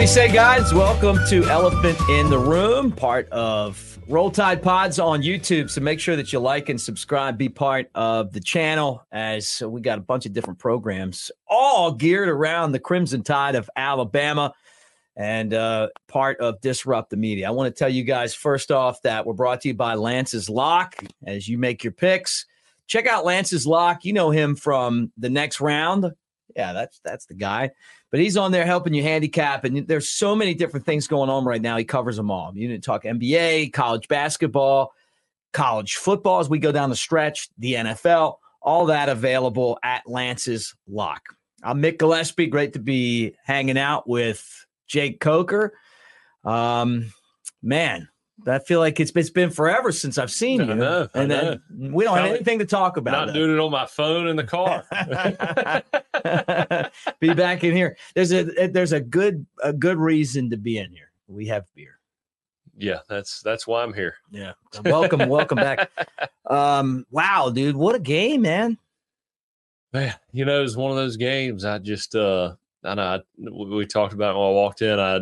Do 0.00 0.04
you 0.04 0.08
say, 0.08 0.32
guys? 0.32 0.72
Welcome 0.72 1.18
to 1.28 1.44
Elephant 1.44 2.00
in 2.08 2.30
the 2.30 2.38
Room, 2.38 2.90
part 2.90 3.28
of 3.28 3.98
Roll 4.08 4.30
Tide 4.30 4.62
Pods 4.62 4.98
on 4.98 5.20
YouTube. 5.20 5.68
So 5.68 5.82
make 5.82 6.00
sure 6.00 6.16
that 6.16 6.32
you 6.32 6.38
like 6.38 6.70
and 6.70 6.80
subscribe, 6.80 7.36
be 7.36 7.50
part 7.50 7.90
of 7.94 8.32
the 8.32 8.40
channel, 8.40 9.06
as 9.12 9.62
we 9.62 9.82
got 9.82 9.98
a 9.98 10.00
bunch 10.00 10.24
of 10.24 10.32
different 10.32 10.58
programs, 10.58 11.30
all 11.46 11.92
geared 11.92 12.30
around 12.30 12.72
the 12.72 12.78
Crimson 12.78 13.22
Tide 13.22 13.56
of 13.56 13.68
Alabama 13.76 14.54
and 15.16 15.52
uh, 15.52 15.88
part 16.08 16.40
of 16.40 16.62
Disrupt 16.62 17.10
the 17.10 17.18
Media. 17.18 17.46
I 17.46 17.50
want 17.50 17.66
to 17.66 17.78
tell 17.78 17.90
you 17.90 18.02
guys 18.02 18.32
first 18.32 18.72
off 18.72 19.02
that 19.02 19.26
we're 19.26 19.34
brought 19.34 19.60
to 19.60 19.68
you 19.68 19.74
by 19.74 19.96
Lance's 19.96 20.48
Lock 20.48 20.96
as 21.26 21.46
you 21.46 21.58
make 21.58 21.84
your 21.84 21.92
picks. 21.92 22.46
Check 22.86 23.06
out 23.06 23.26
Lance's 23.26 23.66
Lock. 23.66 24.06
You 24.06 24.14
know 24.14 24.30
him 24.30 24.56
from 24.56 25.12
the 25.18 25.28
next 25.28 25.60
round. 25.60 26.10
Yeah, 26.56 26.72
that's 26.72 27.00
that's 27.04 27.26
the 27.26 27.34
guy. 27.34 27.70
But 28.10 28.20
he's 28.20 28.36
on 28.36 28.50
there 28.50 28.66
helping 28.66 28.92
you 28.92 29.02
handicap, 29.02 29.64
and 29.64 29.86
there's 29.86 30.10
so 30.10 30.34
many 30.34 30.54
different 30.54 30.84
things 30.84 31.06
going 31.06 31.30
on 31.30 31.44
right 31.44 31.62
now. 31.62 31.76
He 31.76 31.84
covers 31.84 32.16
them 32.16 32.30
all. 32.30 32.52
You 32.54 32.68
to 32.68 32.78
talk 32.78 33.04
NBA, 33.04 33.72
college 33.72 34.08
basketball, 34.08 34.92
college 35.52 35.96
football 35.96 36.40
as 36.40 36.48
we 36.48 36.58
go 36.58 36.72
down 36.72 36.90
the 36.90 36.96
stretch, 36.96 37.48
the 37.58 37.74
NFL, 37.74 38.36
all 38.60 38.86
that 38.86 39.08
available 39.08 39.78
at 39.82 40.02
Lance's 40.08 40.74
Lock. 40.88 41.22
I'm 41.62 41.80
Mick 41.80 41.98
Gillispie. 41.98 42.50
Great 42.50 42.72
to 42.72 42.78
be 42.78 43.36
hanging 43.44 43.78
out 43.78 44.08
with 44.08 44.66
Jake 44.88 45.20
Coker. 45.20 45.74
Um, 46.44 47.12
man, 47.62 48.08
I 48.46 48.58
feel 48.58 48.80
like 48.80 49.00
it's, 49.00 49.12
it's 49.14 49.30
been 49.30 49.50
forever 49.50 49.92
since 49.92 50.18
I've 50.18 50.30
seen 50.30 50.60
you. 50.60 50.72
I 50.72 50.74
know, 50.74 51.08
and 51.14 51.30
then 51.30 51.62
we 51.78 52.04
don't 52.04 52.16
have 52.16 52.26
anything 52.26 52.58
to 52.60 52.66
talk 52.66 52.96
about. 52.96 53.26
Not 53.26 53.34
doing 53.34 53.52
it 53.52 53.60
on 53.60 53.70
my 53.70 53.86
phone 53.86 54.26
in 54.26 54.36
the 54.36 54.44
car. 54.44 54.84
be 57.20 57.34
back 57.34 57.64
in 57.64 57.74
here. 57.74 57.96
There's 58.14 58.32
a 58.32 58.68
there's 58.68 58.92
a 58.92 59.00
good 59.00 59.46
a 59.62 59.72
good 59.72 59.98
reason 59.98 60.50
to 60.50 60.56
be 60.56 60.78
in 60.78 60.90
here. 60.92 61.10
We 61.28 61.46
have 61.48 61.64
beer. 61.74 61.98
yeah, 62.76 62.98
that's 63.08 63.40
that's 63.42 63.66
why 63.66 63.82
I'm 63.82 63.92
here. 63.92 64.14
Yeah. 64.30 64.52
Welcome, 64.84 65.28
welcome 65.28 65.56
back. 65.56 65.90
Um, 66.46 67.06
wow, 67.12 67.50
dude, 67.54 67.76
what 67.76 67.94
a 67.94 68.00
game, 68.00 68.42
man. 68.42 68.76
Man, 69.92 70.12
you 70.32 70.44
know, 70.44 70.64
it's 70.64 70.74
one 70.74 70.90
of 70.90 70.96
those 70.96 71.16
games. 71.16 71.64
I 71.64 71.78
just, 71.78 72.16
uh, 72.16 72.54
I 72.82 72.94
know 72.96 73.02
I, 73.02 73.20
we 73.38 73.76
we 73.76 73.86
talked 73.86 74.14
about 74.14 74.34
it 74.34 74.38
when 74.38 74.48
I 74.48 74.50
walked 74.50 74.82
in. 74.82 74.98
I 74.98 75.20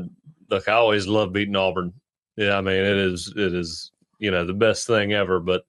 look, 0.49 0.69
I 0.69 0.73
always 0.73 1.07
love 1.07 1.35
beating 1.35 1.55
Auburn. 1.55 1.93
Yeah, 2.39 2.57
I 2.57 2.61
mean, 2.61 2.77
it 2.77 2.97
is, 2.97 3.33
it 3.35 3.53
is, 3.53 3.91
you 4.21 4.31
know, 4.31 4.47
the 4.47 4.55
best 4.55 4.87
thing 4.87 5.13
ever. 5.13 5.41
But 5.41 5.65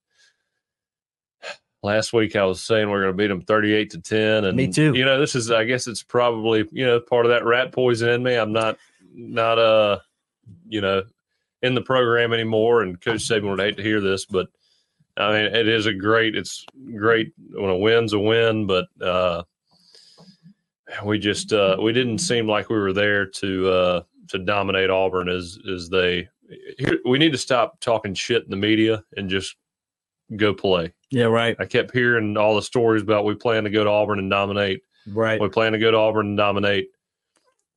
last 1.81 2.13
week 2.13 2.35
I 2.35 2.45
was 2.45 2.61
saying 2.61 2.89
we're 2.89 3.01
going 3.01 3.13
to 3.13 3.17
beat 3.17 3.27
them 3.27 3.41
38 3.41 3.89
to 3.91 3.99
10. 3.99 4.45
And, 4.45 4.55
Me 4.55 4.71
too. 4.71 4.93
You 4.93 5.03
know, 5.03 5.19
this 5.19 5.33
is, 5.33 5.49
I 5.49 5.63
guess 5.63 5.87
it's 5.87 6.03
probably, 6.03 6.67
you 6.71 6.85
know, 6.85 6.99
part 6.99 7.25
of 7.25 7.31
that 7.31 7.43
rat 7.43 7.71
poison 7.71 8.09
in 8.09 8.21
me. 8.21 8.35
I'm 8.35 8.53
not, 8.53 8.77
not, 9.11 9.57
uh, 9.57 9.97
you 10.67 10.81
know, 10.81 11.03
in 11.63 11.73
the 11.73 11.81
program 11.81 12.33
anymore. 12.33 12.83
And 12.83 13.01
Coach 13.01 13.27
Saban 13.27 13.49
would 13.49 13.59
hate 13.59 13.77
to 13.77 13.83
hear 13.83 13.99
this, 13.99 14.25
but 14.25 14.47
I 15.17 15.31
mean, 15.33 15.55
it 15.55 15.67
is 15.67 15.87
a 15.87 15.93
great, 15.93 16.35
it's 16.35 16.65
great 16.95 17.33
when 17.51 17.71
a 17.71 17.77
win's 17.77 18.13
a 18.13 18.19
win, 18.19 18.67
but, 18.67 18.85
uh, 19.01 19.41
we 21.03 21.19
just 21.19 21.53
uh, 21.53 21.77
we 21.79 21.93
didn't 21.93 22.17
seem 22.17 22.47
like 22.47 22.69
we 22.69 22.77
were 22.77 22.93
there 22.93 23.25
to 23.25 23.69
uh, 23.69 24.01
to 24.29 24.39
dominate 24.39 24.89
Auburn 24.89 25.29
as 25.29 25.59
as 25.71 25.89
they. 25.89 26.27
Here, 26.77 26.99
we 27.05 27.17
need 27.17 27.31
to 27.31 27.37
stop 27.37 27.79
talking 27.79 28.13
shit 28.13 28.43
in 28.43 28.49
the 28.49 28.55
media 28.55 29.03
and 29.15 29.29
just 29.29 29.55
go 30.35 30.53
play. 30.53 30.93
Yeah, 31.11 31.25
right. 31.25 31.55
I 31.59 31.65
kept 31.65 31.91
hearing 31.91 32.37
all 32.37 32.55
the 32.55 32.61
stories 32.61 33.01
about 33.01 33.25
we 33.25 33.35
plan 33.35 33.63
to 33.63 33.69
go 33.69 33.83
to 33.83 33.89
Auburn 33.89 34.19
and 34.19 34.29
dominate. 34.29 34.81
Right. 35.07 35.41
We 35.41 35.49
plan 35.49 35.71
to 35.73 35.79
go 35.79 35.91
to 35.91 35.97
Auburn 35.97 36.27
and 36.27 36.37
dominate. 36.37 36.89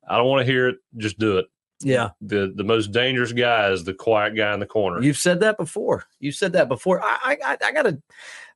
I 0.07 0.17
don't 0.17 0.27
want 0.27 0.45
to 0.45 0.51
hear 0.51 0.67
it. 0.67 0.77
Just 0.97 1.17
do 1.17 1.37
it. 1.37 1.45
Yeah. 1.81 2.09
the 2.21 2.53
The 2.55 2.63
most 2.63 2.91
dangerous 2.91 3.33
guy 3.33 3.69
is 3.71 3.83
the 3.83 3.93
quiet 3.93 4.35
guy 4.35 4.53
in 4.53 4.59
the 4.59 4.65
corner. 4.65 5.01
You've 5.01 5.17
said 5.17 5.39
that 5.41 5.57
before. 5.57 6.05
You've 6.19 6.35
said 6.35 6.53
that 6.53 6.67
before. 6.67 7.01
I 7.03 7.37
I, 7.43 7.57
I 7.63 7.71
got 7.71 7.87
a 7.87 8.01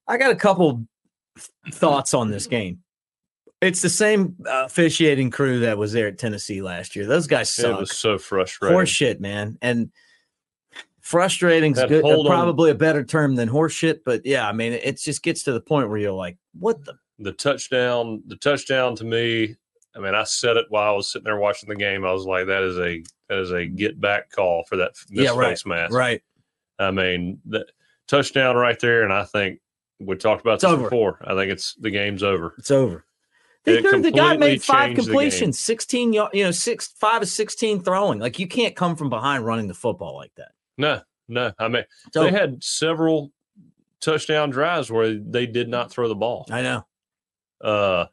I 0.08 0.18
got 0.18 0.32
a 0.32 0.36
couple 0.36 0.86
thoughts 1.72 2.14
on 2.14 2.30
this 2.30 2.48
game. 2.48 2.84
It's 3.60 3.82
the 3.82 3.90
same 3.90 4.36
uh, 4.46 4.64
officiating 4.66 5.32
crew 5.32 5.62
that 5.62 5.78
was 5.78 5.92
there 5.92 6.08
at 6.08 6.20
Tennessee 6.20 6.62
last 6.62 6.96
year. 6.96 7.08
Those 7.08 7.26
guys 7.28 7.58
it 7.58 7.76
was 7.76 7.98
so 7.98 8.18
frustrating. 8.20 8.76
Horse 8.76 8.90
shit, 8.90 9.20
man. 9.20 9.58
And 9.62 9.92
frustrating's 11.08 11.78
is 11.80 11.86
good. 11.86 12.04
on- 12.04 12.26
Probably 12.26 12.70
a 12.72 12.76
better 12.76 13.04
term 13.04 13.36
than 13.36 13.50
horseshit. 13.50 14.00
but 14.06 14.26
yeah, 14.26 14.48
I 14.48 14.52
mean, 14.52 14.74
it 14.74 15.00
just 15.00 15.24
gets 15.24 15.44
to 15.44 15.54
the 15.54 15.62
point 15.62 15.90
where 15.90 15.98
you're 15.98 16.12
like, 16.12 16.38
what 16.60 16.84
the? 16.86 16.94
the 17.20 17.32
touchdown 17.32 18.22
the 18.28 18.36
touchdown 18.36 18.96
to 18.96 19.04
me 19.04 19.56
i 19.96 20.00
mean 20.00 20.14
i 20.14 20.24
said 20.24 20.56
it 20.56 20.68
while 20.70 20.94
i 20.94 20.96
was 20.96 21.12
sitting 21.12 21.24
there 21.24 21.40
watching 21.40 21.68
the 21.68 21.76
game 21.76 22.06
i 22.06 22.12
was 22.14 22.26
like 22.28 22.46
that 22.46 22.62
is 22.62 22.78
a 22.78 23.02
that 23.28 23.40
is 23.40 23.50
a 23.52 23.66
get 23.66 24.00
back 24.00 24.30
call 24.30 24.64
for 24.70 24.76
that 24.76 24.92
this 25.10 25.26
Yeah, 25.26 25.32
right, 25.36 25.50
face 25.50 25.66
mask 25.66 25.92
Right. 25.96 26.22
i 26.78 26.92
mean 26.92 27.40
the 27.44 27.66
touchdown 28.08 28.56
right 28.56 28.80
there 28.80 29.02
and 29.04 29.12
i 29.12 29.24
think 29.24 29.60
we 30.00 30.16
talked 30.16 30.42
about 30.42 30.54
It's 30.56 30.64
this 30.64 30.72
over. 30.74 30.84
before 30.84 31.18
i 31.26 31.34
think 31.34 31.52
it's 31.52 31.74
the 31.74 31.90
game's 31.90 32.22
over 32.22 32.54
It's 32.60 32.70
over. 32.70 33.04
They, 33.64 33.80
It 33.80 33.82
threw- 33.90 34.04
the 34.04 34.12
guy 34.12 34.38
made 34.38 34.62
five 34.62 34.90
changed 34.90 35.02
the 35.02 35.06
game. 35.06 35.12
completions, 35.14 35.60
16, 35.60 36.12
y- 36.14 36.30
you 36.34 36.44
know, 36.44 36.52
six, 36.52 36.88
five 37.00 37.24
of 37.24 37.28
16 37.28 37.82
throwing. 37.84 38.20
Like 38.20 38.38
you 38.38 38.48
can't 38.48 38.76
come 38.76 38.96
from 38.96 39.10
behind 39.10 39.44
running 39.44 39.68
the 39.68 39.74
football 39.74 40.16
like 40.16 40.34
that. 40.36 40.52
No 40.78 41.02
no 41.28 41.52
i 41.60 41.68
mean 41.68 41.84
It's 42.08 42.16
they 42.18 42.32
had 42.32 42.64
several 42.64 43.32
touchdown 44.02 44.50
drives 44.50 44.92
where 44.92 45.16
they 45.16 45.46
did 45.48 45.68
not 45.70 45.92
throw 45.92 46.08
the 46.08 46.16
ball 46.16 46.46
I 46.52 46.62
know. 46.62 46.86
uh 47.62 48.06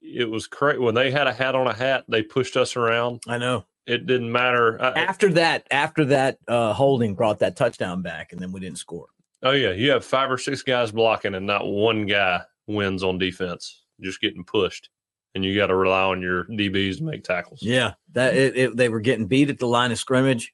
it 0.00 0.28
was 0.28 0.46
crazy 0.46 0.78
when 0.78 0.94
they 0.94 1.10
had 1.10 1.26
a 1.26 1.32
hat 1.32 1.54
on 1.54 1.66
a 1.66 1.74
hat 1.74 2.04
they 2.08 2.22
pushed 2.22 2.56
us 2.56 2.76
around 2.76 3.22
I 3.28 3.36
know. 3.38 3.66
it 3.86 4.06
didn't 4.06 4.32
matter 4.32 4.80
I, 4.82 4.88
After 5.00 5.30
that, 5.34 5.66
after 5.70 6.06
that, 6.06 6.38
uh, 6.48 6.72
holding 6.72 7.14
brought 7.14 7.38
that 7.40 7.54
touchdown 7.56 8.00
back, 8.02 8.32
and 8.32 8.40
then 8.40 8.52
we 8.52 8.60
didn't 8.60 8.78
score. 8.78 9.08
Oh 9.42 9.50
yeah, 9.52 9.70
you 9.72 9.90
have 9.90 10.04
five 10.04 10.30
or 10.30 10.38
six 10.38 10.62
guys 10.62 10.90
blocking, 10.90 11.34
and 11.34 11.46
not 11.46 11.66
one 11.66 12.06
guy 12.06 12.40
wins 12.66 13.04
on 13.04 13.18
defense. 13.18 13.84
Just 14.00 14.20
getting 14.20 14.44
pushed, 14.44 14.88
and 15.34 15.44
you 15.44 15.54
got 15.54 15.66
to 15.68 15.76
rely 15.76 16.02
on 16.04 16.22
your 16.22 16.44
DBs 16.46 16.98
to 16.98 17.04
make 17.04 17.22
tackles. 17.22 17.60
Yeah, 17.62 17.94
that 18.12 18.34
it, 18.36 18.56
it, 18.56 18.76
they 18.76 18.88
were 18.88 19.00
getting 19.00 19.26
beat 19.26 19.50
at 19.50 19.58
the 19.58 19.66
line 19.68 19.92
of 19.92 19.98
scrimmage. 19.98 20.52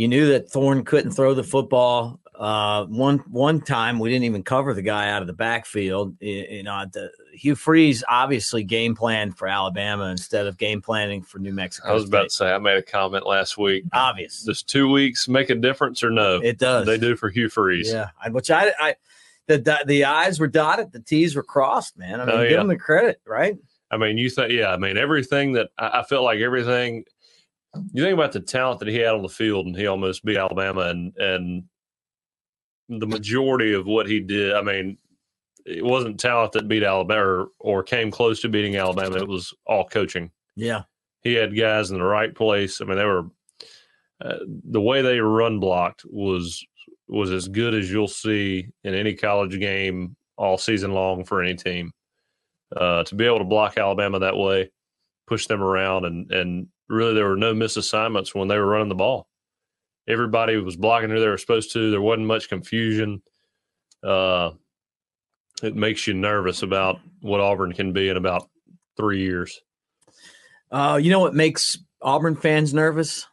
You 0.00 0.08
knew 0.08 0.28
that 0.28 0.50
Thorne 0.50 0.82
couldn't 0.82 1.10
throw 1.10 1.34
the 1.34 1.44
football. 1.44 2.20
Uh, 2.34 2.86
one 2.86 3.18
one 3.28 3.60
time 3.60 3.98
we 3.98 4.08
didn't 4.08 4.24
even 4.24 4.42
cover 4.42 4.72
the 4.72 4.80
guy 4.80 5.10
out 5.10 5.20
of 5.20 5.26
the 5.26 5.34
backfield. 5.34 6.16
You 6.20 6.62
know, 6.62 6.86
the, 6.90 7.10
Hugh 7.34 7.54
Freeze 7.54 8.02
obviously 8.08 8.64
game 8.64 8.94
planned 8.94 9.36
for 9.36 9.46
Alabama 9.46 10.04
instead 10.04 10.46
of 10.46 10.56
game 10.56 10.80
planning 10.80 11.20
for 11.20 11.38
New 11.38 11.52
Mexico. 11.52 11.90
I 11.90 11.92
was 11.92 12.04
about 12.08 12.22
to 12.22 12.30
say 12.30 12.50
I 12.50 12.56
made 12.56 12.78
a 12.78 12.82
comment 12.82 13.26
last 13.26 13.58
week. 13.58 13.84
obvious. 13.92 14.42
Does 14.42 14.62
two 14.62 14.90
weeks 14.90 15.28
make 15.28 15.50
a 15.50 15.54
difference 15.54 16.02
or 16.02 16.08
no? 16.08 16.40
It 16.42 16.56
does. 16.58 16.86
They 16.86 16.96
do 16.96 17.14
for 17.14 17.28
Hugh 17.28 17.50
Freeze. 17.50 17.92
Yeah, 17.92 18.08
which 18.30 18.50
I, 18.50 18.72
I, 18.80 18.94
the, 19.48 19.82
the 19.84 20.06
I's 20.06 20.40
were 20.40 20.46
dotted, 20.46 20.92
the 20.92 21.00
T's 21.00 21.36
were 21.36 21.42
crossed. 21.42 21.98
Man, 21.98 22.22
I 22.22 22.24
mean, 22.24 22.34
Oh, 22.34 22.42
give 22.44 22.52
yeah. 22.52 22.56
them 22.56 22.68
the 22.68 22.78
credit, 22.78 23.20
right? 23.26 23.58
I 23.90 23.98
mean, 23.98 24.16
you 24.16 24.30
think, 24.30 24.50
yeah, 24.50 24.72
I 24.72 24.78
mean, 24.78 24.96
everything 24.96 25.52
that 25.52 25.68
I, 25.76 25.98
I 25.98 26.02
felt 26.04 26.24
like 26.24 26.38
everything. 26.40 27.04
You 27.92 28.02
think 28.02 28.14
about 28.14 28.32
the 28.32 28.40
talent 28.40 28.80
that 28.80 28.88
he 28.88 28.96
had 28.96 29.14
on 29.14 29.22
the 29.22 29.28
field, 29.28 29.66
and 29.66 29.76
he 29.76 29.86
almost 29.86 30.24
beat 30.24 30.36
Alabama, 30.36 30.82
and 30.82 31.16
and 31.16 31.64
the 32.88 33.06
majority 33.06 33.74
of 33.74 33.86
what 33.86 34.08
he 34.08 34.20
did. 34.20 34.54
I 34.54 34.62
mean, 34.62 34.98
it 35.64 35.84
wasn't 35.84 36.18
talent 36.18 36.52
that 36.52 36.68
beat 36.68 36.82
Alabama 36.82 37.24
or, 37.24 37.48
or 37.60 37.82
came 37.82 38.10
close 38.10 38.40
to 38.40 38.48
beating 38.48 38.76
Alabama. 38.76 39.16
It 39.16 39.28
was 39.28 39.54
all 39.66 39.84
coaching. 39.84 40.30
Yeah, 40.56 40.82
He 41.22 41.34
had 41.34 41.56
guys 41.56 41.90
in 41.90 41.98
the 41.98 42.04
right 42.04 42.34
place. 42.34 42.80
I 42.80 42.84
mean, 42.84 42.98
they 42.98 43.04
were 43.04 43.26
uh, 44.20 44.38
the 44.46 44.80
way 44.80 45.02
they 45.02 45.20
run 45.20 45.60
blocked 45.60 46.04
was 46.04 46.64
was 47.08 47.30
as 47.30 47.48
good 47.48 47.74
as 47.74 47.90
you'll 47.90 48.08
see 48.08 48.68
in 48.84 48.94
any 48.94 49.14
college 49.14 49.58
game 49.58 50.16
all 50.36 50.58
season 50.58 50.92
long 50.92 51.24
for 51.24 51.42
any 51.42 51.54
team. 51.54 51.92
Uh, 52.74 53.02
to 53.04 53.14
be 53.14 53.26
able 53.26 53.38
to 53.38 53.44
block 53.44 53.76
Alabama 53.78 54.20
that 54.20 54.36
way, 54.36 54.70
push 55.26 55.46
them 55.46 55.62
around, 55.62 56.04
and 56.04 56.30
and 56.30 56.66
really 56.90 57.14
there 57.14 57.28
were 57.28 57.36
no 57.36 57.54
misassignments 57.54 58.34
when 58.34 58.48
they 58.48 58.58
were 58.58 58.66
running 58.66 58.88
the 58.88 58.94
ball. 58.94 59.26
Everybody 60.08 60.56
was 60.56 60.76
blocking 60.76 61.10
who 61.10 61.20
they 61.20 61.28
were 61.28 61.38
supposed 61.38 61.72
to. 61.72 61.90
There 61.90 62.00
wasn't 62.00 62.26
much 62.26 62.48
confusion. 62.48 63.22
Uh, 64.02 64.52
it 65.62 65.76
makes 65.76 66.06
you 66.06 66.14
nervous 66.14 66.62
about 66.62 66.98
what 67.20 67.40
Auburn 67.40 67.72
can 67.72 67.92
be 67.92 68.08
in 68.08 68.16
about 68.16 68.48
three 68.96 69.20
years. 69.20 69.60
uh, 70.70 70.98
you 71.00 71.10
know 71.10 71.20
what 71.20 71.34
makes 71.34 71.78
Auburn 72.02 72.36
fans 72.36 72.74
nervous? 72.74 73.26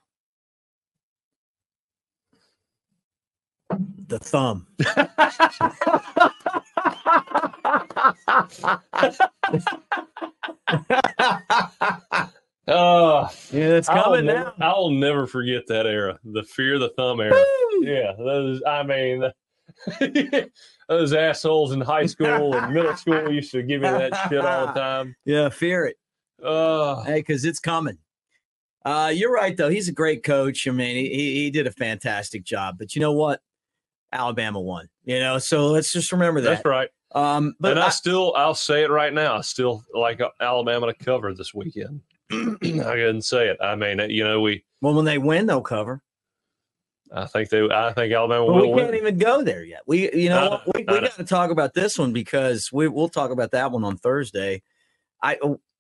The 4.08 4.20
thumb. 4.20 4.68
Oh, 12.68 13.30
Yeah, 13.52 13.76
it's 13.76 13.88
coming 13.88 14.04
I'll 14.04 14.22
now. 14.22 14.34
never, 14.34 14.54
I'll 14.62 14.90
never 14.90 15.28
forget 15.28 15.68
that 15.68 15.86
era, 15.86 16.20
the 16.24 16.44
fear 16.44 16.76
of 16.76 16.82
the 16.82 16.90
thumb 16.90 17.22
era. 17.22 17.42
yeah, 17.82 18.12
those. 18.18 18.62
I 18.68 18.84
mean, 18.84 19.24
those 20.90 21.14
assholes 21.14 21.72
in 21.72 21.82
high 21.82 22.06
school 22.06 22.56
and 22.56 22.74
middle 22.74 22.96
school 22.98 23.32
used 23.32 23.52
to 23.52 23.64
give 23.64 23.82
me 23.82 23.88
that 23.90 24.28
shit 24.30 24.44
all 24.46 24.68
the 24.68 24.74
time. 24.74 25.16
Yeah, 25.26 25.50
fear 25.50 25.86
it. 25.86 25.98
Uh, 26.44 27.04
Hey, 27.04 27.20
because 27.20 27.46
it's 27.46 27.60
coming. 27.60 27.98
Uh, 28.86 29.12
you're 29.14 29.32
right, 29.34 29.56
though. 29.58 29.70
He's 29.70 29.90
a 29.90 29.94
great 29.94 30.24
coach. 30.24 30.68
I 30.68 30.72
mean, 30.72 30.96
he, 30.96 31.10
he 31.10 31.36
he 31.44 31.52
did 31.52 31.68
a 31.68 31.72
fantastic 31.72 32.44
job. 32.44 32.76
But 32.78 32.96
you 32.96 33.02
know 33.02 33.12
what? 33.12 33.42
Alabama 34.14 34.62
won. 34.62 34.88
You 35.04 35.20
know, 35.20 35.38
so 35.40 35.68
let's 35.68 35.92
just 35.92 36.12
remember 36.12 36.40
that. 36.42 36.50
that's 36.50 36.66
right. 36.66 36.90
Um, 37.14 37.56
but 37.60 37.72
and 37.72 37.80
I, 37.80 37.88
I- 37.88 37.90
still, 37.90 38.34
I'll 38.36 38.56
say 38.56 38.84
it 38.84 38.90
right 38.90 39.14
now. 39.14 39.38
I 39.38 39.42
still 39.42 39.84
like 39.94 40.22
Alabama 40.42 40.88
to 40.88 40.94
cover 40.94 41.34
this 41.34 41.54
weekend. 41.54 42.02
I 42.32 42.58
couldn't 42.60 43.24
say 43.24 43.48
it. 43.50 43.58
I 43.62 43.76
mean, 43.76 44.00
you 44.10 44.24
know, 44.24 44.42
we. 44.42 44.64
well, 44.82 44.94
when 44.94 45.06
they 45.06 45.18
win, 45.18 45.46
they'll 45.46 45.62
cover. 45.62 46.02
I 47.14 47.26
think 47.26 47.50
they. 47.50 47.62
I 47.70 47.94
think 47.94 48.14
Alabama 48.14 48.46
But 48.48 48.54
will 48.54 48.74
we 48.74 48.80
can't 48.82 48.92
win. 48.92 49.00
even 49.00 49.18
go 49.18 49.42
there 49.42 49.64
yet. 49.64 49.82
We, 49.88 50.12
you 50.14 50.30
know, 50.30 50.50
know, 50.50 50.62
we, 50.76 50.82
we 50.82 51.00
got 51.00 51.16
to 51.16 51.24
talk 51.24 51.52
about 51.52 51.74
this 51.74 51.98
one 51.98 52.12
because 52.12 52.70
we 52.72 52.88
we'll 52.90 53.08
talk 53.10 53.32
about 53.32 53.52
that 53.52 53.72
one 53.72 53.84
on 53.86 53.98
Thursday. 53.98 54.62
I, 55.24 55.38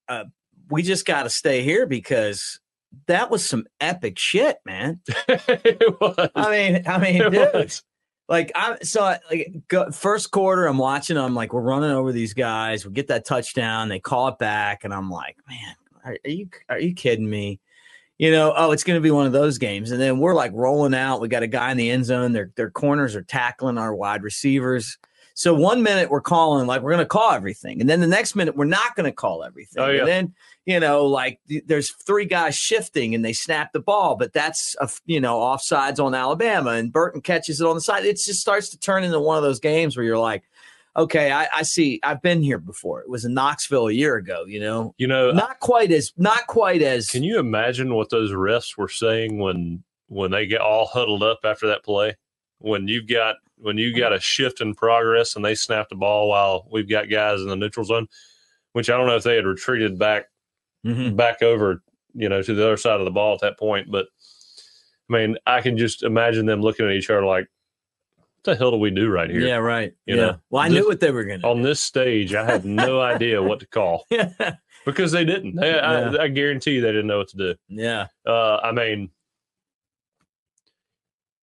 uh, 0.07 0.23
we 0.69 0.83
just 0.83 1.05
got 1.05 1.23
to 1.23 1.29
stay 1.29 1.63
here 1.63 1.85
because 1.85 2.59
that 3.07 3.29
was 3.29 3.47
some 3.47 3.65
epic 3.81 4.17
shit, 4.17 4.57
man. 4.65 5.01
it 5.27 5.99
was. 5.99 6.29
I 6.33 6.49
mean, 6.49 6.83
I 6.88 6.97
mean, 6.97 7.21
It 7.21 7.29
dude, 7.31 7.53
was. 7.53 7.83
like 8.29 8.53
I 8.55 8.77
so 8.83 9.01
like 9.29 9.51
go, 9.67 9.91
first 9.91 10.31
quarter, 10.31 10.65
I'm 10.65 10.77
watching. 10.77 11.17
I'm 11.17 11.35
like, 11.35 11.51
we're 11.51 11.59
running 11.61 11.91
over 11.91 12.13
these 12.13 12.33
guys. 12.33 12.85
We 12.85 12.94
get 12.94 13.07
that 13.07 13.25
touchdown. 13.25 13.89
They 13.89 13.99
call 13.99 14.29
it 14.29 14.38
back, 14.39 14.85
and 14.85 14.94
I'm 14.94 15.09
like, 15.11 15.35
man, 15.49 15.75
are, 16.07 16.18
are 16.25 16.30
you 16.30 16.50
are 16.69 16.80
you 16.80 16.94
kidding 16.94 17.30
me? 17.30 17.59
You 18.18 18.31
know, 18.31 18.54
oh, 18.57 18.71
it's 18.71 18.83
going 18.83 18.98
to 18.98 19.01
be 19.01 19.12
one 19.12 19.27
of 19.27 19.31
those 19.31 19.59
games. 19.59 19.92
And 19.92 20.01
then 20.01 20.18
we're 20.18 20.33
like 20.33 20.51
rolling 20.54 20.95
out. 20.95 21.21
We 21.21 21.27
got 21.27 21.44
a 21.44 21.48
guy 21.48 21.69
in 21.71 21.77
the 21.77 21.92
end 21.92 22.06
zone. 22.06 22.33
Their 22.33 22.51
their 22.56 22.71
corners 22.71 23.15
are 23.15 23.21
tackling 23.21 23.77
our 23.77 23.94
wide 23.94 24.24
receivers. 24.24 24.98
So 25.36 25.54
one 25.54 25.83
minute 25.83 26.09
we're 26.09 26.21
calling 26.21 26.65
like 26.65 26.81
we're 26.81 26.94
going 26.94 27.06
to 27.06 27.06
call 27.06 27.31
everything, 27.31 27.80
and 27.80 27.88
then 27.88 28.01
the 28.01 28.07
next 28.07 28.36
minute 28.36 28.56
we're 28.56 28.65
not 28.65 28.95
going 28.95 29.06
to 29.06 29.12
call 29.12 29.44
everything. 29.44 29.83
Oh, 29.83 29.89
yeah. 29.89 30.00
And 30.00 30.07
then 30.07 30.36
you 30.65 30.80
know, 30.80 31.06
like 31.06 31.39
th- 31.48 31.63
there's 31.68 31.92
three 31.92 32.25
guys 32.25 32.56
shifting 32.56 33.13
and 33.13 33.24
they 33.24 33.33
snap 33.33 33.71
the 33.71 33.80
ball, 33.80 34.15
but 34.15 34.33
that's 34.33 34.75
a 34.81 34.89
you 35.06 35.21
know 35.21 35.38
offsides 35.38 36.04
on 36.04 36.15
Alabama, 36.15 36.71
and 36.71 36.92
Burton 36.92 37.21
catches 37.21 37.62
it 37.62 37.68
on 37.68 37.75
the 37.75 37.81
side. 37.81 38.04
It 38.04 38.18
just 38.18 38.42
starts 38.42 38.69
to 38.69 38.80
turn 38.80 39.04
into 39.04 39.19
one 39.19 39.38
of 39.38 39.44
those 39.44 39.59
games 39.59 39.95
where 39.95 40.06
you're 40.06 40.18
like, 40.18 40.44
okay, 40.97 41.31
I, 41.31 41.47
I 41.55 41.63
see. 41.63 41.99
I've 42.03 42.21
been 42.21 42.41
here 42.41 42.57
before. 42.57 43.01
It 43.01 43.09
was 43.09 43.25
in 43.25 43.33
Knoxville 43.33 43.88
a 43.88 43.94
year 43.94 44.15
ago. 44.15 44.45
You 44.45 44.59
know, 44.59 44.94
You 44.97 45.07
know, 45.07 45.31
not 45.31 45.59
quite 45.59 45.91
as 45.91 46.11
not 46.17 46.47
quite 46.47 46.81
as. 46.81 47.09
Can 47.09 47.23
you 47.23 47.39
imagine 47.39 47.94
what 47.94 48.09
those 48.09 48.31
refs 48.31 48.77
were 48.77 48.89
saying 48.89 49.39
when 49.39 49.83
when 50.07 50.31
they 50.31 50.47
get 50.47 50.61
all 50.61 50.85
huddled 50.85 51.23
up 51.23 51.39
after 51.44 51.67
that 51.67 51.83
play? 51.83 52.15
When 52.59 52.88
you've 52.88 53.07
got 53.07 53.35
when 53.59 53.77
you 53.77 53.95
got 53.97 54.13
a 54.13 54.19
shift 54.19 54.61
in 54.61 54.73
progress 54.75 55.35
and 55.35 55.44
they 55.44 55.55
snap 55.55 55.89
the 55.89 55.95
ball 55.95 56.29
while 56.29 56.67
we've 56.71 56.89
got 56.89 57.09
guys 57.09 57.41
in 57.41 57.47
the 57.47 57.55
neutral 57.55 57.85
zone, 57.85 58.07
which 58.73 58.89
I 58.89 58.97
don't 58.97 59.07
know 59.07 59.15
if 59.15 59.23
they 59.23 59.35
had 59.35 59.45
retreated 59.45 59.97
back 59.97 60.25
Mhm. 60.85 61.15
back 61.15 61.41
over, 61.41 61.81
you 62.13 62.29
know, 62.29 62.41
to 62.41 62.53
the 62.53 62.63
other 62.65 62.77
side 62.77 62.99
of 62.99 63.05
the 63.05 63.11
ball 63.11 63.33
at 63.33 63.41
that 63.41 63.57
point. 63.59 63.91
But 63.91 64.05
I 65.09 65.13
mean, 65.13 65.38
I 65.45 65.61
can 65.61 65.77
just 65.77 66.03
imagine 66.03 66.45
them 66.45 66.61
looking 66.61 66.85
at 66.85 66.91
each 66.94 67.09
other 67.09 67.25
like, 67.25 67.45
"What 67.45 67.49
the 68.47 68.55
hell 68.55 68.71
do 68.71 68.77
we 68.77 68.89
do 68.89 69.07
right 69.09 69.29
here?" 69.29 69.41
Yeah, 69.41 69.57
right. 69.57 69.94
You 70.07 70.15
yeah. 70.15 70.21
know, 70.21 70.38
well, 70.49 70.63
I 70.63 70.69
this- 70.69 70.79
knew 70.79 70.88
what 70.88 70.99
they 70.99 71.11
were 71.11 71.23
going 71.25 71.41
to. 71.41 71.47
On 71.47 71.61
this 71.61 71.79
stage, 71.79 72.33
I 72.33 72.44
had 72.44 72.65
no 72.65 72.99
idea 73.13 73.41
what 73.44 73.59
to 73.59 73.67
call 73.67 74.05
because 74.85 75.11
they 75.11 75.23
didn't. 75.25 75.55
They, 75.55 75.69
Yeah. 75.69 76.11
I, 76.19 76.23
I 76.23 76.27
guarantee 76.29 76.71
you 76.71 76.81
they 76.81 76.91
didn't 76.91 77.07
know 77.07 77.19
what 77.19 77.27
to 77.29 77.38
do. 77.38 77.55
yeah. 77.69 78.07
Uh, 78.25 78.57
I 78.57 78.71
mean, 78.71 79.11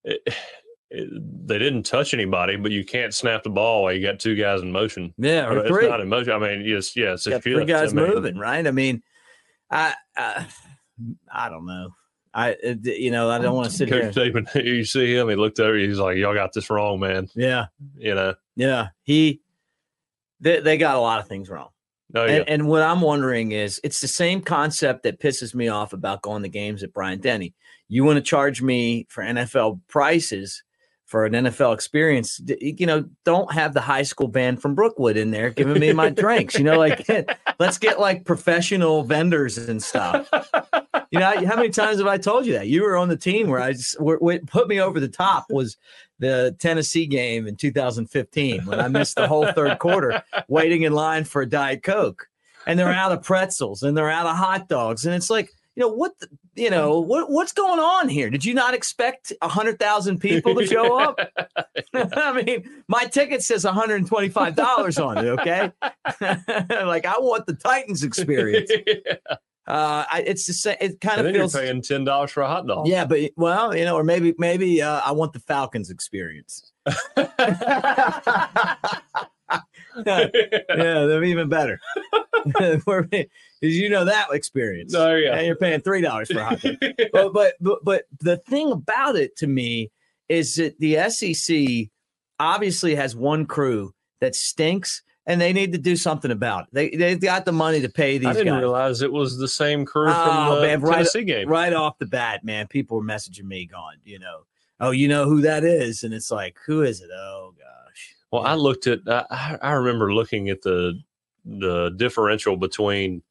it, 0.05 0.21
it, 0.91 1.47
they 1.47 1.59
didn't 1.59 1.85
touch 1.85 2.15
anybody, 2.15 2.57
but 2.57 2.71
you 2.73 2.85
can't 2.85 3.15
snap 3.15 3.43
the 3.43 3.51
ball 3.51 3.83
while 3.85 3.93
you 3.93 4.03
got 4.07 4.21
two 4.21 4.35
guys 4.37 4.61
in 4.63 4.71
motion. 4.73 5.15
Yeah. 5.19 5.47
Or 5.49 5.59
it's 5.59 5.69
three. 5.69 5.89
not 5.89 6.01
in 6.01 6.09
motion. 6.09 6.33
I 6.33 6.39
mean, 6.39 6.65
yes, 6.67 6.95
yeah, 6.97 7.15
it's 7.15 7.27
a 7.27 7.31
got 7.31 7.43
three 7.43 7.65
guys 7.65 7.93
I 7.93 7.97
mean, 7.97 8.09
moving, 8.09 8.37
right? 8.39 8.67
I 8.67 8.71
mean, 8.71 9.03
I, 9.71 9.95
I, 10.17 10.47
I 11.33 11.49
don't 11.49 11.67
know. 11.67 11.91
I, 12.35 12.53
uh, 12.55 12.75
you 12.83 13.13
know, 13.13 13.31
I 13.31 13.39
don't 13.39 13.55
want 13.55 13.71
to 13.71 13.77
sit 13.77 13.89
here. 13.89 14.11
Coach 14.11 14.17
you 14.57 14.85
see 14.85 15.15
him, 15.17 15.29
he 15.29 15.37
looked 15.37 15.61
over, 15.61 15.77
he's 15.77 15.99
like, 15.99 16.17
Y'all 16.17 16.35
got 16.35 16.53
this 16.53 16.69
wrong, 16.69 16.99
man. 16.99 17.29
Yeah, 17.35 17.67
You 17.97 18.15
know, 18.15 18.35
yeah. 18.57 18.89
He, 19.05 19.41
they, 20.41 20.61
they 20.61 20.77
got 20.77 20.97
a 20.97 21.01
lot 21.01 21.21
of 21.21 21.29
things 21.29 21.49
wrong. 21.49 21.69
oh, 22.15 22.25
yeah. 22.25 22.33
And, 22.33 22.49
and 22.49 22.69
what 22.69 22.83
I'm 22.83 23.01
wondering 23.01 23.53
is, 23.53 23.81
it's 23.85 24.01
the 24.01 24.09
same 24.09 24.41
concept 24.43 25.05
that 25.05 25.21
pisses 25.21 25.55
me 25.55 25.69
off 25.69 25.93
about 25.93 26.23
going 26.23 26.43
to 26.43 26.49
games 26.49 26.83
at 26.83 26.93
Bryant-Denny. 26.93 27.55
You 27.89 28.03
want 28.03 28.17
to 28.17 28.23
charge 28.23 28.61
me 28.61 29.07
for 29.09 29.23
NFL 29.23 29.81
prices 29.87 30.65
for 31.07 31.25
an 31.25 31.35
NFL 31.35 31.75
experience? 31.75 32.41
You 32.61 32.87
know, 32.87 33.05
don't 33.25 33.53
have 33.53 33.75
the 33.75 33.81
high 33.81 34.03
school 34.03 34.27
band 34.27 34.61
from 34.61 34.75
Brookwood 34.75 35.17
in 35.17 35.31
there 35.31 35.51
giving 35.51 35.79
me 35.79 35.93
my 35.93 36.11
drinks. 36.11 36.59
You 36.59 36.65
know, 36.65 36.79
like 36.79 37.07
let's 37.61 37.79
get 37.79 38.01
like 38.01 38.25
professional 38.25 39.05
vendors 39.05 39.57
and 39.57 39.81
stuff. 39.83 40.29
You 41.15 41.21
know, 41.21 41.47
how 41.47 41.55
many 41.55 41.69
times 41.69 41.99
have 41.99 42.09
I 42.09 42.19
told 42.19 42.45
you 42.45 42.55
that? 42.55 42.67
You 42.67 42.83
were 42.83 42.97
on 42.97 43.09
the 43.09 43.17
team 43.17 43.47
where 43.47 43.61
I 43.61 43.73
just 43.73 44.01
what 44.01 44.21
put 44.47 44.67
me 44.67 44.81
over 44.81 44.99
the 44.99 45.07
top 45.07 45.47
was 45.49 45.77
the 46.19 46.57
Tennessee 46.59 47.07
game 47.07 47.47
in 47.47 47.55
2015 47.55 48.67
when 48.67 48.81
I 48.81 48.89
missed 48.89 49.15
the 49.15 49.29
whole 49.29 49.47
third 49.53 49.79
quarter 49.79 50.25
waiting 50.49 50.83
in 50.83 50.93
line 50.93 51.23
for 51.23 51.43
a 51.43 51.47
Diet 51.49 51.85
Coke. 51.85 52.29
And 52.67 52.77
they're 52.81 52.93
out 52.93 53.13
of 53.13 53.23
pretzels 53.23 53.85
and 53.85 53.97
they're 53.97 54.11
out 54.11 54.27
of 54.27 54.37
hot 54.37 54.69
dogs. 54.69 55.07
And 55.07 55.15
it's 55.15 55.31
like, 55.31 55.53
you 55.77 55.83
know, 55.83 55.89
what, 55.89 56.19
the, 56.19 56.29
you 56.57 56.71
know, 56.71 56.99
what, 56.99 57.31
what's 57.31 57.53
going 57.53 57.79
on 57.79 58.09
here? 58.09 58.29
Did 58.29 58.45
you 58.45 58.53
not 58.53 58.75
expect 58.75 59.33
100,000 59.41 60.19
people 60.19 60.57
to 60.57 60.67
show 60.67 60.99
up? 60.99 61.21
I 61.95 62.43
mean, 62.43 62.69
my 62.89 63.05
ticket 63.05 63.45
says 63.45 63.65
$125 63.65 65.07
on 65.07 65.19
it, 65.19 65.29
okay? 65.29 65.71
like, 66.85 67.07
I 67.07 67.19
want 67.21 67.47
the 67.47 67.55
Titans 67.55 68.03
experience. 68.03 68.69
Uh, 69.67 70.05
I, 70.11 70.25
it's 70.27 70.47
the 70.47 70.53
same. 70.53 70.77
It 70.81 71.01
kind 71.01 71.21
and 71.21 71.29
of 71.29 71.35
feels. 71.35 71.55
paying 71.55 71.81
ten 71.81 72.05
dollars 72.05 72.31
for 72.31 72.43
a 72.43 72.49
hot 72.49 72.67
dog. 72.67 72.87
Yeah, 72.87 73.07
but 73.07 73.31
well, 73.37 73.75
you 73.75 73.85
know, 73.85 73.97
or 73.97 74.05
maybe 74.05 74.35
maybe 74.39 74.83
uh, 74.83 75.01
I 75.05 75.13
want 75.13 75.33
the 75.33 75.41
Falcons 75.41 75.91
experience. 75.91 76.73
yeah, 76.87 78.77
they're 79.97 81.25
even 81.25 81.49
better. 81.49 81.81
Because 82.45 83.79
you 83.79 83.89
know 83.89 84.05
that 84.05 84.27
experience. 84.33 84.95
Oh, 84.95 85.15
yeah. 85.15 85.35
and 85.37 85.47
you're 85.47 85.57
paying 85.57 85.81
three 85.81 86.03
dollars 86.03 86.31
for 86.31 86.41
a 86.41 86.45
hot 86.45 86.61
dog. 86.61 86.77
but, 87.13 87.33
but 87.33 87.55
but 87.59 87.79
but 87.83 88.03
the 88.21 88.37
thing 88.37 88.71
about 88.71 89.17
it 89.17 89.35
to 89.37 89.47
me 89.47 89.91
is 90.29 90.57
that 90.57 90.79
the 90.79 91.09
SEC 91.09 91.89
obviously 92.39 92.97
has 92.97 93.17
one 93.17 93.47
crew 93.47 93.95
that 94.21 94.35
stinks, 94.35 95.03
and 95.27 95.41
they 95.41 95.53
need 95.53 95.73
to 95.73 95.79
do 95.79 95.97
something 95.97 96.31
about 96.31 96.65
it. 96.65 96.69
They 96.73 96.91
they've 96.91 97.21
got 97.21 97.45
the 97.45 97.53
money 97.53 97.81
to 97.81 97.89
pay 97.89 98.19
these 98.19 98.29
I 98.29 98.33
didn't 98.35 98.49
guys. 98.55 98.61
realize 98.61 99.03
it 99.03 99.13
was 99.13 99.39
the 99.39 99.49
same 99.49 99.85
crew 99.85 100.11
Oh, 100.11 100.25
from 100.25 100.55
the 100.57 100.67
man, 100.67 100.81
right- 100.81 100.97
Tennessee 100.99 101.25
game. 101.25 101.49
right 101.49 101.73
off 101.73 101.99
the 101.99 102.07
bat, 102.07 102.45
man, 102.45 102.67
people 102.67 102.99
were 102.99 103.05
messaging 103.05 103.45
me 103.45 103.67
going, 103.67 103.99
you 104.05 104.19
know, 104.19 104.41
oh, 104.81 104.91
you 104.91 105.09
know 105.09 105.25
who 105.27 105.41
that 105.43 105.65
is, 105.65 106.03
and 106.05 106.13
it's 106.13 106.31
like, 106.31 106.57
who 106.67 106.83
is 106.83 107.01
it? 107.01 107.11
Oh 107.15 107.55
gosh. 107.59 108.15
Well, 108.31 108.43
I 108.47 108.55
looked 108.55 108.87
at. 108.87 109.01
I, 109.09 109.25
I- 109.31 109.59
I 109.63 109.71
remember 109.73 110.13
looking 110.13 110.49
at 110.51 110.63
the 110.63 111.01
the 111.45 111.91
differential 111.97 112.57
between 112.57 113.23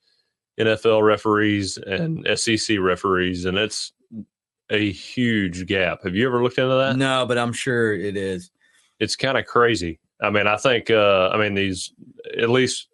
NFL 0.60 1.02
referees 1.04 1.78
and 1.78 2.28
SEC 2.38 2.78
referees, 2.80 3.46
and 3.46 3.58
it's 3.58 3.92
a 4.70 4.92
huge 4.92 5.66
gap. 5.66 6.04
Have 6.04 6.16
you 6.16 6.28
ever 6.28 6.42
looked 6.44 6.58
into 6.60 6.76
that? 6.76 6.96
No, 6.96 7.26
but 7.28 7.38
I'm 7.38 7.54
sure 7.54 7.94
it 7.94 8.16
is. 8.16 8.52
It's 9.00 9.16
kind 9.16 9.38
of 9.38 9.46
crazy. 9.46 10.00
I 10.22 10.30
mean, 10.30 10.48
I 10.48 10.58
think. 10.58 10.90
Uh, 10.90 11.30
I 11.34 11.38
mean, 11.38 11.54
these 11.54 11.94
at 12.40 12.50
least. 12.50 12.88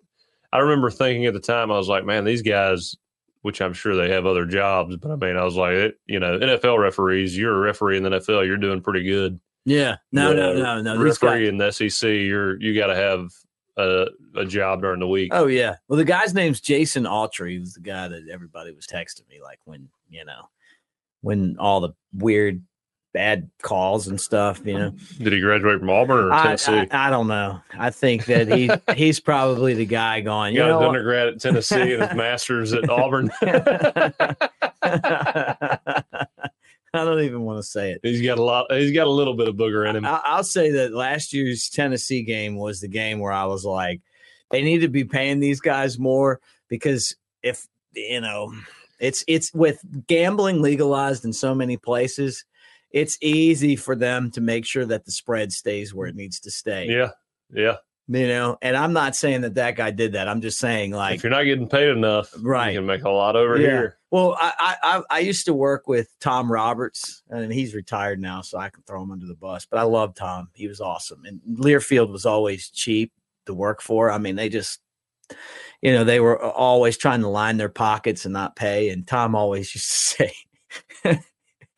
I 0.51 0.59
remember 0.59 0.89
thinking 0.89 1.25
at 1.27 1.33
the 1.33 1.39
time, 1.39 1.71
I 1.71 1.77
was 1.77 1.87
like, 1.87 2.05
man, 2.05 2.23
these 2.25 2.41
guys. 2.41 2.95
Which 3.41 3.61
I'm 3.61 3.71
sure 3.71 3.95
they 3.95 4.09
have 4.13 4.25
other 4.25 4.45
jobs, 4.45 4.97
but 4.97 5.11
I 5.11 5.15
mean, 5.15 5.37
I 5.37 5.45
was 5.45 5.55
like, 5.55 5.71
it, 5.71 5.95
you 6.07 6.19
know, 6.19 6.37
NFL 6.37 6.77
referees. 6.77 7.37
You're 7.37 7.55
a 7.55 7.59
referee 7.59 7.95
in 7.95 8.03
the 8.03 8.09
NFL. 8.09 8.45
You're 8.45 8.57
doing 8.57 8.81
pretty 8.81 9.05
good. 9.05 9.39
Yeah. 9.63 9.95
No, 10.11 10.33
no, 10.33 10.53
The 10.55 10.59
no, 10.61 10.81
no. 10.81 11.01
Referee 11.01 11.45
guys. 11.45 11.47
in 11.47 11.57
the 11.57 11.71
SEC, 11.71 12.09
you're 12.09 12.59
you 12.61 12.75
got 12.75 12.87
to 12.87 12.95
have 12.95 13.29
a, 13.77 14.07
a 14.35 14.45
job 14.45 14.81
during 14.81 14.99
the 14.99 15.07
week. 15.07 15.31
Oh 15.33 15.47
yeah. 15.47 15.75
Well, 15.87 15.95
the 15.95 16.03
guy's 16.03 16.33
name's 16.33 16.59
Jason 16.59 17.05
Autry. 17.05 17.51
He 17.51 17.59
was 17.59 17.75
the 17.75 17.79
guy 17.79 18.09
that 18.09 18.23
everybody 18.29 18.73
was 18.73 18.85
texting 18.87 19.27
me, 19.29 19.39
like 19.41 19.59
when 19.63 19.87
you 20.09 20.25
know, 20.25 20.49
when 21.21 21.55
all 21.59 21.79
the 21.79 21.91
weird, 22.13 22.61
bad 23.13 23.49
calls 23.61 24.07
and 24.07 24.19
stuff. 24.19 24.61
You 24.65 24.77
know. 24.77 24.93
Did 25.17 25.33
he 25.33 25.41
graduate 25.41 25.79
from 25.79 25.89
Auburn 25.89 26.25
or 26.25 26.31
I, 26.31 26.43
Tennessee? 26.43 26.87
I, 26.91 27.07
I 27.07 27.09
don't 27.09 27.27
know. 27.27 27.61
I 27.77 27.89
think 27.89 28.25
that 28.25 28.51
he 28.51 28.69
he's 28.95 29.19
probably 29.19 29.73
the 29.73 29.85
guy 29.85 30.21
going. 30.21 30.53
You 30.53 30.61
got 30.61 30.67
his 30.67 30.79
know, 30.79 30.87
undergrad 30.87 31.27
at 31.27 31.41
Tennessee 31.41 31.93
and 31.93 32.03
his 32.03 32.13
master's 32.15 32.73
at 32.73 32.89
Auburn. 32.89 33.31
I 36.91 37.05
don't 37.05 37.21
even 37.21 37.41
want 37.41 37.59
to 37.59 37.63
say 37.63 37.91
it. 37.91 37.99
he's 38.01 38.21
got 38.21 38.39
a 38.39 38.43
lot. 38.43 38.71
He's 38.71 38.91
got 38.91 39.07
a 39.07 39.11
little 39.11 39.35
bit 39.35 39.47
of 39.47 39.55
booger 39.55 39.87
in 39.87 39.95
him. 39.95 40.05
I- 40.05 40.21
I'll 40.23 40.43
say 40.43 40.71
that 40.71 40.93
last 40.93 41.33
year's 41.33 41.69
Tennessee 41.69 42.23
game 42.23 42.55
was 42.55 42.81
the 42.81 42.87
game 42.87 43.19
where 43.19 43.31
I 43.31 43.45
was 43.45 43.63
like, 43.63 44.01
they 44.49 44.63
need 44.63 44.79
to 44.79 44.87
be 44.87 45.03
paying 45.03 45.39
these 45.39 45.59
guys 45.59 45.99
more 45.99 46.39
because 46.67 47.15
if 47.43 47.67
you 47.93 48.21
know, 48.21 48.53
it's 48.99 49.23
it's 49.27 49.53
with 49.53 49.79
gambling 50.07 50.61
legalized 50.61 51.25
in 51.25 51.33
so 51.33 51.53
many 51.53 51.77
places, 51.77 52.45
it's 52.91 53.17
easy 53.21 53.75
for 53.75 53.95
them 53.95 54.31
to 54.31 54.41
make 54.41 54.65
sure 54.65 54.85
that 54.85 55.05
the 55.05 55.11
spread 55.11 55.51
stays 55.51 55.93
where 55.93 56.07
it 56.07 56.15
needs 56.15 56.39
to 56.41 56.51
stay. 56.51 56.87
Yeah, 56.87 57.09
yeah. 57.53 57.75
You 58.11 58.27
know, 58.27 58.57
and 58.63 58.75
I'm 58.75 58.91
not 58.93 59.15
saying 59.15 59.41
that 59.41 59.53
that 59.53 59.75
guy 59.75 59.91
did 59.91 60.13
that. 60.13 60.27
I'm 60.27 60.41
just 60.41 60.57
saying 60.57 60.91
like 60.91 61.17
if 61.17 61.23
you're 61.23 61.29
not 61.29 61.43
getting 61.43 61.69
paid 61.69 61.89
enough, 61.89 62.33
Right. 62.39 62.73
you 62.73 62.79
can 62.79 62.87
make 62.87 63.03
a 63.03 63.09
lot 63.09 63.35
over 63.35 63.55
Yeah. 63.57 63.67
here. 63.67 63.97
Well, 64.09 64.35
I, 64.41 64.53
I 64.59 64.97
I- 64.97 65.03
I 65.17 65.19
used 65.19 65.45
to 65.45 65.53
work 65.53 65.87
with 65.87 66.09
Tom 66.19 66.51
Roberts, 66.51 67.21
and 67.29 67.53
he's 67.53 67.75
retired 67.75 68.19
now, 68.19 68.41
so 68.41 68.57
I 68.57 68.69
can 68.71 68.81
throw 68.87 69.03
him 69.03 69.11
under 69.11 69.27
the 69.27 69.35
bus. 69.35 69.67
But 69.69 69.77
I 69.79 69.83
love 69.83 70.15
Tom; 70.15 70.49
he 70.55 70.67
was 70.67 70.81
awesome, 70.81 71.23
and 71.25 71.39
Learfield 71.47 72.09
was 72.11 72.25
always 72.25 72.71
cheap 72.71 73.11
to 73.45 73.53
work 73.53 73.79
for. 73.83 74.09
I 74.09 74.17
mean, 74.17 74.35
they 74.35 74.49
just, 74.49 74.79
you 75.83 75.93
know, 75.93 76.03
they 76.03 76.19
were 76.19 76.41
always 76.43 76.97
trying 76.97 77.21
to 77.21 77.27
line 77.29 77.57
their 77.57 77.69
pockets 77.69 78.25
and 78.25 78.33
not 78.33 78.55
pay. 78.55 78.89
And 78.89 79.05
Tom 79.07 79.35
always 79.35 79.75
used 79.75 80.17
to 80.17 80.31
say, 81.03 81.21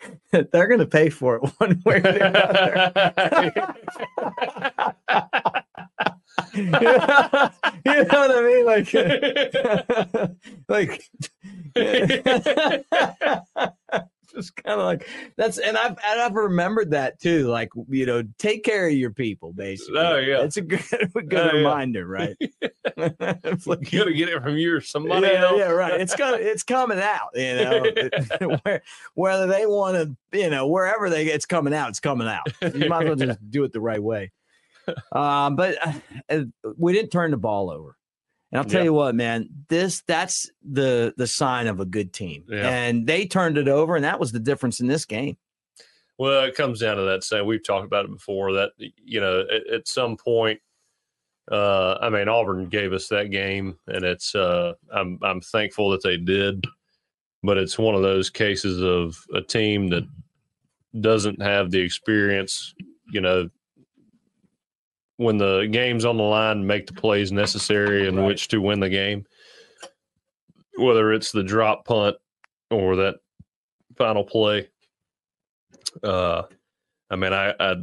"They're 0.32 0.68
going 0.68 0.80
to 0.80 0.86
pay 0.86 1.10
for 1.10 1.36
it 1.36 1.42
one 1.58 1.82
way 1.86 1.98
or 1.98 2.02
the 2.02 2.26
other." 2.26 3.76
you 6.54 6.66
know 6.72 8.10
what 8.10 8.32
I 8.32 8.42
mean? 8.42 8.66
Like, 8.66 8.94
like 10.68 11.10
just 14.36 14.56
kind 14.56 14.80
of 14.80 14.86
like 14.86 15.08
that's 15.38 15.58
and 15.58 15.78
I've 15.78 15.98
and 16.06 16.22
I've 16.22 16.34
remembered 16.34 16.92
that 16.92 17.20
too. 17.20 17.48
Like 17.48 17.70
you 17.90 18.06
know, 18.06 18.24
take 18.38 18.64
care 18.64 18.88
of 18.88 18.94
your 18.94 19.12
people, 19.12 19.54
basically. 19.54 20.00
Oh, 20.00 20.18
yeah. 20.18 20.42
it's 20.44 20.58
a 20.58 20.62
good 20.62 20.82
a 21.16 21.22
good 21.22 21.34
Oh, 21.40 21.46
yeah. 21.46 21.52
reminder, 21.52 22.08
right? 22.08 22.36
It's 22.98 23.68
like- 23.68 23.92
you 23.92 24.00
gotta 24.00 24.14
get 24.14 24.30
it 24.30 24.42
from 24.44 24.58
you 24.58 24.76
or 24.76 24.82
somebody 24.82 25.28
yeah, 25.28 25.44
else. 25.44 25.58
yeah, 25.58 25.70
right. 25.70 26.00
It's 26.00 26.16
gonna 26.16 26.38
it's 26.38 26.64
coming 26.64 27.00
out, 27.00 27.30
you 27.36 27.56
know. 27.56 28.58
Where, 28.64 28.82
whether 29.16 29.48
they 29.48 29.66
want 29.66 29.96
to, 30.32 30.38
you 30.38 30.50
know, 30.50 30.68
wherever 30.68 31.10
they 31.10 31.26
it's 31.28 31.46
coming 31.46 31.74
out, 31.74 31.90
it's 31.90 32.00
coming 32.00 32.28
out. 32.28 32.48
You 32.76 32.90
might 32.90 33.04
as 33.04 33.08
well 33.18 33.28
just 33.28 33.52
do 33.52 33.64
it 33.64 33.74
the 33.74 33.82
right 33.82 34.02
way. 34.02 34.32
Um, 35.12 35.56
but 35.56 35.78
uh, 36.30 36.42
we 36.78 36.94
didn't 36.94 37.12
turn 37.12 37.32
the 37.32 37.38
ball 37.38 37.70
over. 37.70 37.96
And 38.52 38.60
I'll 38.60 38.66
tell 38.66 38.82
Yeah. 38.82 38.86
you 38.86 38.94
what, 38.94 39.16
man, 39.16 39.48
this 39.70 40.02
that's 40.08 40.50
the 40.70 41.14
the 41.18 41.28
sign 41.28 41.68
of 41.68 41.80
a 41.80 41.86
good 41.86 42.12
team. 42.14 42.44
Yeah. 42.50 42.68
And 42.70 43.08
they 43.08 43.26
turned 43.26 43.58
it 43.58 43.68
over, 43.68 43.96
and 43.96 44.04
that 44.04 44.20
was 44.20 44.32
the 44.32 44.40
difference 44.40 44.80
in 44.80 44.88
this 44.88 45.06
game. 45.06 45.38
Well, 46.18 46.44
it 46.44 46.56
comes 46.56 46.80
down 46.80 46.98
to 46.98 47.04
that 47.04 47.24
saying 47.24 47.46
We've 47.46 47.66
talked 47.66 47.86
about 47.86 48.06
it 48.06 48.12
before. 48.12 48.54
That 48.54 48.72
you 48.78 49.20
know, 49.22 49.42
at, 49.42 49.68
at 49.74 49.88
some 49.88 50.18
point, 50.18 50.60
uh, 51.52 51.98
I 52.02 52.10
mean, 52.10 52.28
Auburn 52.28 52.68
gave 52.68 52.94
us 52.94 53.08
that 53.08 53.32
game, 53.32 53.78
and 53.88 54.04
it's. 54.04 54.36
Uh, 54.36 54.74
I'm 54.94 55.18
I'm 55.24 55.42
thankful 55.42 55.90
that 55.92 56.04
they 56.04 56.18
did, 56.18 56.66
but 57.44 57.58
it's 57.58 57.80
one 57.80 57.96
of 57.96 58.02
those 58.02 58.30
cases 58.30 58.82
of 58.84 59.18
a 59.34 59.42
team 59.42 59.88
that 59.90 60.04
doesn't 61.00 61.42
have 61.42 61.72
the 61.72 61.80
experience. 61.80 62.76
You 63.12 63.22
know, 63.22 63.50
when 65.22 65.38
the 65.38 65.68
game's 65.72 66.04
on 66.04 66.18
the 66.18 66.24
line, 66.24 66.66
make 66.66 66.88
the 66.88 66.94
plays 66.94 67.32
necessary 67.32 68.08
in 68.08 68.16
Right. 68.16 68.26
which 68.26 68.48
to 68.48 68.60
win 68.60 68.80
the 68.80 68.90
game. 68.90 69.26
Whether 70.78 71.14
it's 71.14 71.32
the 71.32 71.44
drop 71.44 71.86
punt 71.86 72.18
or 72.72 72.96
that 72.96 73.18
final 73.98 74.24
play. 74.24 74.68
Uh, 76.04 76.44
I 77.12 77.16
mean, 77.18 77.34
I, 77.34 77.54
I, 77.60 77.76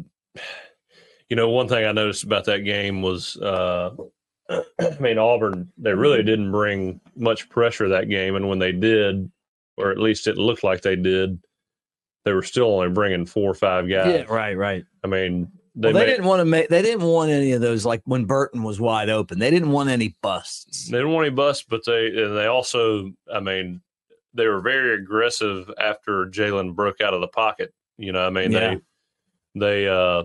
you 1.29 1.37
know, 1.37 1.49
one 1.51 1.69
thing 1.69 1.85
I 1.87 1.93
noticed 1.93 2.25
about 2.25 2.45
that 2.47 2.65
game 2.65 3.03
was, 3.03 3.37
uh, 3.37 3.91
I 4.51 4.97
mean, 4.99 5.19
Auburn, 5.19 5.71
they 5.79 5.95
really 5.95 6.25
didn't 6.25 6.51
bring 6.51 7.01
much 7.15 7.49
pressure 7.51 7.89
that 7.89 8.09
game. 8.09 8.35
And 8.35 8.49
when 8.49 8.59
they 8.59 8.73
did, 8.73 9.31
or 9.77 9.93
at 9.93 9.99
least 9.99 10.27
it 10.27 10.39
looked 10.39 10.65
like 10.65 10.81
they 10.83 10.97
did, 10.97 11.39
they 12.25 12.33
were 12.33 12.43
still 12.43 12.75
only 12.75 12.89
bringing 12.89 13.27
four 13.27 13.49
or 13.49 13.55
five 13.55 13.89
guys. 13.89 14.25
Yeah, 14.27 14.35
right, 14.35 14.57
right. 14.57 14.85
I 15.05 15.07
mean, 15.07 15.53
they, 15.81 15.89
Well, 15.89 15.95
they 15.95 16.01
made- 16.07 16.13
didn't 16.13 16.27
want 16.27 16.41
to 16.41 16.45
make. 16.45 16.69
They 16.69 16.83
didn't 16.83 17.07
want 17.07 17.31
any 17.31 17.53
of 17.53 17.61
those. 17.61 17.87
Like 17.87 18.03
when 18.05 18.25
Burton 18.25 18.63
was 18.65 18.81
wide 18.81 19.09
open, 19.09 19.39
they 19.39 19.51
didn't 19.51 19.71
want 19.71 19.89
any 19.91 20.17
busts. 20.23 20.89
They 20.89 20.99
didn't 20.99 21.13
want 21.13 21.27
any 21.27 21.35
busts, 21.35 21.65
but 21.69 21.85
they 21.87 22.07
and 22.09 22.37
they 22.37 22.47
also, 22.47 23.13
I 23.33 23.41
mean, 23.41 23.81
they 24.35 24.47
were 24.47 24.61
very 24.61 24.95
aggressive 24.95 25.71
after 25.81 26.27
Jalen 26.27 26.75
broke 26.75 27.01
out 27.01 27.15
of 27.15 27.21
the 27.21 27.29
pocket. 27.29 27.73
You 27.97 28.13
know, 28.13 28.27
I 28.27 28.31
mean, 28.31 28.51
Yeah. 28.53 28.75
they 29.55 29.61
they 29.61 29.89
uh 29.89 30.25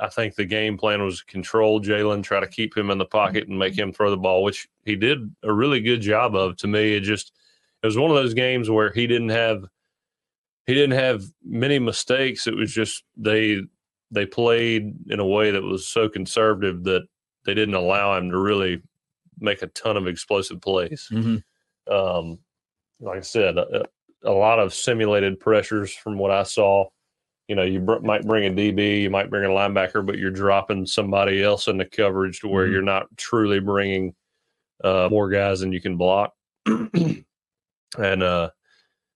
I 0.00 0.08
think 0.08 0.34
the 0.34 0.44
game 0.44 0.76
plan 0.76 1.02
was 1.04 1.22
control 1.22 1.80
Jalen, 1.80 2.22
try 2.24 2.40
to 2.40 2.46
keep 2.48 2.76
him 2.76 2.90
in 2.90 2.98
the 2.98 3.04
pocket 3.06 3.46
and 3.48 3.58
make 3.58 3.78
him 3.78 3.92
throw 3.92 4.10
the 4.10 4.16
ball, 4.16 4.42
which 4.42 4.68
he 4.84 4.96
did 4.96 5.32
a 5.44 5.52
really 5.52 5.80
good 5.80 6.00
job 6.00 6.34
of. 6.34 6.56
To 6.58 6.66
me, 6.66 6.94
it 6.96 7.00
just 7.00 7.32
it 7.82 7.86
was 7.86 7.96
one 7.96 8.10
of 8.10 8.16
those 8.16 8.34
games 8.34 8.68
where 8.68 8.90
he 8.92 9.06
didn't 9.06 9.28
have 9.30 9.64
he 10.66 10.74
didn't 10.74 10.98
have 10.98 11.22
many 11.44 11.78
mistakes. 11.78 12.46
It 12.46 12.54
was 12.56 12.72
just 12.74 13.04
they 13.16 13.62
they 14.10 14.26
played 14.26 14.94
in 15.08 15.20
a 15.20 15.26
way 15.26 15.50
that 15.50 15.62
was 15.62 15.86
so 15.86 16.08
conservative 16.08 16.84
that 16.84 17.06
they 17.44 17.54
didn't 17.54 17.74
allow 17.74 18.16
him 18.16 18.30
to 18.30 18.38
really 18.38 18.82
make 19.38 19.62
a 19.62 19.66
ton 19.68 19.96
of 19.96 20.06
explosive 20.06 20.60
plays. 20.60 21.08
Mhm. 21.10 21.42
Um, 21.90 22.38
like 23.00 23.18
I 23.18 23.22
said, 23.22 23.56
a, 23.58 23.84
a 24.24 24.30
lot 24.32 24.58
of 24.58 24.74
simulated 24.74 25.38
pressures 25.40 25.94
from 25.94 26.18
what 26.18 26.30
I 26.30 26.42
saw. 26.42 26.86
You 27.46 27.54
know, 27.56 27.62
you 27.62 27.80
br- 27.80 28.00
might 28.00 28.26
bring 28.26 28.44
a 28.46 28.50
DB, 28.50 29.00
you 29.02 29.10
might 29.10 29.30
bring 29.30 29.44
a 29.44 29.48
linebacker, 29.54 30.04
but 30.04 30.18
you're 30.18 30.30
dropping 30.30 30.84
somebody 30.86 31.42
else 31.42 31.68
in 31.68 31.78
the 31.78 31.84
coverage 31.84 32.40
to 32.40 32.48
where 32.48 32.66
Mhm. 32.66 32.72
you're 32.72 32.82
not 32.82 33.06
truly 33.16 33.60
bringing 33.60 34.14
uh, 34.84 35.08
more 35.10 35.28
guys 35.28 35.60
than 35.60 35.72
you 35.72 35.80
can 35.80 35.96
block. 35.96 36.34
and 36.66 38.22
uh, 38.22 38.50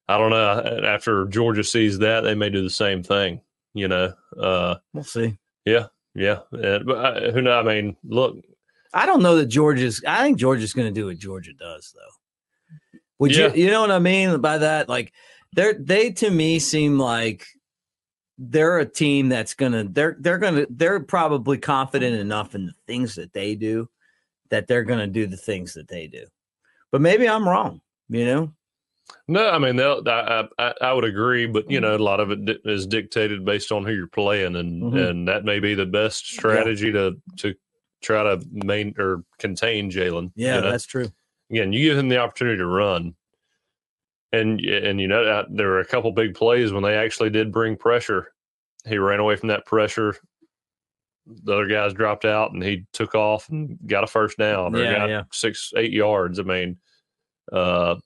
I 0.08 0.18
don't 0.18 0.30
know. 0.30 0.80
After 0.84 1.26
Georgia 1.26 1.64
sees 1.64 1.99
that, 2.00 2.22
they 2.22 2.34
may 2.34 2.50
do 2.50 2.62
the 2.62 2.70
same 2.70 3.02
thing. 3.02 3.40
You 3.74 3.88
know, 3.88 4.12
uh, 4.38 4.76
We'll 4.92 5.04
see. 5.04 5.38
yeah, 5.64 5.86
yeah. 6.14 6.40
And, 6.52 6.84
but 6.86 6.98
I, 6.98 7.30
who 7.30 7.40
know? 7.42 7.58
I 7.58 7.62
mean, 7.62 7.96
look, 8.04 8.36
I 8.92 9.06
don't 9.06 9.22
know 9.22 9.36
that 9.36 9.46
Georgia's. 9.46 10.02
I 10.06 10.22
think 10.22 10.38
Georgia's 10.38 10.74
going 10.74 10.92
to 10.92 11.00
do 11.00 11.06
what 11.06 11.16
Georgia 11.18 11.52
does, 11.54 11.94
though. 11.94 12.98
Would 13.18 13.34
Yeah. 13.34 13.52
you? 13.54 13.64
You 13.64 13.70
know 13.70 13.80
what 13.80 13.90
I 13.90 13.98
mean 13.98 14.40
by 14.40 14.58
that? 14.58 14.88
Like 14.88 15.12
they're 15.54 15.74
they 15.74 16.10
to 16.12 16.30
me 16.30 16.58
seem 16.58 16.98
like 16.98 17.46
they're 18.38 18.78
a 18.78 18.84
team 18.86 19.28
that's 19.28 19.54
gonna 19.54 19.84
they're 19.84 20.16
they're 20.18 20.38
gonna 20.38 20.66
they're 20.68 21.00
probably 21.00 21.56
confident 21.58 22.16
enough 22.16 22.54
in 22.54 22.66
the 22.66 22.74
things 22.86 23.14
that 23.14 23.32
they 23.32 23.54
do 23.54 23.88
that 24.50 24.66
they're 24.66 24.82
gonna 24.84 25.06
do 25.06 25.26
the 25.26 25.36
things 25.36 25.74
that 25.74 25.88
they 25.88 26.08
do. 26.08 26.24
But 26.90 27.00
maybe 27.00 27.28
I'm 27.28 27.48
wrong. 27.48 27.80
You 28.08 28.26
know? 28.26 28.52
No, 29.28 29.49
I 29.50 29.59
mean, 29.59 29.78
I, 29.80 30.44
I 30.59 30.75
I 30.80 30.92
would 30.92 31.04
agree, 31.04 31.47
but 31.47 31.64
Mm-hmm. 31.64 31.73
you 31.73 31.80
know, 31.80 31.97
a 31.97 31.99
lot 31.99 32.21
of 32.21 32.30
it 32.30 32.44
di- 32.44 32.59
is 32.64 32.87
dictated 32.87 33.44
based 33.44 33.71
on 33.73 33.85
who 33.85 33.92
you're 33.92 34.06
playing, 34.09 34.56
and 34.56 34.82
Mhm. 34.82 35.09
and 35.11 35.28
that 35.28 35.44
may 35.44 35.59
be 35.61 35.75
the 35.75 35.87
best 35.87 36.26
strategy 36.26 36.92
to 36.92 37.16
to 37.38 37.54
try 38.02 38.23
to 38.23 38.44
main 38.50 38.94
or 38.99 39.23
contain 39.38 39.90
Jalen. 39.90 40.32
Yeah, 40.35 40.56
you 40.56 40.61
know? 40.62 40.71
that's 40.71 40.87
true. 40.87 41.09
again, 41.50 41.73
you 41.73 41.85
give 41.88 41.99
him 41.99 42.09
the 42.09 42.18
opportunity 42.18 42.59
to 42.59 42.66
run, 42.66 43.14
and 44.32 44.59
and 44.61 45.00
you 45.00 45.09
know 45.09 45.25
that 45.25 45.47
there 45.50 45.68
were 45.68 45.80
a 45.80 45.87
couple 45.87 46.11
big 46.12 46.35
plays 46.35 46.73
when 46.73 46.82
they 46.82 46.94
actually 46.97 47.30
did 47.30 47.52
bring 47.52 47.76
pressure. 47.76 48.32
He 48.87 48.99
ran 48.99 49.21
away 49.21 49.37
from 49.37 49.49
that 49.49 49.66
pressure. 49.66 50.16
The 51.26 51.52
other 51.52 51.66
guys 51.68 51.92
dropped 51.92 52.25
out, 52.25 52.52
and 52.52 52.62
he 52.62 52.87
took 52.92 53.14
off 53.14 53.49
and 53.50 53.78
got 53.87 54.02
a 54.02 54.09
first 54.09 54.38
down 54.38 54.75
or 54.75 54.82
Yeah, 54.82 54.99
got 54.99 55.09
yeah. 55.09 55.23
six, 55.32 55.73
eight 55.76 55.92
yards. 55.92 56.40
I 56.40 56.42
mean, 56.42 56.78
uh, 57.52 57.97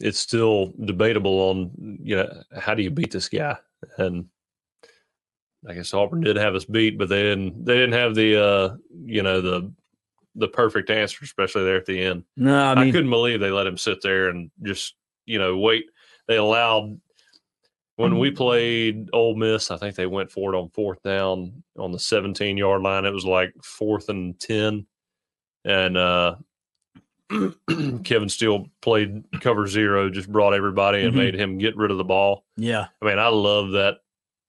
it's 0.00 0.18
still 0.18 0.72
debatable 0.84 1.38
on 1.40 1.98
you 2.02 2.16
know 2.16 2.42
how 2.58 2.74
do 2.74 2.82
you 2.82 2.90
beat 2.90 3.12
this 3.12 3.28
guy 3.28 3.56
and. 3.98 4.26
I 5.68 5.74
guess 5.74 5.92
Auburn 5.92 6.20
did 6.20 6.36
have 6.36 6.54
us 6.54 6.64
beat, 6.64 6.96
but 6.96 7.08
they 7.08 7.24
didn't. 7.24 7.64
They 7.64 7.74
didn't 7.74 7.94
have 7.94 8.14
the, 8.14 8.40
uh, 8.40 8.76
you 9.04 9.24
know, 9.24 9.40
the 9.40 9.72
the 10.36 10.46
perfect 10.46 10.90
answer, 10.90 11.24
especially 11.24 11.64
there 11.64 11.76
at 11.76 11.86
the 11.86 12.00
end. 12.00 12.22
No, 12.36 12.56
I 12.56 12.80
I, 12.80 12.90
couldn't 12.92 13.10
believe 13.10 13.40
they 13.40 13.50
let 13.50 13.66
him 13.66 13.76
sit 13.76 14.00
there 14.00 14.28
and 14.28 14.48
just, 14.62 14.94
you 15.24 15.40
know, 15.40 15.56
wait. 15.56 15.86
They 16.28 16.36
allowed 16.36 17.00
when 17.96 18.18
we 18.18 18.30
played 18.30 19.08
Ole 19.14 19.36
Miss, 19.36 19.70
I 19.70 19.78
think 19.78 19.96
they 19.96 20.06
went 20.06 20.30
for 20.30 20.52
it 20.52 20.58
on 20.58 20.68
fourth 20.68 21.02
down 21.02 21.62
on 21.78 21.92
the 21.92 21.98
17 21.98 22.56
yard 22.56 22.82
line. 22.82 23.06
It 23.06 23.12
was 23.12 23.24
like 23.24 23.54
fourth 23.62 24.10
and 24.10 24.38
10. 24.38 24.86
And 25.64 25.96
uh, 25.96 26.36
Kevin 28.04 28.28
Steele 28.28 28.66
played 28.82 29.24
cover 29.40 29.66
zero, 29.66 30.08
just 30.10 30.30
brought 30.30 30.54
everybody 30.54 31.02
and 31.02 31.12
Mhm. 31.14 31.16
made 31.18 31.34
him 31.34 31.58
get 31.58 31.76
rid 31.76 31.90
of 31.90 31.98
the 31.98 32.04
ball. 32.04 32.44
yeah. 32.56 32.86
I 33.02 33.04
mean, 33.06 33.18
I 33.18 33.28
love 33.28 33.72
that 33.72 33.98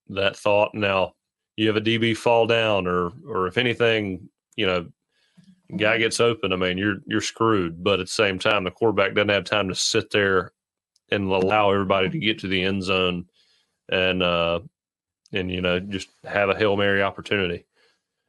that 0.09 0.35
thought. 0.37 0.73
Now 0.73 1.13
you 1.55 1.67
have 1.67 1.75
a 1.75 1.81
DB 1.81 2.15
fall 2.15 2.45
down, 2.47 2.87
or 2.87 3.11
or 3.27 3.47
if 3.47 3.57
anything, 3.57 4.29
you 4.55 4.65
know, 4.67 4.87
guy 5.75 5.97
gets 5.97 6.19
open. 6.19 6.53
I 6.53 6.55
mean, 6.55 6.77
you're 6.77 6.97
you're 7.07 7.21
screwed. 7.21 7.83
But 7.83 7.99
at 7.99 8.05
the 8.05 8.11
same 8.11 8.39
time, 8.39 8.63
the 8.63 8.71
quarterback 8.71 9.13
doesn't 9.15 9.29
have 9.29 9.43
time 9.43 9.67
to 9.69 9.75
sit 9.75 10.11
there 10.11 10.53
and 11.09 11.31
allow 11.31 11.71
everybody 11.71 12.09
to 12.09 12.19
get 12.19 12.39
to 12.39 12.47
the 12.47 12.61
end 12.63 12.83
zone 12.83 13.25
and 13.89 14.21
uh 14.21 14.59
and 15.33 15.49
you 15.49 15.61
know 15.61 15.79
just 15.79 16.09
have 16.25 16.49
a 16.49 16.55
hail 16.57 16.75
mary 16.77 17.01
opportunity. 17.01 17.65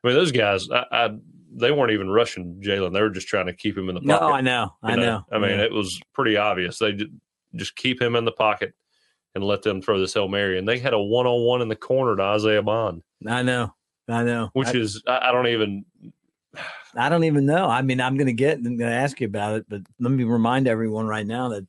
I 0.03 0.07
mean, 0.07 0.17
those 0.17 0.31
guys, 0.33 0.71
I, 0.71 0.85
I 0.93 1.11
they 1.55 1.71
weren't 1.71 1.93
even 1.93 2.11
rushing 2.11 2.61
Jalen. 2.63 2.93
They 2.93 3.01
were 3.01 3.11
just 3.11 3.29
trying 3.29 3.47
to 3.47 3.53
keep 3.53 3.77
him 3.77 3.89
in 3.89 3.95
the 3.95 4.01
pocket. 4.01 4.21
No. 4.21 4.33
I 4.33 4.41
know. 4.41 4.75
I 4.83 4.91
you 4.95 5.01
know. 5.01 5.25
I 5.33 5.39
mean, 5.39 5.51
Yeah. 5.51 5.65
it 5.65 5.73
was 5.73 6.01
pretty 6.13 6.37
obvious. 6.37 6.79
They 6.79 6.99
just 7.55 7.77
keep 7.77 8.01
him 8.01 8.17
in 8.17 8.25
the 8.25 8.33
pocket 8.33 8.75
and 9.35 9.45
let 9.45 9.63
them 9.63 9.81
throw 9.81 9.99
this 9.99 10.15
Hail 10.15 10.29
Mary. 10.29 10.59
And 10.59 10.69
they 10.69 10.79
had 10.79 10.93
a 10.93 11.01
one 11.01 11.27
on 11.27 11.45
one 11.45 11.63
in 11.63 11.69
the 11.69 11.77
corner 11.77 12.17
to 12.17 12.23
Isaiah 12.23 12.63
Bond. 12.63 13.03
I 13.27 13.43
know. 13.43 13.75
I 14.09 14.25
know. 14.25 14.51
Which 14.53 14.69
I, 14.69 14.73
is 14.73 15.03
I, 15.07 15.29
I 15.29 15.33
don't 15.33 15.47
even 15.47 15.85
I 16.97 17.09
don't 17.09 17.25
even 17.25 17.47
know. 17.47 17.69
I 17.69 17.83
mean, 17.83 18.01
I'm 18.01 18.17
going 18.17 18.27
to 18.27 18.33
get 18.33 18.57
I'm 18.59 18.65
going 18.65 18.79
to 18.79 18.97
ask 18.97 19.21
you 19.21 19.27
about 19.27 19.57
it, 19.57 19.67
but 19.69 19.83
let 20.01 20.11
me 20.11 20.25
remind 20.25 20.67
everyone 20.67 21.07
right 21.07 21.27
now 21.27 21.51
that 21.51 21.67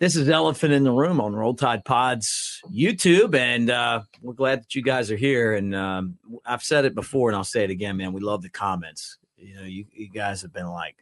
this 0.00 0.16
is 0.16 0.30
Elephant 0.30 0.72
in 0.72 0.82
the 0.82 0.90
Room 0.90 1.20
on 1.20 1.36
Roll 1.36 1.54
Tide 1.54 1.84
Pods 1.84 2.62
YouTube, 2.72 3.34
and 3.34 3.68
uh, 3.68 4.00
we're 4.22 4.32
glad 4.32 4.62
that 4.62 4.74
you 4.74 4.82
guys 4.82 5.10
are 5.10 5.16
here. 5.16 5.54
And 5.54 5.74
um, 5.74 6.18
I've 6.44 6.62
said 6.62 6.86
it 6.86 6.94
before, 6.94 7.28
and 7.28 7.36
I'll 7.36 7.44
say 7.44 7.64
it 7.64 7.70
again, 7.70 7.98
man. 7.98 8.14
We 8.14 8.22
love 8.22 8.40
the 8.40 8.48
comments. 8.48 9.18
You 9.36 9.56
know, 9.56 9.64
you, 9.64 9.84
you 9.92 10.08
guys 10.08 10.40
have 10.40 10.54
been 10.54 10.68
like 10.68 10.96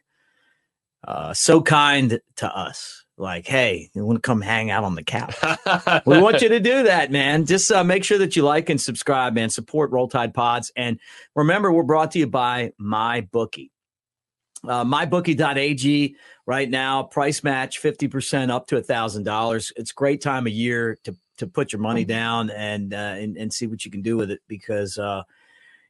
uh, 1.07 1.33
so 1.33 1.61
kind 1.61 2.19
to 2.35 2.55
us. 2.55 3.05
Like, 3.17 3.47
hey, 3.47 3.89
you 3.93 4.05
want 4.05 4.17
to 4.17 4.21
come 4.21 4.41
hang 4.41 4.69
out 4.69 4.83
on 4.83 4.95
the 4.95 5.03
couch? 5.03 5.35
we 6.05 6.19
want 6.21 6.41
you 6.41 6.49
to 6.49 6.59
do 6.59 6.83
that, 6.83 7.09
man. 7.09 7.45
Just 7.45 7.71
uh, 7.71 7.85
make 7.85 8.03
sure 8.03 8.17
that 8.17 8.35
you 8.35 8.43
like 8.43 8.69
and 8.69 8.81
subscribe, 8.81 9.33
man. 9.33 9.49
Support 9.49 9.91
Roll 9.91 10.09
Tide 10.09 10.33
Pods, 10.33 10.73
and 10.75 10.99
remember, 11.35 11.71
we're 11.71 11.83
brought 11.83 12.11
to 12.11 12.19
you 12.19 12.27
by 12.27 12.73
MyBookie. 12.81 13.69
Uh, 14.67 14.83
mybookie.ag 14.83 16.15
right 16.45 16.69
now 16.69 17.03
price 17.03 17.43
match 17.43 17.81
50% 17.81 18.49
up 18.49 18.67
to 18.67 18.77
a 18.77 18.81
thousand 18.83 19.23
dollars. 19.23 19.71
It's 19.75 19.91
great 19.91 20.21
time 20.21 20.47
of 20.47 20.53
year 20.53 20.97
to 21.03 21.15
to 21.37 21.47
put 21.47 21.71
your 21.71 21.81
money 21.81 22.03
down 22.03 22.49
and 22.49 22.93
uh, 22.93 23.15
and, 23.17 23.37
and 23.37 23.53
see 23.53 23.67
what 23.67 23.85
you 23.85 23.91
can 23.91 24.01
do 24.01 24.17
with 24.17 24.29
it 24.29 24.41
because 24.47 24.97
uh, 24.97 25.23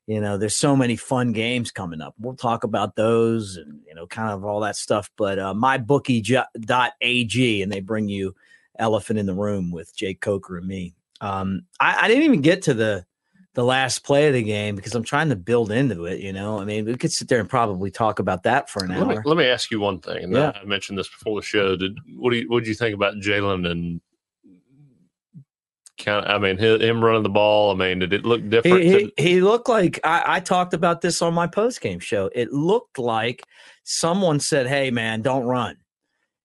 you 0.05 0.21
know 0.21 0.37
there's 0.37 0.55
so 0.55 0.75
many 0.75 0.95
fun 0.95 1.31
games 1.31 1.71
coming 1.71 2.01
up. 2.01 2.13
We'll 2.19 2.35
talk 2.35 2.63
about 2.63 2.95
those 2.95 3.57
and 3.57 3.81
you 3.87 3.95
know 3.95 4.05
kind 4.05 4.31
of 4.31 4.45
all 4.45 4.59
that 4.61 4.75
stuff 4.75 5.09
but 5.17 5.39
uh, 5.39 5.53
mybookie.ag 5.53 6.43
and 7.63 7.71
they 7.71 7.79
bring 7.79 8.07
you 8.07 8.35
elephant 8.77 9.19
in 9.19 9.25
the 9.25 9.33
room 9.33 9.71
with 9.71 9.95
jake 9.95 10.21
coker 10.21 10.57
and 10.57 10.67
me. 10.67 10.93
Um, 11.21 11.63
I, 11.79 12.05
I 12.05 12.07
didn't 12.07 12.23
even 12.23 12.41
get 12.41 12.61
to 12.63 12.73
the 12.73 13.05
the 13.55 13.63
last 13.63 14.03
play 14.03 14.27
of 14.27 14.33
the 14.33 14.43
game 14.43 14.75
because 14.75 14.93
I'm 14.95 15.03
trying 15.03 15.29
to 15.29 15.35
build 15.35 15.71
into 15.71 16.05
it. 16.05 16.19
You 16.19 16.31
know, 16.33 16.59
I 16.59 16.65
mean, 16.65 16.85
we 16.85 16.95
could 16.95 17.11
sit 17.11 17.27
there 17.27 17.39
and 17.39 17.49
probably 17.49 17.91
talk 17.91 18.19
about 18.19 18.43
that 18.43 18.69
for 18.69 18.83
an 18.83 18.89
let 18.89 18.99
hour. 18.99 19.07
Me, 19.07 19.17
let 19.25 19.37
me 19.37 19.45
ask 19.45 19.71
you 19.71 19.79
one 19.79 19.99
thing. 19.99 20.25
And 20.25 20.33
Yeah. 20.33 20.53
I 20.59 20.65
mentioned 20.65 20.97
this 20.97 21.09
before 21.09 21.39
the 21.39 21.45
show. 21.45 21.75
Did 21.75 21.97
what 22.15 22.31
do 22.31 22.37
you 22.37 22.49
what 22.49 22.63
do 22.63 22.69
you 22.69 22.75
think 22.75 22.93
about 22.93 23.15
Jalen 23.15 23.69
and 23.69 24.01
kind 25.97 26.25
of? 26.25 26.31
I 26.31 26.37
mean, 26.37 26.57
hi- 26.57 26.77
him 26.77 27.03
running 27.03 27.23
the 27.23 27.29
ball. 27.29 27.71
I 27.71 27.75
mean, 27.75 27.99
did 27.99 28.13
it 28.13 28.23
look 28.25 28.47
different? 28.49 28.83
He, 28.83 29.11
he 29.17 29.41
looked 29.41 29.67
like 29.67 29.99
I, 30.03 30.23
I 30.27 30.39
talked 30.39 30.73
about 30.73 31.01
this 31.01 31.21
on 31.21 31.33
my 31.33 31.47
post 31.47 31.81
game 31.81 31.99
show. 31.99 32.29
It 32.33 32.51
looked 32.53 32.99
like 32.99 33.43
someone 33.83 34.39
said, 34.39 34.67
"Hey, 34.67 34.91
man, 34.91 35.21
don't 35.21 35.45
run," 35.45 35.77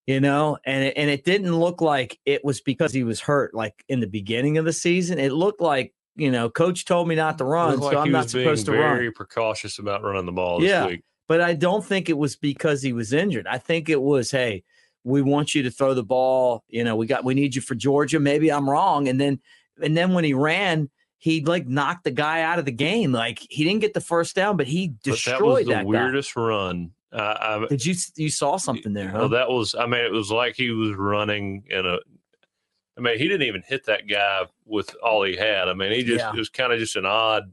you 0.06 0.20
know, 0.20 0.58
and 0.64 0.84
it, 0.84 0.94
and 0.96 1.10
it 1.10 1.24
didn't 1.24 1.54
look 1.54 1.80
like 1.80 2.18
it 2.24 2.44
was 2.44 2.60
because 2.62 2.92
he 2.92 3.04
was 3.04 3.20
hurt. 3.20 3.54
Like 3.54 3.84
in 3.88 4.00
the 4.00 4.06
beginning 4.08 4.58
of 4.58 4.64
the 4.64 4.72
season, 4.72 5.18
it 5.18 5.32
looked 5.32 5.60
like 5.60 5.92
you 6.16 6.30
know, 6.30 6.48
coach 6.50 6.84
told 6.84 7.08
me 7.08 7.14
not 7.14 7.38
to 7.38 7.44
run, 7.44 7.78
like 7.80 7.92
so 7.92 7.98
I'm 8.00 8.12
not 8.12 8.30
supposed 8.30 8.66
to 8.66 8.72
run. 8.72 8.80
very 8.96 9.10
precautious 9.10 9.78
about 9.78 10.02
running 10.02 10.26
the 10.26 10.32
ball 10.32 10.60
this 10.60 10.68
Yeah. 10.70 10.86
week. 10.86 11.02
But 11.26 11.40
I 11.40 11.54
don't 11.54 11.84
think 11.84 12.08
it 12.08 12.18
was 12.18 12.36
because 12.36 12.82
he 12.82 12.92
was 12.92 13.12
injured. 13.12 13.46
I 13.46 13.56
think 13.58 13.88
it 13.88 14.00
was, 14.00 14.30
hey, 14.30 14.62
we 15.04 15.22
want 15.22 15.54
you 15.54 15.62
to 15.64 15.70
throw 15.70 15.94
the 15.94 16.04
ball. 16.04 16.64
You 16.68 16.84
know, 16.84 16.96
we 16.96 17.06
got 17.06 17.24
we 17.24 17.34
need 17.34 17.54
you 17.54 17.62
for 17.62 17.74
Georgia. 17.74 18.20
Maybe 18.20 18.52
I'm 18.52 18.68
wrong. 18.68 19.08
And 19.08 19.20
then 19.20 19.40
and 19.82 19.96
then 19.96 20.12
when 20.12 20.24
he 20.24 20.34
ran, 20.34 20.90
he 21.18 21.42
like 21.42 21.66
knocked 21.66 22.04
the 22.04 22.10
guy 22.10 22.42
out 22.42 22.58
of 22.58 22.66
the 22.66 22.72
game. 22.72 23.10
Like 23.12 23.40
he 23.50 23.64
didn't 23.64 23.80
get 23.80 23.94
the 23.94 24.00
first 24.02 24.36
down, 24.36 24.56
but 24.58 24.66
he 24.66 24.88
But 24.88 25.02
that 25.04 25.10
was 25.10 25.22
destroyed 25.22 25.66
the 25.66 25.70
that, 25.70 25.78
guy. 25.82 25.84
weirdest 25.84 26.36
run. 26.36 26.90
Uh, 27.10 27.62
I, 27.62 27.66
Did 27.68 27.86
you 27.86 27.94
you 28.16 28.28
saw 28.28 28.56
something 28.56 28.92
there? 28.92 29.08
Huh? 29.08 29.18
Well, 29.20 29.28
that 29.30 29.48
was. 29.48 29.74
I 29.74 29.86
mean, 29.86 30.04
it 30.04 30.12
was 30.12 30.30
like 30.30 30.56
he 30.56 30.70
was 30.70 30.94
running 30.96 31.64
in 31.70 31.86
a. 31.86 31.98
I 32.96 33.00
mean, 33.00 33.18
he 33.18 33.26
didn't 33.28 33.46
even 33.48 33.62
hit 33.66 33.86
that 33.86 34.06
guy 34.08 34.42
with 34.66 34.94
all 35.02 35.22
he 35.24 35.36
had. 35.36 35.68
I 35.68 35.74
mean, 35.74 35.92
he 35.92 36.02
just 36.04 36.20
Yeah. 36.24 36.30
it 36.32 36.38
was 36.38 36.48
kind 36.48 36.72
of 36.72 36.78
just 36.78 36.96
an 36.96 37.06
odd. 37.06 37.52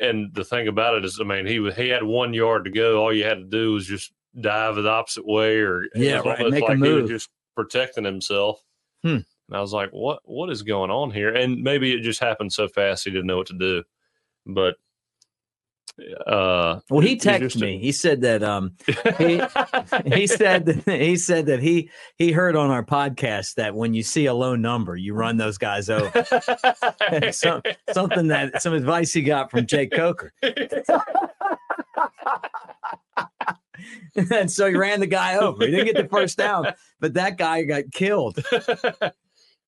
And 0.00 0.32
the 0.34 0.44
thing 0.44 0.68
about 0.68 0.94
it 0.94 1.04
is, 1.04 1.18
I 1.20 1.24
mean, 1.24 1.44
he 1.46 1.58
was 1.58 1.74
he 1.76 1.88
had 1.88 2.02
one 2.02 2.32
yard 2.32 2.64
to 2.64 2.70
go. 2.70 3.02
All 3.02 3.12
you 3.12 3.24
had 3.24 3.38
to 3.38 3.44
do 3.44 3.72
was 3.72 3.86
just 3.86 4.12
dive 4.40 4.76
the 4.76 4.88
opposite 4.88 5.26
way, 5.26 5.56
or 5.58 5.84
Yeah, 5.94 6.20
right, 6.24 6.38
make 6.50 6.62
a 6.62 6.66
like 6.66 6.76
he 6.76 6.82
move. 6.82 7.02
was 7.02 7.10
just 7.10 7.30
protecting 7.54 8.04
himself. 8.04 8.64
Hmm. 9.02 9.18
And 9.48 9.56
I 9.56 9.60
was 9.60 9.72
like, 9.72 9.90
what 9.90 10.20
What 10.24 10.48
is 10.50 10.62
going 10.62 10.90
on 10.90 11.10
here? 11.10 11.34
And 11.34 11.62
maybe 11.62 11.92
it 11.92 12.00
just 12.02 12.20
happened 12.20 12.52
so 12.52 12.68
fast 12.68 13.04
he 13.04 13.10
didn't 13.10 13.26
know 13.26 13.36
what 13.36 13.48
to 13.48 13.58
do. 13.58 13.82
But 14.46 14.76
uh, 16.26 16.80
well, 16.90 17.00
he 17.00 17.16
texted 17.16 17.60
me. 17.60 17.78
He 17.78 17.92
said 17.92 18.20
that 18.22 18.42
um 18.42 18.72
He- 19.18 19.40
he 20.14 20.26
said 20.26 20.66
that, 20.66 20.84
he 20.86 21.16
said 21.16 21.46
that 21.46 21.60
he 21.60 21.90
he 22.16 22.32
heard 22.32 22.54
on 22.56 22.70
our 22.70 22.84
podcast 22.84 23.54
that 23.54 23.74
when 23.74 23.94
you 23.94 24.02
see 24.02 24.26
a 24.26 24.34
low 24.34 24.54
number, 24.56 24.96
you 24.96 25.14
run 25.14 25.36
those 25.36 25.58
guys 25.58 25.90
over. 25.90 26.10
So- 27.32 27.62
Something 27.92 28.28
that 28.28 28.62
some 28.62 28.74
advice 28.74 29.12
he 29.12 29.22
got 29.22 29.50
from 29.50 29.66
Jake 29.66 29.90
Coker. 29.92 30.32
and 34.16 34.50
so 34.50 34.68
he 34.68 34.74
ran 34.76 35.00
the 35.00 35.06
guy 35.06 35.36
over. 35.36 35.64
He 35.64 35.70
didn't 35.70 35.86
get 35.86 35.96
the 35.96 36.08
first 36.08 36.36
down, 36.38 36.66
but 37.00 37.14
that 37.14 37.38
guy 37.38 37.62
got 37.64 37.84
killed. 37.92 38.38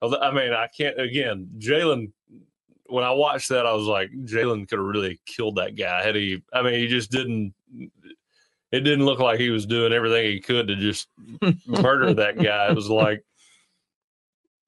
I 0.03 0.31
mean, 0.33 0.53
I 0.53 0.67
can't 0.77 0.99
again. 1.01 1.49
Jalen, 1.59 2.13
when 2.91 3.05
I 3.05 3.13
watched 3.13 3.49
that, 3.51 3.67
I 3.67 3.73
was 3.73 3.87
like, 3.87 4.11
Jalen 4.11 4.69
could 4.69 4.79
have 4.79 4.87
really 4.87 5.21
killed 5.27 5.57
that 5.57 5.77
guy 5.77 6.03
had 6.03 6.17
he. 6.17 6.43
I 6.53 6.63
mean, 6.63 6.75
he 6.75 6.87
just 6.87 7.11
didn't. 7.11 7.55
It 8.73 8.81
didn't 8.81 9.05
look 9.05 9.19
like 9.19 9.41
he 9.41 9.51
was 9.51 9.67
doing 9.67 9.93
everything 9.93 10.27
he 10.27 10.41
could 10.41 10.69
to 10.69 10.77
just 10.77 11.09
murder 11.67 12.15
that 12.15 12.39
guy. 12.39 12.71
It 12.71 12.77
was 12.77 12.89
like, 12.89 13.25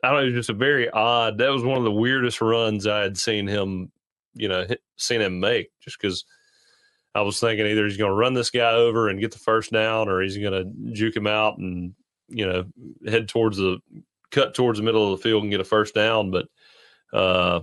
I 0.03 0.09
don't 0.09 0.17
know, 0.17 0.23
it 0.23 0.27
was 0.27 0.35
just 0.35 0.51
a 0.51 0.55
very 0.55 0.91
odd. 0.91 1.39
That 1.39 1.51
was 1.51 1.63
one 1.63 1.79
of 1.79 1.85
the 1.85 1.93
weirdest 1.93 2.41
runs 2.41 2.87
I 2.87 3.01
had 3.01 3.17
seen 3.17 3.47
him, 3.47 3.93
you 4.35 4.49
know, 4.49 4.65
hit, 4.65 4.83
seen 4.97 5.21
him 5.21 5.39
make. 5.39 5.71
Just 5.81 6.01
because 6.01 6.25
I 7.15 7.21
was 7.21 7.39
thinking 7.39 7.67
either 7.67 7.85
he's 7.85 7.97
going 7.97 8.11
to 8.11 8.17
run 8.17 8.35
this 8.35 8.51
guy 8.51 8.73
over 8.73 9.09
and 9.09 9.21
get 9.21 9.33
the 9.33 9.39
first 9.39 9.71
down, 9.71 10.09
or 10.09 10.21
he's 10.21 10.39
going 10.39 10.53
to 10.53 10.93
juke 10.95 11.17
him 11.17 11.27
out 11.27 11.59
and 11.59 11.95
you 12.29 12.47
know 12.47 12.65
head 13.07 13.29
towards 13.29 13.59
the 13.59 13.79
cut 14.31 14.55
towards 14.55 14.79
the 14.79 14.85
middle 14.85 15.13
of 15.13 15.19
the 15.19 15.23
field 15.23 15.43
and 15.43 15.53
get 15.53 15.61
a 15.61 15.65
first 15.65 15.95
down. 15.95 16.31
But 16.31 16.49
uh, 17.13 17.61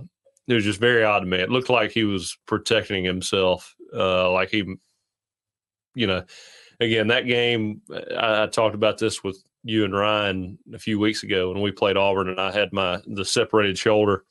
it 0.50 0.54
was 0.54 0.64
just 0.64 0.80
very 0.80 1.04
odd 1.04 1.20
to 1.20 1.26
me. 1.26 1.38
It 1.38 1.50
looked 1.50 1.70
like 1.70 1.92
he 1.92 2.04
was 2.04 2.36
protecting 2.46 3.04
himself, 3.04 3.74
uh, 3.94 4.30
like 4.32 4.50
he, 4.50 4.76
you 5.94 6.06
know, 6.06 6.24
again 6.80 7.08
that 7.08 7.26
game. 7.26 7.82
I, 8.16 8.42
I 8.42 8.46
talked 8.46 8.74
about 8.74 8.98
this 8.98 9.22
with 9.22 9.42
you 9.62 9.84
and 9.84 9.94
Ryan 9.94 10.58
a 10.74 10.78
few 10.78 10.98
weeks 10.98 11.22
ago 11.22 11.52
when 11.52 11.62
we 11.62 11.70
played 11.70 11.96
Auburn, 11.96 12.28
and 12.28 12.40
I 12.40 12.52
had 12.52 12.72
my 12.72 13.00
the 13.06 13.24
separated 13.24 13.78
shoulder. 13.78 14.24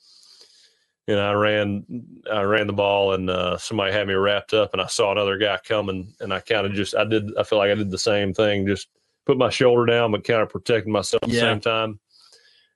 And 1.08 1.18
I 1.18 1.32
ran, 1.32 1.84
I 2.30 2.42
ran 2.42 2.68
the 2.68 2.72
ball, 2.72 3.14
and 3.14 3.28
uh, 3.28 3.56
somebody 3.56 3.90
had 3.90 4.06
me 4.06 4.14
wrapped 4.14 4.54
up, 4.54 4.74
and 4.74 4.80
I 4.80 4.86
saw 4.86 5.10
another 5.10 5.38
guy 5.38 5.58
coming, 5.64 6.14
and 6.20 6.32
I 6.32 6.38
kind 6.38 6.64
of 6.64 6.72
just, 6.72 6.94
I 6.94 7.04
did, 7.04 7.36
I 7.36 7.42
feel 7.42 7.58
like 7.58 7.70
I 7.70 7.74
did 7.74 7.90
the 7.90 7.98
same 7.98 8.32
thing, 8.32 8.64
just 8.64 8.86
put 9.26 9.36
my 9.36 9.50
shoulder 9.50 9.86
down, 9.86 10.12
but 10.12 10.22
kind 10.22 10.40
of 10.40 10.50
protecting 10.50 10.92
myself 10.92 11.24
at 11.24 11.30
the 11.30 11.34
same 11.40 11.58
time. 11.58 11.98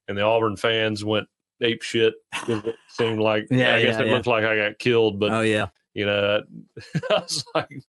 And 0.08 0.18
the 0.18 0.22
Auburn 0.22 0.56
fans 0.56 1.04
went 1.04 1.28
ape 1.60 1.82
shit. 1.82 2.14
It 2.48 2.74
seemed 2.88 3.20
like, 3.20 3.46
Yeah, 3.50 3.74
I 3.76 3.82
guess 3.82 3.94
yeah, 3.96 4.02
it 4.02 4.06
yeah. 4.08 4.14
looked 4.14 4.26
like 4.26 4.44
I 4.44 4.56
got 4.56 4.78
killed, 4.78 5.18
but 5.20 5.32
Oh 5.32 5.40
yeah, 5.40 5.68
you 5.94 6.06
know, 6.06 6.42
I 7.10 7.14
was 7.14 7.44
like, 7.54 7.82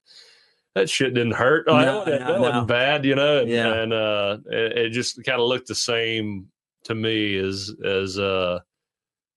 that 0.75 0.89
shit 0.89 1.13
didn't 1.13 1.34
hurt. 1.34 1.67
Like, 1.67 1.86
No, 1.86 2.06
that 2.06 2.19
no, 2.21 2.28
that 2.28 2.36
no. 2.36 2.41
wasn't 2.41 2.67
bad, 2.67 3.06
you 3.06 3.15
know. 3.15 3.39
And, 3.41 3.49
Yeah. 3.49 3.73
and 3.73 3.93
uh, 3.93 4.38
it, 4.47 4.78
it 4.78 4.89
just 4.91 5.23
kind 5.23 5.39
of 5.41 5.47
looked 5.47 5.67
the 5.67 5.75
same 5.75 6.47
to 6.84 6.93
me 6.95 7.36
as 7.38 7.71
as 7.84 8.19
uh 8.19 8.60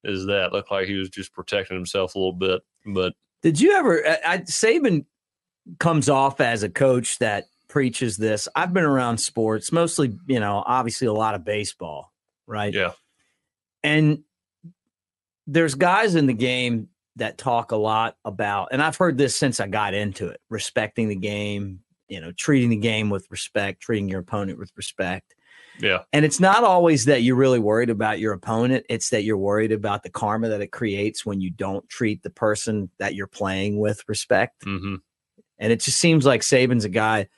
as 0.05 0.27
that. 0.27 0.53
Looked 0.53 0.71
like 0.71 0.87
he 0.87 0.95
was 0.95 1.09
just 1.11 1.33
protecting 1.33 1.77
himself 1.77 2.15
a 2.15 2.19
little 2.19 2.33
bit, 2.33 2.61
but 2.87 3.15
Did 3.43 3.61
you 3.61 3.73
ever? 3.73 4.07
I, 4.07 4.19
I, 4.27 4.39
Saban 4.39 5.07
comes 5.79 6.09
off 6.09 6.41
as 6.41 6.63
a 6.63 6.69
coach 6.69 7.19
that 7.19 7.45
preaches 7.69 8.17
this. 8.17 8.49
I've 8.57 8.73
been 8.73 8.85
around 8.85 9.19
sports, 9.19 9.71
mostly, 9.73 10.15
you 10.27 10.41
know, 10.41 10.63
obviously 10.67 11.07
a 11.07 11.13
lot 11.13 11.35
of 11.35 11.45
baseball, 11.45 12.13
right? 12.47 12.73
yeah, 12.73 12.93
And 13.83 14.25
there's 15.47 15.75
guys 15.75 16.15
in 16.15 16.27
the 16.27 16.35
game 16.35 16.89
that 17.17 17.39
talk 17.39 17.73
a 17.73 17.77
lot 17.77 18.17
about, 18.25 18.69
and 18.73 18.83
I've 18.83 18.97
heard 18.97 19.19
this 19.19 19.37
since 19.37 19.61
I 19.61 19.67
got 19.67 19.95
into 19.95 20.29
it, 20.29 20.41
respecting 20.51 21.09
the 21.09 21.17
game, 21.17 21.81
you 22.09 22.21
know, 22.21 22.33
treating 22.33 22.71
the 22.71 22.77
game 22.77 23.11
with 23.11 23.31
respect, 23.31 23.81
treating 23.81 24.09
your 24.09 24.21
opponent 24.21 24.59
with 24.59 24.73
respect. 24.77 25.35
yeah, 25.81 26.03
And 26.13 26.25
it's 26.25 26.41
not 26.41 26.65
always 26.65 27.07
that 27.07 27.23
you're 27.23 27.37
really 27.37 27.59
worried 27.59 27.91
about 27.91 28.19
your 28.19 28.33
opponent. 28.33 28.87
It's 28.89 29.11
that 29.11 29.25
you're 29.25 29.37
worried 29.37 29.73
about 29.73 30.03
the 30.03 30.11
karma 30.11 30.49
that 30.49 30.61
it 30.61 30.73
creates 30.73 31.25
when 31.25 31.41
you 31.41 31.51
don't 31.51 31.89
treat 31.89 32.23
the 32.23 32.31
person 32.31 32.91
that 32.99 33.15
you're 33.15 33.27
playing 33.27 33.79
with 33.79 34.03
respect. 34.09 34.65
hmm 34.65 34.97
And 35.59 35.73
it 35.73 35.81
just 35.81 35.99
seems 35.99 36.25
like 36.27 36.43
Saban's 36.43 36.85
a 36.85 36.89
guy 36.89 37.29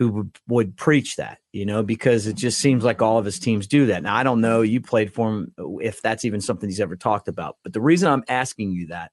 who 0.00 0.08
would, 0.08 0.38
would 0.48 0.76
preach 0.78 1.16
that, 1.16 1.40
you 1.52 1.66
know, 1.66 1.82
because 1.82 2.26
it 2.26 2.34
just 2.34 2.58
seems 2.58 2.82
like 2.82 3.02
all 3.02 3.18
of 3.18 3.26
his 3.26 3.38
teams 3.38 3.66
do 3.66 3.84
that. 3.84 4.02
Now, 4.02 4.16
I 4.16 4.22
don't 4.22 4.40
know, 4.40 4.62
you 4.62 4.80
played 4.80 5.12
for 5.12 5.28
him, 5.28 5.52
if 5.82 6.00
that's 6.00 6.24
even 6.24 6.40
something 6.40 6.70
he's 6.70 6.80
ever 6.80 6.96
talked 6.96 7.28
about. 7.28 7.58
But 7.62 7.74
the 7.74 7.82
reason 7.82 8.08
I'm 8.08 8.24
asking 8.26 8.72
you 8.72 8.86
that 8.86 9.12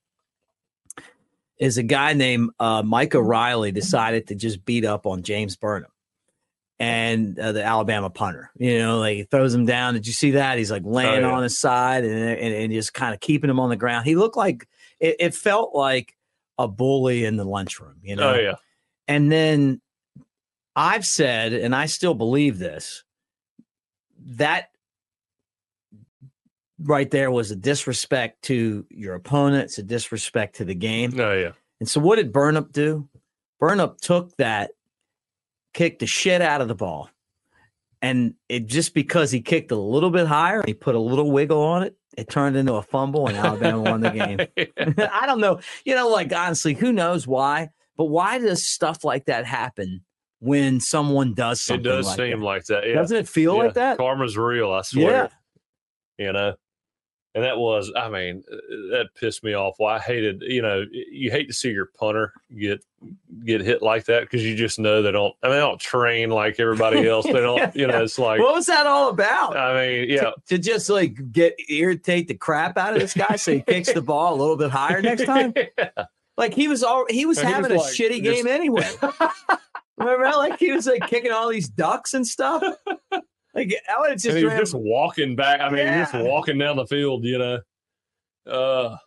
is 1.59 1.77
a 1.77 1.83
guy 1.83 2.13
named 2.13 2.51
uh, 2.57 2.83
Mike 2.83 3.13
O'Reilly 3.15 3.73
decided 3.73 4.27
to 4.27 4.35
just 4.35 4.63
beat 4.63 4.85
up 4.85 5.05
on 5.05 5.23
James 5.23 5.57
Burnip 5.57 5.91
and 6.79 7.37
uh, 7.37 7.51
the 7.51 7.65
Alabama 7.65 8.09
punter. 8.09 8.49
You 8.55 8.79
know, 8.79 8.99
like 8.99 9.17
he 9.17 9.23
throws 9.23 9.53
him 9.53 9.65
down. 9.65 9.93
Did 9.93 10.07
you 10.07 10.13
see 10.13 10.31
that? 10.31 10.57
He's 10.57 10.71
like 10.71 10.83
laying 10.85 11.23
yeah. 11.23 11.31
on 11.31 11.43
his 11.43 11.59
side 11.59 12.05
and, 12.05 12.17
and, 12.17 12.53
and 12.55 12.71
just 12.71 12.93
kind 12.93 13.13
of 13.13 13.19
keeping 13.19 13.49
him 13.49 13.59
on 13.59 13.67
the 13.67 13.75
ground. 13.75 14.05
He 14.05 14.15
looked 14.15 14.37
like 14.37 14.65
it, 15.01 15.17
it 15.19 15.35
felt 15.35 15.75
like 15.75 16.15
a 16.57 16.65
bully 16.65 17.25
in 17.25 17.35
the 17.35 17.43
lunchroom, 17.43 17.97
you 18.03 18.15
know. 18.15 18.35
Oh 18.35 18.39
yeah. 18.39 18.55
And 19.09 19.29
then 19.29 19.81
I've 20.77 21.07
said, 21.07 21.53
and 21.53 21.75
I 21.75 21.87
still 21.87 22.13
believe 22.13 22.59
this, 22.59 23.03
that 24.27 24.69
right 26.79 27.09
there 27.09 27.31
was 27.31 27.49
a 27.49 27.55
disrespect 27.55 28.43
to 28.43 28.85
your 28.91 29.15
opponent, 29.15 29.63
it's 29.63 29.79
a 29.79 29.83
disrespect 29.83 30.57
to 30.57 30.65
the 30.65 30.75
game. 30.75 31.19
Oh 31.19 31.33
yeah. 31.33 31.51
And 31.79 31.89
so 31.89 31.99
what 31.99 32.17
did 32.17 32.31
Burnip 32.31 32.71
do? 32.71 33.09
Burnip 33.59 33.99
took 33.99 34.37
that, 34.37 34.71
kicked 35.73 35.99
the 35.99 36.05
shit 36.05 36.43
out 36.43 36.61
of 36.61 36.67
the 36.67 36.75
ball. 36.75 37.09
And 38.03 38.35
it 38.47 38.67
just 38.67 38.93
because 38.93 39.31
he 39.31 39.41
kicked 39.41 39.71
a 39.71 39.75
little 39.75 40.11
bit 40.11 40.27
higher, 40.27 40.61
he 40.63 40.75
put 40.75 40.93
a 40.93 40.99
little 40.99 41.31
wiggle 41.31 41.63
on 41.63 41.81
it, 41.81 41.97
it 42.15 42.29
turned 42.29 42.55
into 42.55 42.75
a 42.75 42.83
fumble 42.83 43.27
and 43.27 43.35
Alabama 43.35 43.81
won 43.81 44.01
the 44.01 44.11
game. 44.11 44.39
I 45.11 45.25
don't 45.25 45.41
know. 45.41 45.59
You 45.85 45.95
know, 45.95 46.09
like 46.09 46.31
honestly, 46.31 46.75
who 46.75 46.93
knows 46.93 47.25
why? 47.25 47.69
But 47.97 48.05
why 48.05 48.37
does 48.37 48.63
stuff 48.63 49.03
like 49.03 49.25
that 49.25 49.47
happen 49.47 50.03
when 50.39 50.79
someone 50.79 51.33
does 51.33 51.61
something. 51.61 51.85
It 51.85 51.89
does 51.89 52.05
like 52.07 52.17
seem 52.17 52.39
that? 52.39 52.45
like 52.45 52.65
that. 52.65 52.87
Yeah. 52.87 52.95
Doesn't 52.95 53.17
it 53.17 53.27
feel 53.27 53.55
Yeah. 53.57 53.63
like 53.63 53.73
that? 53.75 53.97
Karma's 53.97 54.37
real, 54.37 54.71
I 54.71 54.81
swear. 54.83 55.31
Yeah. 56.17 56.25
You 56.25 56.33
know? 56.33 56.53
And 57.35 57.43
that 57.43 57.59
was, 57.59 57.91
I 57.95 58.09
mean, 58.09 58.43
that 58.89 59.09
pissed 59.19 59.43
me 59.43 59.53
off. 59.53 59.75
Well, 59.77 59.93
I 59.93 59.99
hated, 59.99 60.41
you 60.41 60.63
know, 60.63 60.85
you 60.91 61.29
hate 61.29 61.47
to 61.49 61.53
see 61.53 61.69
your 61.69 61.85
punter 61.99 62.33
get 62.57 62.83
get 63.45 63.61
hit 63.61 63.83
like 63.83 64.05
that 64.05 64.21
because 64.21 64.43
you 64.43 64.55
just 64.55 64.79
know 64.79 65.03
they 65.03 65.11
don't. 65.11 65.35
I 65.43 65.47
mean, 65.47 65.55
they 65.57 65.59
don't 65.61 65.79
train 65.79 66.31
like 66.31 66.59
everybody 66.59 67.07
else. 67.07 67.25
They 67.27 67.33
don't, 67.33 67.75
you 67.75 67.85
know. 67.85 68.01
It's 68.01 68.17
like, 68.17 68.39
what 68.39 68.55
was 68.55 68.65
that 68.65 68.87
all 68.87 69.09
about? 69.09 69.55
I 69.55 69.73
mean, 69.87 70.09
yeah, 70.09 70.31
to 70.47 70.57
just 70.57 70.89
like 70.89 71.31
get 71.31 71.53
irritate 71.69 72.27
the 72.27 72.33
crap 72.33 72.75
out 72.75 72.93
of 72.95 72.99
this 73.01 73.13
guy 73.13 73.35
so 73.35 73.53
he 73.53 73.61
kicks 73.61 73.93
the 73.93 74.01
ball 74.01 74.33
a 74.33 74.37
little 74.37 74.57
bit 74.57 74.71
higher 74.71 75.01
next 75.01 75.25
time. 75.25 75.53
Like 76.39 76.53
he 76.53 76.67
was 76.67 76.83
all 76.83 77.05
he 77.09 77.25
was 77.25 77.39
He 77.39 77.45
was 77.45 77.53
having 77.53 77.71
a 77.71 77.75
like, 77.79 77.93
shitty 77.93 78.23
just- 78.23 78.35
game 78.35 78.45
anyway. 78.47 78.87
Remember, 79.97 80.31
like 80.37 80.59
he 80.59 80.71
was 80.71 80.85
like 80.87 81.07
kicking 81.07 81.31
all 81.31 81.49
these 81.49 81.69
ducks 81.69 82.13
and 82.13 82.25
stuff. 82.25 82.63
Like 83.55 83.73
I 83.89 83.99
would 84.01 84.11
just, 84.11 84.27
and 84.27 84.37
he 84.37 84.43
was 84.43 84.51
ran- 84.53 84.61
just 84.61 84.75
walking 84.75 85.35
back. 85.35 85.61
I 85.61 85.69
mean, 85.71 85.87
just 85.87 86.13
Yeah. 86.13 86.21
walking 86.21 86.59
down 86.59 86.75
the 86.75 86.85
field. 86.85 87.23
You 87.23 87.39
know, 87.39 87.59
uh, 88.45 88.97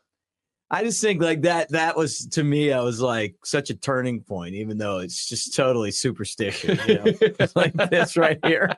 I 0.68 0.82
just 0.82 1.00
think 1.00 1.22
like 1.22 1.42
that. 1.42 1.68
That 1.68 1.96
was 1.96 2.26
to 2.30 2.42
me, 2.42 2.72
I 2.72 2.80
was 2.80 3.00
like 3.00 3.36
such 3.44 3.70
a 3.70 3.76
turning 3.76 4.22
point, 4.22 4.56
even 4.56 4.76
though 4.76 4.98
it's 4.98 5.28
just 5.28 5.54
totally 5.54 5.92
superstition. 5.92 6.80
You 6.88 6.94
know, 6.96 7.46
like 7.54 7.74
this 7.74 8.16
right 8.16 8.40
here. 8.44 8.74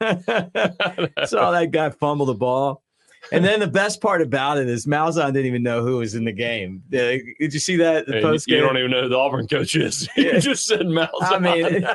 Saw 0.00 1.50
that 1.50 1.70
guy 1.72 1.90
fumble 1.90 2.26
the 2.26 2.34
ball. 2.34 2.84
And 3.32 3.44
then 3.44 3.60
the 3.60 3.66
best 3.66 4.00
part 4.00 4.22
about 4.22 4.58
it 4.58 4.68
is 4.68 4.86
Malzahn 4.86 5.32
didn't 5.32 5.46
even 5.46 5.62
know 5.62 5.82
who 5.82 5.98
was 5.98 6.14
in 6.14 6.24
the 6.24 6.32
game. 6.32 6.82
Did 6.90 7.22
you 7.38 7.50
see 7.60 7.76
that? 7.76 8.06
The 8.06 8.20
post 8.20 8.48
you 8.48 8.56
game. 8.56 8.64
don't 8.64 8.76
even 8.78 8.90
know 8.90 9.02
who 9.02 9.08
the 9.08 9.16
Auburn 9.18 9.46
coach 9.48 9.74
is. 9.76 10.08
Yeah. 10.16 10.38
just 10.38 10.66
said 10.66 10.80
Malzahn. 10.82 11.08
I 11.22 11.38
mean, 11.38 11.86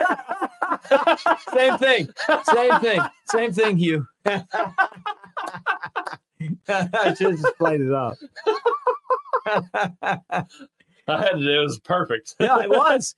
same 1.54 1.78
thing, 1.78 2.10
same 2.54 2.80
thing, 2.82 3.02
same 3.26 3.54
thing, 3.54 3.78
Hugh. 3.78 4.06
I 4.26 4.44
should 7.18 7.38
just 7.38 7.58
played 7.58 7.82
it 7.82 7.92
off. 7.94 8.18
I 9.46 10.46
had 11.08 11.32
to. 11.34 11.60
It 11.60 11.64
was 11.64 11.80
perfect. 11.80 12.36
yeah, 12.40 12.60
it 12.62 12.70
was. 12.70 13.16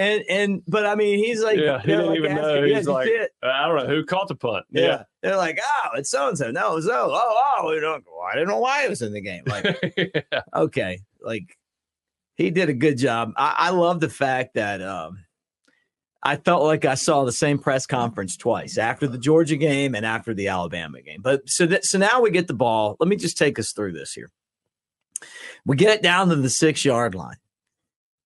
And 0.00 0.24
and 0.30 0.62
but 0.66 0.86
I 0.86 0.94
mean, 0.94 1.18
he's 1.18 1.42
like, 1.42 1.58
Yeah, 1.58 1.78
he 1.78 1.88
didn't 1.88 2.06
like 2.06 2.16
even 2.18 2.32
asking, 2.32 2.42
know. 2.46 2.62
He's 2.64 2.86
you 2.86 2.92
like. 2.92 3.08
I 3.42 3.68
don't 3.68 3.76
know 3.76 3.86
who 3.86 4.02
caught 4.06 4.28
the 4.28 4.34
punt. 4.34 4.64
yeah. 4.70 5.02
They're 5.22 5.36
like, 5.36 5.58
oh, 5.62 5.88
it's 5.96 6.08
so 6.10 6.28
and 6.28 6.38
so. 6.38 6.50
No, 6.50 6.78
it's 6.78 6.86
so. 6.86 7.10
Oh, 7.12 7.54
oh, 7.58 7.68
we 7.70 7.80
don't. 7.80 8.02
I 8.26 8.32
didn't 8.34 8.48
know 8.48 8.60
why 8.60 8.84
he 8.84 8.88
was 8.88 9.02
in 9.02 9.12
the 9.12 9.20
game. 9.20 9.42
Like, 9.46 9.76
Yeah. 10.32 10.40
okay, 10.56 11.00
like 11.20 11.54
he 12.36 12.50
did 12.50 12.70
a 12.70 12.72
good 12.72 12.96
job. 12.96 13.32
I, 13.36 13.54
I 13.58 13.70
love 13.70 14.00
the 14.00 14.08
fact 14.08 14.54
that 14.54 14.80
um, 14.80 15.18
I 16.22 16.36
felt 16.36 16.62
like 16.62 16.86
I 16.86 16.94
saw 16.94 17.24
the 17.26 17.32
same 17.32 17.58
press 17.58 17.84
conference 17.84 18.38
twice 18.38 18.78
after 18.78 19.06
the 19.06 19.18
Georgia 19.18 19.56
game 19.56 19.94
and 19.94 20.06
after 20.06 20.32
the 20.32 20.48
Alabama 20.48 21.02
game. 21.02 21.20
But 21.20 21.46
so 21.46 21.66
that 21.66 21.84
so 21.84 21.98
now 21.98 22.22
we 22.22 22.30
get 22.30 22.46
the 22.48 22.54
ball. 22.54 22.96
Let 23.00 23.08
me 23.10 23.16
just 23.16 23.36
take 23.36 23.58
us 23.58 23.72
through 23.72 23.92
this 23.92 24.14
here. 24.14 24.30
We 25.66 25.76
get 25.76 25.94
it 25.94 26.02
down 26.02 26.30
to 26.30 26.36
the 26.36 26.48
six 26.48 26.86
yard 26.86 27.14
line. 27.14 27.36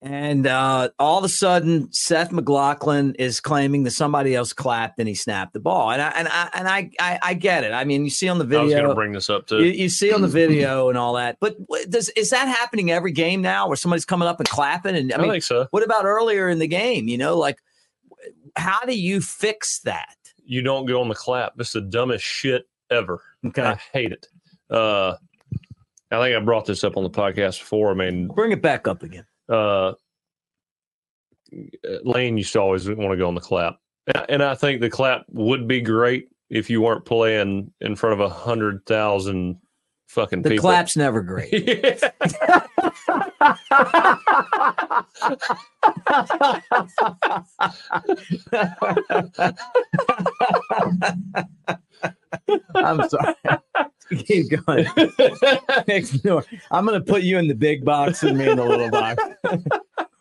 And 0.05 0.47
uh, 0.47 0.91
all 0.99 1.17
of 1.17 1.25
a 1.25 1.31
sudden, 1.31 1.91
Seth 1.91 2.31
McLaughlin 2.31 3.15
is 3.15 3.41
claiming 3.41 3.85
that 3.85 3.93
somebody 3.93 4.35
else 4.35 4.53
clapped 4.53 4.99
and 4.99 5.09
he 5.09 5.15
snapped 5.15 5.55
the 5.55 5.61
ball. 5.61 5.93
And 5.93 6.03
I 6.03 6.11
and 6.11 6.29
I 6.29 6.51
and 6.53 6.69
I 6.69 6.91
I, 7.01 7.19
I 7.23 7.35
get 7.35 7.65
it. 7.65 7.73
I 7.73 7.85
mean, 7.85 8.05
you 8.05 8.11
see 8.11 8.29
on 8.29 8.37
the 8.37 8.45
video. 8.45 8.61
I 8.61 8.65
was 8.65 8.75
going 8.75 8.89
to 8.89 8.95
bring 8.95 9.13
this 9.13 9.31
up 9.31 9.51
you, 9.51 9.59
too. 9.59 9.65
you 9.65 9.89
see 9.89 10.13
on 10.13 10.21
the 10.21 10.29
video 10.43 10.91
and 10.91 10.99
all 10.99 11.15
that. 11.15 11.39
But 11.41 11.57
does 11.89 12.11
is 12.11 12.29
that 12.31 12.49
happening 12.49 12.91
every 12.91 13.13
game 13.13 13.41
now, 13.41 13.67
where 13.67 13.79
somebody's 13.79 14.05
coming 14.05 14.29
up 14.29 14.41
and 14.41 14.49
clapping? 14.49 14.95
And 14.95 15.11
I 15.11 15.17
I, 15.17 15.23
mean, 15.23 15.31
think 15.31 15.43
so. 15.45 15.69
what 15.71 15.83
about 15.83 16.05
earlier 16.05 16.51
in 16.51 16.59
the 16.59 16.69
game? 16.69 17.09
You 17.09 17.17
know, 17.17 17.39
like 17.39 17.57
how 18.57 18.81
do 18.85 18.95
you 18.95 19.23
fix 19.23 19.81
that? 19.81 20.17
You 20.45 20.61
don't 20.61 20.85
go 20.85 21.01
on 21.01 21.09
the 21.09 21.15
clap. 21.15 21.55
It's 21.59 21.73
the 21.73 21.81
dumbest 21.81 22.27
shit 22.27 22.69
ever. 22.91 23.23
Okay, 23.47 23.63
I 23.63 23.81
hate 23.95 24.13
it. 24.13 24.27
Uh, 24.71 25.15
I 26.11 26.19
think 26.19 26.37
I 26.37 26.41
brought 26.41 26.67
this 26.67 26.85
up 26.85 26.99
on 26.99 27.05
the 27.05 27.11
podcast 27.11 27.59
before. 27.61 27.91
I 27.91 27.95
mean, 27.95 28.29
bring 28.29 28.53
it 28.53 28.61
back 28.61 28.87
up 28.87 29.03
again. 29.03 29.25
Uh, 29.49 29.93
Lane 32.03 32.37
used 32.37 32.53
to 32.55 32.61
always 32.61 32.89
want 32.89 33.13
to 33.13 33.17
go 33.17 33.29
on 33.29 33.35
the 33.35 33.41
clap, 33.41 33.77
and- 34.29 34.43
I 34.43 34.55
think 34.55 34.81
the 34.81 34.91
clap 34.91 35.25
would 35.31 35.69
be 35.69 35.81
great 35.81 36.29
if 36.51 36.69
you 36.71 36.81
weren't 36.83 37.05
playing 37.05 37.73
in 37.81 37.97
front 37.97 38.15
of 38.15 38.21
a 38.21 38.29
hundred 38.29 38.85
thousand 38.87 39.57
fucking 40.09 40.43
The 40.43 40.51
people. 40.51 40.63
clap's 40.63 40.97
never 40.97 41.23
great. 41.23 42.03
I'm 52.75 53.09
sorry. 53.09 53.35
Keep 54.27 54.67
going. 54.67 54.87
Ignore. 55.87 56.45
I'm 56.71 56.87
going 56.87 57.03
to 57.03 57.05
put 57.05 57.23
you 57.23 57.39
in 57.39 57.49
the 57.49 57.55
big 57.55 57.85
box 57.85 58.23
and 58.23 58.37
me 58.37 58.51
in 58.51 58.57
the 58.57 58.65
little 58.65 58.91
box. 58.91 59.23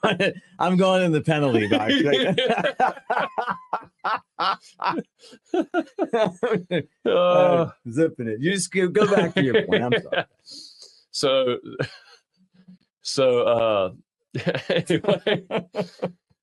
I'm 0.59 0.77
going 0.77 1.03
in 1.03 1.11
the 1.11 1.21
penalty 1.21 1.67
box. 1.67 1.93
Uh, 7.05 7.69
zipping 7.89 8.27
it. 8.27 8.39
You 8.41 8.51
just 8.51 8.71
go, 8.71 8.87
go 8.87 9.09
back 9.13 9.33
to 9.35 9.43
your 9.43 9.65
point. 9.65 9.83
I'm 9.83 9.93
sorry. 10.01 10.25
so 11.11 11.57
so 13.01 13.39
uh 13.41 13.91
anyway 14.69 15.45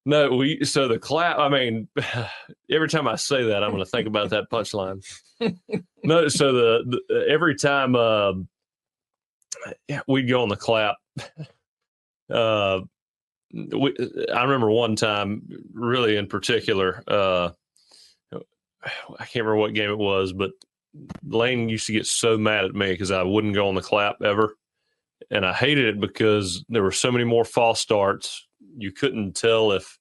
no 0.05 0.35
we 0.35 0.65
so 0.65 0.89
the 0.89 0.99
clap 0.99 1.39
i 1.39 1.49
mean 1.49 1.89
every 2.71 2.89
time 2.89 3.07
i 3.07 3.17
say 3.17 3.45
that 3.45 3.63
i'm 3.63 3.71
going 3.71 3.85
to 3.85 3.91
think 3.91 4.07
about 4.07 4.31
that 4.31 4.51
punchline 4.51 5.05
no 6.05 6.29
so 6.29 6.53
the, 6.53 7.01
the 7.09 7.27
every 7.29 7.55
time 7.55 7.95
um 7.97 8.49
yeah, 9.89 10.01
we'd 10.07 10.29
go 10.29 10.43
on 10.43 10.49
the 10.49 10.57
clap 10.57 10.97
uh 12.31 12.81
we, 13.53 13.95
i 14.35 14.43
remember 14.43 14.71
one 14.71 14.97
time 14.97 15.43
really 15.73 16.17
in 16.17 16.27
particular 16.27 17.03
uh 17.09 17.51
i 18.33 19.25
can't 19.25 19.45
remember 19.45 19.57
what 19.57 19.75
game 19.75 19.91
it 19.91 19.99
was 19.99 20.33
but 20.33 20.53
lane 21.27 21.69
used 21.69 21.87
to 21.87 21.93
get 21.93 22.07
so 22.07 22.39
mad 22.39 22.65
at 22.65 22.75
me 22.75 22.91
because 22.91 23.11
i 23.11 23.23
wouldn't 23.23 23.55
go 23.55 23.69
on 23.69 23.75
the 23.75 23.83
clap 23.83 24.23
ever 24.23 24.55
and 25.31 25.47
I 25.47 25.53
hated 25.53 25.87
it 25.87 26.01
because 26.01 26.65
there 26.69 26.83
were 26.83 26.93
so 26.93 27.13
many 27.13 27.25
more 27.25 27.45
false 27.45 27.81
starts. 27.81 28.47
You 28.77 28.93
couldn't 28.93 29.35
tell 29.35 29.73
if 29.73 29.99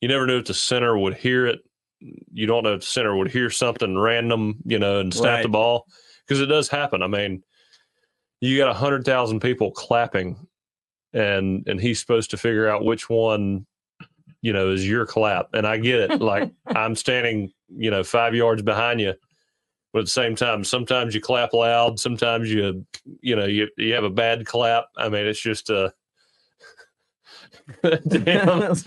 you 0.00 0.08
never 0.08 0.26
knew 0.26 0.38
if 0.38 0.46
the 0.46 0.54
center 0.54 0.96
would 0.96 1.14
hear 1.14 1.46
it. 1.46 1.60
You 2.00 2.46
don't 2.46 2.62
know 2.62 2.74
if 2.74 2.80
the 2.80 2.86
center 2.86 3.14
would 3.14 3.30
hear 3.30 3.50
something 3.50 3.98
random, 3.98 4.56
you 4.64 4.78
know, 4.78 5.00
and 5.00 5.12
snap 5.12 5.42
the 5.42 5.48
ball 5.48 5.86
because 6.26 6.40
it 6.40 6.46
does 6.46 6.68
happen. 6.68 7.02
I 7.02 7.06
mean, 7.06 7.42
you 8.40 8.56
got 8.56 8.70
a 8.70 8.74
hundred 8.74 9.04
thousand 9.04 9.40
people 9.40 9.70
clapping, 9.70 10.46
and 11.12 11.66
and 11.68 11.78
he's 11.78 12.00
supposed 12.00 12.30
to 12.30 12.38
figure 12.38 12.68
out 12.68 12.84
which 12.84 13.10
one, 13.10 13.66
you 14.40 14.54
know, 14.54 14.70
is 14.70 14.88
your 14.88 15.04
clap. 15.04 15.48
And 15.52 15.66
I 15.66 15.76
get 15.76 16.10
it. 16.10 16.20
Like 16.22 16.50
I'm 16.66 16.96
standing, 16.96 17.52
you 17.68 17.90
know, 17.90 18.02
five 18.02 18.34
yards 18.34 18.62
behind 18.62 19.00
you. 19.00 19.14
But 19.92 20.00
at 20.00 20.04
the 20.06 20.10
same 20.10 20.36
time, 20.36 20.64
sometimes 20.64 21.14
you 21.14 21.20
clap 21.20 21.52
loud. 21.52 21.98
Sometimes 21.98 22.50
you 22.50 22.86
you 23.20 23.36
know 23.36 23.44
you 23.44 23.68
you 23.76 23.92
have 23.92 24.04
a 24.04 24.10
bad 24.10 24.46
clap. 24.46 24.86
I 24.96 25.10
mean, 25.10 25.26
it's 25.26 25.40
just 25.40 25.68
uh 25.68 25.90
damn. 28.08 28.48
I'm 28.48 28.78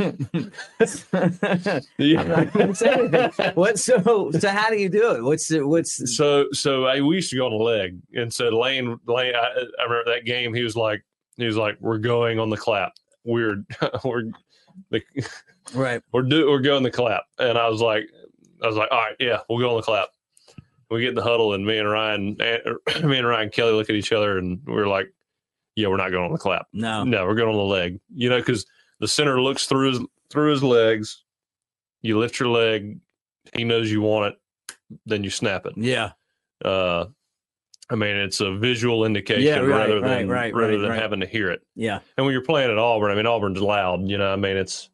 not 2.28 2.54
gonna 2.54 2.76
say 2.76 2.94
anything. 2.94 3.52
What 3.56 3.80
so 3.80 4.32
so 4.32 4.50
how 4.50 4.70
do 4.70 4.78
you 4.78 4.90
do 4.90 5.16
it? 5.16 5.24
What's 5.24 5.48
the 5.48 5.68
what's 5.68 6.16
So 6.16 6.48
so 6.52 6.86
I, 6.86 7.02
we 7.02 7.16
used 7.16 7.30
to 7.32 7.38
go 7.38 7.46
on 7.46 7.52
the 7.52 7.64
leg, 7.64 8.00
and 8.14 8.34
so 8.34 8.50
Lane 8.50 9.00
Lane 9.06 9.36
I, 9.36 9.64
I 9.80 9.84
remember 9.84 10.12
that 10.14 10.26
game. 10.26 10.54
He 10.54 10.64
was 10.64 10.76
like 10.76 11.04
he 11.38 11.46
was 11.46 11.58
like 11.58 11.78
we're 11.80 11.98
going 11.98 12.40
on 12.40 12.50
the 12.50 12.58
clap. 12.58 12.94
We're 13.24 13.64
we're 14.04 14.24
the, 14.90 15.02
right? 15.74 16.02
we're 16.12 16.24
do 16.24 16.50
we're 16.50 16.60
going 16.60 16.84
the 16.84 16.92
clap, 16.92 17.24
and 17.40 17.58
I 17.58 17.70
was 17.70 17.82
like 17.82 18.10
I 18.64 18.68
was 18.68 18.76
like 18.76 18.90
all 18.92 19.00
right 19.00 19.16
yeah 19.20 19.40
we'll 19.50 19.60
go 19.60 19.72
on 19.72 19.78
the 19.78 19.84
clap. 19.84 20.10
We 20.90 21.02
get 21.02 21.10
in 21.10 21.16
the 21.16 21.24
huddle, 21.24 21.54
and 21.54 21.66
me 21.66 21.80
and 21.80 21.90
Ryan 21.90 22.38
and, 22.40 23.04
me 23.10 23.18
and 23.18 23.28
Ryan 23.28 23.50
Kelly 23.50 23.72
look 23.72 23.90
at 23.90 23.96
each 23.96 24.12
other, 24.12 24.38
and 24.38 24.60
we're 24.66 24.88
like 24.88 25.12
yeah, 25.76 25.88
we're 25.88 25.98
not 25.98 26.12
going 26.12 26.26
on 26.26 26.32
the 26.32 26.38
clap. 26.38 26.68
No. 26.74 27.04
No, 27.04 27.26
we're 27.26 27.36
going 27.36 27.50
on 27.50 27.56
the 27.56 27.64
leg. 27.64 28.00
You 28.14 28.30
know, 28.30 28.38
because 28.38 28.66
the 29.04 29.08
center 29.10 29.42
looks 29.42 29.66
through 29.66 29.90
his 29.90 30.00
through 30.30 30.52
his 30.52 30.64
legs. 30.64 31.24
You 32.02 32.18
lift 32.18 32.40
your 32.40 32.48
leg. 32.48 33.00
He 33.54 33.66
knows 33.66 33.92
you 33.92 34.02
want 34.02 34.34
it. 34.34 34.98
Then 35.06 35.26
you 35.26 35.30
snap 35.30 35.66
it. 35.66 35.74
Yeah. 35.76 36.12
Uh, 36.64 37.08
I 37.90 37.96
mean, 37.96 38.16
it's 38.16 38.40
a 38.40 38.56
visual 38.56 39.04
indication 39.04 39.44
Yeah, 39.44 39.58
right, 39.58 39.68
rather 39.68 40.00
than 40.00 40.30
right, 40.30 40.54
rather 40.54 40.72
right, 40.72 40.78
than 40.80 40.90
right. 40.92 41.02
having 41.02 41.20
to 41.20 41.26
hear 41.26 41.52
it. 41.52 41.62
Yeah. 41.76 42.00
And 42.16 42.26
when 42.26 42.32
you're 42.32 42.46
playing 42.46 42.72
at 42.72 42.78
Auburn, 42.78 43.12
I 43.12 43.16
mean, 43.16 43.28
Auburn's 43.28 43.60
loud. 43.60 44.08
You 44.08 44.18
know, 44.18 44.32
I 44.32 44.38
mean, 44.38 44.56
it's 44.56 44.90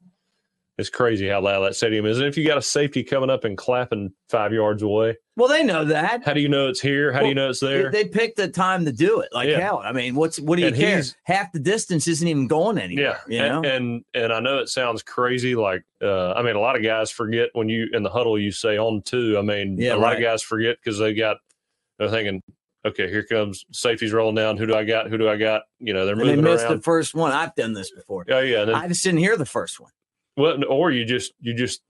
it's 0.80 0.90
crazy 0.90 1.28
how 1.28 1.42
loud 1.42 1.60
that 1.62 1.76
stadium 1.76 2.08
is. 2.08 2.18
And 2.18 2.26
if 2.26 2.36
you 2.36 2.48
got 2.48 2.58
a 2.58 2.64
safety 2.64 3.04
coming 3.04 3.30
up 3.30 3.44
and 3.44 3.56
clapping 3.56 4.12
five 4.28 4.54
yards 4.54 4.82
away, 4.82 5.18
Well, 5.40 5.48
they 5.48 5.64
know 5.64 5.86
that. 5.86 6.24
how 6.26 6.34
do 6.34 6.42
you 6.42 6.50
know 6.50 6.68
it's 6.68 6.82
here? 6.82 7.12
How 7.14 7.22
do 7.22 7.28
you 7.28 7.34
know 7.34 7.50
it's 7.50 7.60
there? 7.62 7.90
They 7.92 8.06
picked 8.06 8.38
the 8.38 8.48
time 8.50 8.86
to 8.86 8.92
do 8.92 9.22
it. 9.22 9.30
Like 9.32 9.48
Yeah. 9.50 9.60
hell. 9.62 9.82
I 9.84 9.92
mean, 9.94 10.14
what's 10.16 10.40
what 10.40 10.58
do 10.58 10.62
you 10.62 10.68
And 10.68 10.76
care? 10.78 11.02
Half 11.24 11.54
the 11.54 11.60
distance 11.60 12.08
isn't 12.08 12.28
even 12.28 12.48
going 12.48 12.78
anywhere. 12.78 13.20
Yeah, 13.28 13.44
You 13.46 13.50
know? 13.50 13.58
and, 13.64 13.66
and 13.66 14.04
and 14.26 14.34
I 14.34 14.40
know 14.42 14.60
it 14.60 14.70
sounds 14.70 15.02
crazy. 15.02 15.56
Like, 15.56 15.84
uh, 16.02 16.34
I 16.34 16.44
mean, 16.44 16.56
a 16.56 16.60
lot 16.60 16.76
of 16.76 16.84
guys 16.84 17.10
forget 17.10 17.50
when 17.54 17.70
you 17.70 17.88
in 17.94 18.04
the 18.04 18.10
huddle 18.10 18.38
you 18.38 18.52
say 18.52 18.78
on 18.78 19.02
two. 19.02 19.38
I 19.38 19.42
mean, 19.42 19.78
Yeah, 19.78 19.94
a 19.94 19.96
lot 19.96 20.08
right. 20.10 20.18
of 20.18 20.22
guys 20.22 20.42
forget 20.44 20.78
because 20.84 21.00
they 21.00 21.14
got 21.14 21.38
they're 21.98 22.10
thinking, 22.10 22.42
okay, 22.86 23.10
here 23.10 23.24
comes 23.24 23.66
safety's 23.72 24.14
rolling 24.14 24.36
down. 24.36 24.58
Who 24.58 24.66
do 24.66 24.76
I 24.76 24.84
got? 24.84 25.10
Who 25.10 25.18
do 25.18 25.30
I 25.30 25.38
got? 25.38 25.64
You 25.80 25.94
know, 25.94 26.06
they're 26.06 26.20
and 26.20 26.28
they 26.30 26.36
missed 26.36 26.66
around. 26.66 26.78
the 26.78 26.82
first 26.84 27.16
one. 27.16 27.32
I've 27.32 27.56
done 27.56 27.74
this 27.74 27.92
before. 27.92 28.26
oh 28.30 28.40
yeah, 28.40 28.66
then, 28.66 28.76
I 28.76 28.88
just 28.88 29.04
didn't 29.04 29.20
hear 29.20 29.38
the 29.38 29.46
first 29.46 29.80
one. 29.80 29.92
well, 30.38 30.62
or 30.68 30.92
you 30.92 31.06
just 31.06 31.34
you 31.40 31.54
just 31.54 31.82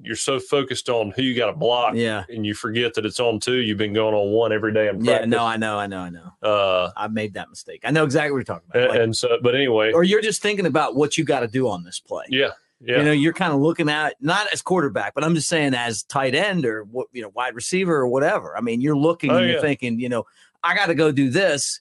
you're 0.00 0.16
so 0.16 0.40
focused 0.40 0.88
on 0.88 1.10
who 1.14 1.22
you 1.22 1.36
got 1.36 1.46
to 1.46 1.52
block, 1.52 1.94
Yeah. 1.94 2.24
and 2.28 2.46
you 2.46 2.54
forget 2.54 2.94
that 2.94 3.04
it's 3.04 3.20
on 3.20 3.38
two. 3.40 3.56
You've 3.56 3.76
been 3.78 3.92
going 3.92 4.14
on 4.14 4.32
one 4.32 4.52
every 4.52 4.72
day 4.72 4.88
in 4.88 5.04
Yeah. 5.04 5.24
No, 5.26 5.44
I 5.44 5.56
know. 5.58 5.76
I 5.78 5.86
know. 5.86 5.98
I 6.00 6.08
know. 6.10 6.32
Uh, 6.42 6.90
I 6.96 7.08
made 7.08 7.34
that 7.34 7.50
mistake. 7.50 7.82
I 7.84 7.90
know 7.90 8.04
exactly 8.04 8.32
what 8.32 8.38
you're 8.38 8.44
talking 8.44 8.68
about. 8.70 8.82
and, 8.82 8.90
Like, 8.90 9.00
and 9.00 9.16
so, 9.16 9.38
but 9.42 9.54
anyway, 9.54 9.92
or 9.92 10.02
you're 10.02 10.22
just 10.22 10.40
thinking 10.40 10.64
about 10.66 10.96
what 10.96 11.18
you 11.18 11.24
got 11.24 11.40
to 11.40 11.48
do 11.48 11.68
on 11.68 11.84
this 11.84 12.00
play. 12.00 12.24
yeah, 12.30 12.48
yeah. 12.80 12.98
You 12.98 13.04
know, 13.04 13.12
you're 13.12 13.34
kind 13.34 13.52
of 13.52 13.60
looking 13.60 13.88
at 13.90 14.16
not 14.20 14.46
as 14.52 14.62
quarterback, 14.62 15.14
but 15.14 15.24
I'm 15.24 15.34
just 15.34 15.48
saying 15.48 15.74
as 15.74 16.02
tight 16.04 16.34
end 16.34 16.64
or 16.64 16.84
what 16.84 17.08
you 17.12 17.20
know, 17.22 17.30
wide 17.34 17.54
receiver 17.54 17.94
or 17.94 18.08
whatever. 18.08 18.56
I 18.56 18.60
mean, 18.62 18.80
you're 18.80 18.96
looking 18.96 19.30
Oh, 19.30 19.36
and 19.36 19.46
you're 19.46 19.56
yeah. 19.56 19.60
thinking, 19.60 20.00
you 20.00 20.08
know, 20.08 20.24
I 20.64 20.74
got 20.74 20.86
to 20.86 20.94
go 20.94 21.12
do 21.12 21.28
this, 21.28 21.80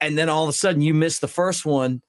and 0.00 0.16
then 0.16 0.28
all 0.28 0.44
of 0.44 0.48
a 0.48 0.52
sudden 0.52 0.80
you 0.80 0.94
miss 0.94 1.18
the 1.18 1.28
first 1.28 1.66
one, 1.66 2.02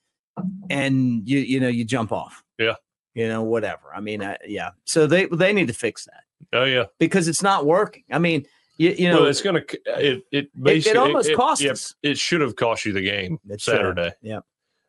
and 0.70 1.28
you 1.28 1.40
you 1.40 1.60
know 1.60 1.68
you 1.68 1.84
jump 1.86 2.12
off. 2.12 2.44
Yeah. 2.60 2.76
You 3.15 3.28
know, 3.28 3.43
whatever. 3.43 3.93
I 3.95 4.02
mean, 4.02 4.24
I, 4.24 4.38
yeah. 4.45 4.72
So 4.86 5.08
they 5.08 5.26
they 5.26 5.54
need 5.54 5.67
to 5.67 5.74
fix 5.74 6.06
that 6.06 6.24
oh 6.54 6.63
yeah. 6.63 6.86
because 7.00 7.28
it's 7.28 7.43
not 7.43 7.65
working. 7.65 8.04
I 8.12 8.19
mean, 8.19 8.45
you, 8.78 8.91
you 8.91 9.10
know, 9.10 9.22
well, 9.22 9.26
it's 9.28 9.41
gonna 9.41 9.62
it 9.69 9.80
it 9.86 10.24
it, 10.32 10.63
basically 10.63 10.91
it 10.91 10.98
almost 10.98 11.30
it- 11.30 11.36
cost 11.36 11.62
yeah, 11.62 11.72
us. 11.72 11.95
it 12.02 12.17
should 12.17 12.41
have 12.41 12.56
cost 12.56 12.86
you 12.86 12.93
the 12.93 13.02
game 13.02 13.39
It 13.50 13.62
should. 13.62 13.72
Saturday. 13.72 14.12
Yeah. 14.22 14.39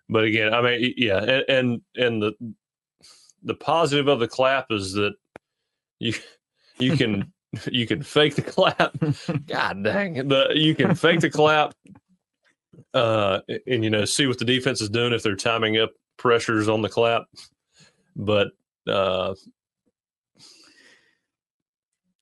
But 0.08 0.24
again, 0.24 0.52
I 0.52 0.60
mean, 0.60 0.94
yeah, 0.96 1.18
and, 1.18 1.44
and 1.48 1.80
and 1.96 2.22
the 2.22 2.54
the 3.42 3.54
positive 3.54 4.08
of 4.08 4.20
the 4.20 4.28
clap 4.28 4.66
is 4.70 4.92
that 4.94 5.14
you 5.98 6.14
you 6.78 6.96
can 6.96 7.32
you 7.70 7.86
can 7.86 8.02
fake 8.02 8.34
the 8.34 8.42
clap. 8.42 8.96
God 9.46 9.84
dang 9.84 10.16
it, 10.16 10.28
the 10.28 10.50
you 10.54 10.74
can 10.74 10.94
fake 10.94 11.20
the 11.20 11.30
clap, 11.30 11.74
uh, 12.94 13.40
and 13.66 13.84
you 13.84 13.90
know 13.90 14.04
see 14.04 14.26
what 14.26 14.38
the 14.38 14.44
defense 14.44 14.80
is 14.80 14.90
doing 14.90 15.12
if 15.12 15.22
they're 15.22 15.36
timing 15.36 15.78
up 15.78 15.90
pressures 16.16 16.68
on 16.68 16.82
the 16.82 16.88
clap. 16.88 17.24
But 18.16 18.48
uh, 18.86 19.34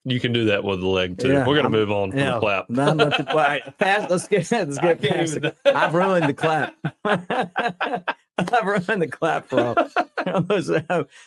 you 0.04 0.20
can 0.20 0.32
do 0.32 0.46
that 0.46 0.64
with 0.64 0.80
the 0.80 0.86
leg 0.86 1.18
too. 1.18 1.28
Yeah, 1.32 1.46
We're 1.46 1.56
gonna 1.56 1.68
I'm- 1.68 1.72
move 1.72 1.90
on 1.90 2.10
from 2.10 2.20
Yeah. 2.20 2.34
the 2.34 2.40
clap. 2.40 2.70
No, 2.70 2.92
not 2.94 3.16
the, 3.16 3.72
pass, 3.78 4.10
let's 4.10 4.26
get 4.28 4.50
let's 4.52 4.78
get 4.78 5.00
past 5.02 5.36
even, 5.36 5.52
I've 5.66 5.94
ruined 5.94 6.28
the 6.28 6.34
clap. 6.34 6.74
I've 7.04 8.64
ruined 8.64 9.02
the 9.02 9.08
clap 9.08 9.48
for 9.48 9.60
all. 9.60 9.74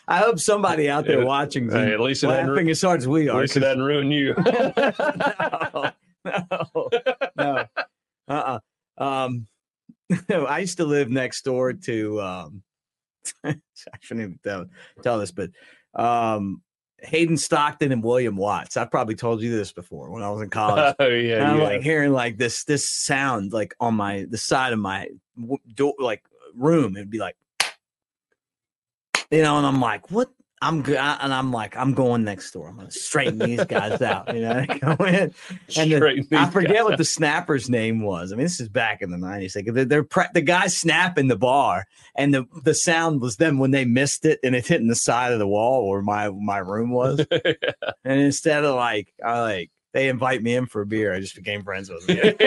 I 0.08 0.18
hope 0.18 0.38
somebody 0.38 0.88
out 0.88 1.04
there 1.06 1.18
Yeah. 1.20 1.24
watching 1.24 1.70
Hey, 1.70 1.92
at 1.92 2.00
least 2.00 2.24
it 2.24 2.28
laughing 2.28 2.70
as 2.70 2.80
hard 2.82 3.00
as 3.00 3.08
we 3.08 3.28
are. 3.28 3.36
At 3.36 3.40
least 3.42 3.56
it 3.56 3.60
doesn't 3.60 3.82
ruin 3.82 4.10
you. 4.10 4.34
no, 4.36 5.92
no, 6.24 6.88
no. 7.36 7.64
Uh-uh. 8.28 8.58
Um, 8.98 9.46
I 10.30 10.58
used 10.60 10.76
to 10.78 10.84
live 10.84 11.10
next 11.10 11.42
door 11.44 11.72
to. 11.72 12.20
Um, 12.20 12.62
I 13.44 13.56
shouldn't 14.00 14.24
even 14.24 14.38
tell, 14.42 14.66
tell 15.02 15.18
this, 15.18 15.32
but 15.32 15.50
um, 15.94 16.62
Hayden 17.02 17.36
Stockton 17.36 17.92
and 17.92 18.02
William 18.02 18.36
Watts. 18.36 18.76
I've 18.76 18.90
probably 18.90 19.14
told 19.14 19.42
you 19.42 19.54
this 19.56 19.72
before 19.72 20.10
when 20.10 20.22
I 20.22 20.30
was 20.30 20.42
in 20.42 20.50
college. 20.50 20.94
oh 20.98 21.06
yeah, 21.08 21.50
I'm 21.50 21.58
yeah. 21.58 21.64
like 21.64 21.82
hearing 21.82 22.12
like 22.12 22.38
this 22.38 22.64
this 22.64 22.88
sound 22.88 23.52
like 23.52 23.74
on 23.80 23.94
my 23.94 24.26
the 24.28 24.38
side 24.38 24.72
of 24.72 24.78
my 24.78 25.08
door 25.74 25.94
like 25.98 26.22
room. 26.54 26.96
It'd 26.96 27.10
be 27.10 27.18
like, 27.18 27.36
you 29.30 29.42
know, 29.42 29.58
and 29.58 29.66
I'm 29.66 29.80
like, 29.80 30.10
what? 30.10 30.30
I'm 30.62 30.80
good, 30.82 30.96
and 30.96 31.34
I'm 31.34 31.52
like, 31.52 31.76
I'm 31.76 31.92
going 31.92 32.24
next 32.24 32.52
door. 32.52 32.68
I'm 32.68 32.76
gonna 32.76 32.90
straighten 32.90 33.38
these 33.38 33.64
guys 33.64 34.00
out. 34.00 34.34
You 34.34 34.42
know, 34.42 34.64
go 34.80 35.04
in. 35.04 35.34
And 35.76 35.90
the- 35.90 36.26
I 36.38 36.48
forget 36.50 36.84
what 36.84 36.94
out. 36.94 36.98
the 36.98 37.04
snapper's 37.04 37.68
name 37.68 38.02
was. 38.02 38.32
I 38.32 38.36
mean, 38.36 38.44
this 38.44 38.60
is 38.60 38.68
back 38.68 39.02
in 39.02 39.10
the 39.10 39.18
nineties. 39.18 39.56
Like 39.56 39.66
they're, 39.66 39.84
they're 39.84 40.04
pre- 40.04 40.24
the 40.32 40.40
guy 40.40 40.68
snapping 40.68 41.28
the 41.28 41.36
bar, 41.36 41.84
and 42.16 42.32
the 42.32 42.46
the 42.62 42.74
sound 42.74 43.20
was 43.20 43.36
them 43.36 43.58
when 43.58 43.72
they 43.72 43.84
missed 43.84 44.24
it 44.24 44.38
and 44.44 44.54
it 44.54 44.66
hitting 44.66 44.88
the 44.88 44.94
side 44.94 45.32
of 45.32 45.38
the 45.40 45.48
wall 45.48 45.88
where 45.88 46.00
my 46.02 46.30
my 46.30 46.58
room 46.58 46.90
was. 46.90 47.26
and 48.04 48.20
instead 48.20 48.64
of 48.64 48.76
like, 48.76 49.12
I 49.24 49.40
like 49.40 49.70
they 49.92 50.08
invite 50.08 50.42
me 50.42 50.54
in 50.54 50.64
for 50.66 50.80
a 50.80 50.86
beer, 50.86 51.12
I 51.12 51.20
just 51.20 51.34
became 51.36 51.62
friends 51.64 51.90
with 51.90 52.06
them. 52.06 52.16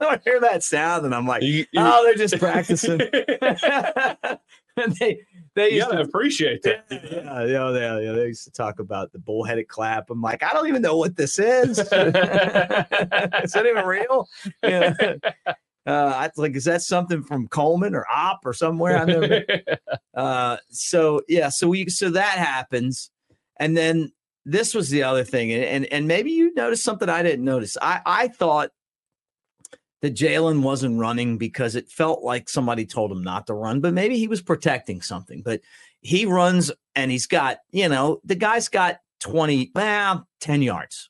I 0.00 0.20
hear 0.24 0.40
that 0.40 0.62
sound, 0.62 1.04
and 1.04 1.14
I'm 1.14 1.26
like, 1.26 1.42
You, 1.42 1.52
you- 1.58 1.66
oh, 1.76 2.02
they're 2.04 2.14
just 2.14 2.38
practicing. 2.38 3.00
And 4.76 4.96
they 5.00 5.20
they 5.54 5.70
you 5.70 5.76
used 5.76 5.90
gotta 5.90 6.02
to 6.02 6.08
appreciate 6.08 6.60
yeah, 6.64 6.80
that. 6.88 7.02
yeah, 7.12 7.44
yeah, 7.44 7.70
yeah, 7.70 7.98
yeah. 7.98 8.12
They 8.12 8.26
used 8.28 8.44
to 8.44 8.50
talk 8.50 8.78
about 8.78 9.12
the 9.12 9.18
bullheaded 9.18 9.68
clap. 9.68 10.10
I'm 10.10 10.22
like, 10.22 10.42
I 10.42 10.52
don't 10.52 10.68
even 10.68 10.82
know 10.82 10.96
what 10.96 11.16
this 11.16 11.38
is. 11.38 11.78
is 11.78 11.86
that 11.88 13.66
even 13.68 13.84
real? 13.84 14.28
Yeah. 14.62 14.94
Uh, 15.84 16.12
I 16.14 16.30
like, 16.36 16.54
is 16.54 16.64
that 16.64 16.82
something 16.82 17.22
from 17.22 17.48
Coleman 17.48 17.94
or 17.94 18.06
Op 18.10 18.40
or 18.44 18.52
somewhere? 18.52 18.98
I 18.98 19.04
never. 19.04 19.44
Uh, 20.14 20.56
so 20.70 21.22
yeah, 21.28 21.48
so 21.48 21.68
we 21.68 21.88
so 21.88 22.10
that 22.10 22.38
happens, 22.38 23.10
and 23.58 23.76
then 23.76 24.12
this 24.44 24.74
was 24.74 24.90
the 24.90 25.02
other 25.02 25.24
thing, 25.24 25.52
and 25.52 25.64
and, 25.64 25.86
and 25.86 26.06
maybe 26.06 26.30
you 26.30 26.54
noticed 26.54 26.84
something 26.84 27.08
I 27.08 27.22
didn't 27.22 27.44
notice. 27.44 27.76
I 27.82 28.00
I 28.06 28.28
thought 28.28 28.70
that 30.02 30.14
Jalen 30.14 30.62
wasn't 30.62 30.98
running 30.98 31.38
because 31.38 31.74
it 31.76 31.88
felt 31.88 32.22
like 32.22 32.48
somebody 32.48 32.84
told 32.84 33.10
him 33.12 33.22
not 33.22 33.46
to 33.46 33.54
run, 33.54 33.80
but 33.80 33.94
maybe 33.94 34.18
he 34.18 34.28
was 34.28 34.42
protecting 34.42 35.00
something. 35.00 35.42
But 35.42 35.60
he 36.00 36.26
runs 36.26 36.70
and 36.94 37.10
he's 37.10 37.26
got, 37.26 37.58
you 37.70 37.88
know, 37.88 38.20
the 38.24 38.34
guy's 38.34 38.68
got 38.68 38.98
20, 39.20 39.70
well, 39.74 40.26
10 40.40 40.62
yards, 40.62 41.08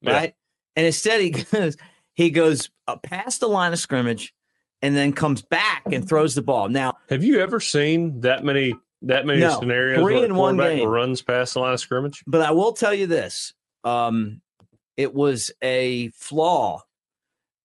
Yeah. 0.00 0.12
right? 0.12 0.34
And 0.76 0.86
instead 0.86 1.20
he 1.20 1.30
goes, 1.52 1.76
he 2.14 2.30
goes 2.30 2.70
uh, 2.86 2.96
past 2.96 3.40
the 3.40 3.48
line 3.48 3.72
of 3.72 3.78
scrimmage 3.80 4.32
and 4.82 4.96
then 4.96 5.12
comes 5.12 5.42
back 5.42 5.82
and 5.92 6.08
throws 6.08 6.36
the 6.36 6.42
ball. 6.42 6.68
Now, 6.68 6.94
Have 7.10 7.24
you 7.24 7.40
ever 7.40 7.58
seen 7.58 8.20
that 8.20 8.44
many 8.44 8.74
that 9.02 9.26
many 9.26 9.40
No. 9.40 9.58
scenarios 9.60 10.00
Three 10.00 10.22
in 10.24 10.34
one 10.36 10.56
game. 10.56 10.88
runs 10.88 11.22
past 11.22 11.54
the 11.54 11.60
line 11.60 11.72
of 11.74 11.80
scrimmage? 11.80 12.22
but 12.26 12.40
I 12.42 12.52
will 12.52 12.72
tell 12.72 12.94
you 12.94 13.06
this. 13.08 13.52
Um, 13.84 14.40
it 14.96 15.12
was 15.14 15.50
a 15.62 16.08
flaw 16.10 16.82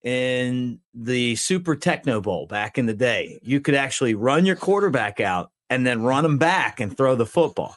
in 0.04 0.80
the 0.94 1.36
Super 1.36 1.76
Tecmo 1.76 2.22
Bowl 2.22 2.46
back 2.48 2.78
in 2.78 2.86
the 2.86 2.94
day. 2.94 3.40
You 3.42 3.62
could 3.62 3.76
actually 3.76 4.16
run 4.16 4.46
your 4.46 4.56
quarterback 4.56 5.20
out 5.20 5.52
and 5.70 5.88
then 5.88 6.04
run 6.04 6.26
him 6.26 6.38
back 6.38 6.80
and 6.80 6.96
throw 6.96 7.16
the 7.16 7.26
football. 7.26 7.76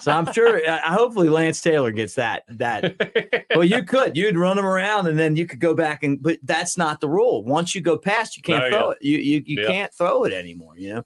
So 0.00 0.12
I'm 0.12 0.32
sure, 0.32 0.58
I- 0.58 0.64
uh, 0.78 0.92
hopefully, 0.96 1.28
Lance 1.28 1.60
Taylor 1.60 1.90
gets 1.90 2.14
that. 2.14 2.44
That 2.48 3.44
well, 3.54 3.64
you 3.64 3.82
could. 3.82 4.16
You'd 4.16 4.38
run 4.38 4.58
him 4.58 4.64
around, 4.64 5.06
and 5.08 5.18
then 5.18 5.36
you 5.36 5.46
could 5.46 5.60
go 5.60 5.74
back 5.74 6.02
and. 6.02 6.22
But 6.22 6.38
that's 6.42 6.78
not 6.78 7.00
the 7.00 7.08
rule. 7.08 7.44
Once 7.44 7.74
you 7.74 7.80
go 7.80 7.98
past, 7.98 8.36
you 8.36 8.42
can't 8.42 8.64
Oh, 8.64 8.70
throw 8.70 8.90
it. 8.90 8.98
You 9.02 9.18
you 9.18 9.42
you 9.44 9.62
Yeah. 9.62 9.66
can't 9.68 9.92
throw 9.94 10.24
it 10.24 10.32
anymore. 10.32 10.74
You 10.78 10.94
know. 10.94 11.02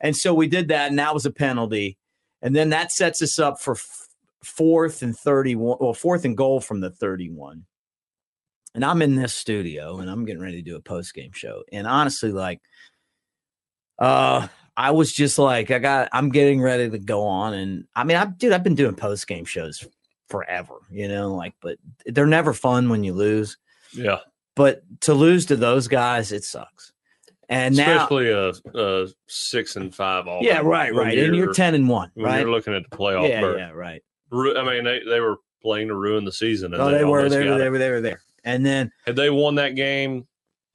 And 0.00 0.16
so 0.16 0.34
we 0.34 0.46
did 0.46 0.68
that, 0.68 0.90
and 0.90 0.98
that 0.98 1.14
was 1.14 1.24
a 1.26 1.30
penalty. 1.32 1.96
And 2.42 2.54
then 2.54 2.70
that 2.70 2.90
sets 2.92 3.22
us 3.22 3.38
up 3.38 3.60
for 3.60 3.76
fourth 4.44 5.02
and 5.02 5.16
thirty-one. 5.16 5.78
Well, 5.80 5.94
fourth 5.94 6.24
and 6.24 6.36
goal 6.36 6.60
from 6.60 6.80
the 6.80 6.90
thirty-one. 6.90 7.64
And 8.74 8.84
I'm 8.84 9.02
in 9.02 9.16
this 9.16 9.34
studio, 9.34 9.98
and 9.98 10.10
I'm 10.10 10.24
getting 10.24 10.40
ready 10.42 10.56
to 10.62 10.70
do 10.70 10.76
a 10.76 10.80
post-game 10.80 11.32
show. 11.32 11.62
And 11.72 11.86
honestly, 11.86 12.32
like, 12.32 12.60
uh, 13.98 14.48
I 14.76 14.90
was 14.92 15.12
just 15.12 15.38
like, 15.38 15.70
I 15.70 15.78
got, 15.78 16.08
I'm 16.12 16.30
getting 16.30 16.60
ready 16.62 16.88
to 16.88 16.98
go 16.98 17.24
on, 17.26 17.52
and 17.54 17.84
I 17.94 18.04
mean, 18.04 18.16
I 18.16 18.24
dude, 18.24 18.52
I've 18.52 18.64
been 18.64 18.74
doing 18.74 18.94
post-game 18.94 19.44
shows 19.44 19.86
forever, 20.28 20.76
you 20.90 21.08
know, 21.08 21.34
like, 21.34 21.52
but 21.60 21.76
they're 22.06 22.26
never 22.26 22.54
fun 22.54 22.88
when 22.88 23.04
you 23.04 23.12
lose. 23.12 23.58
yeah, 23.92 24.20
But 24.56 24.82
to 25.02 25.12
lose 25.12 25.44
to 25.46 25.56
those 25.56 25.88
guys, 25.88 26.32
it 26.32 26.42
sucks. 26.42 26.92
And 27.50 27.76
now, 27.76 27.96
especially 27.96 28.30
a, 28.30 28.52
a 28.74 29.08
six 29.26 29.76
and 29.76 29.94
five 29.94 30.26
all. 30.26 30.42
yeah, 30.42 30.60
right, 30.60 30.94
right. 30.94 31.18
And 31.18 31.36
you're 31.36 31.52
10 31.52 31.74
and 31.74 31.86
1, 31.86 32.10
when 32.14 32.24
right? 32.24 32.40
you're 32.40 32.50
looking 32.50 32.74
at 32.74 32.88
the 32.88 32.96
playoff 32.96 33.28
Yeah, 33.28 33.40
berth. 33.42 33.58
yeah, 33.58 33.70
right. 33.72 34.02
I 34.32 34.64
mean, 34.64 34.84
they, 34.84 35.00
they 35.06 35.20
were 35.20 35.36
playing 35.60 35.88
to 35.88 35.94
ruin 35.94 36.24
the 36.24 36.32
season. 36.32 36.72
And 36.72 36.82
Oh, 36.82 36.90
they 36.90 37.04
were, 37.04 37.28
they 37.28 37.44
were, 37.46 37.58
they 37.58 37.68
were, 37.68 37.78
they 37.78 37.90
were 37.90 38.00
there. 38.00 38.22
And 38.44 38.64
then, 38.66 38.90
Had 39.06 39.16
they 39.16 39.30
won 39.30 39.54
that 39.56 39.76
game, 39.76 40.26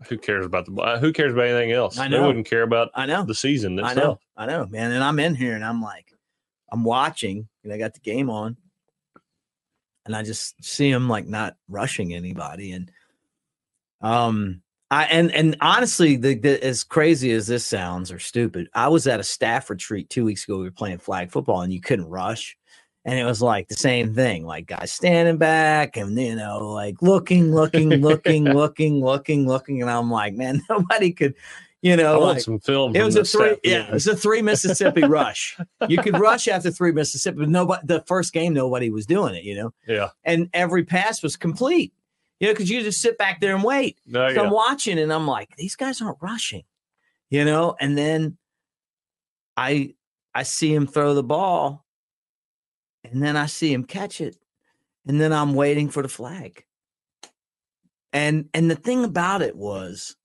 who 0.07 0.17
cares 0.17 0.45
about 0.45 0.65
the 0.65 0.73
uh, 0.81 0.99
who 0.99 1.11
cares 1.11 1.33
about 1.33 1.45
anything 1.47 1.71
else? 1.71 1.97
I 1.97 2.07
They 2.07 2.17
know. 2.17 2.27
wouldn't 2.27 2.45
care 2.47 2.61
about 2.63 2.91
I 2.93 3.05
know. 3.05 3.23
the 3.23 3.33
season 3.35 3.79
I 3.83 3.93
know. 3.93 4.19
I 4.35 4.45
know, 4.45 4.65
man. 4.67 4.91
And 4.91 5.03
I'm 5.03 5.19
in 5.19 5.33
here 5.35 5.55
and 5.55 5.65
I'm 5.65 5.81
like, 5.81 6.13
I'm 6.71 6.83
watching 6.83 7.47
and 7.63 7.73
I 7.73 7.77
got 7.77 7.93
the 7.95 7.99
game 7.99 8.29
on. 8.29 8.57
And 10.05 10.15
I 10.15 10.23
just 10.23 10.63
see 10.63 10.89
him 10.89 11.09
like 11.09 11.27
not 11.27 11.55
rushing 11.67 12.13
anybody. 12.13 12.71
And 12.71 12.91
um 14.01 14.61
I 14.89 15.03
and 15.05 15.31
and 15.33 15.57
honestly, 15.59 16.15
the, 16.15 16.35
the 16.35 16.63
as 16.63 16.83
crazy 16.83 17.31
as 17.31 17.47
this 17.47 17.65
sounds 17.65 18.11
or 18.11 18.19
stupid, 18.19 18.69
I 18.73 18.87
was 18.87 19.05
at 19.07 19.19
a 19.19 19.23
staff 19.23 19.69
retreat 19.69 20.09
two 20.09 20.23
weeks 20.23 20.45
ago. 20.45 20.59
We 20.59 20.65
were 20.65 20.71
playing 20.71 20.99
flag 20.99 21.31
football 21.31 21.61
and 21.61 21.73
you 21.73 21.81
couldn't 21.81 22.05
rush. 22.07 22.55
And 23.07 23.17
it 23.17 23.23
was 23.23 23.41
like 23.41 23.69
the 23.69 23.75
same 23.75 24.13
thing, 24.13 24.45
like 24.45 24.67
guys 24.67 24.91
standing 24.91 25.37
back 25.37 25.95
and 25.95 26.19
you 26.19 26.35
know, 26.35 26.71
like 26.73 27.01
looking, 27.01 27.55
looking, 27.55 27.89
looking, 28.01 28.43
looking, 28.53 29.01
looking, 29.01 29.47
looking. 29.47 29.81
And 29.81 29.89
I'm 29.89 30.11
like, 30.11 30.33
man, 30.33 30.61
nobody 30.69 31.13
could, 31.13 31.33
you 31.81 31.93
I 31.93 31.95
know, 31.95 32.19
want 32.19 32.33
like, 32.33 32.41
some 32.41 32.59
film. 32.59 32.93
it 32.97 33.03
was 33.03 33.15
a 33.15 33.23
three, 33.23 33.47
staff 33.47 33.59
yeah, 33.63 33.77
meeting. 33.77 33.87
it 33.87 33.93
was 33.93 34.07
a 34.07 34.15
three 34.17 34.41
Mississippi 34.41 35.03
rush. 35.07 35.57
You 35.87 35.99
could 35.99 36.19
rush 36.19 36.49
after 36.49 36.69
three 36.69 36.91
Mississippi, 36.91 37.37
but 37.37 37.49
nobody. 37.49 37.87
The 37.87 38.01
first 38.07 38.33
game, 38.33 38.53
nobody 38.53 38.89
was 38.89 39.05
doing 39.05 39.35
it, 39.35 39.45
you 39.45 39.55
know, 39.55 39.73
yeah. 39.87 40.09
and 40.25 40.49
every 40.53 40.83
pass 40.83 41.23
was 41.23 41.37
complete, 41.37 41.93
you 42.41 42.47
know, 42.47 42.53
because 42.53 42.69
you 42.69 42.81
just 42.81 42.99
sit 42.99 43.17
back 43.17 43.39
there 43.39 43.55
and 43.55 43.63
wait. 43.63 43.99
So 44.11 44.27
yeah. 44.27 44.41
I'm 44.41 44.51
watching, 44.51 44.99
and 44.99 45.13
I'm 45.13 45.25
like, 45.27 45.55
these 45.55 45.77
guys 45.77 46.01
aren't 46.01 46.17
rushing, 46.19 46.63
you 47.29 47.45
know, 47.45 47.77
and 47.79 47.97
then 47.97 48.37
I 49.55 49.93
I 50.35 50.43
see 50.43 50.73
him 50.73 50.87
throw 50.87 51.13
the 51.13 51.23
ball, 51.23 51.85
and 53.11 53.21
then 53.21 53.35
I 53.37 53.45
see 53.45 53.73
him 53.73 53.83
catch 53.83 54.21
it, 54.21 54.37
and 55.07 55.19
then 55.19 55.33
I'm 55.33 55.53
waiting 55.53 55.89
for 55.89 56.01
the 56.01 56.09
flag. 56.09 56.63
And 58.13 58.49
and 58.53 58.69
the 58.71 58.75
thing 58.75 59.03
about 59.03 59.41
it 59.41 59.55
was, 59.55 60.15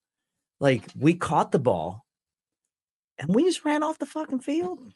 like, 0.61 0.85
we 0.99 1.15
caught 1.15 1.53
the 1.53 1.59
ball, 1.59 2.05
and 3.19 3.35
we 3.35 3.45
just 3.45 3.65
ran 3.65 3.83
off 3.83 3.99
the 3.99 4.07
fucking 4.07 4.41
field. 4.41 4.93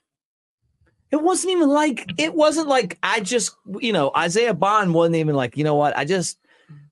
It 1.13 1.23
wasn't 1.23 1.53
even 1.53 1.69
like 1.69 2.11
it 2.19 2.35
wasn't 2.35 2.69
like 2.69 2.99
I 3.03 3.21
just 3.21 3.55
you 3.79 3.93
know 3.93 4.11
Isaiah 4.17 4.55
Bond 4.55 4.93
wasn't 4.93 5.17
even 5.17 5.37
like 5.37 5.57
you 5.57 5.65
know 5.65 5.77
what 5.77 5.97
I 5.97 6.05
just 6.05 6.39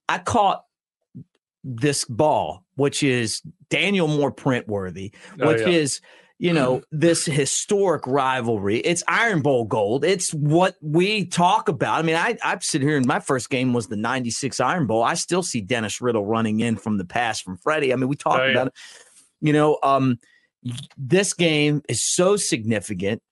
I 0.09 0.19
caught 0.19 0.65
this 1.65 2.05
ball 2.05 2.65
which 2.77 3.03
is 3.03 3.43
Daniel 3.71 4.07
Moore 4.07 4.31
print 4.31 4.69
worthy 4.69 5.13
Oh, 5.41 5.49
which 5.49 5.63
yeah. 5.63 5.69
is 5.69 6.01
you 6.39 6.53
know 6.53 6.83
this 6.91 7.25
historic 7.25 8.07
rivalry. 8.07 8.79
It's 8.79 9.03
iron 9.07 9.41
bowl 9.41 9.65
gold. 9.65 10.05
It's 10.05 10.33
what 10.35 10.77
we 10.83 11.27
talk 11.27 11.69
about. 11.69 11.99
I 11.99 12.03
mean 12.03 12.17
i 12.17 12.37
i 12.43 12.59
sit 12.61 12.83
here 12.83 12.97
and 12.97 13.07
my 13.07 13.21
first 13.21 13.51
game 13.51 13.73
was 13.73 13.87
the 13.87 13.97
96 13.97 14.59
iron 14.61 14.87
bowl. 14.87 15.03
I 15.03 15.15
still 15.15 15.43
see 15.43 15.61
dennis 15.61 16.01
riddle 16.01 16.27
running 16.27 16.61
in 16.61 16.77
from 16.77 16.99
the 16.99 17.05
pass 17.05 17.41
from 17.41 17.57
freddie. 17.59 17.93
I 17.93 17.97
mean 17.97 18.09
we 18.09 18.17
talked 18.17 18.41
Oh, 18.41 18.47
yeah. 18.47 18.53
about 18.53 18.67
it. 18.69 18.73
You 19.41 19.53
know 19.53 19.79
um 19.83 20.19
this 20.97 21.35
game 21.35 21.83
is 21.89 22.03
so 22.03 22.37
significant. 22.37 23.23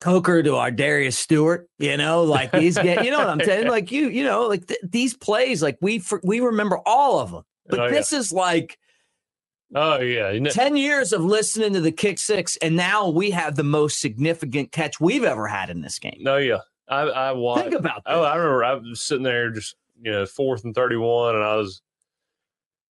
Coker 0.00 0.42
to 0.44 0.50
ArDarius 0.50 1.14
Stewart, 1.14 1.68
you 1.78 1.96
know, 1.96 2.22
like 2.22 2.52
these 2.52 2.76
get, 2.78 3.04
you 3.04 3.10
know 3.10 3.18
what 3.18 3.28
I'm 3.28 3.40
saying? 3.44 3.66
Like 3.66 3.90
you, 3.90 4.08
you 4.08 4.22
know, 4.22 4.46
like 4.46 4.66
th- 4.68 4.78
these 4.84 5.16
plays, 5.16 5.60
like 5.60 5.76
we 5.80 5.98
for, 5.98 6.20
we 6.22 6.38
remember 6.38 6.78
all 6.86 7.18
of 7.18 7.32
them. 7.32 7.42
But 7.66 7.80
Oh, 7.80 7.84
yeah. 7.86 7.90
this 7.90 8.12
is 8.12 8.32
like 8.32 8.78
Oh 9.74 10.00
yeah. 10.00 10.38
10 10.38 10.76
years 10.76 11.12
of 11.12 11.22
listening 11.22 11.74
to 11.74 11.80
the 11.80 11.92
kick 11.92 12.18
six, 12.18 12.56
and 12.58 12.74
now 12.74 13.08
we 13.08 13.30
have 13.32 13.56
the 13.56 13.64
most 13.64 14.00
significant 14.00 14.72
catch 14.72 14.98
we've 14.98 15.24
ever 15.24 15.46
had 15.46 15.68
in 15.70 15.82
this 15.82 15.98
game. 15.98 16.18
no, 16.20 16.36
yeah. 16.36 16.60
I 16.88 17.02
I 17.02 17.32
watched. 17.32 17.64
Think 17.64 17.74
about 17.74 18.02
that. 18.04 18.14
Oh, 18.14 18.22
I 18.22 18.36
remember 18.36 18.64
I 18.64 18.74
was 18.74 19.02
sitting 19.02 19.22
there 19.24 19.50
just, 19.50 19.76
you 20.00 20.10
know, 20.10 20.24
fourth 20.24 20.64
and 20.64 20.74
31, 20.74 21.34
and 21.34 21.44
I 21.44 21.56
was 21.56 21.82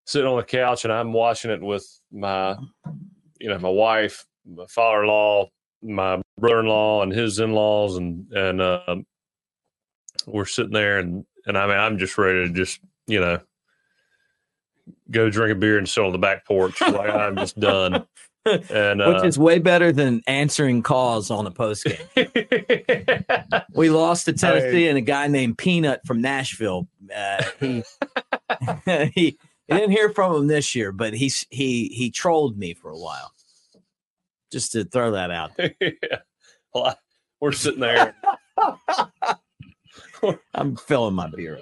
sitting 0.05 0.27
on 0.27 0.37
the 0.37 0.43
couch 0.43 0.85
and 0.85 0.93
I'm 0.93 1.13
watching 1.13 1.51
it 1.51 1.61
with 1.61 1.85
my, 2.11 2.55
you 3.39 3.49
know, 3.49 3.59
my 3.59 3.69
wife, 3.69 4.25
my 4.45 4.65
father 4.67 5.03
in 5.03 5.07
law, 5.07 5.49
my 5.83 6.21
brother 6.39 6.61
in 6.61 6.65
law, 6.65 7.03
and 7.03 7.11
his 7.11 7.39
in 7.39 7.51
laws. 7.53 7.97
And, 7.97 8.25
and, 8.31 8.61
uh, 8.61 8.95
we're 10.25 10.45
sitting 10.45 10.71
there 10.73 10.97
and, 10.99 11.25
and 11.45 11.57
I 11.57 11.67
mean, 11.67 11.77
I'm 11.77 11.97
just 11.97 12.17
ready 12.17 12.47
to 12.47 12.53
just, 12.53 12.79
you 13.05 13.19
know, 13.19 13.39
go 15.11 15.29
drink 15.29 15.51
a 15.51 15.55
beer 15.55 15.77
and 15.77 15.87
sit 15.87 16.03
on 16.03 16.11
the 16.11 16.17
back 16.17 16.45
porch. 16.45 16.81
like 16.87 17.09
I'm 17.09 17.35
just 17.35 17.59
done. 17.59 18.05
And, 18.45 19.01
uh, 19.01 19.13
Which 19.13 19.25
is 19.25 19.37
way 19.37 19.59
better 19.59 19.91
than 19.91 20.21
answering 20.25 20.81
calls 20.81 21.29
on 21.29 21.45
a 21.45 21.51
post 21.51 21.85
game. 21.85 22.33
We 23.73 23.89
lost 23.89 24.25
to 24.25 24.33
Tennessee, 24.33 24.87
and 24.87 24.97
a 24.97 25.01
guy 25.01 25.27
named 25.27 25.57
Peanut 25.57 26.01
from 26.05 26.21
Nashville. 26.21 26.87
Uh, 27.15 27.43
he, 27.59 27.83
he 29.13 29.37
I 29.69 29.77
didn't 29.77 29.91
hear 29.91 30.09
from 30.09 30.35
him 30.35 30.47
this 30.47 30.73
year, 30.75 30.91
but 30.91 31.13
he's 31.13 31.45
he 31.49 31.89
he 31.89 32.09
trolled 32.11 32.57
me 32.57 32.73
for 32.73 32.89
a 32.91 32.97
while. 32.97 33.33
Just 34.51 34.71
to 34.71 34.83
throw 34.83 35.11
that 35.11 35.31
out. 35.31 35.55
there. 35.57 35.73
yeah. 35.79 36.19
Well, 36.73 36.85
I, 36.85 36.95
we're 37.39 37.51
sitting 37.51 37.81
there. 37.81 38.15
I'm 40.53 40.75
filling 40.75 41.15
my 41.15 41.27
beer. 41.27 41.61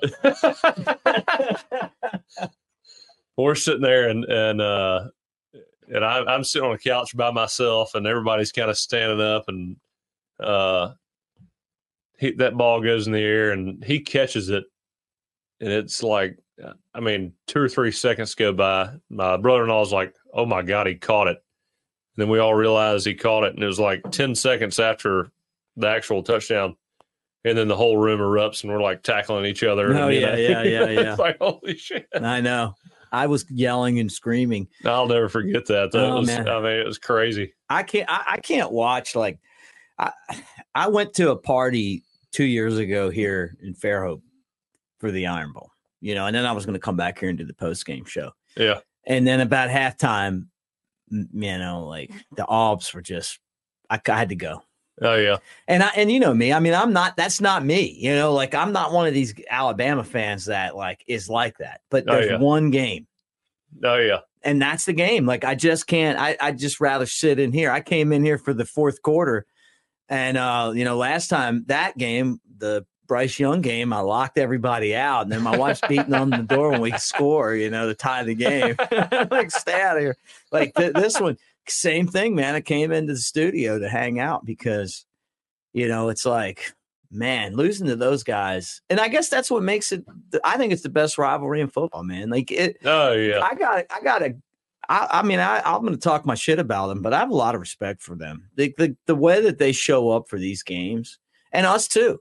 We're 3.38 3.56
sitting 3.56 3.82
there 3.82 4.10
and 4.10 4.26
and 4.26 4.62
uh 4.62 5.10
and 5.94 6.04
I, 6.04 6.24
I'm 6.26 6.44
sitting 6.44 6.68
on 6.68 6.76
a 6.76 6.80
couch 6.80 7.16
by 7.16 7.32
myself 7.32 7.96
and 7.96 8.06
everybody's 8.06 8.52
kind 8.52 8.70
of 8.70 8.78
standing 8.78 9.22
up 9.22 9.46
and 9.48 9.78
uh 10.40 10.94
he, 12.20 12.32
that 12.32 12.58
ball 12.58 12.82
goes 12.82 13.06
in 13.08 13.14
the 13.14 13.22
air 13.22 13.52
and 13.52 13.84
he 13.84 14.00
catches 14.00 14.50
it 14.50 14.64
and 15.62 15.72
it's 15.72 16.02
like 16.02 16.38
I 16.94 17.00
mean 17.00 17.34
two 17.46 17.60
or 17.60 17.70
three 17.70 17.92
seconds 17.92 18.34
go 18.34 18.52
by 18.54 18.90
my 19.10 19.38
brother-in-law's 19.38 19.94
like 19.94 20.16
oh 20.34 20.46
my 20.48 20.64
god 20.64 20.88
he 20.88 20.96
caught 20.96 21.28
it 21.28 21.38
and 21.38 22.24
then 22.24 22.30
we 22.30 22.40
all 22.40 22.56
realized 22.56 23.06
he 23.06 23.14
caught 23.14 23.44
it 23.44 23.54
and 23.54 23.64
it 23.64 23.68
was 23.68 23.80
like 23.80 24.02
10 24.10 24.34
seconds 24.34 24.80
after 24.80 25.30
the 25.76 25.88
actual 25.88 26.24
touchdown 26.24 26.76
and 27.46 27.56
then 27.56 27.68
the 27.68 27.76
whole 27.76 27.98
room 27.98 28.20
erupts 28.20 28.64
and 28.64 28.72
we're 28.74 28.82
like 28.82 29.04
tackling 29.04 29.46
each 29.46 29.64
other 29.64 29.96
Oh, 29.96 30.08
and, 30.08 30.16
yeah, 30.20 30.36
yeah, 30.36 30.64
yeah, 30.64 30.90
yeah. 30.90 31.12
it's 31.12 31.20
like 31.20 31.38
holy 31.40 31.78
shit 31.78 32.08
I 32.16 32.42
know. 32.42 32.74
I 33.12 33.28
was 33.28 33.46
yelling 33.50 34.00
and 34.00 34.12
screaming. 34.12 34.68
I'll 34.86 35.08
never 35.08 35.30
forget 35.30 35.66
that. 35.68 35.92
That 35.92 36.06
Oh, 36.06 36.20
was, 36.20 36.28
man. 36.28 36.48
I 36.48 36.60
mean, 36.60 36.72
it 36.80 36.86
was 36.86 36.98
crazy. 36.98 37.54
I 37.70 37.84
can't. 37.84 38.10
I, 38.10 38.24
I 38.34 38.38
can't 38.38 38.72
watch 38.72 39.16
like. 39.16 39.40
I 40.00 40.12
I 40.76 40.88
went 40.88 41.14
to 41.16 41.32
a 41.32 41.36
party 41.36 42.04
two 42.32 42.44
years 42.46 42.78
ago 42.78 43.10
here 43.10 43.58
in 43.62 43.74
Fairhope 43.74 44.22
for 45.00 45.12
the 45.12 45.28
Iron 45.28 45.52
Bowl. 45.54 45.72
You 46.02 46.14
know, 46.16 46.28
and 46.28 46.36
then 46.36 46.46
I 46.46 46.52
was 46.52 46.66
going 46.66 46.76
to 46.76 46.80
come 46.80 46.96
back 46.96 47.20
here 47.20 47.30
and 47.30 47.38
do 47.38 47.46
the 47.46 47.54
post 47.54 47.86
game 47.86 48.06
show. 48.06 48.32
Yeah. 48.56 48.80
And 49.06 49.26
then 49.26 49.40
about 49.40 49.70
halftime, 49.70 50.48
you 51.10 51.58
know, 51.58 51.86
like 51.88 52.12
the 52.36 52.46
Alps 52.50 52.94
were 52.94 53.02
just. 53.02 53.40
I, 53.90 54.00
I 54.08 54.18
had 54.18 54.30
to 54.30 54.36
go. 54.36 54.62
Oh 55.02 55.16
yeah. 55.16 55.38
And 55.68 55.84
I 55.84 55.90
and 55.96 56.12
you 56.12 56.20
know 56.20 56.34
me, 56.34 56.52
I 56.54 56.60
mean, 56.60 56.74
I'm 56.74 56.92
not 56.94 57.16
that's 57.18 57.40
not 57.40 57.64
me, 57.64 57.96
you 58.00 58.16
know, 58.16 58.34
like 58.34 58.56
I'm 58.56 58.72
not 58.72 58.92
one 58.94 59.08
of 59.08 59.14
these 59.14 59.34
Alabama 59.50 60.04
fans 60.04 60.46
that 60.46 60.76
like 60.76 61.04
is 61.08 61.30
like 61.30 61.58
that. 61.60 61.82
But 61.90 62.06
Oh, 62.08 62.14
there's 62.14 62.32
yeah. 62.32 62.40
one 62.40 62.72
game 62.72 63.06
Oh 63.84 63.98
yeah. 63.98 64.20
and 64.44 64.62
that's 64.62 64.86
the 64.86 64.94
game. 64.94 65.26
Like 65.26 65.44
I 65.44 65.54
just 65.56 65.86
can't. 65.88 66.18
I 66.18 66.36
I 66.42 66.52
just 66.52 66.80
rather 66.80 67.06
sit 67.06 67.38
in 67.40 67.52
here. 67.52 67.70
I 67.70 67.82
came 67.82 68.12
in 68.12 68.24
here 68.24 68.38
for 68.40 68.54
the 68.54 68.66
fourth 68.66 69.02
quarter, 69.04 69.46
and 70.10 70.38
uh, 70.38 70.72
you 70.74 70.84
know, 70.86 70.98
last 70.98 71.28
time 71.28 71.66
that 71.68 71.98
game, 71.98 72.40
the 72.58 72.86
Bryce 73.08 73.40
Young 73.40 73.62
game, 73.62 73.94
I 73.94 74.00
locked 74.00 74.38
everybody 74.38 74.96
out, 74.96 75.24
and 75.24 75.32
then 75.32 75.42
my 75.42 75.56
wife's 75.56 75.82
beating 75.88 76.14
on 76.14 76.30
the 76.30 76.38
door 76.44 76.72
when 76.72 76.82
we 76.82 76.92
score. 76.94 77.56
You 77.56 77.70
know, 77.70 77.88
to 77.88 77.94
tie 77.94 78.24
the 78.24 78.36
game. 78.36 78.76
like 79.32 79.52
stay 79.52 79.80
out 79.82 79.98
of 79.98 80.02
here. 80.02 80.18
Like 80.52 80.74
th- 80.76 80.94
this 80.94 81.20
one, 81.20 81.38
same 81.70 82.08
thing, 82.08 82.36
man. 82.36 82.56
I 82.56 82.62
came 82.62 82.92
into 82.92 83.14
the 83.14 83.20
studio 83.20 83.80
to 83.80 83.90
hang 83.90 84.20
out 84.20 84.46
because, 84.46 85.06
you 85.74 85.88
know, 85.88 86.10
it's 86.10 86.26
like. 86.26 86.74
Man, 87.10 87.56
losing 87.56 87.88
to 87.88 87.96
those 87.96 88.22
guys, 88.22 88.82
and 88.90 89.00
I 89.00 89.08
guess 89.08 89.30
that's 89.30 89.50
what 89.50 89.64
makes 89.64 89.94
it. 89.94 90.04
I 90.44 90.58
think 90.58 90.74
it's 90.74 90.82
the 90.82 90.90
best 90.90 91.18
rivalry 91.18 91.62
in 91.62 91.70
football, 91.70 92.04
man. 92.04 92.30
Like 92.30 92.52
it, 92.52 92.80
Oh 92.84 93.14
yeah. 93.14 93.40
I 93.40 93.56
got 93.56 93.86
I 93.90 94.02
got 94.02 94.18
to 94.20 94.36
I, 94.90 95.08
I 95.12 95.22
mean, 95.24 95.40
I, 95.40 95.62
I'm 95.64 95.84
going 95.84 95.94
to 95.94 95.98
talk 96.00 96.26
my 96.26 96.36
shit 96.36 96.60
about 96.60 96.88
them, 96.88 97.02
but 97.02 97.14
I 97.14 97.20
have 97.20 97.30
a 97.30 97.34
lot 97.34 97.56
of 97.56 97.62
respect 97.62 98.02
for 98.02 98.16
them. 98.18 98.50
The, 98.56 98.74
the 98.78 98.98
the 99.06 99.16
way 99.16 99.40
that 99.40 99.58
they 99.58 99.72
show 99.72 100.10
up 100.10 100.28
for 100.28 100.38
these 100.38 100.64
games, 100.64 101.18
and 101.54 101.66
us 101.66 101.88
too. 101.88 102.20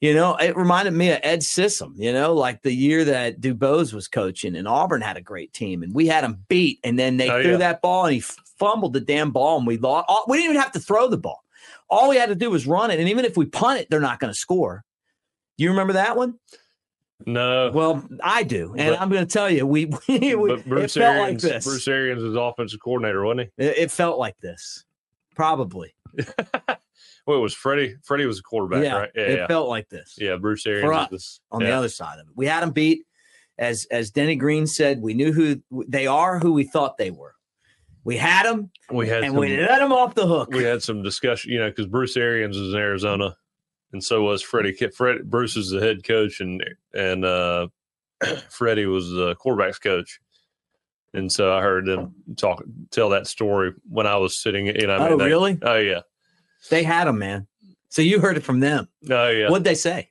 You 0.00 0.14
know, 0.14 0.34
it 0.34 0.56
reminded 0.56 0.94
me 0.94 1.12
of 1.12 1.20
Ed 1.22 1.38
Scissum. 1.44 1.92
You 1.96 2.12
know, 2.12 2.34
like 2.34 2.62
the 2.62 2.74
year 2.74 3.04
that 3.04 3.40
Dubose 3.40 3.94
was 3.94 4.08
coaching, 4.08 4.56
and 4.56 4.66
Auburn 4.66 5.00
had 5.00 5.16
a 5.16 5.20
great 5.22 5.52
team, 5.52 5.84
and 5.84 5.94
we 5.94 6.08
had 6.08 6.24
them 6.24 6.44
beat, 6.48 6.80
and 6.82 6.98
then 6.98 7.18
they 7.18 7.30
Oh, 7.30 7.40
threw 7.40 7.52
yeah. 7.52 7.58
that 7.58 7.82
ball, 7.82 8.06
and 8.06 8.14
he 8.14 8.24
fumbled 8.58 8.92
the 8.92 9.00
damn 9.00 9.30
ball, 9.30 9.58
and 9.58 9.66
we 9.66 9.76
lost. 9.78 10.06
all- 10.08 10.24
We 10.28 10.38
didn't 10.38 10.50
even 10.52 10.62
have 10.62 10.72
to 10.72 10.80
throw 10.80 11.08
the 11.08 11.18
ball. 11.18 11.42
All 11.90 12.08
we 12.08 12.16
had 12.16 12.28
to 12.30 12.34
do 12.34 12.50
was 12.50 12.66
run 12.66 12.90
it, 12.90 12.98
and 13.00 13.08
even 13.08 13.24
if 13.24 13.36
we 13.36 13.46
punt 13.46 13.80
it, 13.80 13.90
they're 13.90 14.00
not 14.00 14.18
going 14.20 14.32
to 14.32 14.38
score. 14.38 14.84
You 15.56 15.70
remember 15.70 15.92
that 15.94 16.16
one? 16.16 16.38
No. 17.26 17.70
Well, 17.72 18.06
I 18.22 18.42
do, 18.42 18.74
and 18.76 18.90
But- 18.94 19.00
I'm 19.00 19.08
going 19.08 19.26
to 19.26 19.32
tell 19.32 19.48
you, 19.48 19.66
we, 19.66 19.86
we, 20.08 20.34
but 20.34 20.64
Bruce 20.66 20.96
it 20.96 21.00
felt 21.00 21.16
like 21.16 21.22
Arians, 21.24 21.42
this. 21.42 21.64
Bruce 21.64 21.88
Arians 21.88 22.22
is 22.22 22.34
offensive 22.36 22.80
coordinator, 22.80 23.24
wasn't 23.24 23.50
It, 23.56 23.78
it 23.78 23.90
felt 23.90 24.18
like 24.18 24.36
this, 24.40 24.84
probably. 25.36 25.94
well, 27.26 27.38
it 27.38 27.40
was 27.40 27.54
Freddie. 27.54 27.96
Freddie 28.02 28.26
was 28.26 28.38
a 28.40 28.42
quarterback, 28.42 28.84
yeah, 28.84 28.94
right? 28.96 29.10
Yeah, 29.14 29.22
it 29.22 29.38
yeah. 29.38 29.46
felt 29.46 29.68
like 29.68 29.88
this 29.88 30.16
yeah, 30.18 30.36
Bruce 30.36 30.66
Arians 30.66 30.90
us, 30.92 31.10
this- 31.10 31.40
on 31.50 31.60
yeah. 31.60 31.68
the 31.68 31.72
other 31.74 31.88
side 31.88 32.18
of 32.18 32.26
it. 32.28 32.32
We 32.36 32.46
had 32.46 32.62
them 32.62 32.70
beat, 32.72 33.04
as 33.58 33.86
as 33.90 34.10
Denny 34.10 34.36
Green 34.36 34.66
said, 34.66 35.00
we 35.00 35.14
knew 35.14 35.32
who 35.32 35.60
they 35.88 36.06
are, 36.06 36.38
who 36.40 36.52
we 36.52 36.64
thought 36.64 36.98
they 36.98 37.10
were. 37.10 37.34
We 38.04 38.16
had 38.18 38.44
them, 38.44 38.70
We 38.90 39.08
had 39.08 39.24
and 39.24 39.32
some, 39.32 39.40
we 39.40 39.56
let 39.56 39.78
them 39.78 39.92
off 39.92 40.14
the 40.14 40.26
hook. 40.26 40.50
we 40.52 40.62
had 40.62 40.82
some 40.82 41.02
discussion, 41.02 41.50
you 41.52 41.58
know, 41.58 41.70
because 41.70 41.86
Bruce 41.86 42.16
Arians 42.16 42.56
is 42.56 42.74
in 42.74 42.78
Arizona, 42.78 43.34
and 43.92 44.04
so 44.04 44.22
was 44.22 44.42
Freddie. 44.42 44.74
Fred 44.94 45.28
Bruce 45.30 45.56
is 45.56 45.70
the 45.70 45.80
head 45.80 46.04
coach, 46.04 46.40
and 46.40 46.62
and 46.92 47.24
uh, 47.24 47.68
Freddie 48.50 48.86
was 48.86 49.08
the 49.08 49.34
quarterbacks 49.36 49.80
coach. 49.80 50.20
And 51.14 51.30
so 51.30 51.54
I 51.56 51.62
heard 51.62 51.86
them 51.86 52.12
talk, 52.36 52.62
tell 52.90 53.10
that 53.10 53.28
story 53.28 53.72
when 53.88 54.06
I 54.06 54.16
was 54.16 54.36
sitting. 54.36 54.66
You 54.66 54.88
know, 54.88 54.94
I 54.96 55.06
oh, 55.06 55.08
mean, 55.10 55.18
they- 55.18 55.26
really? 55.26 55.58
Oh 55.62 55.76
yeah, 55.76 56.00
They 56.70 56.82
had 56.82 57.06
them, 57.06 57.18
man. 57.18 57.46
So 57.88 58.02
you 58.02 58.18
heard 58.20 58.36
it 58.36 58.42
from 58.42 58.60
them. 58.60 58.88
oh 59.10 59.28
yeah. 59.28 59.48
What'd 59.48 59.64
they 59.64 59.76
say? 59.76 60.10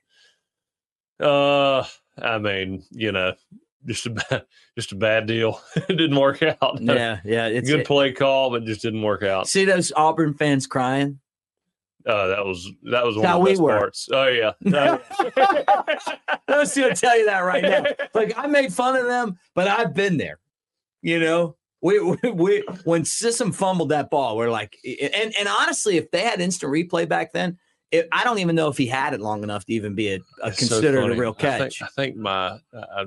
Uh, 1.20 1.84
I 2.20 2.38
mean, 2.38 2.82
you 2.90 3.12
know, 3.12 3.34
just 3.86 4.06
a 4.06 4.10
bad, 4.10 4.44
just 4.76 4.92
a 4.92 4.96
bad 4.96 5.26
deal. 5.26 5.60
it 5.76 5.88
didn't 5.88 6.18
work 6.18 6.42
out. 6.42 6.80
Yeah, 6.80 7.20
yeah. 7.24 7.46
It's 7.46 7.68
good 7.68 7.84
play 7.84 8.12
call, 8.12 8.50
but 8.50 8.64
just 8.64 8.82
didn't 8.82 9.02
work 9.02 9.22
out. 9.22 9.48
See 9.48 9.64
those 9.64 9.92
Auburn 9.94 10.34
fans 10.34 10.66
crying? 10.66 11.20
Uh, 12.06 12.26
that 12.26 12.44
was 12.44 12.70
that 12.90 13.04
was 13.04 13.16
one 13.16 13.24
How 13.24 13.38
of 13.38 13.44
the 13.44 13.44
we 13.44 13.50
best 13.52 13.62
were. 13.62 13.78
parts. 13.78 14.08
Oh 14.12 14.26
yeah, 14.26 14.52
Oh, 14.74 15.00
I 16.48 16.58
was 16.58 16.74
going 16.74 16.94
to 16.94 17.00
tell 17.00 17.18
you 17.18 17.24
that 17.26 17.40
right 17.40 17.62
now. 17.62 17.84
Like 18.14 18.34
I 18.36 18.46
made 18.46 18.72
fun 18.72 18.96
of 18.96 19.06
them, 19.06 19.38
but 19.54 19.68
I've 19.68 19.94
been 19.94 20.18
there. 20.18 20.38
You 21.00 21.18
know, 21.18 21.56
we, 21.80 22.00
we, 22.00 22.16
we 22.30 22.64
when 22.84 23.02
Scissum 23.02 23.54
fumbled 23.54 23.88
that 23.88 24.10
ball, 24.10 24.36
we're 24.36 24.50
like, 24.50 24.76
and 24.84 25.34
and 25.38 25.48
honestly, 25.48 25.96
if 25.96 26.10
they 26.10 26.20
had 26.20 26.40
instant 26.40 26.72
replay 26.72 27.08
back 27.08 27.32
then, 27.32 27.58
it, 27.90 28.08
I 28.12 28.22
don't 28.24 28.38
even 28.38 28.54
know 28.54 28.68
if 28.68 28.76
he 28.76 28.86
had 28.86 29.14
it 29.14 29.20
long 29.20 29.42
enough 29.42 29.64
to 29.64 29.72
even 29.72 29.94
be 29.94 30.12
a, 30.12 30.16
a 30.42 30.48
It's 30.48 30.66
so 30.66 30.74
considered 30.76 31.10
a 31.10 31.16
real 31.16 31.34
I 31.38 31.58
think, 31.58 31.72
catch. 31.72 31.82
I 31.82 31.86
think 31.96 32.16
my 32.16 32.58
uh, 32.76 33.06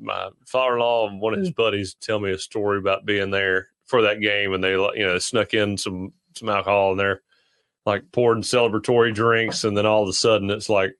my 0.00 0.30
father-in-law 0.46 1.08
and 1.08 1.20
one 1.20 1.34
of 1.34 1.40
his 1.40 1.50
buddies 1.50 1.94
tell 2.00 2.18
me 2.18 2.30
a 2.32 2.38
story 2.38 2.78
about 2.78 3.04
being 3.04 3.30
there 3.30 3.68
for 3.86 4.02
that 4.02 4.20
game, 4.20 4.52
and 4.52 4.62
they 4.62 4.72
you 4.72 5.04
know 5.04 5.18
snuck 5.18 5.54
in 5.54 5.76
some 5.76 6.12
some 6.36 6.48
alcohol, 6.48 6.92
and 6.92 7.00
they're 7.00 7.22
like 7.86 8.04
pouring 8.12 8.42
celebratory 8.42 9.14
drinks, 9.14 9.64
and 9.64 9.76
then 9.76 9.86
all 9.86 10.02
of 10.02 10.08
a 10.08 10.12
sudden 10.12 10.50
it's 10.50 10.68
like 10.68 10.94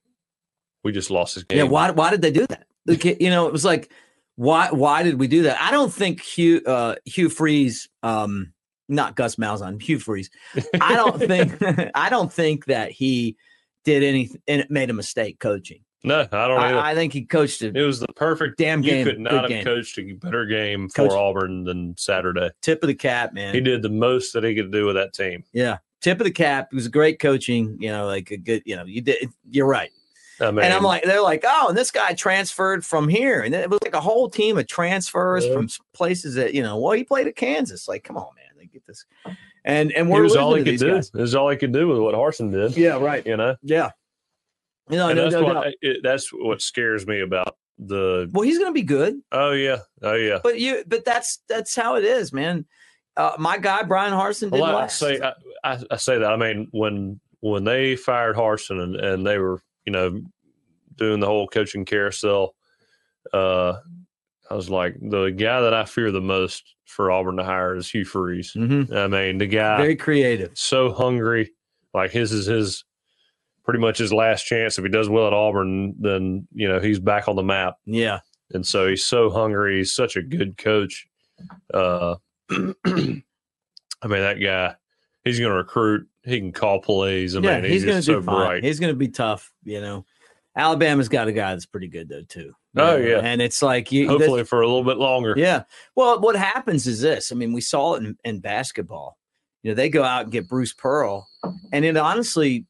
we 0.84 0.92
just 0.92 1.10
lost 1.10 1.34
this 1.34 1.44
game. 1.44 1.58
Yeah, 1.58 1.64
why 1.64 1.90
why 1.90 2.10
did 2.10 2.22
they 2.22 2.32
do 2.32 2.46
that? 2.46 2.66
Like, 2.86 3.04
You 3.04 3.30
know, 3.30 3.46
it 3.46 3.52
was 3.52 3.64
like, 3.64 3.92
why 4.36 4.70
why 4.70 5.02
did 5.02 5.18
we 5.18 5.28
do 5.28 5.42
that? 5.42 5.60
I 5.60 5.70
don't 5.70 5.92
think 5.92 6.20
Hugh 6.22 6.62
uh, 6.66 6.96
Hugh 7.04 7.28
Freeze, 7.28 7.88
um, 8.02 8.52
not 8.88 9.16
Gus 9.16 9.36
Malzahn, 9.36 9.80
Hugh 9.80 9.98
Freeze. 9.98 10.30
I 10.80 10.94
don't 10.94 11.18
think 11.26 11.58
I 11.94 12.08
don't 12.08 12.32
think 12.32 12.66
that 12.66 12.90
he 12.90 13.36
did 13.84 14.02
anything 14.02 14.42
and 14.48 14.66
made 14.68 14.90
a 14.90 14.94
mistake 14.94 15.38
coaching. 15.38 15.82
No, 16.02 16.20
I 16.32 16.48
don't. 16.48 16.58
either. 16.60 16.78
I, 16.78 16.92
I 16.92 16.94
think 16.94 17.12
he 17.12 17.24
coached 17.24 17.60
it 17.62 17.76
it 17.76 17.82
was 17.84 18.00
the 18.00 18.08
perfect 18.16 18.56
damn 18.58 18.80
game. 18.80 19.06
You 19.06 19.12
could 19.12 19.20
not 19.20 19.30
good 19.32 19.40
have 19.42 19.48
game. 19.50 19.64
coached 19.64 19.98
a 19.98 20.12
better 20.12 20.46
game 20.46 20.88
Coach- 20.88 21.10
for 21.10 21.16
Auburn 21.18 21.64
than 21.64 21.94
Saturday. 21.98 22.50
Tip 22.62 22.82
of 22.82 22.86
the 22.86 22.94
cap, 22.94 23.34
man. 23.34 23.54
He 23.54 23.60
did 23.60 23.82
the 23.82 23.90
most 23.90 24.32
that 24.32 24.42
he 24.44 24.54
could 24.54 24.72
do 24.72 24.86
with 24.86 24.96
that 24.96 25.12
team. 25.12 25.44
Yeah, 25.52 25.78
tip 26.00 26.18
of 26.18 26.24
the 26.24 26.30
cap. 26.30 26.68
It 26.72 26.74
was 26.74 26.88
great 26.88 27.18
coaching. 27.20 27.76
You 27.80 27.90
know, 27.90 28.06
like 28.06 28.30
a 28.30 28.36
good. 28.38 28.62
You 28.64 28.76
know, 28.76 28.84
you 28.84 29.02
did. 29.02 29.28
You're 29.50 29.66
right. 29.66 29.90
I 30.40 30.50
mean, 30.50 30.64
and 30.64 30.72
I'm 30.72 30.82
like, 30.82 31.02
they're 31.04 31.20
like, 31.20 31.44
oh, 31.46 31.66
and 31.68 31.76
this 31.76 31.90
guy 31.90 32.14
transferred 32.14 32.82
from 32.82 33.06
here, 33.08 33.42
and 33.42 33.54
it 33.54 33.68
was 33.68 33.78
like 33.82 33.92
a 33.94 34.00
whole 34.00 34.30
team 34.30 34.56
of 34.56 34.66
transfers 34.66 35.44
Yeah. 35.44 35.52
from 35.52 35.68
places 35.92 36.34
that 36.36 36.54
you 36.54 36.62
know. 36.62 36.78
Well, 36.78 36.92
he 36.92 37.04
played 37.04 37.26
at 37.26 37.36
Kansas. 37.36 37.86
Like, 37.88 38.04
come 38.04 38.16
on, 38.16 38.28
man, 38.36 38.46
they 38.58 38.64
get 38.64 38.86
this. 38.86 39.04
And 39.66 39.92
and 39.92 40.06
he 40.06 40.12
we're 40.14 40.22
was 40.22 40.30
losing 40.32 40.42
all 40.42 40.54
he 40.54 40.64
could 40.64 40.78
do. 40.78 40.94
guys. 40.94 41.10
It 41.14 41.20
was 41.20 41.34
all 41.34 41.50
he 41.50 41.58
could 41.58 41.74
do 41.74 41.86
with 41.88 41.98
what 41.98 42.14
Harsin 42.14 42.50
did. 42.50 42.74
Yeah, 42.74 42.96
right. 42.98 43.24
You 43.26 43.36
know, 43.36 43.56
Yeah. 43.62 43.90
Know, 44.90 45.08
and 45.08 45.16
no, 45.16 45.22
that's 45.22 45.34
no 45.34 45.44
what 45.44 45.52
doubt. 45.54 45.72
it, 45.80 45.98
that's 46.02 46.28
what 46.32 46.60
scares 46.60 47.06
me 47.06 47.20
about 47.20 47.56
the. 47.78 48.28
Well, 48.32 48.42
he's 48.42 48.58
going 48.58 48.70
to 48.70 48.74
be 48.74 48.82
good, 48.82 49.20
Oh 49.32 49.52
yeah, 49.52 49.78
oh 50.02 50.14
yeah. 50.14 50.38
but 50.42 50.58
you, 50.58 50.84
but 50.86 51.04
that's 51.04 51.42
that's 51.48 51.74
how 51.74 51.96
it 51.96 52.04
is, 52.04 52.32
man. 52.32 52.66
Uh, 53.16 53.32
my 53.38 53.58
guy 53.58 53.82
Bryan 53.82 54.12
Harsin 54.12 54.50
did 54.50 54.60
Well, 54.60 54.64
I 54.64 54.72
last. 54.72 54.98
say 54.98 55.20
I, 55.20 55.32
I, 55.64 55.78
I 55.90 55.96
say 55.96 56.18
that. 56.18 56.30
I 56.30 56.36
mean, 56.36 56.68
when 56.72 57.20
when 57.40 57.64
they 57.64 57.96
fired 57.96 58.36
Harsin 58.36 58.82
and, 58.82 58.96
and 58.96 59.26
they 59.26 59.38
were 59.38 59.62
you 59.86 59.92
know 59.92 60.20
doing 60.96 61.20
the 61.20 61.26
whole 61.26 61.48
coaching 61.48 61.84
carousel, 61.84 62.54
uh, 63.32 63.74
I 64.50 64.54
was 64.54 64.68
like, 64.70 64.96
the 65.00 65.28
guy 65.30 65.60
that 65.62 65.72
I 65.74 65.84
fear 65.84 66.10
the 66.10 66.20
most 66.20 66.74
for 66.84 67.10
Auburn 67.10 67.36
to 67.36 67.44
hire 67.44 67.76
is 67.76 67.90
Hugh 67.90 68.04
Freeze. 68.04 68.52
Mhm. 68.56 68.92
I 68.94 69.06
mean, 69.06 69.38
the 69.38 69.46
guy 69.46 69.76
very 69.78 69.96
creative. 69.96 70.50
so 70.54 70.92
hungry. 70.92 71.52
Like 71.94 72.10
his 72.12 72.32
is 72.32 72.46
his 72.46 72.84
pretty 73.70 73.80
much 73.80 73.98
his 73.98 74.12
last 74.12 74.46
chance. 74.46 74.78
If 74.78 74.84
he 74.84 74.90
does 74.90 75.08
well 75.08 75.28
at 75.28 75.32
Auburn, 75.32 75.94
then 75.96 76.48
you 76.52 76.66
know 76.66 76.80
he's 76.80 76.98
back 76.98 77.28
on 77.28 77.36
the 77.36 77.44
map. 77.44 77.76
Yeah, 77.86 78.18
And 78.52 78.66
so 78.66 78.88
he's 78.88 79.04
so 79.04 79.30
hungry. 79.30 79.78
He's 79.78 79.94
such 79.94 80.16
a 80.16 80.22
good 80.22 80.58
coach. 80.58 81.06
Uh, 81.72 82.16
I 82.50 82.56
mean, 82.56 83.22
that 84.02 84.40
guy, 84.42 84.74
he's 85.22 85.38
going 85.38 85.52
to 85.52 85.56
recruit. 85.56 86.08
He 86.24 86.40
can 86.40 86.50
call 86.50 86.80
plays. 86.80 87.36
I 87.36 87.40
yeah, 87.42 87.60
mean, 87.60 87.70
he's 87.70 87.82
he's, 87.82 87.84
going 87.84 87.98
to 87.98 88.02
so 88.02 88.20
bright. 88.20 88.64
He's 88.64 88.80
going 88.80 88.92
to 88.92 88.98
be 88.98 89.06
tough. 89.06 89.52
You 89.62 89.80
know, 89.80 90.04
Alabama's 90.56 91.08
got 91.08 91.28
a 91.28 91.32
guy 91.32 91.52
that's 91.52 91.66
pretty 91.66 91.88
good 91.88 92.08
though 92.08 92.24
too. 92.28 92.52
Oh, 92.76 92.82
know, 92.82 92.96
yeah. 92.96 93.20
and 93.22 93.40
it's 93.40 93.62
like 93.62 93.92
you. 93.92 94.08
Hopefully 94.08 94.42
for 94.42 94.62
a 94.62 94.66
little 94.66 94.82
bit 94.82 94.96
longer. 94.96 95.34
Yeah. 95.36 95.62
Well, 95.94 96.20
what 96.20 96.34
happens 96.34 96.88
is 96.88 97.02
this. 97.02 97.30
I 97.30 97.36
mean, 97.36 97.52
we 97.52 97.60
saw 97.60 97.94
it 97.94 98.02
in, 98.02 98.16
in 98.24 98.40
basketball. 98.40 99.16
You 99.62 99.70
know, 99.70 99.74
they 99.76 99.90
go 99.90 100.02
out 100.02 100.24
and 100.24 100.32
get 100.32 100.48
Bruce 100.48 100.72
Pearl, 100.72 101.28
and 101.72 101.84
it 101.84 101.96
honestly, 101.96 102.66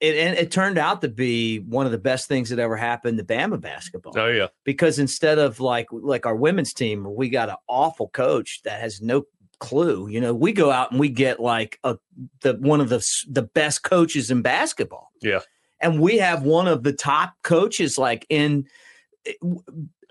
it 0.00 0.16
and 0.16 0.36
it 0.36 0.50
turned 0.50 0.78
out 0.78 1.00
to 1.02 1.08
be 1.08 1.58
one 1.60 1.86
of 1.86 1.92
the 1.92 1.98
best 1.98 2.26
things 2.28 2.50
that 2.50 2.58
ever 2.58 2.76
happened 2.76 3.18
to 3.18 3.24
Bama 3.24 3.60
basketball. 3.60 4.12
Oh 4.16 4.26
yeah. 4.28 4.48
Because 4.64 4.98
instead 4.98 5.38
of 5.38 5.60
like 5.60 5.86
like 5.92 6.26
our 6.26 6.36
women's 6.36 6.72
team, 6.72 7.06
we 7.14 7.28
got 7.28 7.48
an 7.48 7.56
awful 7.68 8.08
coach 8.08 8.62
that 8.64 8.80
has 8.80 9.00
no 9.00 9.24
clue. 9.58 10.08
You 10.08 10.20
know, 10.20 10.34
we 10.34 10.52
go 10.52 10.70
out 10.70 10.90
and 10.90 11.00
we 11.00 11.08
get 11.08 11.40
like 11.40 11.78
a 11.84 11.96
the 12.42 12.54
one 12.54 12.80
of 12.80 12.88
the 12.88 13.06
the 13.28 13.42
best 13.42 13.82
coaches 13.84 14.30
in 14.30 14.42
basketball. 14.42 15.10
Yeah. 15.22 15.40
And 15.80 16.00
we 16.00 16.18
have 16.18 16.42
one 16.42 16.66
of 16.68 16.82
the 16.82 16.92
top 16.92 17.34
coaches 17.42 17.96
like 17.98 18.26
in 18.28 18.66
eh, 19.26 19.32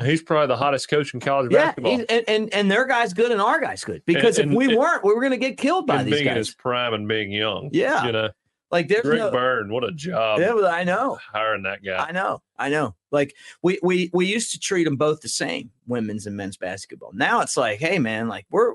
He's 0.04 0.22
probably 0.22 0.48
the 0.48 0.58
hottest 0.58 0.90
coach 0.90 1.14
in 1.14 1.22
college 1.22 1.52
yeah, 1.54 1.68
basketball. 1.68 1.94
and, 2.10 2.24
and 2.28 2.54
and 2.54 2.70
their 2.70 2.86
guy's 2.86 3.14
good 3.14 3.32
and 3.32 3.42
our 3.42 3.62
guy's 3.62 3.84
good 3.86 4.04
because 4.06 4.38
And- 4.40 4.52
if 4.52 4.58
we 4.58 4.66
and- 4.66 4.78
weren't, 4.78 5.04
we 5.06 5.14
were 5.14 5.22
going 5.22 5.32
to 5.32 5.38
get 5.38 5.58
killed 5.58 5.88
by 5.88 6.04
these 6.04 6.16
being 6.16 6.28
in 6.28 6.36
his 6.36 6.54
prime 6.54 6.94
and 6.94 7.08
being 7.08 7.32
young. 7.32 7.70
Yeah, 7.72 8.06
You 8.06 8.12
know, 8.12 8.30
like 8.72 8.88
there's 8.88 9.04
Greg 9.04 9.20
no. 9.20 9.32
Byrne, 9.32 9.72
what 9.72 9.84
a 9.84 9.92
job 9.92 10.40
Yeah, 10.40 10.56
I 10.68 10.84
know, 10.84 11.18
hiring 11.32 11.64
that 11.64 11.84
guy. 11.84 12.04
I 12.08 12.12
know, 12.12 12.42
I 12.58 12.70
know. 12.70 12.96
Like 13.12 13.34
we 13.62 13.80
we 13.84 14.10
we 14.14 14.26
used 14.26 14.52
to 14.52 14.60
treat 14.60 14.84
them 14.86 14.98
both 14.98 15.22
the 15.22 15.30
same, 15.30 15.72
women's 15.88 16.26
and 16.28 16.36
men's 16.36 16.58
basketball. 16.58 17.12
Now 17.14 17.42
it's 17.42 17.56
like, 17.58 17.80
hey 17.80 18.00
man, 18.00 18.28
like 18.28 18.46
we're 18.50 18.74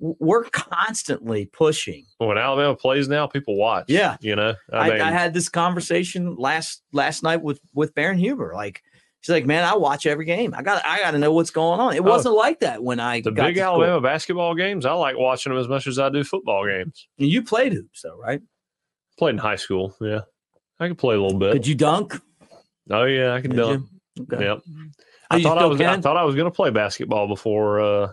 we're 0.00 0.44
constantly 0.44 1.46
pushing. 1.46 2.04
when 2.18 2.36
Alabama 2.36 2.74
plays 2.76 3.08
now, 3.08 3.26
people 3.26 3.56
watch. 3.56 3.86
Yeah. 3.88 4.16
You 4.20 4.36
know, 4.36 4.54
I, 4.72 4.76
I, 4.78 4.90
mean, 4.90 5.00
I 5.00 5.10
had 5.12 5.32
this 5.34 5.48
conversation 5.48 6.34
last 6.36 6.82
last 6.92 7.22
night 7.22 7.42
with 7.42 7.60
with 7.74 7.94
Baron 7.94 8.18
Huber. 8.18 8.52
Like 8.54 8.82
she's 9.20 9.30
like, 9.32 9.46
man, 9.46 9.64
I 9.64 9.76
watch 9.76 10.04
every 10.04 10.24
game. 10.26 10.52
I 10.54 10.62
got 10.62 10.84
I 10.84 10.98
got 10.98 11.12
to 11.12 11.18
know 11.18 11.32
what's 11.32 11.50
going 11.50 11.80
on. 11.80 11.94
It 11.94 12.00
Oh. 12.00 12.02
wasn't 12.10 12.34
like 12.34 12.60
that 12.60 12.82
when 12.82 13.00
I 13.00 13.20
the 13.20 13.30
got 13.30 13.46
big 13.46 13.54
to 13.54 13.60
school. 13.62 13.82
Alabama 13.82 14.00
basketball 14.00 14.54
games, 14.54 14.84
I 14.84 14.92
like 14.92 15.16
watching 15.16 15.52
them 15.52 15.60
as 15.60 15.68
much 15.68 15.86
as 15.86 15.98
I 15.98 16.08
do 16.10 16.22
football 16.24 16.66
games. 16.66 17.08
You 17.16 17.42
played 17.42 17.72
hoops 17.72 18.02
though, 18.02 18.18
right? 18.18 18.42
Played 19.18 19.30
in 19.30 19.38
high 19.38 19.56
school, 19.56 19.94
yeah. 20.00 20.20
I 20.80 20.88
could 20.88 20.98
play 20.98 21.14
a 21.14 21.20
little 21.20 21.38
bit. 21.38 21.52
Could 21.52 21.66
you 21.66 21.74
dunk? 21.74 22.20
oh 22.90 23.04
yeah, 23.04 23.32
I 23.32 23.40
can 23.40 23.50
Did 23.50 23.56
dunk. 23.56 23.88
you? 24.16 24.26
Okay. 24.32 24.44
Yep. 24.44 24.62
Oh, 24.66 25.36
I 25.36 25.42
thought 25.42 25.58
I 25.58 25.66
was. 25.66 25.80
I 25.80 26.00
thought 26.00 26.16
I 26.16 26.24
was 26.24 26.34
going 26.34 26.50
to 26.50 26.54
play 26.54 26.70
basketball 26.70 27.28
before 27.28 27.80
uh, 27.80 28.12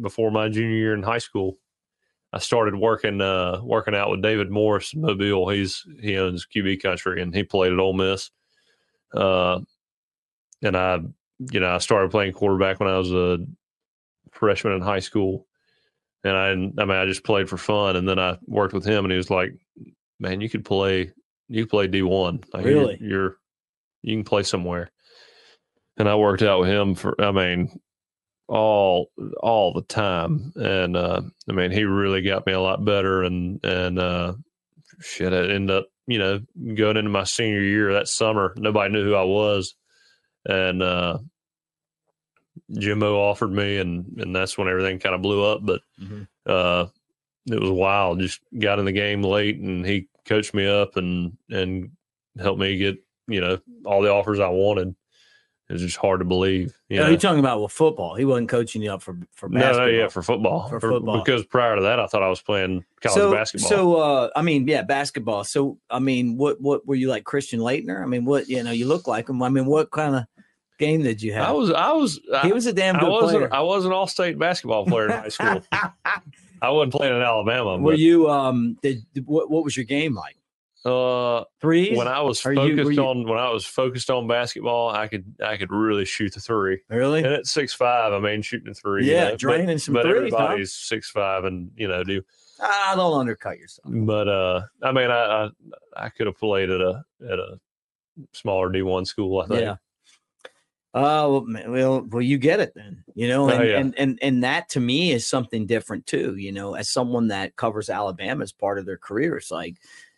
before 0.00 0.30
my 0.30 0.48
junior 0.48 0.76
year 0.76 0.94
in 0.94 1.02
high 1.02 1.18
school. 1.18 1.58
I 2.32 2.38
started 2.38 2.76
working 2.76 3.20
uh, 3.20 3.60
working 3.62 3.94
out 3.94 4.10
with 4.10 4.22
David 4.22 4.50
Morris 4.50 4.92
in 4.92 5.00
Mobile. 5.00 5.48
He's 5.48 5.84
he 6.00 6.16
owns 6.18 6.46
QB 6.46 6.82
Country 6.82 7.22
and 7.22 7.34
he 7.34 7.42
played 7.42 7.72
at 7.72 7.78
Ole 7.78 7.94
Miss. 7.94 8.30
Uh, 9.12 9.60
and 10.62 10.76
I, 10.76 10.98
you 11.52 11.60
know, 11.60 11.74
I 11.74 11.78
started 11.78 12.10
playing 12.10 12.32
quarterback 12.32 12.78
when 12.80 12.88
I 12.88 12.98
was 12.98 13.12
a 13.12 13.38
freshman 14.32 14.74
in 14.74 14.82
high 14.82 15.00
school. 15.00 15.46
And 16.22 16.36
I, 16.36 16.50
I 16.50 16.84
mean, 16.84 16.90
I 16.90 17.06
just 17.06 17.24
played 17.24 17.48
for 17.48 17.56
fun. 17.56 17.96
And 17.96 18.08
then 18.08 18.18
I 18.18 18.36
worked 18.46 18.74
with 18.74 18.84
him, 18.84 19.04
and 19.04 19.10
he 19.10 19.16
was 19.16 19.30
like, 19.30 19.54
"Man, 20.20 20.40
you 20.40 20.48
could 20.48 20.64
play, 20.64 21.12
you 21.48 21.64
could 21.64 21.70
play 21.70 21.86
D 21.88 22.02
one. 22.02 22.40
Like, 22.52 22.64
you're- 22.64 22.78
Really? 22.78 22.98
you're 23.00 23.36
you 24.02 24.16
can 24.16 24.24
play 24.24 24.42
somewhere." 24.44 24.90
and 25.98 26.08
I 26.08 26.14
worked 26.14 26.40
out 26.42 26.60
with 26.60 26.68
him 26.70 26.94
for 26.94 27.20
I 27.20 27.30
mean 27.32 27.78
all 28.48 29.10
all 29.42 29.72
the 29.74 29.82
time 29.82 30.52
and 30.56 30.96
uh 30.96 31.20
I 31.48 31.52
mean 31.52 31.70
he 31.72 31.84
really 31.84 32.22
got 32.22 32.46
me 32.46 32.52
a 32.52 32.60
lot 32.60 32.84
better 32.84 33.22
and 33.22 33.62
and 33.64 33.98
uh 33.98 34.34
shit 35.00 35.32
I 35.32 35.52
ended 35.52 35.70
up 35.76 35.86
you 36.06 36.18
know 36.18 36.40
going 36.74 36.96
into 36.96 37.10
my 37.10 37.24
senior 37.24 37.60
year 37.60 37.92
that 37.94 38.08
summer 38.08 38.54
nobody 38.56 38.92
knew 38.94 39.04
who 39.04 39.14
I 39.14 39.24
was 39.24 39.74
and 40.46 40.82
uh 40.82 41.18
Jimbo 42.72 43.16
offered 43.18 43.52
me 43.52 43.78
and 43.78 44.18
and 44.18 44.34
that's 44.34 44.56
when 44.56 44.68
everything 44.68 44.98
kind 45.00 45.14
of 45.14 45.22
blew 45.22 45.44
up 45.44 45.60
but 45.64 45.80
Mhm. 46.00 46.26
uh 46.46 46.86
it 47.50 47.60
was 47.60 47.70
wild 47.70 48.20
just 48.20 48.40
got 48.58 48.78
in 48.78 48.84
the 48.84 48.92
game 48.92 49.22
late 49.22 49.58
and 49.58 49.84
he 49.84 50.08
coached 50.30 50.54
me 50.54 50.66
up 50.66 50.96
and 50.96 51.36
and 51.50 51.90
helped 52.40 52.60
me 52.60 52.76
get 52.76 52.96
you 53.26 53.40
know 53.40 53.58
all 53.84 54.00
the 54.00 54.10
offers 54.10 54.38
I 54.38 54.48
wanted 54.48 54.94
It's 55.68 55.82
just 55.82 55.96
hard 55.96 56.20
to 56.20 56.24
believe. 56.24 56.72
You 56.88 56.96
You 56.96 57.02
know, 57.02 57.08
you're 57.08 57.18
talking 57.18 57.40
about 57.40 57.60
with 57.60 57.72
football. 57.72 58.14
He 58.14 58.24
wasn't 58.24 58.48
coaching 58.48 58.80
you 58.80 58.92
up 58.92 59.02
for 59.02 59.18
for 59.32 59.48
basketball. 59.48 59.86
no, 59.86 59.92
yeah, 59.92 60.08
for 60.08 60.22
football. 60.22 60.68
For 60.68 60.80
football. 60.80 61.22
Because 61.22 61.44
prior 61.44 61.74
to 61.74 61.82
that, 61.82 61.98
I 61.98 62.06
thought 62.06 62.22
I 62.22 62.28
was 62.28 62.40
playing 62.40 62.84
college 63.02 63.14
so, 63.14 63.32
basketball. 63.32 63.68
So, 63.68 63.96
uh, 63.96 64.30
I 64.36 64.42
mean, 64.42 64.66
yeah, 64.68 64.82
basketball. 64.82 65.44
So, 65.44 65.78
I 65.90 65.98
mean, 65.98 66.36
what 66.36 66.60
what 66.60 66.86
were 66.86 66.94
you 66.94 67.08
like, 67.08 67.24
Christian 67.24 67.60
Laettner? 67.60 68.00
I 68.00 68.06
mean, 68.06 68.24
what 68.24 68.48
you 68.48 68.62
know, 68.62 68.70
you 68.70 68.86
look 68.86 69.08
like 69.08 69.28
him. 69.28 69.42
I 69.42 69.48
mean, 69.48 69.66
what 69.66 69.90
kind 69.90 70.14
of 70.14 70.24
game 70.78 71.02
did 71.02 71.22
you 71.22 71.32
have? 71.34 71.48
I 71.48 71.52
was, 71.52 71.70
I 71.70 71.92
was, 71.92 72.20
he 72.42 72.52
was 72.52 72.66
a 72.66 72.72
damn 72.72 72.96
I 72.96 73.00
good 73.00 73.10
was, 73.10 73.30
player. 73.30 73.46
an, 73.46 73.52
I 73.52 73.60
was 73.60 73.84
an 73.84 73.92
all-state 73.92 74.38
basketball 74.38 74.86
player 74.86 75.06
in 75.06 75.10
high 75.10 75.28
school. 75.28 75.62
I 76.62 76.70
wasn't 76.70 76.92
playing 76.92 77.14
in 77.16 77.22
Alabama. 77.22 77.76
were 77.78 77.92
But, 77.92 77.98
you? 77.98 78.28
Um, 78.30 78.76
did 78.82 79.02
what? 79.24 79.50
What 79.50 79.64
was 79.64 79.76
your 79.76 79.84
game 79.84 80.14
like? 80.14 80.36
uh, 80.86 81.44
Threes? 81.60 81.94
when 81.98 82.08
I 82.08 82.22
was 82.22 82.44
Are 82.46 82.54
focused 82.54 82.84
were 82.86 82.92
you- 82.92 83.04
on 83.04 83.28
when 83.28 83.38
I 83.38 83.50
was 83.50 83.66
focused 83.66 84.10
on 84.10 84.26
basketball, 84.26 84.88
I 84.88 85.08
could 85.08 85.24
I 85.44 85.56
could 85.58 85.70
really 85.70 86.06
shoot 86.06 86.32
the 86.32 86.40
three. 86.40 86.80
really? 86.88 87.18
And 87.22 87.32
at 87.34 87.46
six 87.46 87.74
five, 87.74 88.14
I 88.14 88.18
mean 88.18 88.40
shooting 88.40 88.68
a 88.70 88.74
three. 88.74 89.04
you 89.06 89.12
Yeah, 89.12 89.24
know, 89.24 89.30
but- 89.32 89.38
draining 89.40 89.78
some 89.78 89.92
but 89.94 90.04
threes, 90.04 90.32
huh? 90.32 90.38
everybody's 90.38 90.72
six 90.74 91.10
five 91.10 91.44
and 91.44 91.70
you 91.76 91.86
know 91.86 92.02
do 92.02 92.22
I 92.62 92.94
don't 92.96 93.18
undercut 93.20 93.58
yourself. 93.58 93.88
but 93.90 94.26
uh 94.28 94.62
I 94.82 94.92
mean 94.92 95.10
I 95.10 95.22
I, 95.44 96.04
I 96.04 96.08
could 96.08 96.26
have 96.26 96.38
played 96.38 96.70
at 96.70 96.80
a 96.80 97.04
at 97.30 97.38
a 97.38 97.60
smaller 98.32 98.70
D 98.70 98.80
one 98.80 99.04
school, 99.04 99.40
I 99.42 99.46
think. 99.48 99.60
Yeah. 99.60 99.76
Oh 100.92 101.44
well, 101.48 101.70
well, 101.70 102.06
well, 102.10 102.22
you 102.22 102.36
get 102.38 102.58
it 102.60 102.72
then, 102.74 103.04
you 103.14 103.28
know, 103.28 103.48
Oh, 103.48 103.54
and, 103.54 103.68
yeah. 103.68 103.78
and 103.78 103.94
and 103.98 104.18
and 104.22 104.44
that 104.44 104.68
to 104.70 104.80
me 104.80 105.12
is 105.12 105.26
something 105.26 105.66
different 105.66 106.06
too. 106.06 106.34
You 106.36 106.50
know, 106.52 106.74
as 106.74 106.90
someone 106.90 107.28
that 107.28 107.54
covers 107.56 107.88
Alabama 107.88 108.42
as 108.42 108.52
part 108.52 108.78
of 108.78 108.86
their 108.86 108.98
career, 108.98 109.36
it's 109.36 109.52
like, 109.52 109.76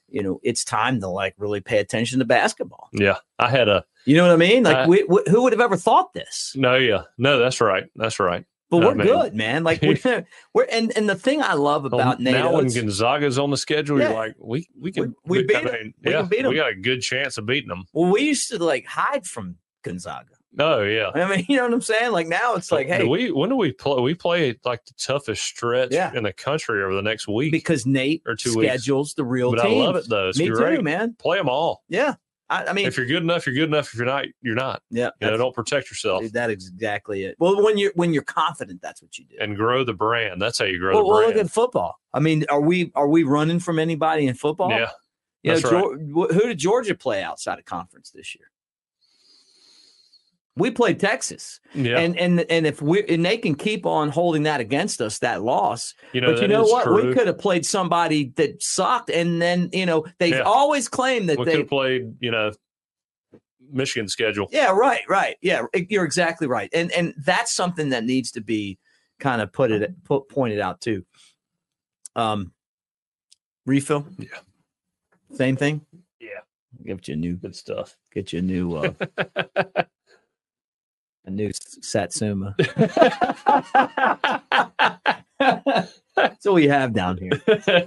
you 0.09 0.23
know, 0.23 0.41
it's 0.43 0.65
time 0.65 1.01
to 1.01 1.09
like 1.09 1.35
really 1.37 1.61
pay 1.61 1.79
attention 1.79 2.21
to 2.21 2.25
basketball. 2.25 2.89
Yeah. 2.93 3.17
I 3.39 3.51
had 3.51 3.69
a 3.69 3.85
You 4.07 4.17
know 4.17 4.23
what 4.27 4.33
I 4.33 4.37
mean? 4.37 4.63
Like, 4.63 4.77
Uh, 4.77 4.87
we, 4.89 5.05
we, 5.05 5.23
who 5.29 5.43
would 5.43 5.53
have 5.53 5.61
ever 5.61 5.77
thought 5.77 6.15
this? 6.15 6.55
no, 6.57 6.77
yeah. 6.77 7.03
No, 7.19 7.39
that's 7.39 7.61
right. 7.61 7.85
That's 7.97 8.19
right. 8.19 8.45
But 8.71 8.83
I 8.85 8.87
we're 8.87 9.05
good, 9.05 9.35
man. 9.35 9.65
Like 9.65 9.83
we're, 9.83 10.25
we're 10.55 10.67
and 10.73 10.97
and 10.97 11.07
the 11.07 11.15
thing 11.17 11.43
I 11.43 11.53
love 11.53 11.83
Well, 11.83 12.01
about 12.01 12.19
now 12.21 12.55
when 12.55 12.69
Gonzaga's 12.73 13.39
on 13.39 13.51
the 13.51 13.59
schedule, 13.59 13.99
Yeah. 14.01 14.09
you're 14.09 14.17
like, 14.17 14.37
we 14.39 14.67
we 14.81 14.91
can 14.91 15.15
We- 15.27 15.41
we 15.41 15.45
beat 15.45 15.57
I 15.59 15.63
mean, 15.65 15.95
We 16.03 16.13
yeah, 16.13 16.21
can 16.21 16.29
beat 16.31 16.45
'em. 16.47 16.49
we 16.49 16.57
got 16.57 16.71
a 16.71 16.75
good 16.77 17.03
chance 17.03 17.37
of 17.37 17.45
beating 17.45 17.69
them. 17.69 17.85
well, 17.93 18.11
we 18.11 18.23
used 18.23 18.49
to 18.49 18.65
like 18.65 18.87
hide 18.87 19.27
from 19.27 19.57
Gonzaga. 19.83 20.37
Oh 20.59 20.83
yeah. 20.83 21.11
I 21.15 21.27
mean, 21.37 21.47
you 21.49 21.57
know 21.57 21.65
what 21.65 21.73
I'm 21.73 21.81
saying? 21.81 22.13
Like 22.13 22.29
now 22.29 22.55
it's 22.55 22.71
oh, 22.73 22.77
like, 22.77 22.89
Do 22.89 22.93
hey, 22.93 23.05
we 23.05 23.31
when 23.33 23.49
do 23.51 23.57
we 23.57 23.73
play? 23.73 24.01
We 24.03 24.15
play 24.15 24.59
like 24.65 24.85
the 24.85 24.95
toughest 24.95 25.43
stretch 25.43 25.89
Yeah. 25.93 26.13
in 26.15 26.23
the 26.25 26.33
country 26.33 26.83
over 26.83 26.95
the 26.95 27.03
next 27.03 27.27
week. 27.29 27.53
because 27.53 27.87
Nate 27.87 28.23
or 28.27 28.35
two 28.37 28.57
weeks. 28.57 28.69
schedules 28.71 29.15
the 29.15 29.25
real 29.25 29.53
but 29.55 29.63
team. 29.63 29.81
I 29.83 29.85
love 29.87 29.97
it 29.97 30.09
though. 30.09 30.29
It's 30.29 30.39
Me 30.39 30.49
great. 30.49 30.77
too, 30.77 30.83
man. 30.83 31.15
Play 31.19 31.39
them 31.39 31.49
all. 31.49 31.83
Yeah, 31.89 32.15
I, 32.51 32.67
I 32.67 32.73
mean, 32.75 32.87
if 32.87 32.99
you're 32.99 33.07
good 33.07 33.23
enough, 33.23 33.47
you're 33.47 33.55
good 33.55 33.69
enough. 33.71 33.87
If 33.93 33.95
you're 33.95 34.05
not, 34.05 34.27
you're 34.43 34.55
not. 34.55 34.83
yeah, 34.91 35.09
You 35.23 35.29
know, 35.31 35.37
don't 35.39 35.55
protect 35.55 35.91
yourself 35.91 36.21
Dude, 36.21 36.35
that 36.35 36.51
is 36.51 36.69
exactly 36.69 37.25
it. 37.25 37.37
Well, 37.39 37.63
when 37.65 37.79
you're 37.79 37.93
when 37.95 38.13
you're 38.13 38.23
confident, 38.23 38.83
that's 38.83 39.01
what 39.01 39.17
you 39.19 39.25
do. 39.25 39.37
and 39.41 39.57
grow 39.57 39.85
the 39.85 39.95
brand. 39.95 40.43
That's 40.43 40.59
how 40.59 40.67
you 40.67 40.79
grow 40.79 40.93
well, 40.95 41.03
the 41.05 41.09
well, 41.09 41.27
look 41.29 41.37
at 41.37 41.51
football. 41.51 41.99
I 42.13 42.21
mean, 42.21 42.45
are 42.51 42.61
we 42.61 42.93
are 42.95 43.09
we 43.09 43.23
running 43.23 43.59
from 43.59 43.79
anybody 43.79 44.27
in 44.27 44.35
football? 44.35 44.69
yeah, 44.71 44.91
You 45.43 45.53
know, 45.53 45.61
that's 45.61 45.73
right. 45.73 46.33
Who 46.35 46.47
did 46.47 46.59
Georgia 46.59 46.95
play 46.95 47.23
outside 47.23 47.59
of 47.59 47.65
conference 47.65 48.11
this 48.11 48.35
year? 48.35 48.49
We 50.55 50.71
played 50.71 51.01
Texas, 51.01 51.61
yeah. 51.75 51.99
and 51.99 52.19
and 52.19 52.41
and 52.51 52.67
if 52.67 52.83
we 52.83 53.03
and 53.09 53.25
they 53.25 53.39
can 53.39 53.55
keep 53.55 53.87
on 53.87 54.11
holding 54.11 54.43
that 54.43 54.61
against 54.61 55.01
us, 55.01 55.19
that 55.21 55.43
loss. 55.43 55.95
you 56.13 56.21
know, 56.21 56.33
but 56.35 56.43
you 56.43 56.49
know 56.49 56.65
what? 56.65 56.93
We 56.93 57.15
could 57.15 57.27
have 57.27 57.39
played 57.39 57.65
somebody 57.65 58.33
that 58.37 58.63
sucked, 58.63 59.09
and 59.09 59.41
then 59.41 59.71
you 59.73 59.87
know 59.87 60.05
they've 60.19 60.35
Yeah. 60.35 60.41
always 60.43 60.89
claimed 60.89 61.31
that 61.31 61.39
We 61.39 61.47
they 61.47 61.65
played. 61.65 62.17
You 62.21 62.33
know, 62.33 62.53
Michigan 63.71 64.09
schedule. 64.09 64.49
Yeah, 64.53 64.73
right, 64.73 65.01
right. 65.09 65.37
Yeah, 65.41 65.63
you're 65.89 66.05
exactly 66.05 66.47
right. 66.47 66.69
And 66.75 66.93
and 66.93 67.15
that's 67.25 67.55
something 67.55 67.89
that 67.89 68.05
needs 68.05 68.33
to 68.33 68.43
be 68.43 68.79
kind 69.19 69.41
of 69.41 69.53
put 69.53 69.71
it 69.71 70.05
put 70.05 70.29
pointed 70.29 70.61
out 70.61 70.83
too. 70.83 71.07
Um 72.15 72.53
refill? 73.65 74.07
Yeah. 74.19 74.29
Same 75.33 75.57
thing? 75.57 75.87
Yeah. 76.21 76.41
Get 76.85 77.09
you 77.09 77.15
a 77.15 77.17
new 77.17 77.37
Good 77.37 77.57
stuff. 77.57 77.97
get 78.13 78.35
you 78.35 78.41
a 78.41 78.43
new 78.43 78.77
uh 78.77 78.93
a 81.25 81.31
new 81.31 81.51
Satsuma. 81.53 82.55
That's 86.15 86.47
all 86.47 86.55
we 86.55 86.69
have 86.69 86.93
down 86.93 87.19
here 87.19 87.33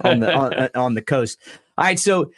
on 0.02 0.20
the 0.20 0.34
on, 0.34 0.54
uh, 0.54 0.68
on 0.74 0.94
the 0.94 1.02
coast. 1.02 1.38
All 1.78 1.84
right, 1.84 1.98
so 1.98 2.30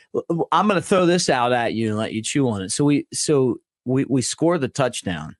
I'm 0.52 0.68
going 0.68 0.80
to 0.80 0.86
throw 0.86 1.06
this 1.06 1.28
out 1.28 1.52
at 1.52 1.74
you 1.74 1.88
and 1.88 1.96
let 1.96 2.12
you 2.12 2.22
chew 2.22 2.48
on 2.48 2.62
it. 2.62 2.70
So 2.70 2.84
we 2.84 3.06
so 3.12 3.60
we 3.84 4.04
we 4.04 4.22
score 4.22 4.58
the 4.58 4.68
touchdown, 4.68 5.36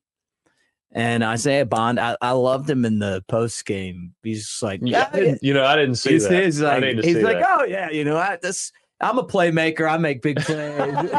and 0.93 1.23
Isaiah 1.23 1.67
Bond, 1.67 2.01
I, 2.01 2.17
I 2.21 2.33
loved 2.33 2.71
him 2.71 2.85
in 2.85 2.99
the 2.99 3.25
post 3.29 3.65
game. 3.67 4.15
He's 4.23 4.59
like, 4.63 4.81
yeah, 4.83 5.35
you 5.43 5.53
know, 5.53 5.65
I 5.65 5.77
didn't 5.77 5.97
see 5.97 6.15
he's, 6.15 6.29
that. 6.29 6.45
he's 6.45 6.61
like, 6.61 6.83
he's 6.83 7.23
like, 7.23 7.39
that. 7.39 7.47
oh 7.49 7.65
yeah, 7.65 7.91
you 7.91 8.05
know, 8.05 8.17
I 8.17 8.39
this 8.41 8.73
I'm 9.01 9.19
a 9.19 9.25
playmaker. 9.25 9.89
I 9.89 9.97
make 9.97 10.23
big 10.23 10.41
plays. 10.41 11.13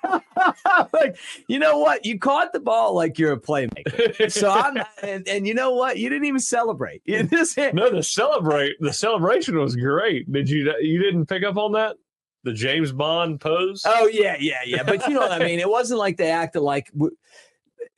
like, 0.92 1.16
you 1.46 1.58
know 1.58 1.78
what? 1.78 2.04
You 2.04 2.18
caught 2.18 2.52
the 2.52 2.60
ball 2.60 2.94
like 2.94 3.18
you're 3.18 3.32
a 3.32 3.40
playmaker. 3.40 4.30
So 4.30 4.50
I'm, 4.50 4.82
and, 5.02 5.26
and 5.28 5.46
you 5.46 5.54
know 5.54 5.74
what? 5.74 5.98
You 5.98 6.08
didn't 6.08 6.24
even 6.24 6.40
celebrate. 6.40 7.02
Just 7.06 7.56
no, 7.56 7.90
the 7.90 8.02
celebrate 8.02 8.76
the 8.80 8.92
celebration 8.92 9.58
was 9.58 9.76
great. 9.76 10.30
Did 10.30 10.48
you 10.48 10.74
you 10.80 11.00
didn't 11.02 11.26
pick 11.26 11.44
up 11.44 11.56
on 11.56 11.72
that? 11.72 11.96
The 12.42 12.52
James 12.52 12.90
Bond 12.90 13.40
pose. 13.40 13.82
Oh 13.84 14.06
yeah, 14.06 14.36
yeah, 14.40 14.60
yeah. 14.64 14.82
But 14.82 15.06
you 15.06 15.14
know 15.14 15.20
what 15.20 15.32
I 15.32 15.44
mean. 15.44 15.60
It 15.60 15.68
wasn't 15.68 15.98
like 15.98 16.16
they 16.16 16.30
acted 16.30 16.60
like 16.60 16.90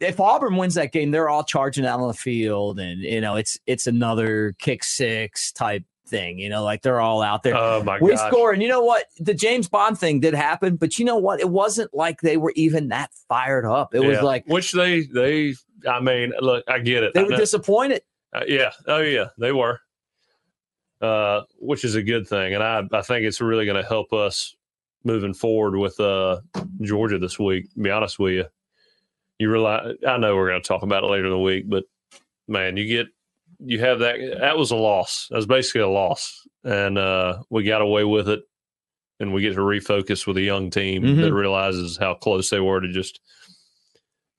if 0.00 0.18
Auburn 0.18 0.56
wins 0.56 0.74
that 0.74 0.92
game, 0.92 1.12
they're 1.12 1.28
all 1.28 1.44
charging 1.44 1.86
out 1.86 2.00
on 2.00 2.08
the 2.08 2.14
field, 2.14 2.80
and 2.80 3.00
you 3.00 3.20
know 3.20 3.36
it's 3.36 3.58
it's 3.66 3.86
another 3.86 4.54
kick 4.58 4.82
six 4.82 5.52
type 5.52 5.84
thing. 6.12 6.38
You 6.38 6.48
know, 6.48 6.62
like 6.62 6.82
they're 6.82 7.00
all 7.00 7.22
out 7.22 7.42
there. 7.42 7.56
Oh 7.56 7.82
my 7.82 7.98
god. 7.98 8.04
we 8.04 8.10
gosh. 8.14 8.30
score, 8.30 8.52
and 8.52 8.62
you 8.62 8.68
know 8.68 8.82
what? 8.82 9.06
The 9.18 9.34
James 9.34 9.68
Bond 9.68 9.98
thing 9.98 10.20
did 10.20 10.34
happen, 10.34 10.76
but 10.76 10.98
you 10.98 11.04
know 11.04 11.16
what? 11.16 11.40
It 11.40 11.50
wasn't 11.50 11.92
like 11.92 12.20
they 12.20 12.36
were 12.36 12.52
even 12.54 12.88
that 12.88 13.10
fired 13.28 13.64
up. 13.64 13.94
It 13.94 14.00
was 14.00 14.20
like 14.22 14.44
which 14.46 14.72
they 14.72 15.00
they. 15.02 15.54
I 15.88 15.98
mean, 15.98 16.32
look, 16.40 16.62
I 16.68 16.78
get 16.78 17.02
it. 17.02 17.14
they 17.14 17.24
were 17.24 17.36
disappointed. 17.36 18.02
Uh, 18.32 18.44
yeah. 18.46 18.70
Oh, 18.86 19.00
yeah. 19.00 19.26
They 19.38 19.50
were. 19.50 19.80
Uh, 21.00 21.42
which 21.58 21.84
is 21.84 21.96
a 21.96 22.02
good 22.02 22.28
thing, 22.28 22.54
and 22.54 22.62
I 22.62 22.84
I 22.92 23.02
think 23.02 23.26
it's 23.26 23.40
really 23.40 23.64
going 23.64 23.82
to 23.82 23.88
help 23.88 24.12
us 24.12 24.54
moving 25.02 25.34
forward 25.34 25.76
with 25.76 25.98
uh 25.98 26.40
Georgia 26.80 27.18
this 27.18 27.40
week. 27.40 27.72
To 27.74 27.80
be 27.80 27.90
honest 27.90 28.20
with 28.20 28.34
you, 28.34 28.44
you 29.40 29.50
realize 29.50 29.96
I 30.06 30.16
know 30.18 30.36
we're 30.36 30.50
going 30.50 30.62
to 30.62 30.68
talk 30.68 30.84
about 30.84 31.02
it 31.02 31.08
later 31.08 31.24
in 31.24 31.32
the 31.32 31.38
week, 31.40 31.68
but 31.68 31.82
man, 32.46 32.76
you 32.76 32.86
get 32.86 33.08
you 33.64 33.80
have 33.80 34.00
that. 34.00 34.16
That 34.40 34.56
was 34.58 34.70
a 34.70 34.76
loss. 34.76 35.26
That 35.30 35.36
was 35.36 35.46
basically 35.46 35.82
a 35.82 35.88
loss, 35.88 36.40
and 36.64 36.98
uh, 36.98 37.42
we 37.50 37.64
got 37.64 37.82
away 37.82 38.04
with 38.04 38.28
it, 38.28 38.40
and 39.20 39.32
we 39.32 39.42
get 39.42 39.54
to 39.54 39.60
refocus 39.60 40.26
with 40.26 40.36
a 40.36 40.42
young 40.42 40.70
team 40.70 41.02
Mhm. 41.02 41.22
that 41.22 41.32
realizes 41.32 41.96
how 41.96 42.14
close 42.14 42.50
they 42.50 42.60
were 42.60 42.80
to 42.80 42.88
just 42.92 43.20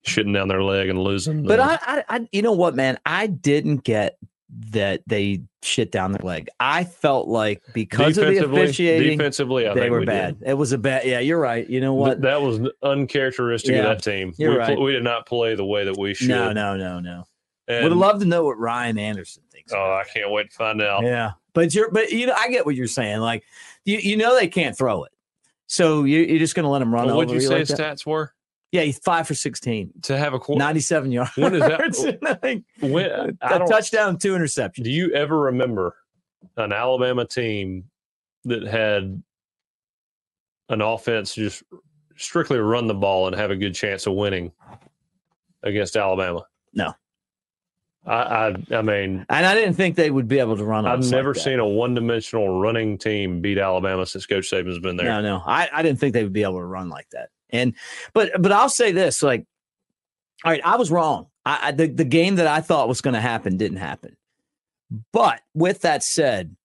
shitting 0.06 0.34
down 0.34 0.48
their 0.50 0.64
leg 0.64 0.90
and 0.90 1.00
losing. 1.02 1.44
But 1.44 1.60
I, 1.60 1.80
I, 1.82 2.04
I, 2.10 2.28
you 2.32 2.42
know 2.42 2.52
what, 2.52 2.76
man? 2.76 2.98
I 3.06 3.28
didn't 3.28 3.84
get 3.84 4.18
that 4.72 5.02
they 5.08 5.42
shit 5.64 5.92
down 5.92 6.12
their 6.12 6.22
leg. 6.24 6.48
I 6.60 6.84
felt 6.84 7.28
like 7.28 7.62
because 7.74 8.18
of 8.18 8.28
the 8.28 8.38
officiating, 8.46 9.18
defensively, 9.18 9.68
I 9.68 9.74
they 9.74 9.90
were 9.90 10.02
we 10.02 10.06
bad. 10.06 10.40
Did. 10.40 10.50
It 10.50 10.54
was 10.56 10.74
a 10.74 10.78
bad. 10.78 11.06
Yeah, 11.06 11.20
you're 11.20 11.40
right. 11.40 11.68
You 11.68 11.80
know 11.82 11.94
Th- 11.96 12.00
what? 12.08 12.22
That 12.22 12.42
was 12.42 12.60
uncharacteristic 12.84 13.72
Yeah, 13.72 13.90
of 13.92 13.98
that 13.98 14.04
team. 14.04 14.34
you're 14.38 14.52
we, 14.52 14.58
right. 14.58 14.80
we 14.80 14.92
did 14.92 15.04
not 15.04 15.26
play 15.26 15.56
the 15.56 15.66
way 15.66 15.86
that 15.86 15.98
we 15.98 16.14
should. 16.14 16.30
No, 16.30 16.52
no, 16.52 16.76
no, 16.78 17.00
no. 17.00 17.24
And- 17.68 17.84
Would 17.84 17.92
have 17.92 18.00
loved 18.00 18.20
to 18.22 18.26
know 18.28 18.44
what 18.44 18.58
Ryan 18.60 18.98
Anderson 18.98 19.44
thinks. 19.52 19.72
Oh, 19.74 19.78
I 19.94 20.04
can't 20.14 20.30
wait 20.32 20.52
to 20.52 20.56
find 20.58 20.82
out. 20.82 21.04
yeah, 21.04 21.32
but 21.54 21.74
you're, 21.74 21.90
but 21.92 22.12
you 22.12 22.26
know, 22.28 22.36
I 22.38 22.50
get 22.50 22.66
what 22.66 22.76
you're 22.76 22.88
saying. 22.88 23.20
Like, 23.20 23.44
you, 23.86 23.98
you 24.00 24.18
know, 24.18 24.36
they 24.38 24.48
can't 24.48 24.78
throw 24.78 25.04
it, 25.06 25.12
so 25.68 26.04
you, 26.04 26.20
you're 26.22 26.40
just 26.40 26.56
going 26.56 26.64
to 26.66 26.70
let 26.70 26.80
them 26.80 26.94
run 26.94 27.06
Well, 27.06 27.16
over 27.16 27.26
what'd 27.26 27.32
you 27.36 27.42
you 27.42 27.48
say 27.48 27.54
like 27.60 27.68
his 27.68 27.72
stats 27.72 28.06
were 28.06 28.34
Yeah, 28.74 28.82
he's 28.82 29.00
five 29.00 29.28
for 29.28 29.34
sixteen. 29.34 29.92
to 30.04 30.18
have 30.18 30.34
a 30.34 30.40
quarter? 30.40 30.60
97 30.60 31.12
yards. 31.12 31.32
When 31.38 31.54
is 31.56 31.62
that- 31.62 32.20
I 32.26 32.34
think 32.34 32.66
When, 32.82 33.38
I 33.42 33.56
a 33.56 33.60
don't, 33.60 33.68
touchdown, 33.70 34.18
two 34.18 34.34
interceptions. 34.34 34.84
do 34.84 34.92
you 34.92 35.12
ever 35.14 35.40
remember 35.40 35.96
an 36.58 36.74
Alabama 36.74 37.26
team 37.26 37.86
that 38.46 38.64
had 38.64 39.24
an 40.70 40.82
offense 40.82 41.34
just 41.36 41.64
strictly 42.18 42.58
run 42.60 42.88
the 42.88 42.94
ball 42.94 43.28
and 43.28 43.36
have 43.38 43.52
a 43.52 43.56
good 43.56 43.74
chance 43.74 44.06
of 44.06 44.14
winning 44.16 44.52
against 45.64 45.96
Alabama? 45.96 46.46
No. 46.74 46.94
I 48.06 48.14
I, 48.14 48.56
I 48.72 48.82
mean, 48.82 49.26
And 49.30 49.46
I 49.46 49.56
didn't 49.56 49.76
think 49.76 49.96
they 49.96 50.12
would 50.12 50.28
be 50.28 50.40
able 50.40 50.58
to 50.58 50.64
run. 50.64 50.86
I've 50.86 51.00
us 51.00 51.06
like 51.06 51.12
never 51.12 51.34
seen 51.34 51.60
a 51.60 51.68
one-dimensional 51.68 52.60
running 52.60 52.98
team 52.98 53.42
beat 53.42 53.58
Alabama 53.58 54.06
since 54.06 54.26
Coach 54.26 54.50
Saban's 54.50 54.80
been 54.80 54.98
there. 54.98 55.06
No, 55.06 55.22
no, 55.22 55.44
I, 55.46 55.70
I 55.72 55.82
didn't 55.84 56.00
think 56.00 56.14
they 56.14 56.24
would 56.24 56.34
be 56.34 56.44
able 56.44 56.60
to 56.60 56.66
run 56.66 56.90
like 56.90 57.10
that. 57.12 57.30
And 57.50 57.76
but 58.14 58.32
but 58.42 58.52
I'll 58.52 58.70
say 58.70 58.92
this: 58.92 59.24
like, 59.24 59.46
all 60.44 60.52
right, 60.52 60.62
I 60.66 60.76
was 60.76 60.92
wrong. 60.92 61.28
I, 61.46 61.60
I 61.68 61.72
the 61.72 61.88
the 61.88 62.06
game 62.06 62.36
that 62.36 62.48
I 62.48 62.62
thought 62.62 62.88
was 62.88 63.02
going 63.02 63.14
to 63.14 63.22
happen 63.22 63.58
didn't 63.58 63.78
happen. 63.78 64.18
But 65.12 65.42
with 65.54 65.82
that 65.82 66.04
said, 66.04 66.56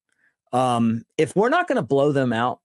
um, 0.52 1.04
if 1.16 1.36
we're 1.36 1.48
not 1.48 1.68
going 1.68 1.76
to 1.76 1.82
blow 1.82 2.12
them 2.12 2.32
out, 2.32 2.60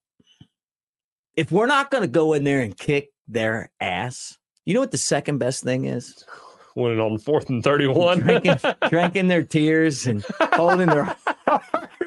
if 1.36 1.52
we're 1.52 1.66
not 1.66 1.90
going 1.90 2.02
to 2.02 2.08
go 2.08 2.32
in 2.32 2.44
there 2.44 2.60
and 2.60 2.76
kick 2.76 3.10
their 3.28 3.70
ass, 3.80 4.38
you 4.64 4.74
know 4.74 4.80
what 4.80 4.90
the 4.90 4.98
second 4.98 5.38
best 5.38 5.62
thing 5.62 5.84
is? 5.84 6.24
Winning 6.74 7.00
on 7.00 7.18
fourth 7.18 7.48
and 7.48 7.62
thirty-one, 7.62 8.20
drinking, 8.20 8.56
drinking 8.88 9.28
their 9.28 9.42
tears 9.42 10.06
and 10.06 10.24
holding 10.54 10.88
their 10.88 11.16
heart. 11.46 11.88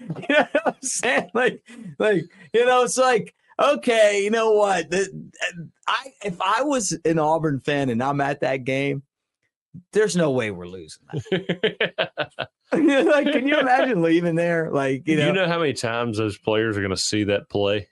you 0.00 0.26
know 0.28 0.46
what 0.52 0.66
I'm 0.66 0.74
saying? 0.82 1.30
Like, 1.34 1.62
like 1.98 2.24
you 2.52 2.64
know, 2.64 2.82
it's 2.82 2.98
like 2.98 3.34
okay, 3.58 4.22
you 4.22 4.30
know 4.30 4.52
what? 4.52 4.90
The, 4.90 5.30
I 5.86 6.12
if 6.24 6.40
I 6.40 6.62
was 6.62 6.96
an 7.04 7.18
Auburn 7.18 7.60
fan 7.60 7.90
and 7.90 8.02
I'm 8.02 8.20
at 8.20 8.40
that 8.40 8.64
game, 8.64 9.02
there's 9.92 10.16
no 10.16 10.30
way 10.30 10.50
we're 10.50 10.66
losing. 10.66 11.02
that. 11.12 12.30
like, 12.72 13.32
can 13.32 13.46
you 13.46 13.58
imagine 13.58 14.02
leaving 14.02 14.34
there? 14.34 14.70
Like, 14.70 15.06
you 15.06 15.16
know, 15.16 15.26
you 15.28 15.32
know 15.32 15.48
how 15.48 15.58
many 15.58 15.72
times 15.72 16.18
those 16.18 16.38
players 16.38 16.76
are 16.76 16.80
going 16.80 16.90
to 16.90 16.96
see 16.96 17.24
that 17.24 17.48
play? 17.48 17.88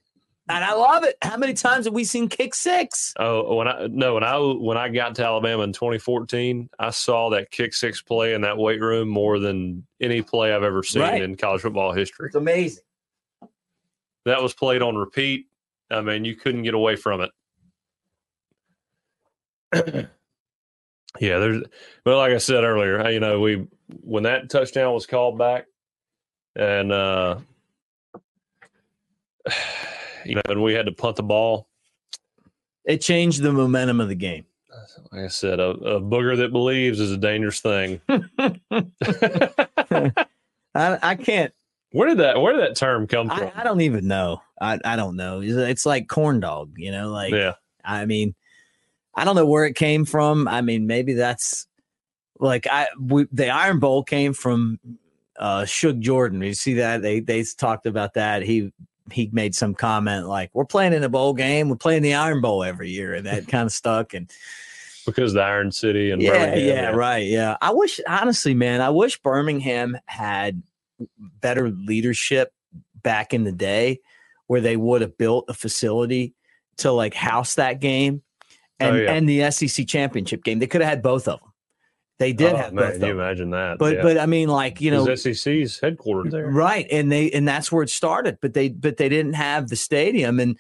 And 0.49 0.65
I 0.65 0.75
love 0.75 1.03
it. 1.03 1.17
How 1.23 1.37
many 1.37 1.55
times 1.55 1.87
have 1.87 1.95
we 1.95 2.05
seen 2.05 2.29
kick 2.29 2.55
six? 2.55 3.13
Oh, 3.19 3.57
when 3.57 3.67
I 3.67 3.89
no, 3.91 4.15
when 4.15 4.23
I 4.23 4.39
when 4.39 4.77
I 4.77 4.89
got 4.89 5.17
to 5.17 5.25
Alabama 5.25 5.65
in 5.65 5.73
2014, 5.73 6.71
I 6.79 6.91
saw 6.91 7.31
that 7.31 7.51
kick 7.51 7.75
six 7.75 8.01
play 8.01 8.33
in 8.33 8.43
that 8.43 8.57
weight 8.57 8.81
room 8.81 9.09
more 9.09 9.41
than 9.41 9.85
any 10.01 10.23
play 10.23 10.55
I've 10.55 10.63
ever 10.63 10.85
seen 10.85 11.03
right. 11.03 11.21
in 11.21 11.37
college 11.37 11.63
football 11.63 11.93
history. 11.93 12.27
It's 12.27 12.37
amazing. 12.37 12.85
That 14.25 14.41
was 14.41 14.55
played 14.55 14.83
on 14.83 14.95
repeat. 14.97 15.47
I 15.91 16.01
mean, 16.01 16.25
you 16.25 16.37
couldn't 16.37 16.63
get 16.63 16.75
away 16.75 16.95
from 16.95 17.23
it. 17.23 17.31
yeah, 21.21 21.39
there's 21.39 21.65
well, 22.05 22.19
like 22.19 22.33
I 22.33 22.39
said 22.39 22.63
earlier, 22.63 23.11
you 23.11 23.19
know, 23.19 23.41
we 23.41 23.67
when 24.01 24.23
that 24.23 24.49
touchdown 24.49 24.95
was 24.95 25.07
called 25.07 25.39
back, 25.39 25.67
and 26.55 26.93
uh 26.93 27.39
you 30.27 30.35
know, 30.37 30.43
and 30.49 30.63
we 30.63 30.75
had 30.75 30.87
to 30.87 30.93
punt 30.93 31.17
the 31.17 31.23
ball. 31.23 31.69
It 32.85 33.01
changed 33.01 33.43
the 33.43 33.53
momentum 33.53 34.01
of 34.01 34.09
the 34.09 34.15
game. 34.15 34.45
Like 35.13 35.23
I 35.25 35.29
said, 35.29 35.61
a, 35.61 35.71
a 35.71 36.01
booger 36.01 36.37
that 36.37 36.53
believes 36.53 37.01
is 37.01 37.13
a 37.13 37.17
dangerous 37.17 37.61
thing. 37.61 38.01
I, 40.75 40.99
I, 41.03 41.15
can't. 41.15 41.53
Where 41.93 42.09
did 42.09 42.19
that 42.19 42.41
Where 42.41 42.53
did 42.53 42.63
that 42.63 42.77
term 42.77 43.07
come 43.07 43.29
from? 43.29 43.39
I, 43.39 43.53
I 43.61 43.65
don't 43.65 43.81
even 43.81 44.07
know. 44.07 44.43
I, 44.61 44.79
I 44.85 44.97
don't 44.97 45.17
know. 45.17 45.41
It's 45.43 45.87
like 45.87 46.09
corn 46.09 46.41
dog, 46.41 46.75
you 46.77 46.93
know. 46.93 47.11
Like, 47.11 47.33
yeah. 47.33 47.55
I 47.85 48.05
mean, 48.07 48.35
I 49.15 49.25
don't 49.25 49.37
know 49.37 49.47
where 49.47 49.65
it 49.65 49.77
came 49.77 50.05
from. 50.05 50.47
I 50.49 50.61
mean, 50.61 50.87
maybe 50.87 51.15
that's 51.15 51.67
like 52.39 52.67
I 52.67 52.89
we, 53.01 53.27
the 53.33 53.49
Iron 53.49 53.79
Bowl 53.79 54.03
came 54.03 54.35
from 54.35 54.79
uh 55.39 55.65
Shug 55.65 56.01
Jordan. 56.01 56.43
You 56.43 56.55
see 56.55 56.75
that 56.75 57.03
they 57.03 57.21
they 57.21 57.43
talked 57.57 57.87
about 57.87 58.15
that. 58.15 58.43
He 58.43 58.73
he 59.11 59.31
made 59.33 59.55
some 59.55 59.75
comment 59.75 60.27
like, 60.27 60.51
"We're 60.53 60.65
playing 60.65 60.93
in 60.93 61.05
a 61.05 61.09
bowl 61.09 61.35
game. 61.35 61.69
We're 61.69 61.77
playing 61.77 62.03
the 62.03 62.15
Iron 62.15 62.41
Bowl 62.41 62.65
every 62.65 62.91
year," 62.91 63.15
and 63.15 63.27
that 63.27 63.49
kind 63.49 63.67
of 63.67 63.73
stuck. 63.73 64.15
And 64.15 64.31
because 65.05 65.33
the 65.33 65.41
Iron 65.43 65.71
City 65.71 66.11
and 66.11 66.21
yeah, 66.21 66.55
yeah, 66.55 66.75
yeah, 66.75 66.91
right, 66.91 67.27
yeah. 67.27 67.57
I 67.61 67.73
wish, 67.73 68.01
honestly, 68.09 68.55
man, 68.55 68.81
I 68.81 68.91
wish 68.91 69.21
Birmingham 69.21 69.97
had 70.07 70.63
better 71.41 71.71
leadership 71.71 72.53
back 73.03 73.33
in 73.33 73.45
the 73.45 73.53
day, 73.53 74.01
where 74.49 74.61
they 74.61 74.77
would 74.77 75.01
have 75.01 75.17
built 75.17 75.47
a 75.49 75.55
facility 75.55 76.35
to 76.79 76.93
like 76.93 77.15
house 77.15 77.55
that 77.55 77.81
game, 77.81 78.23
oh, 78.81 78.87
and 78.87 78.97
oh, 78.97 79.01
yeah. 79.01 79.13
and 79.13 79.29
the 79.29 79.51
SEC 79.51 79.87
championship 79.87 80.43
game. 80.43 80.59
They 80.59 80.67
could 80.67 80.81
have 80.81 80.91
had 80.91 81.03
both 81.03 81.29
of 81.29 81.41
them. 81.41 81.46
They 82.19 82.33
did 82.33 82.55
oh, 82.55 82.57
have 82.57 82.73
man, 82.73 82.85
both. 82.85 83.01
Can 83.01 83.09
you 83.09 83.21
imagine 83.21 83.51
that? 83.51 83.79
But 83.79 83.97
yeah. 83.97 84.03
but 84.03 84.19
I 84.19 84.27
mean, 84.27 84.49
like 84.49 84.81
you 84.81 84.91
know, 84.91 85.15
SEC's 85.15 85.81
headquartered 85.81 86.31
there, 86.31 86.47
right? 86.47 86.87
And 86.91 87.13
they 87.13 87.31
and 87.31 87.47
that's 87.47 87.71
where 87.71 87.83
it 87.83 87.91
started. 87.91 88.39
But 88.41 88.55
they 88.55 88.71
but 88.71 88.97
they 88.97 89.09
didn't 89.11 89.35
have 89.35 89.69
the 89.69 89.77
stadium, 89.77 90.41
and 90.41 90.59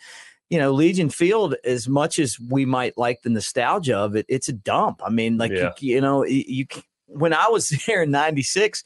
you 0.50 0.59
know, 0.59 0.72
Legion 0.72 1.09
Field. 1.09 1.54
As 1.64 1.88
much 1.88 2.18
as 2.18 2.38
we 2.38 2.66
might 2.66 2.98
like 2.98 3.22
the 3.22 3.30
nostalgia 3.30 3.96
of 3.96 4.16
it, 4.16 4.26
it's 4.28 4.48
a 4.48 4.52
dump. 4.52 5.00
I 5.04 5.09
mean, 5.09 5.38
like 5.38 5.50
yeah. 5.50 5.72
you, 5.80 5.94
you, 5.94 6.00
know, 6.02 6.24
you, 6.24 6.44
you 6.46 6.66
when 7.07 7.32
I 7.32 7.48
was 7.48 7.70
there 7.86 8.02
in 8.02 8.11
'96. 8.11 8.84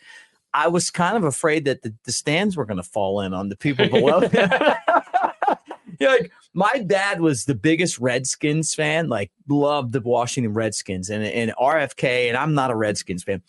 I 0.52 0.66
was 0.66 0.90
kind 0.90 1.16
of 1.16 1.22
afraid 1.22 1.66
that 1.66 1.82
the, 1.82 1.94
the 2.04 2.10
stands 2.10 2.56
were 2.56 2.64
going 2.64 2.76
to 2.76 2.82
fall 2.82 3.20
in 3.20 3.32
on 3.32 3.50
the 3.50 3.56
people 3.56 3.88
below. 3.88 4.20
yeah, 4.32 6.08
like 6.08 6.32
my 6.52 6.82
dad 6.84 7.20
was 7.20 7.44
the 7.44 7.54
biggest 7.54 7.98
Redskins 7.98 8.74
fan, 8.74 9.08
like 9.08 9.30
loved 9.48 9.92
the 9.92 10.00
Washington 10.00 10.52
Redskins 10.52 11.10
and, 11.10 11.24
and 11.24 11.52
RFK. 11.60 12.28
And 12.28 12.36
I'm 12.36 12.54
not 12.54 12.70
a 12.70 12.76
Redskins 12.76 13.22
fan 13.22 13.42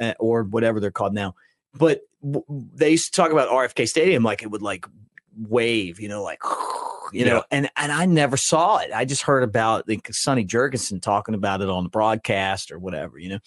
uh, 0.00 0.14
or 0.18 0.42
whatever 0.42 0.80
they're 0.80 0.90
called 0.90 1.14
now, 1.14 1.34
but 1.74 2.02
w- 2.22 2.44
they 2.48 2.90
used 2.90 3.12
to 3.14 3.16
talk 3.16 3.32
about 3.32 3.48
RFK 3.48 3.88
Stadium 3.88 4.22
like 4.22 4.42
it 4.42 4.50
would 4.50 4.62
like 4.62 4.86
wave, 5.36 6.00
you 6.00 6.08
know, 6.08 6.22
like 6.22 6.40
you 7.12 7.24
know, 7.24 7.44
and 7.50 7.70
and 7.76 7.92
I 7.92 8.06
never 8.06 8.36
saw 8.36 8.78
it. 8.78 8.90
I 8.92 9.04
just 9.04 9.22
heard 9.22 9.42
about 9.42 9.88
like 9.88 10.12
Sonny 10.12 10.44
Jurgensen 10.44 11.00
talking 11.00 11.34
about 11.34 11.62
it 11.62 11.68
on 11.68 11.84
the 11.84 11.90
broadcast 11.90 12.72
or 12.72 12.78
whatever, 12.78 13.18
you 13.18 13.30
know. 13.30 13.38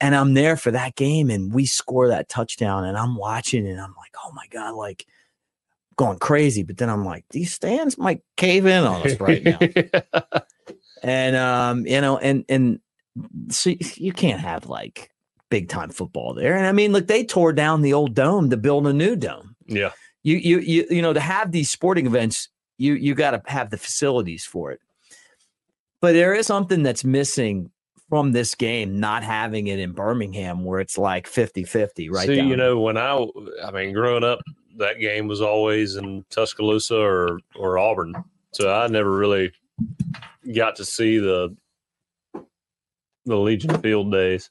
And 0.00 0.16
I'm 0.16 0.34
there 0.34 0.56
for 0.56 0.72
that 0.72 0.96
game, 0.96 1.30
and 1.30 1.52
we 1.52 1.64
score 1.64 2.08
that 2.08 2.28
touchdown, 2.28 2.84
and 2.84 2.98
I'm 2.98 3.16
watching, 3.16 3.66
and 3.68 3.80
I'm 3.80 3.94
like, 3.96 4.12
oh 4.24 4.32
my 4.32 4.46
god, 4.50 4.74
like 4.74 5.06
going 5.96 6.18
crazy. 6.18 6.62
But 6.62 6.78
then 6.78 6.88
I'm 6.88 7.04
like, 7.04 7.24
these 7.30 7.52
stands 7.52 7.98
might 7.98 8.22
cave 8.36 8.66
in 8.66 8.84
on 8.84 9.06
us 9.06 9.18
right 9.20 9.42
now. 9.42 9.58
and 11.02 11.36
um, 11.36 11.86
you 11.86 12.00
know, 12.00 12.18
and 12.18 12.44
and 12.48 12.80
so 13.48 13.72
you 13.96 14.12
can't 14.12 14.40
have 14.40 14.66
like 14.66 15.10
big 15.50 15.68
time 15.68 15.90
football 15.90 16.34
there. 16.34 16.56
And 16.56 16.66
I 16.66 16.72
mean, 16.72 16.92
look, 16.92 17.06
they 17.06 17.24
tore 17.24 17.52
down 17.52 17.82
the 17.82 17.92
old 17.92 18.14
dome 18.14 18.50
to 18.50 18.56
build 18.56 18.86
a 18.86 18.92
new 18.92 19.16
dome. 19.16 19.54
Yeah. 19.66 19.92
You 20.22 20.36
you 20.36 20.60
you 20.60 20.86
you 20.88 21.02
know, 21.02 21.12
to 21.12 21.20
have 21.20 21.52
these 21.52 21.70
sporting 21.70 22.06
events, 22.06 22.48
you 22.78 22.94
you 22.94 23.14
got 23.14 23.32
to 23.32 23.42
have 23.50 23.70
the 23.70 23.76
facilities 23.76 24.44
for 24.44 24.72
it. 24.72 24.80
But 26.00 26.12
there 26.12 26.34
is 26.34 26.46
something 26.46 26.82
that's 26.82 27.04
missing 27.04 27.70
from 28.08 28.32
this 28.32 28.54
game 28.54 28.98
not 29.00 29.22
having 29.22 29.68
it 29.68 29.78
in 29.78 29.92
Birmingham 29.92 30.64
where 30.64 30.80
it's 30.80 30.98
like 30.98 31.26
50-50 31.26 32.10
right 32.10 32.26
See, 32.26 32.40
you 32.40 32.56
know, 32.56 32.78
when 32.78 32.98
I 32.98 33.26
I 33.64 33.70
mean 33.70 33.92
growing 33.92 34.24
up 34.24 34.40
that 34.78 35.00
game 35.00 35.28
was 35.28 35.40
always 35.40 35.96
in 35.96 36.24
Tuscaloosa 36.30 36.96
or 36.96 37.38
or 37.54 37.78
Auburn, 37.78 38.14
so 38.52 38.72
I 38.72 38.86
never 38.88 39.10
really 39.10 39.52
got 40.54 40.76
to 40.76 40.84
see 40.84 41.18
the 41.18 41.54
the 43.24 43.36
Legion 43.36 43.80
Field 43.80 44.12
days. 44.12 44.50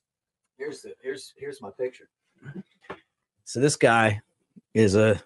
Here's 0.57 0.81
the 0.81 0.93
here's 1.01 1.33
here's 1.37 1.61
my 1.61 1.69
picture. 1.71 2.09
So 3.45 3.59
this 3.59 3.75
guy 3.75 4.21
is 4.73 4.95
a 4.95 5.21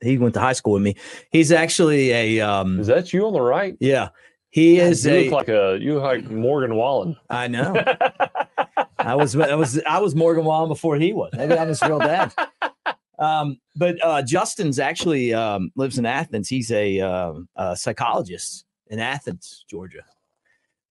he 0.00 0.18
went 0.18 0.34
to 0.34 0.40
high 0.40 0.52
school 0.52 0.74
with 0.74 0.82
me. 0.82 0.96
He's 1.30 1.52
actually 1.52 2.10
a 2.10 2.40
um 2.40 2.80
Is 2.80 2.86
that 2.88 3.12
you 3.12 3.26
on 3.26 3.32
the 3.32 3.40
right? 3.40 3.76
Yeah. 3.80 4.08
He 4.50 4.78
is 4.78 5.06
you 5.06 5.12
a, 5.12 5.24
look 5.24 5.32
like 5.32 5.48
a 5.48 5.78
you 5.80 5.94
look 5.94 6.02
like 6.02 6.30
Morgan 6.30 6.74
Wallen. 6.74 7.16
I 7.30 7.48
know. 7.48 7.74
I 8.98 9.14
was 9.14 9.34
I 9.36 9.54
was 9.54 9.80
I 9.84 9.98
was 9.98 10.14
Morgan 10.14 10.44
Wallen 10.44 10.68
before 10.68 10.96
he 10.96 11.12
was. 11.12 11.32
Maybe 11.34 11.56
I'm 11.56 11.68
his 11.68 11.82
real 11.82 11.98
dad. 11.98 12.32
Um, 13.22 13.58
but 13.76 14.04
uh, 14.04 14.22
Justin's 14.22 14.80
actually 14.80 15.32
um, 15.32 15.70
lives 15.76 15.96
in 15.96 16.06
Athens. 16.06 16.48
He's 16.48 16.72
a, 16.72 17.00
uh, 17.00 17.34
a, 17.54 17.76
psychologist 17.76 18.64
in 18.88 18.98
Athens, 18.98 19.64
Georgia, 19.70 20.04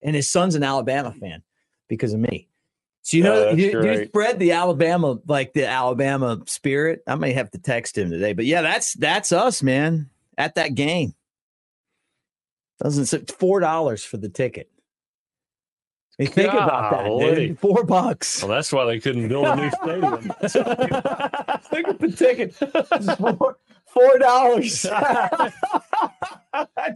and 0.01 0.15
his 0.15 0.31
son's 0.31 0.55
an 0.55 0.63
Alabama 0.63 1.11
fan 1.11 1.43
because 1.89 2.13
of 2.13 2.21
me. 2.21 2.47
So 3.01 3.17
you 3.17 3.23
know, 3.23 3.49
oh, 3.49 3.53
you, 3.53 3.83
you, 3.83 4.05
spread 4.05 4.39
the 4.39 4.53
Alabama 4.53 5.17
like 5.27 5.51
the 5.51 5.67
Alabama 5.67 6.39
spirit. 6.45 7.03
I 7.05 7.15
may 7.15 7.33
have 7.33 7.51
to 7.51 7.57
text 7.57 7.97
him 7.97 8.09
today, 8.09 8.31
but 8.31 8.45
yeah, 8.45 8.61
that's 8.61 8.93
that's 8.93 9.33
us, 9.33 9.61
man, 9.61 10.09
at 10.37 10.55
that 10.55 10.75
game. 10.75 11.13
Doesn't 12.81 13.31
four 13.31 13.59
dollars 13.59 14.05
for 14.05 14.17
the 14.17 14.29
ticket. 14.29 14.69
Hey, 16.17 16.25
think 16.25 16.53
about 16.53 16.91
that, 16.91 17.35
dude. 17.35 17.59
Four 17.59 17.83
bucks. 17.83 18.43
Well, 18.43 18.51
that's 18.51 18.71
why 18.71 18.85
they 18.85 18.99
couldn't 18.99 19.27
build 19.27 19.47
a 19.47 19.55
new 19.55 19.71
stadium. 19.71 20.21
Think 21.71 21.87
of 21.87 21.99
the 21.99 22.13
ticket. 22.15 22.53
Four, 23.17 23.57
four 23.87 24.19
dollars. 24.19 24.85
I 24.89 25.51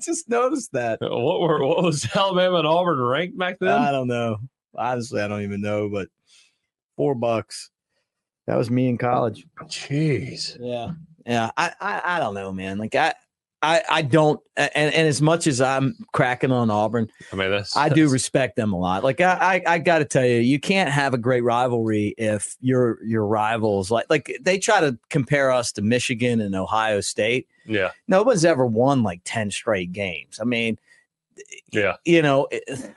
just 0.01 0.30
noticed 0.30 0.74
that. 0.74 0.99
What 1.01 1.41
were 1.41 1.66
what 1.66 1.84
was 1.84 2.07
Alabama 2.13 2.57
and 2.57 2.68
Auburn 2.68 2.99
ranked 2.99 3.38
back 3.38 3.57
then? 3.59 3.70
I 3.70 3.91
don't 3.91 4.07
know. 4.07 4.38
Honestly, 4.78 5.22
I 5.22 5.28
don't 5.28 5.43
even 5.43 5.61
know, 5.61 5.89
but 5.89 6.09
four 6.97 7.16
bucks. 7.16 7.70
That 8.47 8.57
was 8.57 8.70
me 8.70 8.89
in 8.89 8.97
college. 8.97 9.45
Jeez. 9.63 10.57
Yeah. 10.59 10.91
Yeah. 11.26 11.49
I, 11.57 11.74
I, 11.80 12.01
I 12.03 12.20
don't 12.20 12.36
know, 12.36 12.51
man. 12.51 12.78
Like 12.78 12.95
I 12.95 13.13
I, 13.66 13.84
I 13.89 14.01
don't 14.03 14.39
and, 14.55 14.93
and 14.93 15.07
as 15.07 15.22
much 15.22 15.47
as 15.47 15.59
I'm 15.59 15.95
cracking 16.13 16.51
on 16.51 16.70
Auburn, 16.70 17.09
I 17.34 17.36
mean 17.36 17.51
that's, 17.51 17.76
I 17.76 17.89
do 17.89 18.07
respect 18.09 18.55
them 18.55 18.74
a 18.74 18.78
lot. 18.78 19.03
Like 19.03 19.22
I, 19.22 19.61
I, 19.68 19.74
I 19.74 19.80
got 19.80 19.99
to 19.99 20.05
tell 20.05 20.26
you, 20.26 20.38
you 20.38 20.59
can't 20.59 20.89
have 20.89 21.13
a 21.13 21.18
great 21.18 21.41
rivalry 21.41 22.13
if 22.18 22.55
your 22.61 23.03
your 23.03 23.26
rivals 23.26 23.89
like 23.89 24.05
like 24.09 24.38
they 24.41 24.59
try 24.59 24.80
to 24.82 24.97
compare 25.09 25.51
us 25.51 25.72
to 25.74 25.82
Michigan 25.82 26.41
and 26.41 26.55
Ohio 26.55 27.01
State. 27.01 27.47
Yeah, 27.66 27.91
no 28.07 28.24
one's 28.24 28.45
ever 28.45 28.66
won 28.66 29.03
like 29.03 29.22
ten 29.26 29.49
straight 29.49 29.91
games. 29.91 30.39
I 30.39 30.43
mean, 30.43 30.78
yeah, 31.72 31.95
you 32.05 32.22
know. 32.22 32.47
It, 32.51 32.95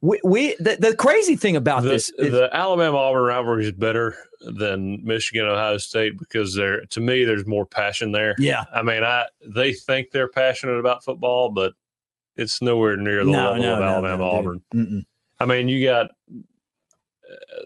we, 0.00 0.20
we 0.24 0.56
the, 0.58 0.76
the 0.78 0.94
crazy 0.96 1.36
thing 1.36 1.56
about 1.56 1.82
the, 1.82 1.90
this 1.90 2.10
is, 2.18 2.32
the 2.32 2.54
Alabama 2.54 2.96
Auburn 2.98 3.24
rivalry 3.24 3.66
is 3.66 3.72
better 3.72 4.16
than 4.40 5.04
Michigan 5.04 5.46
Ohio 5.46 5.78
State 5.78 6.18
because 6.18 6.54
there 6.54 6.84
to 6.86 7.00
me 7.00 7.24
there's 7.24 7.46
more 7.46 7.66
passion 7.66 8.12
there. 8.12 8.34
Yeah, 8.38 8.64
I 8.72 8.82
mean 8.82 9.02
I 9.02 9.26
they 9.46 9.72
think 9.72 10.10
they're 10.10 10.28
passionate 10.28 10.78
about 10.78 11.04
football, 11.04 11.50
but 11.50 11.72
it's 12.36 12.60
nowhere 12.60 12.96
near 12.96 13.24
the 13.24 13.30
no, 13.30 13.44
level 13.50 13.62
no, 13.62 13.72
of 13.74 13.78
no, 13.80 13.84
Alabama 13.84 14.24
Auburn. 14.24 15.06
I 15.40 15.44
mean, 15.46 15.68
you 15.68 15.86
got 15.86 16.10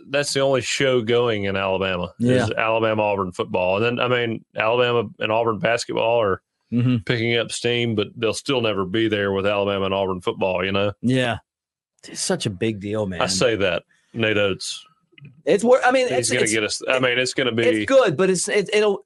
that's 0.09 0.33
the 0.33 0.41
only 0.41 0.61
show 0.61 1.03
going 1.03 1.45
in 1.45 1.57
Alabama 1.57 2.13
Yeah. 2.19 2.45
is 2.45 2.51
Alabama 2.53 3.03
Auburn 3.03 3.33
football, 3.33 3.77
and 3.77 3.85
then 3.99 4.01
I 4.01 4.09
mean 4.09 4.45
Alabama 4.57 5.09
and 5.19 5.31
Auburn 5.33 5.59
basketball 5.59 6.21
are 6.21 6.43
hmm 6.71 6.99
picking 7.05 7.37
up 7.37 7.51
steam, 7.51 7.97
but 7.97 8.09
they'll 8.17 8.33
still 8.33 8.61
never 8.61 8.85
be 8.85 9.09
there 9.09 9.33
with 9.33 9.45
Alabama 9.45 9.87
and 9.87 9.95
Auburn 9.95 10.21
football. 10.21 10.65
You 10.65 10.71
know, 10.73 10.93
Yeah, 11.03 11.39
it's 12.09 12.21
such 12.21 12.47
a 12.47 12.51
big 12.51 12.81
deal, 12.81 13.07
man. 13.07 13.21
I 13.21 13.27
say 13.27 13.57
that 13.57 13.85
Nate 14.13 14.39
Oats, 14.39 14.85
it's 15.45 15.65
wor- 15.65 15.85
I 15.85 15.91
mean, 15.93 16.07
it's, 16.11 16.31
going 16.31 16.45
to 16.45 16.51
get 16.51 16.65
us. 16.65 16.83
I 16.89 16.99
mean, 16.99 17.19
it's 17.19 17.35
going 17.35 17.47
to 17.47 17.53
be. 17.53 17.63
it's 17.65 17.89
good, 17.89 18.17
but 18.17 18.31
it's 18.31 18.49
it, 18.49 18.71
it'll. 18.73 19.05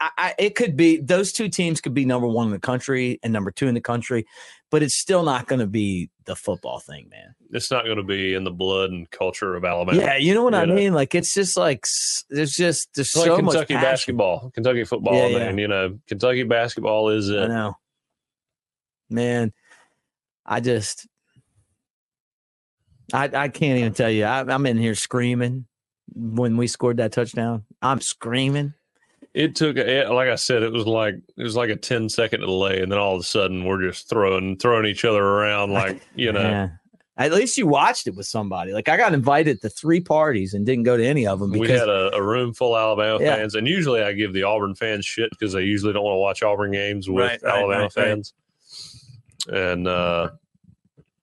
I, 0.00 0.10
I, 0.16 0.34
it 0.38 0.54
could 0.54 0.76
be 0.76 0.98
those 0.98 1.32
two 1.32 1.48
teams 1.48 1.80
could 1.80 1.92
be 1.92 2.04
number 2.04 2.28
one 2.28 2.46
in 2.46 2.52
the 2.52 2.60
country 2.60 3.18
and 3.24 3.32
number 3.32 3.50
two 3.50 3.66
in 3.66 3.74
the 3.74 3.80
country, 3.80 4.24
but 4.70 4.80
it's 4.80 4.94
still 4.94 5.24
not 5.24 5.48
going 5.48 5.58
to 5.58 5.66
be 5.66 6.08
the 6.24 6.36
football 6.36 6.78
thing, 6.78 7.08
man. 7.10 7.34
It's 7.50 7.68
not 7.68 7.84
going 7.84 7.96
to 7.96 8.04
be 8.04 8.34
in 8.34 8.44
the 8.44 8.52
blood 8.52 8.90
and 8.90 9.10
culture 9.10 9.56
of 9.56 9.64
Alabama. 9.64 9.98
Yeah, 9.98 10.16
you 10.16 10.34
know 10.34 10.44
what 10.44 10.54
I 10.54 10.66
know. 10.66 10.74
mean. 10.74 10.92
Like 10.94 11.16
it's 11.16 11.34
just 11.34 11.56
like 11.56 11.84
there's 12.30 12.52
just 12.52 12.94
there's 12.94 13.08
It's 13.08 13.16
like 13.16 13.26
so 13.26 13.38
much 13.38 13.54
Kentucky 13.54 13.74
passion. 13.74 13.90
basketball, 13.90 14.50
Kentucky 14.54 14.84
football, 14.84 15.14
Yeah, 15.14 15.26
yeah. 15.26 15.38
man. 15.38 15.58
You 15.58 15.68
know, 15.68 15.98
Kentucky 16.06 16.44
basketball 16.44 17.08
is 17.08 17.28
it. 17.28 17.40
I 17.40 17.46
know, 17.48 17.76
man. 19.10 19.52
I 20.46 20.60
just, 20.60 21.06
I 23.12 23.24
I 23.32 23.48
can't 23.48 23.78
even 23.78 23.92
tell 23.94 24.10
you. 24.10 24.24
I, 24.24 24.40
I'm 24.40 24.66
in 24.66 24.78
here 24.78 24.94
screaming 24.94 25.66
when 26.14 26.56
we 26.56 26.66
scored 26.66 26.98
that 26.98 27.12
touchdown. 27.12 27.64
I'm 27.80 28.00
screaming. 28.00 28.74
It 29.34 29.56
took, 29.56 29.76
like 29.76 30.28
I 30.28 30.34
said, 30.34 30.62
it 30.62 30.72
was 30.72 30.86
like 30.86 31.14
it 31.14 31.42
was 31.42 31.56
like 31.56 31.70
a 31.70 31.76
10 31.76 32.10
second 32.10 32.40
delay, 32.40 32.82
and 32.82 32.92
then 32.92 32.98
all 32.98 33.14
of 33.14 33.20
a 33.20 33.24
sudden 33.24 33.64
we're 33.64 33.80
just 33.80 34.08
throwing 34.08 34.58
throwing 34.58 34.84
each 34.86 35.04
other 35.04 35.22
around 35.22 35.72
like 35.72 36.02
you 36.14 36.32
know. 36.32 36.40
Yeah. 36.40 36.68
At 37.18 37.32
least 37.32 37.58
you 37.58 37.66
watched 37.66 38.06
it 38.06 38.14
with 38.14 38.26
somebody. 38.26 38.72
Like 38.72 38.88
I 38.88 38.96
got 38.96 39.12
invited 39.12 39.60
to 39.62 39.68
three 39.68 40.00
parties 40.00 40.54
and 40.54 40.64
didn't 40.64 40.84
go 40.84 40.96
to 40.96 41.06
any 41.06 41.26
of 41.26 41.40
them 41.40 41.52
because, 41.52 41.68
We 41.68 41.74
had 41.74 41.88
a, 41.88 42.14
a 42.14 42.22
room 42.22 42.52
full 42.54 42.74
of 42.74 42.98
Alabama 42.98 43.22
Yeah. 43.22 43.36
fans, 43.36 43.54
and 43.54 43.66
usually 43.66 44.02
I 44.02 44.12
give 44.12 44.32
the 44.32 44.42
Auburn 44.42 44.74
fans 44.74 45.04
shit 45.04 45.30
because 45.30 45.52
they 45.52 45.62
usually 45.62 45.92
don't 45.92 46.04
want 46.04 46.14
to 46.14 46.18
watch 46.20 46.42
Auburn 46.42 46.72
games 46.72 47.08
with 47.08 47.24
right, 47.24 47.42
Alabama 47.42 47.70
right, 47.70 47.80
right. 47.82 47.92
fans. 47.92 48.34
And 49.48 49.88
uh, 49.88 50.30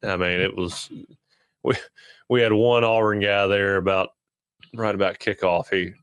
I 0.04 0.16
mean, 0.16 0.40
it 0.40 0.56
was 0.56 0.90
we 1.64 1.76
we 2.30 2.42
had 2.42 2.54
one 2.54 2.84
Auburn 2.84 3.20
guy 3.20 3.48
there 3.48 3.78
about 3.78 4.10
right 4.76 4.96
about 4.96 5.20
kickoff. 5.20 5.70
He 5.70 5.94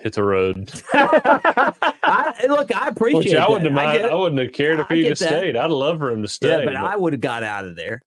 hit 0.00 0.14
the 0.14 0.24
road, 0.24 0.70
I, 0.92 2.46
look, 2.48 2.74
I 2.74 2.88
appreciate. 2.88 3.24
which 3.24 3.34
I 3.34 3.48
wouldn't 3.48 3.74
that. 3.74 3.80
I 3.80 3.86
mind, 3.86 4.02
get 4.02 4.10
I, 4.10 4.14
wouldn't 4.14 4.40
have 4.40 4.52
cared 4.52 4.80
if 4.80 4.90
I 4.90 5.02
that. 5.08 5.18
stayed. 5.18 5.56
I'd 5.56 5.70
love 5.70 5.98
for 5.98 6.10
him 6.10 6.22
to 6.22 6.28
stay. 6.28 6.48
yeah, 6.48 6.64
but 6.64 6.76
I 6.76 6.96
would 6.96 7.12
have 7.12 7.20
got 7.20 7.42
out 7.42 7.64
of 7.64 7.76
there. 7.76 8.02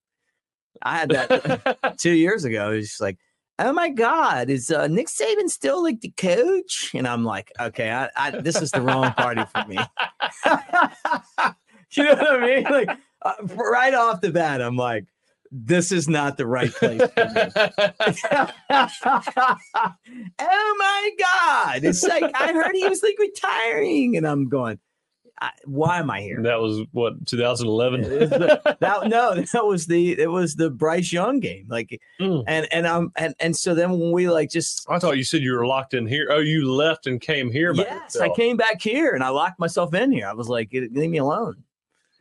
I 0.82 0.98
had 0.98 1.10
that 1.10 1.96
two 2.00 2.12
years 2.12 2.44
ago. 2.44 2.72
It's 2.72 2.90
just 2.90 3.02
like, 3.02 3.18
oh 3.60 3.72
my 3.74 3.90
god, 3.90 4.50
is 4.50 4.72
uh, 4.72 4.88
Nick 4.88 5.08
Saban 5.08 5.50
still 5.50 5.84
like 5.84 6.02
the 6.02 6.12
coach? 6.18 6.92
And 6.94 7.08
I'm 7.08 7.24
like, 7.24 7.52
okay, 7.60 7.92
I, 7.92 8.10
I 8.16 8.32
this 8.32 8.62
is 8.62 8.72
the 8.72 8.82
wrong 8.82 9.12
party 9.14 9.44
for 9.54 9.66
me. 9.68 9.76
you 11.92 12.04
know 12.04 12.16
what 12.16 12.44
I 12.44 12.46
mean? 12.46 12.64
Like 12.64 12.90
uh, 13.22 13.34
right 13.44 13.94
off 13.94 14.22
the 14.22 14.32
bat, 14.32 14.62
I'm 14.62 14.78
like, 14.78 15.06
this 15.52 15.92
is 15.92 16.08
not 16.08 16.38
the 16.38 16.48
right 16.48 16.72
place 16.72 17.02
for 17.02 17.26
me. 17.26 17.42
oh 20.40 20.76
my 20.80 21.10
god! 21.20 21.84
It's 21.84 22.04
like 22.04 22.32
I 22.36 22.54
heard 22.54 22.74
he 22.74 22.88
was 22.88 23.04
like 23.04 23.18
retiring, 23.20 24.18
and 24.18 24.26
I'm 24.28 24.48
going, 24.50 24.80
I, 25.40 25.50
why 25.66 26.00
am 26.00 26.10
I 26.12 26.22
here? 26.22 26.42
that 26.44 26.60
was 26.60 26.82
what 26.92 27.26
2011. 27.28 28.02
was 28.02 28.30
that 28.30 28.78
no, 29.08 29.36
that 29.36 29.66
was 29.66 29.88
the 29.88 30.20
it 30.20 30.30
was 30.30 30.56
the 30.56 30.70
Bryce 30.70 31.12
Young 31.12 31.40
game. 31.40 31.66
Like, 31.70 32.00
Mm. 32.20 32.44
and 32.48 32.68
and 32.72 32.86
um 32.88 33.12
and 33.18 33.34
and 33.40 33.58
so 33.58 33.74
then 33.74 33.92
when 33.92 34.12
we 34.12 34.30
like 34.30 34.50
just 34.52 34.86
I 34.90 35.00
thought 35.00 35.18
you 35.18 35.24
said 35.24 35.42
you 35.42 35.54
were 35.54 35.66
locked 35.66 35.94
in 35.94 36.06
here. 36.06 36.28
Oh, 36.30 36.40
you 36.40 36.72
left 36.72 37.08
and 37.08 37.20
came 37.20 37.52
here. 37.52 37.74
yes, 37.74 38.16
I 38.18 38.30
came 38.30 38.58
back 38.58 38.82
here 38.82 39.12
and 39.14 39.24
I 39.24 39.30
locked 39.30 39.60
myself 39.60 39.94
in 39.94 40.12
here. 40.12 40.28
I 40.28 40.34
was 40.34 40.48
like, 40.48 40.70
leave 40.72 41.10
me 41.10 41.18
alone. 41.18 41.64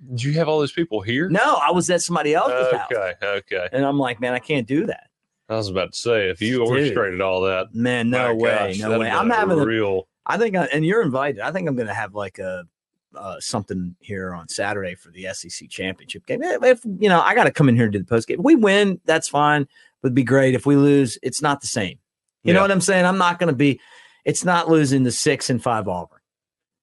Did 0.09 0.22
you 0.22 0.32
have 0.34 0.48
all 0.48 0.59
those 0.61 0.72
people 0.72 1.01
here? 1.03 1.28
No, 1.28 1.59
I 1.62 1.70
was 1.72 1.90
at 1.90 2.01
somebody 2.03 2.34
else's 2.34 2.72
house, 2.76 2.90
Okay, 2.92 3.12
okay. 3.22 3.68
and 3.72 3.84
I'm 3.84 3.98
like, 3.98 4.20
man, 4.20 4.32
I 4.32 4.38
can't 4.38 4.66
do 4.66 4.86
that. 4.86 5.09
I 5.48 5.57
was 5.57 5.68
about 5.68 5.92
to 5.92 5.98
say 5.98 6.30
if 6.30 6.40
you 6.40 6.59
Dude. 6.59 6.68
orchestrated 6.68 7.20
all 7.20 7.42
that, 7.42 7.74
Man, 7.74 8.09
no 8.11 8.34
way, 8.34 8.51
gosh, 8.51 8.78
no 8.78 8.98
way. 8.98 9.11
I'm 9.11 9.28
having 9.30 9.59
a 9.59 9.64
real. 9.66 10.09
I 10.24 10.38
think, 10.38 10.57
I, 10.57 10.66
and 10.66 10.86
you're 10.86 11.03
invited. 11.03 11.40
I 11.40 11.51
think 11.51 11.68
I'm 11.68 11.74
going 11.76 11.88
to 11.88 11.94
have 11.94 12.14
like 12.14 12.38
a 12.38 12.64
uh, 13.16 13.36
something 13.40 13.96
here 13.98 14.32
on 14.32 14.48
Saturday 14.48 14.94
for 14.94 15.11
the 15.11 15.26
SEC 15.32 15.68
championship 15.68 16.24
game. 16.26 16.40
If, 16.42 16.80
you 16.84 17.09
know, 17.09 17.20
I 17.20 17.34
got 17.34 17.44
to 17.44 17.51
come 17.51 17.68
in 17.68 17.74
here 17.74 17.84
and 17.86 17.92
do 17.92 17.98
the 17.98 18.05
post 18.05 18.28
game. 18.28 18.38
If 18.38 18.44
we 18.44 18.55
win, 18.55 19.01
that's 19.05 19.28
fine. 19.28 19.66
Would 20.05 20.14
be 20.14 20.22
great. 20.22 20.55
If 20.55 20.64
we 20.66 20.76
lose, 20.76 21.18
it's 21.22 21.42
not 21.42 21.61
the 21.61 21.66
same. 21.66 21.98
You 22.44 22.55
know 22.55 22.62
what 22.62 22.70
I'm 22.70 22.80
saying? 22.80 23.05
I'm 23.05 23.18
not 23.18 23.38
going 23.40 23.48
to 23.51 23.57
be. 23.57 23.80
It's 24.24 24.44
not 24.44 24.68
losing 24.68 25.03
the 25.03 25.11
six 25.11 25.51
and 25.51 25.61
five 25.62 25.88
Auburn. 25.88 26.20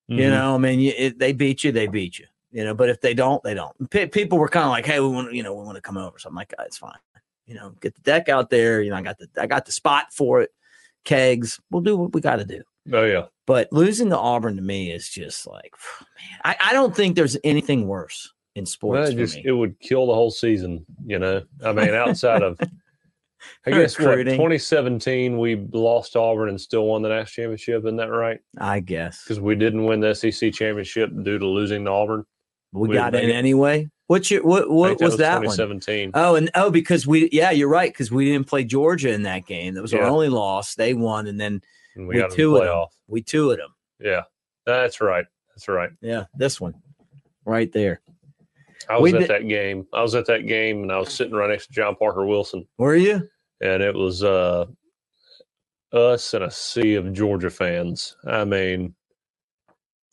You 0.09 0.18
Mhm. 0.26 0.30
know, 0.32 0.55
I 0.55 0.57
mean, 0.57 0.80
you, 0.82 0.93
it, 0.95 1.18
they 1.20 1.32
beat 1.32 1.63
you, 1.63 1.72
they 1.72 1.88
beat 1.88 2.20
you. 2.20 2.26
You 2.58 2.66
know, 2.66 2.74
but 2.74 2.89
if 2.89 3.01
they 3.01 3.14
don't, 3.14 3.43
they 3.43 3.53
don't. 3.53 3.91
Pe 3.91 4.08
people 4.08 4.39
were 4.39 4.49
kind 4.49 4.64
of 4.64 4.72
like, 4.72 4.88
"Hey, 4.88 4.99
we 4.99 5.10
want, 5.10 5.32
you 5.32 5.43
know, 5.43 5.53
we 5.53 5.64
want 5.64 5.76
to 5.76 5.82
come 5.82 5.95
over." 5.95 6.18
So 6.18 6.28
I'm 6.28 6.34
like, 6.34 6.55
"Ah, 6.58 6.64
"It's 6.66 6.80
fine." 6.80 6.97
You 7.45 7.53
know, 7.53 7.76
get 7.82 7.93
the 7.93 8.01
deck 8.01 8.30
out 8.30 8.49
there. 8.49 8.82
You 8.82 8.89
know, 8.89 8.95
I 8.95 9.03
got 9.03 9.20
the, 9.20 9.30
I 9.39 9.45
got 9.45 9.68
the 9.68 9.72
spot 9.72 10.08
for 10.12 10.41
it. 10.41 10.49
Kegs. 11.05 11.60
We'll 11.70 11.84
do 11.84 11.95
what 11.95 12.14
we 12.14 12.20
got 12.20 12.38
to 12.38 12.45
do. 12.45 12.64
Oh 12.91 13.03
yeah, 13.03 13.26
But 13.45 13.72
losing 13.72 14.10
to 14.10 14.18
Auburn 14.18 14.55
to 14.55 14.64
me 14.64 14.91
is 14.91 15.08
just 15.08 15.45
like, 15.45 15.72
man, 16.01 16.39
I, 16.43 16.70
I 16.70 16.74
don't 16.74 16.95
think 16.95 17.16
there's 17.16 17.38
anything 17.43 17.88
worse 17.88 18.34
in 18.55 18.66
sports 18.66 19.12
it 19.12 19.18
just 19.18 19.38
it 19.38 19.51
would 19.51 19.80
kill 19.80 20.08
the 20.08 20.16
whole 20.16 20.32
season. 20.32 20.84
You 21.05 21.20
know, 21.20 21.43
I 21.64 21.74
mean, 21.74 21.93
outside 21.93 22.41
of 22.41 22.60
I 23.68 23.70
guess 23.70 23.99
what 23.99 24.16
2017 24.16 25.38
we 25.38 25.58
lost 25.74 26.16
Auburn 26.16 26.49
and 26.49 26.60
still 26.60 26.88
won 26.88 27.03
the 27.03 27.10
national 27.10 27.43
championship. 27.43 27.84
Isn't 27.84 27.97
that 27.97 28.10
right? 28.10 28.39
I 28.58 28.80
guess 28.80 29.24
Because 29.24 29.39
we 29.39 29.53
didn't 29.53 29.86
win 29.86 29.99
the 29.99 30.16
SEC 30.16 30.53
championship 30.53 31.12
due 31.22 31.38
to 31.38 31.45
losing 31.45 31.86
to 31.86 31.91
Auburn. 31.91 32.26
We, 32.72 32.89
we 32.89 32.95
got 32.95 33.15
in 33.15 33.30
it. 33.30 33.34
anyway. 33.34 33.89
What's 34.07 34.32
your 34.32 34.43
what? 34.43 34.70
What 34.70 34.89
think 34.89 35.01
was 35.01 35.18
that 35.18 35.38
one? 35.43 35.55
2017. 35.57 36.11
Oh, 36.13 36.36
and 36.36 36.49
oh, 36.55 36.72
because 36.72 37.05
we 37.05 37.28
yeah, 37.34 37.51
you're 37.51 37.68
right. 37.68 37.91
Because 37.91 38.09
we 38.11 38.26
didn't 38.26 38.47
play 38.47 38.63
Georgia 38.63 39.11
in 39.11 39.24
that 39.24 39.45
game. 39.45 39.74
That 39.74 39.82
was 39.82 39.93
our 39.93 40.03
only 40.03 40.30
loss. 40.30 40.76
They 40.76 40.93
won, 40.93 41.28
and 41.28 41.39
then 41.39 41.61
and 41.95 42.07
we 42.07 42.22
we 42.22 42.30
two 42.30 42.55
of 42.55 42.63
them. 42.63 42.86
we 43.07 43.22
two 43.22 43.51
of 43.51 43.57
them. 43.57 43.74
Yeah, 43.99 44.22
that's 44.65 45.01
right. 45.01 45.26
That's 45.53 45.68
right. 45.68 45.89
Yeah, 46.01 46.26
this 46.36 46.61
one 46.61 46.74
right 47.43 47.70
there. 47.74 47.99
I 48.89 48.93
was 48.97 49.11
We 49.11 49.18
at 49.18 49.22
did- 49.22 49.30
that 49.30 49.47
game. 49.49 49.86
I 49.93 50.01
was 50.01 50.15
at 50.15 50.26
that 50.28 50.47
game, 50.47 50.84
and 50.84 50.91
I 50.91 50.99
was 50.99 51.11
sitting 51.13 51.34
right 51.34 51.49
next 51.49 51.68
to 51.68 51.74
John 51.74 51.95
Parker 51.95 52.26
Wilson, 52.26 52.65
Were 52.78 52.95
you? 52.95 53.28
and 53.59 53.84
it 53.84 53.93
was 53.93 54.24
uh, 54.24 54.68
us 55.91 56.34
and 56.34 56.43
a 56.45 56.51
sea 56.51 56.95
of 56.95 57.11
Georgia 57.11 57.49
fans. 57.49 58.15
I 58.26 58.45
mean, 58.45 58.95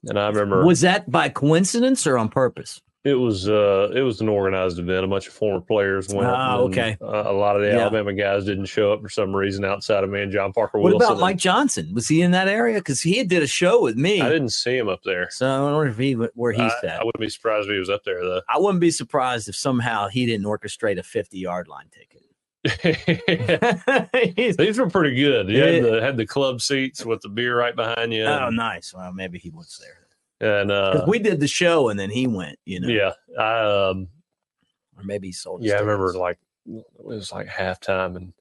and 0.08 0.18
I 0.18 0.28
remember 0.28 0.64
Was 0.64 0.80
that 0.82 1.10
by 1.10 1.28
coincidence 1.28 2.06
or 2.06 2.18
on 2.18 2.28
purpose? 2.28 2.80
it 3.04 3.14
was 3.14 3.50
uh, 3.50 3.90
it 3.94 4.00
was 4.00 4.22
an 4.22 4.30
organized 4.30 4.78
event. 4.78 5.04
A 5.04 5.06
bunch 5.06 5.26
of 5.26 5.34
former 5.34 5.60
players 5.60 6.08
went. 6.08 6.26
Ah, 6.26 6.56
okay. 6.56 6.96
uh, 7.02 7.24
a 7.26 7.32
lot 7.34 7.54
of 7.54 7.60
the 7.60 7.68
Yeah. 7.68 7.80
Alabama 7.80 8.14
guys 8.14 8.46
didn't 8.46 8.64
show 8.64 8.94
up 8.94 9.02
for 9.02 9.10
some 9.10 9.36
reason 9.36 9.62
outside 9.62 10.04
of 10.04 10.08
me 10.10 10.22
and 10.22 10.32
John 10.32 10.54
Parker 10.54 10.78
Wilson. 10.78 10.98
What 11.00 11.06
about 11.12 11.20
Mike 11.20 11.36
Johnson? 11.36 11.92
Was 11.92 12.08
he 12.08 12.22
in 12.22 12.30
that 12.30 12.48
area? 12.48 12.78
Because 12.78 13.02
he 13.02 13.22
did 13.24 13.42
a 13.42 13.46
show 13.46 13.82
with 13.82 13.96
me. 13.96 14.22
I 14.22 14.30
didn't 14.30 14.54
see 14.54 14.78
him 14.78 14.88
up 14.88 15.02
there. 15.04 15.28
So 15.30 15.46
I 15.46 15.60
wonder 15.70 15.90
if 15.90 15.98
he 15.98 16.12
where 16.14 16.52
he's 16.52 16.72
I, 16.82 16.86
at. 16.86 17.00
I 17.02 17.04
wouldn't 17.04 17.20
be 17.20 17.28
surprised 17.28 17.68
if 17.68 17.74
he 17.74 17.78
was 17.78 17.90
up 17.90 18.04
there 18.04 18.24
though. 18.24 18.40
I 18.48 18.58
wouldn't 18.58 18.80
be 18.80 18.90
surprised 18.90 19.50
if 19.50 19.54
somehow 19.56 20.08
he 20.08 20.24
didn't 20.24 20.46
orchestrate 20.46 20.98
a 20.98 21.02
50 21.02 21.38
yard 21.38 21.68
line 21.68 21.90
ticket. 21.92 22.22
He's- 22.64 24.56
These 24.56 24.78
were 24.78 24.88
pretty 24.90 25.14
good. 25.14 25.48
You 25.48 25.62
had 25.62 25.84
the 25.84 26.00
had 26.00 26.16
the 26.16 26.26
club 26.26 26.60
seats 26.60 27.04
with 27.04 27.20
the 27.22 27.28
beer 27.28 27.58
right 27.58 27.74
behind 27.76 28.12
you. 28.12 28.24
oh, 28.24 28.50
nice. 28.50 28.92
Well, 28.94 29.12
maybe 29.12 29.38
he 29.38 29.50
was 29.50 29.80
there. 30.40 30.60
and 30.60 30.70
uh, 30.70 31.04
we 31.06 31.18
did 31.18 31.40
the 31.40 31.48
show 31.48 31.88
and 31.88 31.98
then 31.98 32.10
he 32.10 32.26
went, 32.26 32.58
you 32.64 32.80
know, 32.80 32.88
yeah, 32.88 33.12
I 33.38 33.88
um, 33.90 34.08
or 34.96 35.04
maybe 35.04 35.28
he 35.28 35.32
sold. 35.32 35.62
yeah, 35.62 35.74
I 35.76 35.80
remember 35.80 36.12
like 36.14 36.38
it 36.66 36.84
was 37.04 37.30
like 37.32 37.46
halftime 37.46 38.16
and 38.16 38.32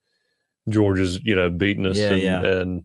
Georgia's 0.69 1.19
you 1.24 1.36
know 1.36 1.49
beating 1.49 1.86
us, 1.86 1.97
Yeah, 1.97 2.11
and, 2.11 2.21
yeah. 2.21 2.41
and 2.45 2.84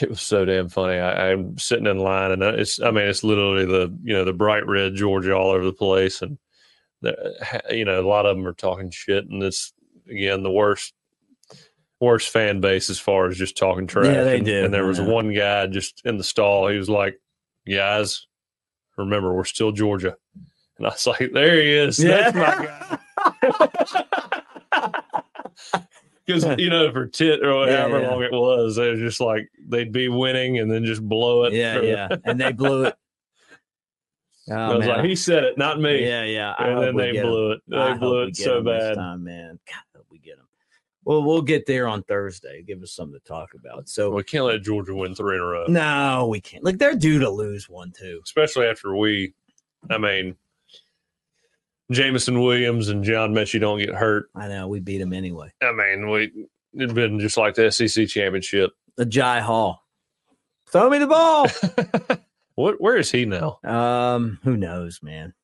it 0.00 0.08
was 0.08 0.22
so 0.22 0.44
damn 0.44 0.68
funny. 0.68 0.98
I, 0.98 1.32
I'm 1.32 1.58
sitting 1.58 1.86
in 1.86 1.98
line, 1.98 2.30
and 2.30 2.42
it's 2.42 2.80
I 2.80 2.90
mean 2.90 3.06
it's 3.06 3.22
literally 3.24 3.66
the 3.66 3.94
you 4.02 4.14
know 4.14 4.24
the 4.24 4.32
bright 4.32 4.66
red 4.66 4.94
Georgia 4.94 5.34
all 5.36 5.50
over 5.50 5.64
the 5.64 5.72
place, 5.72 6.22
and 6.22 6.38
the, 7.02 7.64
you 7.70 7.84
know 7.84 8.00
a 8.00 8.08
lot 8.08 8.24
of 8.26 8.36
them 8.36 8.46
are 8.46 8.54
talking 8.54 8.90
shit, 8.90 9.28
and 9.28 9.42
it's 9.42 9.72
again 10.08 10.42
the 10.42 10.50
worst. 10.50 10.94
Worst 12.00 12.30
fan 12.30 12.60
base 12.60 12.90
as 12.90 12.98
far 12.98 13.28
as 13.28 13.38
just 13.38 13.56
talking 13.56 13.86
trash. 13.86 14.06
Yeah, 14.06 14.24
they 14.24 14.38
and, 14.38 14.44
do. 14.44 14.64
And 14.64 14.74
there 14.74 14.84
was 14.84 14.98
know. 14.98 15.08
one 15.08 15.32
guy 15.32 15.68
just 15.68 16.02
in 16.04 16.16
the 16.16 16.24
stall. 16.24 16.66
He 16.66 16.76
was 16.76 16.88
like, 16.88 17.20
"Guys, 17.70 18.26
remember 18.96 19.32
we're 19.32 19.44
still 19.44 19.70
Georgia." 19.70 20.16
And 20.78 20.86
I 20.88 20.90
was 20.90 21.06
like, 21.06 21.30
"There 21.32 21.60
he 21.62 21.70
is. 21.70 21.98
That's 21.98 22.34
my 22.34 22.66
guy." 22.66 22.98
Because 26.26 26.44
you 26.58 26.70
know, 26.70 26.90
for 26.92 27.06
tit 27.06 27.44
or 27.44 27.66
Yeah, 27.66 27.78
however 27.78 28.00
yeah. 28.00 28.10
long 28.10 28.22
it 28.22 28.32
was, 28.32 28.76
they 28.76 28.90
was 28.90 29.00
just 29.00 29.20
like 29.20 29.48
they'd 29.68 29.92
be 29.92 30.08
winning 30.08 30.58
and 30.58 30.70
then 30.70 30.84
just 30.84 31.02
blow 31.02 31.44
it. 31.44 31.52
yeah, 31.52 31.80
yeah, 31.82 32.08
and 32.24 32.40
they 32.40 32.52
blew 32.52 32.84
it. 32.84 32.94
Oh, 34.50 34.54
I 34.54 34.74
was 34.74 34.86
man. 34.86 34.96
like, 34.96 35.04
he 35.04 35.16
said 35.16 35.44
it, 35.44 35.58
not 35.58 35.80
me. 35.80 36.04
yeah, 36.06 36.24
yeah. 36.24 36.54
I 36.58 36.68
and 36.68 36.82
then 36.82 36.96
they 36.96 37.12
blew 37.12 37.52
it. 37.52 37.60
They 37.68 37.76
I 37.76 37.94
blew 37.94 38.22
it 38.22 38.36
so 38.36 38.62
bad. 38.62 38.94
time, 38.94 39.24
man. 39.24 39.58
God, 39.68 39.76
we 39.84 39.91
get 39.91 39.91
them. 39.91 39.91
Well, 41.04 41.22
we'll 41.24 41.42
get 41.42 41.66
there 41.66 41.88
on 41.88 42.04
Thursday. 42.04 42.62
Give 42.62 42.82
us 42.82 42.92
something 42.92 43.18
to 43.18 43.26
talk 43.26 43.54
about. 43.54 43.88
So 43.88 44.10
we 44.10 44.22
can't 44.22 44.44
let 44.44 44.62
Georgia 44.62 44.94
win 44.94 45.14
three 45.14 45.36
in 45.36 45.42
a 45.42 45.44
row. 45.44 45.66
No, 45.66 46.28
we 46.30 46.40
can't. 46.40 46.62
Like 46.62 46.78
they're 46.78 46.94
due 46.94 47.18
to 47.18 47.30
lose 47.30 47.68
one 47.68 47.92
too, 47.92 48.20
especially 48.24 48.66
after 48.66 48.94
we. 48.94 49.34
I 49.90 49.98
mean, 49.98 50.36
Jameson 51.90 52.40
Williams 52.40 52.88
and 52.88 53.02
John 53.02 53.32
Metchie 53.32 53.60
don't 53.60 53.78
get 53.78 53.94
hurt. 53.94 54.30
I 54.34 54.48
know 54.48 54.68
we 54.68 54.78
beat 54.78 54.98
them 54.98 55.12
anyway. 55.12 55.52
I 55.60 55.72
mean, 55.72 56.08
we 56.08 56.46
it'd 56.74 56.94
been 56.94 57.18
just 57.18 57.36
like 57.36 57.54
the 57.54 57.70
SEC 57.70 58.08
championship. 58.08 58.70
The 58.96 59.06
Jai 59.06 59.40
Hall, 59.40 59.82
throw 60.70 60.88
me 60.88 60.98
the 60.98 61.06
ball. 61.06 61.46
what? 62.54 62.80
Where 62.80 62.96
is 62.96 63.10
he 63.10 63.24
now? 63.24 63.58
Um, 63.64 64.38
who 64.44 64.56
knows, 64.56 65.00
man. 65.02 65.34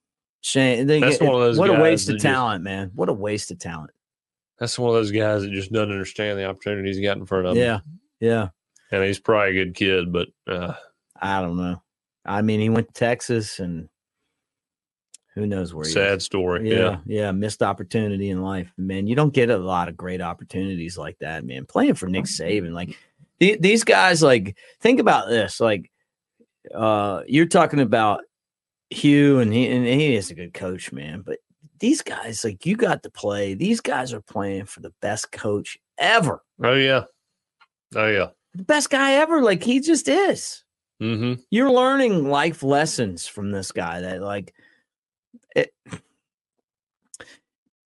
Shane, 0.40 0.86
that's 0.86 1.20
one 1.20 1.34
of 1.34 1.40
those. 1.40 1.58
What 1.58 1.70
a 1.70 1.80
waste 1.80 2.08
of 2.08 2.20
talent, 2.20 2.60
just, 2.60 2.64
man! 2.64 2.92
What 2.94 3.08
a 3.08 3.12
waste 3.12 3.50
of 3.50 3.58
talent. 3.58 3.90
That's 4.58 4.78
one 4.78 4.90
of 4.90 4.94
those 4.96 5.12
guys 5.12 5.42
that 5.42 5.52
just 5.52 5.72
doesn't 5.72 5.92
understand 5.92 6.38
the 6.38 6.46
opportunities 6.46 6.96
he's 6.96 7.06
got 7.06 7.16
in 7.16 7.26
front 7.26 7.46
of 7.46 7.56
him. 7.56 7.62
Yeah, 7.62 7.80
yeah. 8.20 8.48
And 8.90 9.04
he's 9.04 9.20
probably 9.20 9.50
a 9.50 9.64
good 9.64 9.74
kid, 9.74 10.12
but 10.12 10.28
uh, 10.46 10.74
I 11.20 11.40
don't 11.40 11.56
know. 11.56 11.82
I 12.24 12.42
mean, 12.42 12.60
he 12.60 12.68
went 12.68 12.88
to 12.88 12.94
Texas, 12.94 13.60
and 13.60 13.88
who 15.34 15.46
knows 15.46 15.72
where? 15.72 15.84
Sad 15.84 16.22
story. 16.22 16.68
Yeah, 16.68 16.76
yeah, 16.76 16.98
yeah, 17.06 17.32
Missed 17.32 17.62
opportunity 17.62 18.30
in 18.30 18.42
life, 18.42 18.72
man. 18.76 19.06
You 19.06 19.14
don't 19.14 19.32
get 19.32 19.50
a 19.50 19.58
lot 19.58 19.88
of 19.88 19.96
great 19.96 20.20
opportunities 20.20 20.98
like 20.98 21.18
that, 21.20 21.44
man. 21.44 21.66
Playing 21.66 21.94
for 21.94 22.08
Nick 22.08 22.24
Saban, 22.24 22.72
like 22.72 22.96
th- 23.40 23.60
these 23.60 23.84
guys, 23.84 24.22
like 24.22 24.56
think 24.80 25.00
about 25.00 25.28
this, 25.28 25.60
like 25.60 25.90
uh, 26.74 27.22
you're 27.26 27.46
talking 27.46 27.80
about 27.80 28.22
Hugh, 28.90 29.38
and 29.38 29.52
he 29.52 29.68
and 29.68 29.86
he 29.86 30.14
is 30.14 30.30
a 30.30 30.34
good 30.34 30.54
coach, 30.54 30.92
man. 30.92 31.22
But 31.24 31.38
these 31.80 32.02
guys, 32.02 32.44
like 32.44 32.64
you 32.66 32.76
got 32.76 33.02
to 33.02 33.10
play. 33.10 33.54
These 33.54 33.80
guys 33.80 34.12
are 34.12 34.20
playing 34.20 34.66
for 34.66 34.80
the 34.80 34.92
best 35.00 35.32
coach 35.32 35.78
ever. 35.98 36.42
Oh 36.62 36.74
yeah, 36.74 37.04
oh 37.94 38.06
yeah, 38.06 38.28
the 38.54 38.64
best 38.64 38.90
guy 38.90 39.14
ever. 39.14 39.42
Like 39.42 39.62
he 39.62 39.80
just 39.80 40.08
is. 40.08 40.64
Mm-hmm. 41.02 41.40
You're 41.50 41.70
learning 41.70 42.28
life 42.28 42.62
lessons 42.62 43.26
from 43.26 43.50
this 43.50 43.72
guy. 43.72 44.00
That 44.00 44.22
like 44.22 44.54
it. 45.54 45.72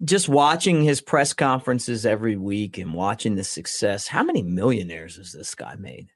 Just 0.04 0.28
watching 0.28 0.82
his 0.82 1.00
press 1.00 1.32
conferences 1.32 2.04
every 2.04 2.36
week 2.36 2.76
and 2.76 2.92
watching 2.92 3.36
the 3.36 3.44
success. 3.44 4.08
How 4.08 4.24
many 4.24 4.42
millionaires 4.42 5.16
has 5.16 5.30
this 5.30 5.54
guy 5.54 5.76
made? 5.76 6.08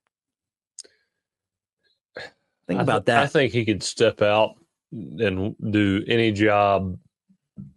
Think 2.66 2.80
about 2.80 3.06
th- 3.06 3.14
that. 3.14 3.22
I 3.22 3.26
think 3.28 3.52
he 3.52 3.64
could 3.64 3.82
step 3.84 4.22
out 4.22 4.56
and 4.92 5.54
do 5.70 6.04
any 6.08 6.32
job, 6.32 6.98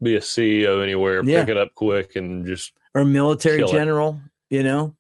be 0.02 0.16
a 0.16 0.20
CEO 0.20 0.84
anywhere, 0.84 1.24
yeah. 1.24 1.42
pick 1.42 1.50
it 1.50 1.58
up 1.58 1.74
quick, 1.76 2.16
and 2.16 2.46
just 2.46 2.74
or 2.94 3.06
military 3.06 3.64
general. 3.66 4.20
It. 4.50 4.58
You 4.58 4.64
know, 4.64 4.96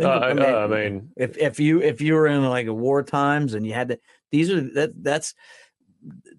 uh, 0.00 0.08
I, 0.08 0.32
mean, 0.32 0.44
I, 0.44 0.66
mean, 0.66 1.10
if 1.16 1.36
if 1.36 1.58
you 1.60 1.82
if 1.82 2.00
you 2.00 2.14
were 2.14 2.26
in 2.26 2.44
like 2.44 2.66
a 2.66 2.74
war 2.74 3.02
times 3.02 3.54
and 3.54 3.66
you 3.66 3.72
had 3.72 3.88
to, 3.88 3.98
these 4.30 4.50
are 4.50 4.60
that 4.74 5.02
that's 5.02 5.34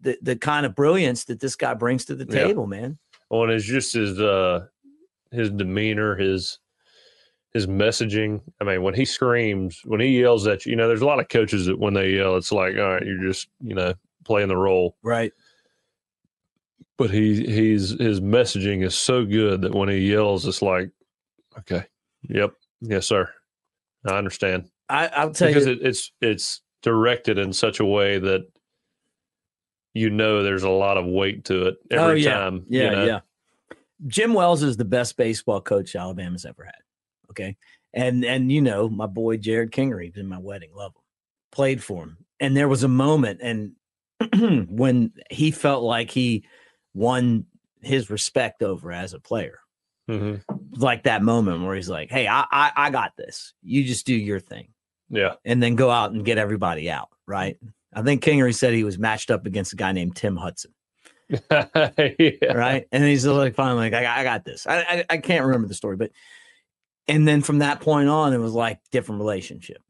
the 0.02 0.18
the 0.22 0.36
kind 0.36 0.66
of 0.66 0.76
brilliance 0.76 1.26
that 1.26 1.40
this 1.40 1.56
guy 1.56 1.74
brings 1.74 2.06
to 2.06 2.16
the 2.16 2.26
table, 2.26 2.64
yeah. 2.64 2.82
man. 2.82 2.98
Well, 3.30 3.44
and 3.44 3.52
it's 3.52 3.66
just 3.66 3.94
his 3.94 4.20
uh 4.20 4.68
his 5.32 5.50
demeanor, 5.50 6.16
his 6.16 6.60
his 7.54 7.68
messaging. 7.68 8.42
I 8.60 8.64
mean, 8.64 8.82
when 8.82 8.94
he 8.94 9.06
screams, 9.06 9.82
when 9.86 10.00
he 10.00 10.20
yells 10.20 10.48
at 10.48 10.66
you, 10.66 10.72
you 10.72 10.76
know, 10.76 10.88
there's 10.88 11.02
a 11.02 11.06
lot 11.06 11.20
of 11.20 11.30
coaches 11.30 11.68
that 11.68 11.80
when 11.80 11.94
they 11.94 12.12
yell, 12.12 12.36
it's 12.36 12.52
like, 12.52 12.76
all 12.76 12.94
right, 12.94 13.06
you're 13.06 13.24
just, 13.24 13.48
you 13.62 13.76
know, 13.76 13.94
playing 14.26 14.48
the 14.48 14.58
role. 14.58 14.98
Right. 15.04 15.32
But 16.98 17.10
he 17.10 17.46
he's 17.46 18.00
his 18.00 18.22
messaging 18.22 18.84
is 18.84 18.96
so 18.96 19.26
good 19.26 19.62
that 19.62 19.74
when 19.74 19.90
he 19.90 19.98
yells, 19.98 20.46
it's 20.46 20.62
like, 20.62 20.92
okay, 21.58 21.86
yep, 22.22 22.54
yes, 22.82 23.08
sir, 23.08 23.30
I 24.06 24.18
understand. 24.18 24.70
I, 24.90 25.08
I'll 25.08 25.32
tell 25.32 25.48
because 25.48 25.66
you, 25.66 25.74
it, 25.74 25.80
it's 25.82 26.12
it's 26.22 26.62
directed 26.84 27.40
in 27.40 27.52
such 27.52 27.80
a 27.80 27.86
way 27.86 28.20
that 28.20 28.46
you 29.94 30.10
know 30.10 30.44
there's 30.44 30.64
a 30.64 30.70
lot 30.70 30.98
of 30.98 31.06
weight 31.06 31.46
to 31.46 31.68
it 31.68 31.76
oh, 31.92 31.98
every 31.98 32.28
oh, 32.28 32.30
yeah. 32.30 32.38
time. 32.38 32.66
Yeah, 32.70 32.84
you 32.84 32.92
know? 32.92 33.06
yeah. 33.06 33.20
Jim 34.08 34.34
Wells 34.34 34.64
is 34.64 34.78
the 34.78 34.86
best 34.86 35.18
baseball 35.18 35.62
coach 35.62 35.96
Alabama's 35.96 36.46
ever 36.46 36.66
had. 36.66 36.76
Okay, 37.32 37.56
and 37.94 38.24
and 38.24 38.52
you 38.52 38.62
know 38.62 38.90
my 38.90 39.08
boy 39.08 39.38
Jared 39.38 39.72
Kingery 39.72 40.16
in 40.16 40.28
my 40.28 40.38
wedding, 40.38 40.70
love 40.76 40.92
him, 40.92 41.02
played 41.52 41.84
for 41.84 42.04
him, 42.04 42.18
and 42.40 42.56
there 42.56 42.68
was 42.68 42.84
a 42.84 42.88
moment, 42.88 43.40
and 43.42 43.72
when 44.70 45.12
he 45.32 45.52
felt 45.52 45.84
like 45.84 46.12
he 46.12 46.46
won 46.94 47.46
his 47.82 48.10
respect 48.10 48.64
over 48.64 48.92
as 48.92 49.14
a 49.14 49.20
player. 49.20 49.60
Mm-hmm. 50.10 50.82
Like 50.82 51.04
that 51.04 51.22
moment 51.22 51.64
where 51.64 51.76
he's 51.76 51.90
like, 51.90 52.12
"Hey, 52.12 52.28
I, 52.28 52.46
I 52.52 52.72
I 52.76 52.90
got 52.90 53.14
this. 53.18 53.54
You 53.62 53.84
just 53.84 54.06
do 54.06 54.16
your 54.16 54.40
thing." 54.40 54.70
Yeah, 55.10 55.36
and 55.46 55.62
then 55.64 55.76
go 55.76 55.90
out 55.90 56.12
and 56.12 56.26
get 56.26 56.38
everybody 56.38 56.90
out. 56.90 57.10
Right. 57.28 57.58
I 57.94 58.02
think 58.02 58.24
Kingery 58.24 58.56
said 58.56 58.74
he 58.74 58.84
was 58.84 58.98
matched 58.98 59.32
up 59.32 59.46
against 59.46 59.74
a 59.74 59.76
guy 59.76 59.92
named 59.92 60.16
Tim 60.16 60.36
Hudson. 60.36 60.74
yeah. 61.30 62.54
Right. 62.54 62.88
And 62.92 63.04
he's 63.04 63.26
like, 63.26 63.54
finally, 63.54 63.92
like, 63.92 63.94
I, 63.94 64.22
I 64.22 64.24
got 64.24 64.44
this. 64.44 64.66
I, 64.66 64.80
I, 64.80 65.06
I 65.12 65.18
can't 65.18 65.46
remember 65.46 65.68
the 65.68 65.76
story, 65.76 65.96
but 65.96 66.12
and 67.08 67.28
then 67.28 67.42
from 67.42 67.60
that 67.60 67.82
point 67.82 68.10
on, 68.10 68.34
it 68.34 68.40
was 68.40 68.54
like 68.54 68.80
different 68.92 69.20
relationship 69.20 69.82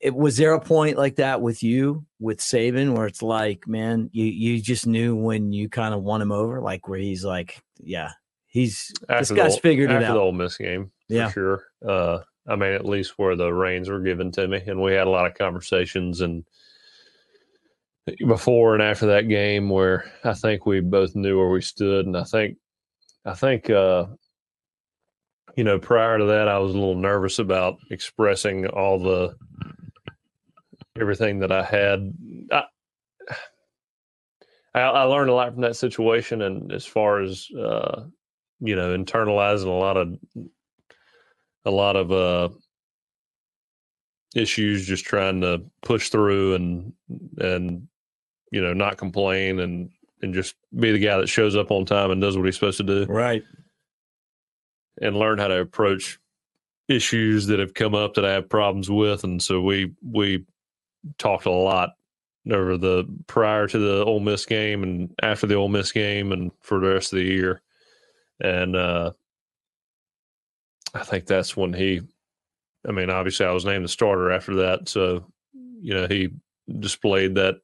it, 0.00 0.14
was 0.14 0.36
there 0.36 0.54
a 0.54 0.60
point 0.60 0.96
like 0.96 1.16
that 1.16 1.40
with 1.40 1.62
you 1.62 2.04
with 2.20 2.38
Saban 2.38 2.94
where 2.94 3.06
it's 3.06 3.22
like, 3.22 3.66
man, 3.66 4.10
you 4.12 4.24
you 4.24 4.60
just 4.60 4.86
knew 4.86 5.14
when 5.16 5.52
you 5.52 5.68
kind 5.68 5.94
of 5.94 6.02
won 6.02 6.22
him 6.22 6.32
over, 6.32 6.60
like 6.60 6.88
where 6.88 6.98
he's 6.98 7.24
like, 7.24 7.62
yeah, 7.78 8.10
he's 8.46 8.92
after 9.08 9.34
this 9.34 9.42
guy's 9.42 9.54
the, 9.56 9.60
figured 9.60 9.90
it 9.90 10.02
out. 10.02 10.14
The 10.14 10.20
Ole 10.20 10.32
Miss 10.32 10.56
game, 10.56 10.90
yeah, 11.08 11.30
sure. 11.30 11.64
Uh, 11.86 12.20
I 12.48 12.56
mean, 12.56 12.72
at 12.72 12.84
least 12.84 13.14
where 13.18 13.36
the 13.36 13.52
reins 13.52 13.88
were 13.88 14.00
given 14.00 14.30
to 14.32 14.46
me, 14.46 14.62
and 14.66 14.82
we 14.82 14.92
had 14.92 15.06
a 15.06 15.10
lot 15.10 15.26
of 15.26 15.34
conversations 15.34 16.20
and 16.20 16.44
before 18.26 18.74
and 18.74 18.82
after 18.82 19.06
that 19.06 19.28
game 19.28 19.68
where 19.68 20.10
I 20.22 20.34
think 20.34 20.64
we 20.64 20.80
both 20.80 21.16
knew 21.16 21.38
where 21.38 21.48
we 21.48 21.62
stood, 21.62 22.06
and 22.06 22.16
I 22.16 22.24
think, 22.24 22.56
I 23.24 23.34
think, 23.34 23.68
uh, 23.68 24.06
you 25.56 25.64
know, 25.64 25.78
prior 25.78 26.18
to 26.18 26.26
that, 26.26 26.48
I 26.48 26.58
was 26.58 26.72
a 26.72 26.78
little 26.78 26.94
nervous 26.94 27.38
about 27.38 27.78
expressing 27.90 28.66
all 28.66 28.98
the 28.98 29.34
everything 31.00 31.40
that 31.40 31.52
I 31.52 31.62
had. 31.62 32.12
I, 34.74 34.80
I, 34.80 35.02
learned 35.04 35.30
a 35.30 35.34
lot 35.34 35.52
from 35.52 35.62
that 35.62 35.76
situation, 35.76 36.42
and 36.42 36.72
as 36.72 36.84
far 36.84 37.20
as 37.20 37.48
uh, 37.50 38.04
you 38.60 38.76
know, 38.76 38.96
internalizing 38.96 39.66
a 39.66 39.70
lot 39.70 39.96
of 39.96 40.14
a 41.64 41.70
lot 41.70 41.96
of 41.96 42.12
uh, 42.12 42.48
issues, 44.34 44.86
just 44.86 45.04
trying 45.04 45.40
to 45.40 45.62
push 45.82 46.08
through 46.10 46.54
and 46.54 46.92
and 47.38 47.88
you 48.50 48.62
know 48.62 48.72
not 48.72 48.96
complain 48.96 49.60
and 49.60 49.90
and 50.22 50.34
just 50.34 50.54
be 50.78 50.92
the 50.92 50.98
guy 50.98 51.18
that 51.18 51.28
shows 51.28 51.56
up 51.56 51.70
on 51.70 51.84
time 51.84 52.10
and 52.10 52.20
does 52.20 52.36
what 52.36 52.46
he's 52.46 52.54
supposed 52.54 52.78
to 52.78 52.84
do. 52.84 53.04
Right. 53.04 53.42
And 55.00 55.16
learn 55.16 55.38
how 55.38 55.48
to 55.48 55.60
approach 55.60 56.18
issues 56.88 57.48
that 57.48 57.58
have 57.58 57.74
come 57.74 57.94
up 57.94 58.14
that 58.14 58.24
I 58.24 58.32
have 58.32 58.48
problems 58.48 58.90
with, 58.90 59.24
and 59.24 59.42
so 59.42 59.60
we 59.60 59.92
we 60.02 60.44
talked 61.18 61.46
a 61.46 61.50
lot 61.50 61.90
over 62.50 62.76
the 62.76 63.04
prior 63.26 63.66
to 63.66 63.78
the 63.78 64.04
Ole 64.04 64.20
Miss 64.20 64.46
game 64.46 64.82
and 64.82 65.14
after 65.22 65.46
the 65.46 65.54
Ole 65.54 65.68
Miss 65.68 65.92
game 65.92 66.32
and 66.32 66.52
for 66.60 66.80
the 66.80 66.88
rest 66.88 67.12
of 67.12 67.18
the 67.18 67.24
year. 67.24 67.62
And 68.40 68.76
uh, 68.76 69.12
I 70.94 71.02
think 71.02 71.26
that's 71.26 71.56
when 71.56 71.72
he, 71.72 72.02
I 72.86 72.92
mean, 72.92 73.10
obviously 73.10 73.46
I 73.46 73.52
was 73.52 73.64
named 73.64 73.84
the 73.84 73.88
starter 73.88 74.30
after 74.30 74.54
that. 74.56 74.88
So, 74.88 75.26
you 75.80 75.94
know, 75.94 76.06
he 76.06 76.30
displayed 76.78 77.34
that 77.34 77.56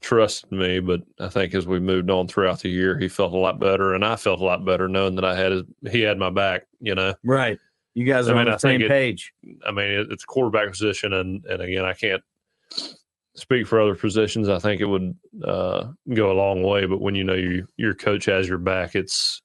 trust 0.00 0.46
in 0.50 0.58
me. 0.58 0.80
But 0.80 1.02
I 1.18 1.28
think 1.28 1.54
as 1.54 1.66
we 1.66 1.80
moved 1.80 2.10
on 2.10 2.28
throughout 2.28 2.60
the 2.60 2.68
year, 2.70 2.98
he 2.98 3.08
felt 3.08 3.32
a 3.32 3.38
lot 3.38 3.58
better. 3.58 3.94
And 3.94 4.04
I 4.04 4.16
felt 4.16 4.40
a 4.40 4.44
lot 4.44 4.64
better 4.64 4.88
knowing 4.88 5.16
that 5.16 5.24
I 5.24 5.34
had 5.34 5.52
his, 5.52 5.62
he 5.90 6.00
had 6.00 6.18
my 6.18 6.30
back, 6.30 6.66
you 6.80 6.94
know? 6.94 7.14
Right. 7.24 7.58
You 7.94 8.04
guys 8.04 8.28
are 8.28 8.34
I 8.34 8.38
mean, 8.38 8.40
on 8.40 8.46
the 8.46 8.54
I 8.54 8.56
same 8.58 8.80
page. 8.88 9.32
I 9.66 9.70
mean, 9.70 9.86
it, 9.86 10.08
it's 10.10 10.24
quarterback 10.24 10.70
position. 10.70 11.12
And, 11.12 11.44
and 11.46 11.62
again, 11.62 11.84
I 11.84 11.94
can't, 11.94 12.22
speak 13.34 13.66
for 13.66 13.80
other 13.80 13.94
positions, 13.94 14.48
I 14.48 14.58
think 14.58 14.80
it 14.80 14.86
would 14.86 15.14
uh, 15.44 15.88
go 16.12 16.32
a 16.32 16.34
long 16.34 16.62
way. 16.62 16.86
But 16.86 17.00
when 17.00 17.14
you 17.14 17.24
know 17.24 17.34
you, 17.34 17.66
your 17.76 17.94
coach 17.94 18.24
has 18.26 18.48
your 18.48 18.58
back, 18.58 18.94
it's 18.94 19.42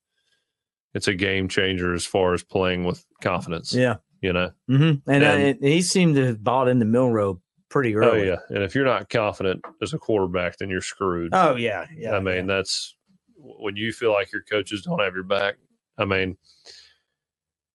it's 0.94 1.08
a 1.08 1.14
game 1.14 1.48
changer 1.48 1.94
as 1.94 2.06
far 2.06 2.34
as 2.34 2.44
playing 2.44 2.84
with 2.84 3.06
confidence. 3.22 3.74
Yeah, 3.74 3.98
you 4.22 4.34
know. 4.34 4.52
Mm-hmm. 4.70 5.10
And, 5.12 5.24
and 5.24 5.56
uh, 5.56 5.68
he 5.68 5.82
seemed 5.82 6.16
to 6.16 6.26
have 6.28 6.44
bought 6.44 6.68
into 6.68 6.86
Milroe 6.86 7.42
pretty 7.70 7.96
oh, 7.96 8.00
early. 8.00 8.22
Oh 8.22 8.34
yeah, 8.34 8.38
and 8.50 8.64
if 8.64 8.76
you're 8.76 8.86
not 8.86 9.10
confident 9.10 9.64
as 9.82 9.94
a 9.94 10.00
quarterback, 10.00 10.58
then 10.58 10.70
you're 10.70 10.82
screwed. 10.82 11.32
Oh 11.34 11.56
yeah, 11.56 11.86
yeah. 11.96 12.16
I 12.16 12.20
mean, 12.20 12.48
yeah. 12.48 12.56
that's 12.56 12.96
when 13.38 13.76
you 13.76 13.92
feel 13.92 14.12
like 14.12 14.32
your 14.32 14.44
coaches 14.44 14.84
don't 14.84 15.00
have 15.00 15.14
your 15.14 15.24
back. 15.24 15.56
I 15.98 16.06
mean, 16.06 16.38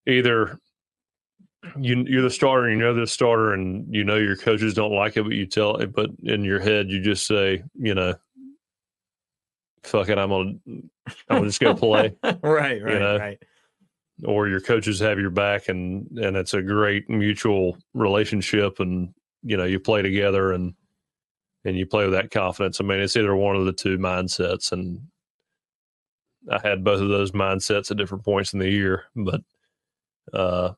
either 0.07 0.59
you 1.79 2.05
you're 2.07 2.23
the 2.23 2.31
starter 2.31 2.69
and 2.69 2.79
you 2.79 2.85
know 2.85 2.95
the 2.95 3.07
starter 3.07 3.53
and 3.53 3.87
you 3.93 4.05
know 4.05 4.17
your 4.17 4.37
coaches 4.37 4.75
don't 4.75 4.95
like 4.95 5.17
it 5.17 5.23
but 5.23 5.33
you 5.33 5.47
tell 5.47 5.77
it 5.77 5.93
but 5.95 6.11
in 6.25 6.45
your 6.45 6.61
head 6.61 6.91
you 6.91 7.01
just 7.01 7.27
say 7.27 7.63
you 7.75 7.95
know 7.95 8.15
fuck 9.83 10.09
it 10.09 10.19
i'm 10.19 10.31
gonna 10.31 10.53
i'm 10.67 10.91
gonna 11.29 11.47
just 11.47 11.61
go 11.61 11.75
play 11.75 12.15
right 12.23 12.43
right 12.43 12.77
you 12.79 12.99
know? 12.99 13.19
right 13.19 13.43
or 14.25 14.49
your 14.49 14.61
coaches 14.61 15.01
have 15.01 15.19
your 15.19 15.31
back 15.31 15.69
and 15.69 16.07
and 16.19 16.37
it's 16.37 16.55
a 16.55 16.63
great 16.63 17.09
mutual 17.11 17.77
relationship 17.95 18.79
and 18.81 19.13
you 19.43 19.57
know 19.57 19.65
you 19.65 19.81
play 19.81 20.03
together 20.03 20.53
and 20.53 20.75
and 21.65 21.77
you 21.77 21.87
play 21.87 22.05
with 22.05 22.13
that 22.13 22.31
confidence. 22.31 22.81
I 22.81 22.85
mean, 22.85 23.01
it's 23.01 23.17
either 23.17 23.35
one 23.35 23.57
of 23.57 23.65
the 23.65 23.73
two 23.73 23.99
mindsets, 23.99 24.73
and 24.73 25.01
I 26.51 26.61
had 26.63 26.85
both 26.85 27.01
of 27.01 27.09
those 27.09 27.33
mindsets 27.33 27.91
at 27.91 27.97
different 27.97 28.25
points 28.25 28.53
in 28.53 28.59
the 28.59 28.69
year. 28.69 29.05
But 29.17 29.41
uh, 30.33 30.73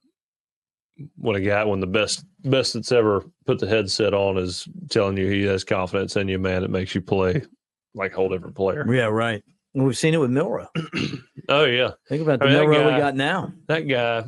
when 1.17 1.37
a 1.37 1.41
guy, 1.41 1.65
when 1.65 1.81
the 1.81 1.87
best 1.87 2.25
best 2.45 2.75
that's 2.75 2.93
ever 2.93 3.25
put 3.45 3.59
the 3.59 3.67
headset 3.67 4.15
on 4.15 4.39
is 4.39 4.67
telling 4.91 5.17
you 5.17 5.29
he 5.29 5.43
has 5.43 5.65
confidence 5.65 6.17
in 6.17 6.29
you, 6.29 6.39
man, 6.39 6.65
it 6.65 6.71
makes 6.71 6.95
you 6.95 7.01
play 7.01 7.43
like 7.95 8.13
a 8.13 8.17
whole 8.17 8.29
different 8.29 8.55
player. 8.55 8.87
Yeah, 8.93 9.07
right. 9.07 9.43
We've 9.75 9.97
seen 9.97 10.15
it 10.15 10.19
with 10.19 10.31
Milroe. 10.31 10.69
oh 11.49 11.65
yeah, 11.65 11.93
think 12.09 12.23
about 12.23 12.39
the 12.39 12.47
I 12.47 12.49
mean, 12.49 12.59
Milroe 12.59 12.85
guy, 12.85 12.95
we 12.95 13.01
got 13.01 13.15
now. 13.17 13.53
That 13.69 13.81
guy, 13.81 14.25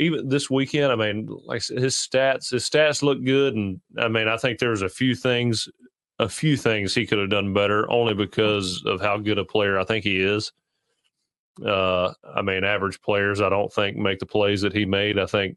even 0.00 0.28
this 0.28 0.48
weekend, 0.48 0.92
I 0.92 0.96
mean, 0.96 1.28
like 1.44 1.62
his 1.66 1.94
stats, 1.94 2.50
his 2.50 2.68
stats 2.68 3.02
look 3.02 3.22
good, 3.22 3.54
and 3.54 3.80
I 3.98 4.08
mean, 4.08 4.28
I 4.28 4.36
think 4.36 4.58
there's 4.58 4.82
a 4.82 4.88
few 4.88 5.14
things, 5.14 5.68
a 6.18 6.28
few 6.28 6.56
things 6.56 6.94
he 6.94 7.06
could 7.06 7.18
have 7.18 7.30
done 7.30 7.52
better, 7.52 7.90
only 7.90 8.14
because 8.14 8.82
of 8.86 9.00
how 9.00 9.18
good 9.18 9.38
a 9.38 9.44
player 9.44 9.78
I 9.78 9.84
think 9.84 10.04
he 10.04 10.20
is. 10.20 10.52
Uh, 11.64 12.12
I 12.34 12.42
mean, 12.42 12.64
average 12.64 13.02
players, 13.02 13.40
I 13.40 13.48
don't 13.48 13.72
think 13.72 13.96
make 13.96 14.20
the 14.20 14.26
plays 14.26 14.62
that 14.62 14.72
he 14.72 14.84
made. 14.84 15.18
I 15.18 15.26
think 15.26 15.56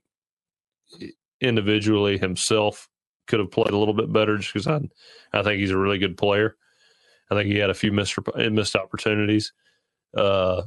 individually 1.40 2.18
himself 2.18 2.88
could 3.28 3.40
have 3.40 3.52
played 3.52 3.72
a 3.72 3.78
little 3.78 3.94
bit 3.94 4.12
better, 4.12 4.38
just 4.38 4.54
because 4.54 4.68
I, 4.68 4.82
I 5.34 5.44
think 5.44 5.60
he's 5.60 5.72
a 5.72 5.78
really 5.78 5.98
good 5.98 6.18
player. 6.18 6.56
I 7.30 7.36
think 7.36 7.48
he 7.48 7.58
had 7.58 7.70
a 7.70 7.76
few 7.76 7.92
missed 7.92 8.18
missed 8.36 8.76
opportunities. 8.76 9.54
Uh, 10.16 10.64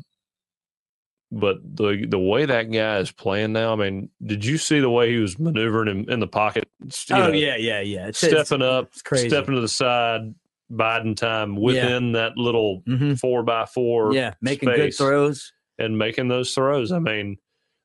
but 1.30 1.58
the 1.62 2.06
the 2.08 2.18
way 2.18 2.46
that 2.46 2.70
guy 2.70 2.98
is 2.98 3.10
playing 3.10 3.52
now, 3.52 3.72
I 3.72 3.76
mean, 3.76 4.08
did 4.24 4.44
you 4.44 4.56
see 4.56 4.80
the 4.80 4.90
way 4.90 5.10
he 5.10 5.18
was 5.18 5.38
maneuvering 5.38 5.88
in, 5.88 6.10
in 6.10 6.20
the 6.20 6.26
pocket? 6.26 6.68
Oh 7.10 7.16
know, 7.16 7.32
yeah, 7.32 7.56
yeah, 7.56 7.80
yeah. 7.80 8.06
It's, 8.06 8.18
stepping 8.18 8.62
it's, 8.62 8.64
up, 8.64 8.90
it's 9.12 9.20
stepping 9.20 9.54
to 9.54 9.60
the 9.60 9.68
side, 9.68 10.34
biding 10.70 11.16
time 11.16 11.56
within 11.56 12.08
yeah. 12.08 12.12
that 12.12 12.36
little 12.36 12.82
mm-hmm. 12.82 13.14
four 13.14 13.42
by 13.42 13.66
four. 13.66 14.14
Yeah, 14.14 14.34
making 14.40 14.68
good 14.70 14.94
throws 14.94 15.52
and 15.78 15.98
making 15.98 16.28
those 16.28 16.54
throws. 16.54 16.92
I 16.92 17.00
mean, 17.00 17.38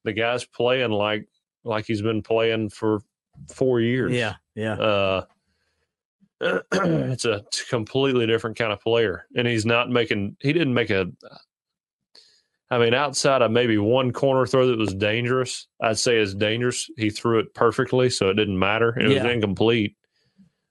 the 0.03 0.13
guy's 0.13 0.45
playing 0.45 0.91
like 0.91 1.27
like 1.69 1.85
he's 1.85 2.01
been 2.01 2.21
playing 2.21 2.69
for 2.69 3.01
four 3.53 3.79
years. 3.79 4.11
Yeah, 4.11 4.35
yeah. 4.55 4.73
Uh, 4.73 5.25
it's 6.41 7.25
a 7.25 7.43
completely 7.69 8.25
different 8.25 8.57
kind 8.57 8.71
of 8.71 8.81
player, 8.81 9.25
and 9.35 9.47
he's 9.47 9.65
not 9.65 9.89
making. 9.89 10.35
He 10.41 10.53
didn't 10.53 10.73
make 10.73 10.89
a. 10.89 11.07
I 12.71 12.77
mean, 12.77 12.93
outside 12.93 13.41
of 13.41 13.51
maybe 13.51 13.79
one 13.79 14.11
corner 14.11 14.45
throw 14.45 14.67
that 14.67 14.77
was 14.77 14.93
dangerous, 14.93 15.67
I'd 15.81 15.97
say 15.97 16.17
it's 16.17 16.35
dangerous. 16.35 16.87
He 16.97 17.09
threw 17.09 17.39
it 17.39 17.53
perfectly, 17.55 18.11
so 18.11 18.29
it 18.29 18.35
didn't 18.35 18.59
matter. 18.59 18.97
It 18.99 19.09
yeah. 19.09 19.23
was 19.23 19.33
incomplete. 19.33 19.95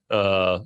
Uh, 0.09 0.61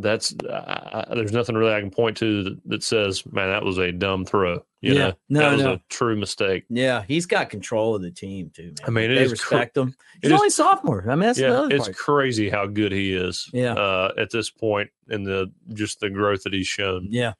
that's 0.00 0.34
uh, 0.34 1.04
there's 1.14 1.32
nothing 1.32 1.56
really 1.56 1.74
I 1.74 1.80
can 1.80 1.90
point 1.90 2.16
to 2.18 2.44
that, 2.44 2.60
that, 2.66 2.82
says, 2.82 3.24
man, 3.30 3.50
that 3.50 3.64
was 3.64 3.78
a 3.78 3.92
dumb 3.92 4.24
throw. 4.24 4.64
You 4.80 4.94
yeah, 4.94 4.98
know? 4.98 5.14
no, 5.28 5.40
that 5.40 5.52
was 5.52 5.62
no. 5.62 5.72
a 5.74 5.80
true 5.88 6.16
mistake. 6.16 6.64
Yeah, 6.68 7.02
he's 7.06 7.26
got 7.26 7.50
control 7.50 7.96
of 7.96 8.02
the 8.02 8.10
team 8.10 8.50
too. 8.54 8.66
Man. 8.66 8.74
I 8.86 8.90
mean, 8.90 9.14
they 9.14 9.26
respect 9.26 9.76
him. 9.76 9.94
He's 10.22 10.32
only 10.32 10.50
sophomore. 10.50 11.04
I 11.08 11.14
mean, 11.14 11.20
that's 11.20 11.38
yeah, 11.38 11.66
it's 11.70 11.86
part. 11.86 11.96
crazy 11.96 12.48
how 12.48 12.66
good 12.66 12.92
he 12.92 13.14
is. 13.14 13.50
Yeah, 13.52 13.74
uh, 13.74 14.12
at 14.16 14.30
this 14.30 14.50
point 14.50 14.90
in 15.08 15.24
the 15.24 15.52
just 15.74 16.00
the 16.00 16.10
growth 16.10 16.44
that 16.44 16.52
he's 16.52 16.68
shown. 16.68 17.08
Yeah, 17.10 17.32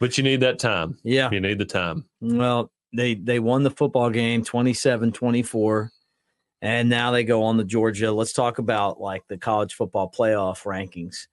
but 0.00 0.18
you 0.18 0.24
need 0.24 0.40
that 0.40 0.58
time. 0.58 0.98
Yeah, 1.02 1.30
you 1.32 1.40
need 1.40 1.58
the 1.58 1.64
time. 1.64 2.04
Well, 2.20 2.70
they 2.92 3.14
they 3.14 3.38
won 3.38 3.62
the 3.62 3.70
football 3.70 4.10
game 4.10 4.44
27-24 4.44 5.88
and 6.62 6.88
now 6.88 7.10
they 7.10 7.24
go 7.24 7.44
on 7.44 7.56
the 7.56 7.64
Georgia. 7.64 8.12
Let's 8.12 8.32
talk 8.32 8.58
about 8.58 9.00
like 9.00 9.26
the 9.28 9.38
college 9.38 9.74
football 9.74 10.10
playoff 10.10 10.64
rankings 10.64 11.26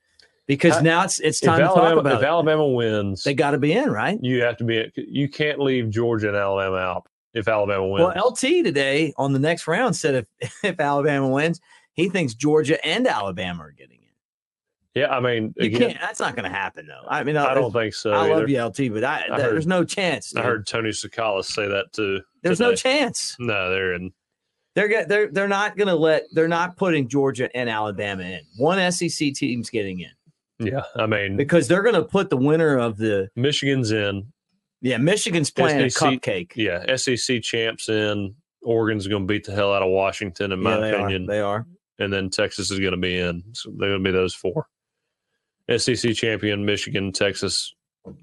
because 0.48 0.76
uh, 0.76 0.82
now 0.82 1.04
it's 1.04 1.20
it's 1.20 1.40
time 1.40 1.60
to 1.60 1.66
Alabama, 1.66 1.90
talk 1.90 2.00
about. 2.00 2.16
If 2.16 2.22
it. 2.24 2.26
Alabama 2.26 2.68
wins, 2.68 3.24
they 3.24 3.34
got 3.34 3.52
to 3.52 3.58
be 3.58 3.74
in, 3.74 3.92
right? 3.92 4.18
You 4.22 4.42
have 4.44 4.58
to 4.58 4.64
be. 4.64 4.92
You 4.96 5.30
can't 5.30 5.60
leave 5.60 5.90
Georgia 5.90 6.30
and 6.30 6.38
Alabama 6.38 6.78
out 6.78 7.08
if 7.34 7.48
Alabama 7.48 7.88
wins. 7.88 8.14
Well, 8.16 8.30
LT 8.30 8.64
today 8.64 9.14
on 9.18 9.34
the 9.34 9.40
next 9.40 9.68
round 9.68 9.96
said 9.96 10.16
if 10.16 10.54
if 10.64 10.80
Alabama 10.80 11.28
wins, 11.28 11.60
he 11.94 12.10
thinks 12.10 12.34
Georgia 12.34 12.84
and 12.86 13.06
Alabama 13.08 13.64
are 13.64 13.72
getting 13.72 13.98
in. 13.98 13.98
Yeah, 15.02 15.16
I 15.16 15.20
mean, 15.20 15.54
you 15.58 15.68
again, 15.68 15.92
can't. 15.92 16.02
That's 16.02 16.20
not 16.20 16.36
going 16.36 16.50
to 16.50 16.58
happen, 16.58 16.88
though. 16.88 17.08
I 17.08 17.24
mean, 17.24 17.38
I, 17.38 17.52
I 17.52 17.54
don't 17.54 17.72
think 17.72 17.94
so. 17.94 18.14
I 18.14 18.24
either. 18.24 18.36
love 18.36 18.50
you, 18.50 18.64
LT, 18.64 18.94
but 18.94 19.04
I, 19.04 19.26
I 19.32 19.42
heard, 19.42 19.54
there's 19.54 19.68
no 19.68 19.84
chance. 19.84 20.32
Dude. 20.32 20.42
I 20.42 20.46
heard 20.46 20.66
Tony 20.66 20.90
Tsoukalas 20.90 21.46
say 21.46 21.68
that 21.68 21.94
too. 21.94 22.22
There's 22.42 22.58
today. 22.58 22.70
no 22.72 22.76
chance. 22.76 23.36
No, 23.38 23.70
they're 23.70 23.94
in. 23.94 24.12
They're 24.78 24.88
get, 24.88 25.10
they're 25.10 25.28
they're 25.32 25.48
not 25.48 25.76
going 25.76 25.88
to 25.88 25.96
let 25.96 26.26
they're 26.34 26.48
not 26.48 26.78
putting 26.78 27.08
Georgia 27.08 27.50
and 27.58 27.68
Alabama 27.68 28.22
in. 28.22 28.42
One 28.58 28.92
SEC 28.92 29.34
team's 29.34 29.72
getting 29.72 30.02
in. 30.02 30.12
Yeah, 30.60 30.84
I 30.96 31.08
mean 31.08 31.36
because 31.36 31.68
they're 31.68 31.82
going 31.82 31.96
to 31.96 32.04
put 32.04 32.30
the 32.30 32.38
winner 32.38 32.78
of 32.78 32.98
the 32.98 33.28
Michigan's 33.36 33.90
in. 33.90 34.32
Yeah, 34.82 34.98
Michigan's 34.98 35.50
playing 35.50 35.90
SEC, 35.90 36.00
a 36.00 36.06
cupcake. 36.06 36.52
Yeah, 36.56 36.96
SEC 36.96 37.42
champs 37.42 37.90
in. 37.90 38.36
Oregon's 38.62 39.08
going 39.08 39.24
to 39.24 39.28
beat 39.28 39.46
the 39.46 39.52
hell 39.52 39.74
out 39.74 39.82
of 39.82 39.90
Washington, 39.90 40.52
in 40.52 40.62
my 40.62 40.76
yeah, 40.76 40.80
they 40.80 40.94
opinion. 40.94 41.24
Are. 41.24 41.28
They 41.28 41.40
are. 41.40 41.66
And 41.98 42.14
then 42.14 42.30
Texas 42.30 42.70
is 42.70 42.78
going 42.78 42.92
to 42.92 42.98
be 42.98 43.18
in. 43.18 43.42
So 43.54 43.72
they're 43.76 43.90
going 43.90 44.04
to 44.04 44.12
be 44.12 44.16
those 44.16 44.36
four. 44.36 44.68
SEC 45.76 46.14
champion, 46.14 46.66
Michigan, 46.66 47.12
Texas, 47.12 47.74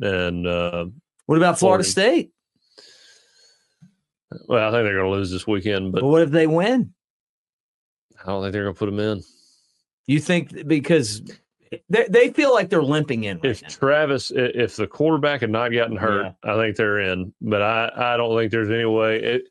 and 0.00 0.46
uh, 0.46 0.86
what 1.26 1.36
about 1.36 1.58
Florida 1.58 1.80
Oregon. 1.80 1.90
State? 1.90 2.30
Well, 4.48 4.68
I 4.68 4.70
think 4.70 4.84
they're 4.84 4.98
going 4.98 5.10
to 5.12 5.16
lose 5.16 5.30
this 5.30 5.46
weekend. 5.46 5.92
But, 5.92 6.02
but 6.02 6.08
what 6.08 6.22
if 6.22 6.30
they 6.30 6.46
win? 6.46 6.92
I 8.22 8.26
don't 8.26 8.42
think 8.42 8.52
they're 8.52 8.64
going 8.64 8.74
to 8.74 8.78
put 8.78 8.86
them 8.86 9.00
in. 9.00 9.22
You 10.06 10.20
think 10.20 10.66
because 10.66 11.22
they, 11.88 12.06
they 12.08 12.30
feel 12.30 12.52
like 12.52 12.68
they're 12.68 12.82
limping 12.82 13.24
in. 13.24 13.38
Right 13.38 13.46
if 13.46 13.62
now. 13.62 13.68
Travis, 13.68 14.32
if 14.34 14.76
the 14.76 14.86
quarterback 14.86 15.40
had 15.40 15.50
not 15.50 15.72
gotten 15.72 15.96
hurt, 15.96 16.34
yeah. 16.44 16.52
I 16.52 16.56
think 16.56 16.76
they're 16.76 17.00
in. 17.00 17.32
But 17.40 17.62
I, 17.62 17.90
I 17.94 18.16
don't 18.16 18.36
think 18.36 18.50
there's 18.50 18.70
any 18.70 18.84
way. 18.84 19.22
It, 19.22 19.42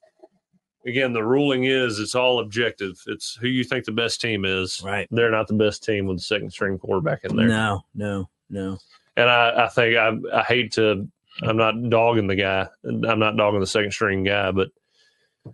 again, 0.86 1.14
the 1.14 1.24
ruling 1.24 1.64
is 1.66 2.00
it's 2.00 2.16
all 2.16 2.40
objective. 2.40 3.02
It's 3.08 3.36
who 3.36 3.48
you 3.48 3.64
think 3.64 3.86
the 3.86 3.92
best 3.92 4.22
team 4.22 4.46
is. 4.46 4.82
Right. 4.84 5.08
They're 5.12 5.32
not 5.32 5.48
the 5.48 5.54
best 5.54 5.84
team 5.84 6.08
with 6.08 6.18
the 6.18 6.24
second 6.24 6.52
string 6.52 6.78
quarterback 6.78 7.24
in 7.24 7.36
there. 7.36 7.48
No, 7.48 7.82
no, 7.96 8.30
no. 8.50 8.78
And 9.16 9.30
I, 9.30 9.66
I 9.66 9.68
think 9.70 9.96
I, 9.96 10.40
I 10.40 10.44
hate 10.44 10.72
to 10.74 11.08
I'm 11.42 11.58
not 11.58 11.90
dogging 11.90 12.28
the 12.28 12.36
guy. 12.36 12.68
I'm 12.86 13.20
not 13.20 13.38
dogging 13.38 13.60
the 13.60 13.68
second 13.68 13.92
string 13.92 14.24
guy, 14.24 14.52
but 14.52 14.70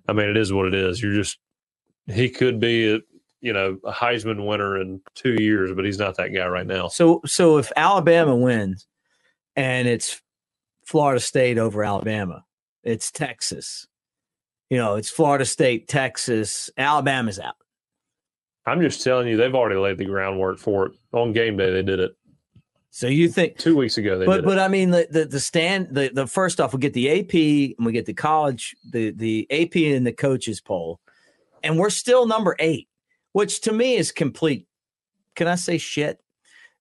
I 0.07 0.13
mean, 0.13 0.30
it 0.30 0.38
is 0.38 0.51
what 0.51 0.67
it 0.67 0.73
is. 0.73 1.01
You're 1.01 1.13
just 1.13 1.38
he 2.07 2.30
could 2.30 2.59
be 2.59 2.95
a 2.95 2.99
you 3.41 3.53
know 3.53 3.77
a 3.86 3.91
Heisman 3.91 4.45
winner 4.45 4.80
in 4.80 5.01
two 5.15 5.41
years, 5.41 5.71
but 5.73 5.86
he's 5.86 5.99
not 5.99 6.17
that 6.17 6.34
guy 6.34 6.47
right 6.47 6.67
now. 6.67 6.88
So 6.89 7.21
so 7.25 7.57
if 7.57 7.71
Alabama 7.75 8.36
wins 8.36 8.88
and 9.55 9.88
it's 9.88 10.21
Florida 10.86 11.19
State 11.19 11.57
over 11.57 11.84
Alabama, 11.84 12.43
it's 12.84 13.11
Texas. 13.11 13.88
You 14.69 14.77
know, 14.77 14.95
it's 14.95 15.09
Florida 15.09 15.45
State, 15.45 15.88
Texas, 15.88 16.69
Alabama's 16.77 17.39
out. 17.39 17.55
I'm 18.65 18.82
just 18.82 19.03
telling 19.03 19.27
you, 19.27 19.36
they've 19.36 19.55
already 19.55 19.80
laid 19.80 19.97
the 19.97 20.05
groundwork 20.05 20.59
for 20.59 20.88
it. 20.88 20.91
On 21.11 21.34
game 21.34 21.57
day, 21.57 21.71
they 21.71 21.82
did 21.82 21.99
it. 21.99 22.11
So 22.91 23.07
you 23.07 23.29
think 23.29 23.57
two 23.57 23.77
weeks 23.77 23.97
ago? 23.97 24.25
but 24.25 24.43
but 24.43 24.57
I 24.57 24.67
mean 24.67 24.89
the, 24.89 25.07
the 25.09 25.25
the 25.25 25.39
stand 25.39 25.89
the 25.91 26.09
the 26.13 26.25
first 26.25 26.59
off 26.59 26.73
we 26.73 26.79
get 26.79 26.93
the 26.93 27.19
AP 27.19 27.75
and 27.77 27.85
we 27.85 27.91
get 27.91 28.05
the 28.05 28.13
college 28.13 28.75
the 28.89 29.11
the 29.11 29.47
AP 29.51 29.75
and 29.75 30.05
the 30.05 30.11
coaches 30.11 30.59
poll, 30.59 30.99
and 31.63 31.77
we're 31.77 31.91
still 31.91 32.25
number 32.25 32.55
eight, 32.57 32.87
which 33.33 33.61
to 33.61 33.71
me 33.71 33.95
is 33.95 34.11
complete. 34.11 34.67
Can 35.35 35.47
I 35.47 35.55
say 35.55 35.77
shit? 35.77 36.19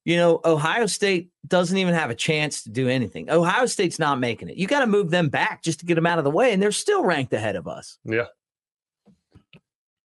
You 0.04 0.16
know, 0.16 0.40
Ohio 0.44 0.86
State 0.86 1.30
doesn't 1.46 1.76
even 1.76 1.92
have 1.92 2.08
a 2.08 2.14
chance 2.14 2.62
to 2.62 2.70
do 2.70 2.88
anything. 2.88 3.30
Ohio 3.30 3.66
State's 3.66 3.98
not 3.98 4.18
making 4.18 4.48
it. 4.48 4.56
You 4.56 4.66
got 4.66 4.80
to 4.80 4.86
move 4.86 5.10
them 5.10 5.28
back 5.28 5.62
just 5.62 5.80
to 5.80 5.86
get 5.86 5.96
them 5.96 6.06
out 6.06 6.16
of 6.16 6.24
the 6.24 6.30
way, 6.30 6.54
and 6.54 6.62
they're 6.62 6.72
still 6.72 7.04
ranked 7.04 7.34
ahead 7.34 7.56
of 7.56 7.68
us. 7.68 7.98
Yeah, 8.04 8.26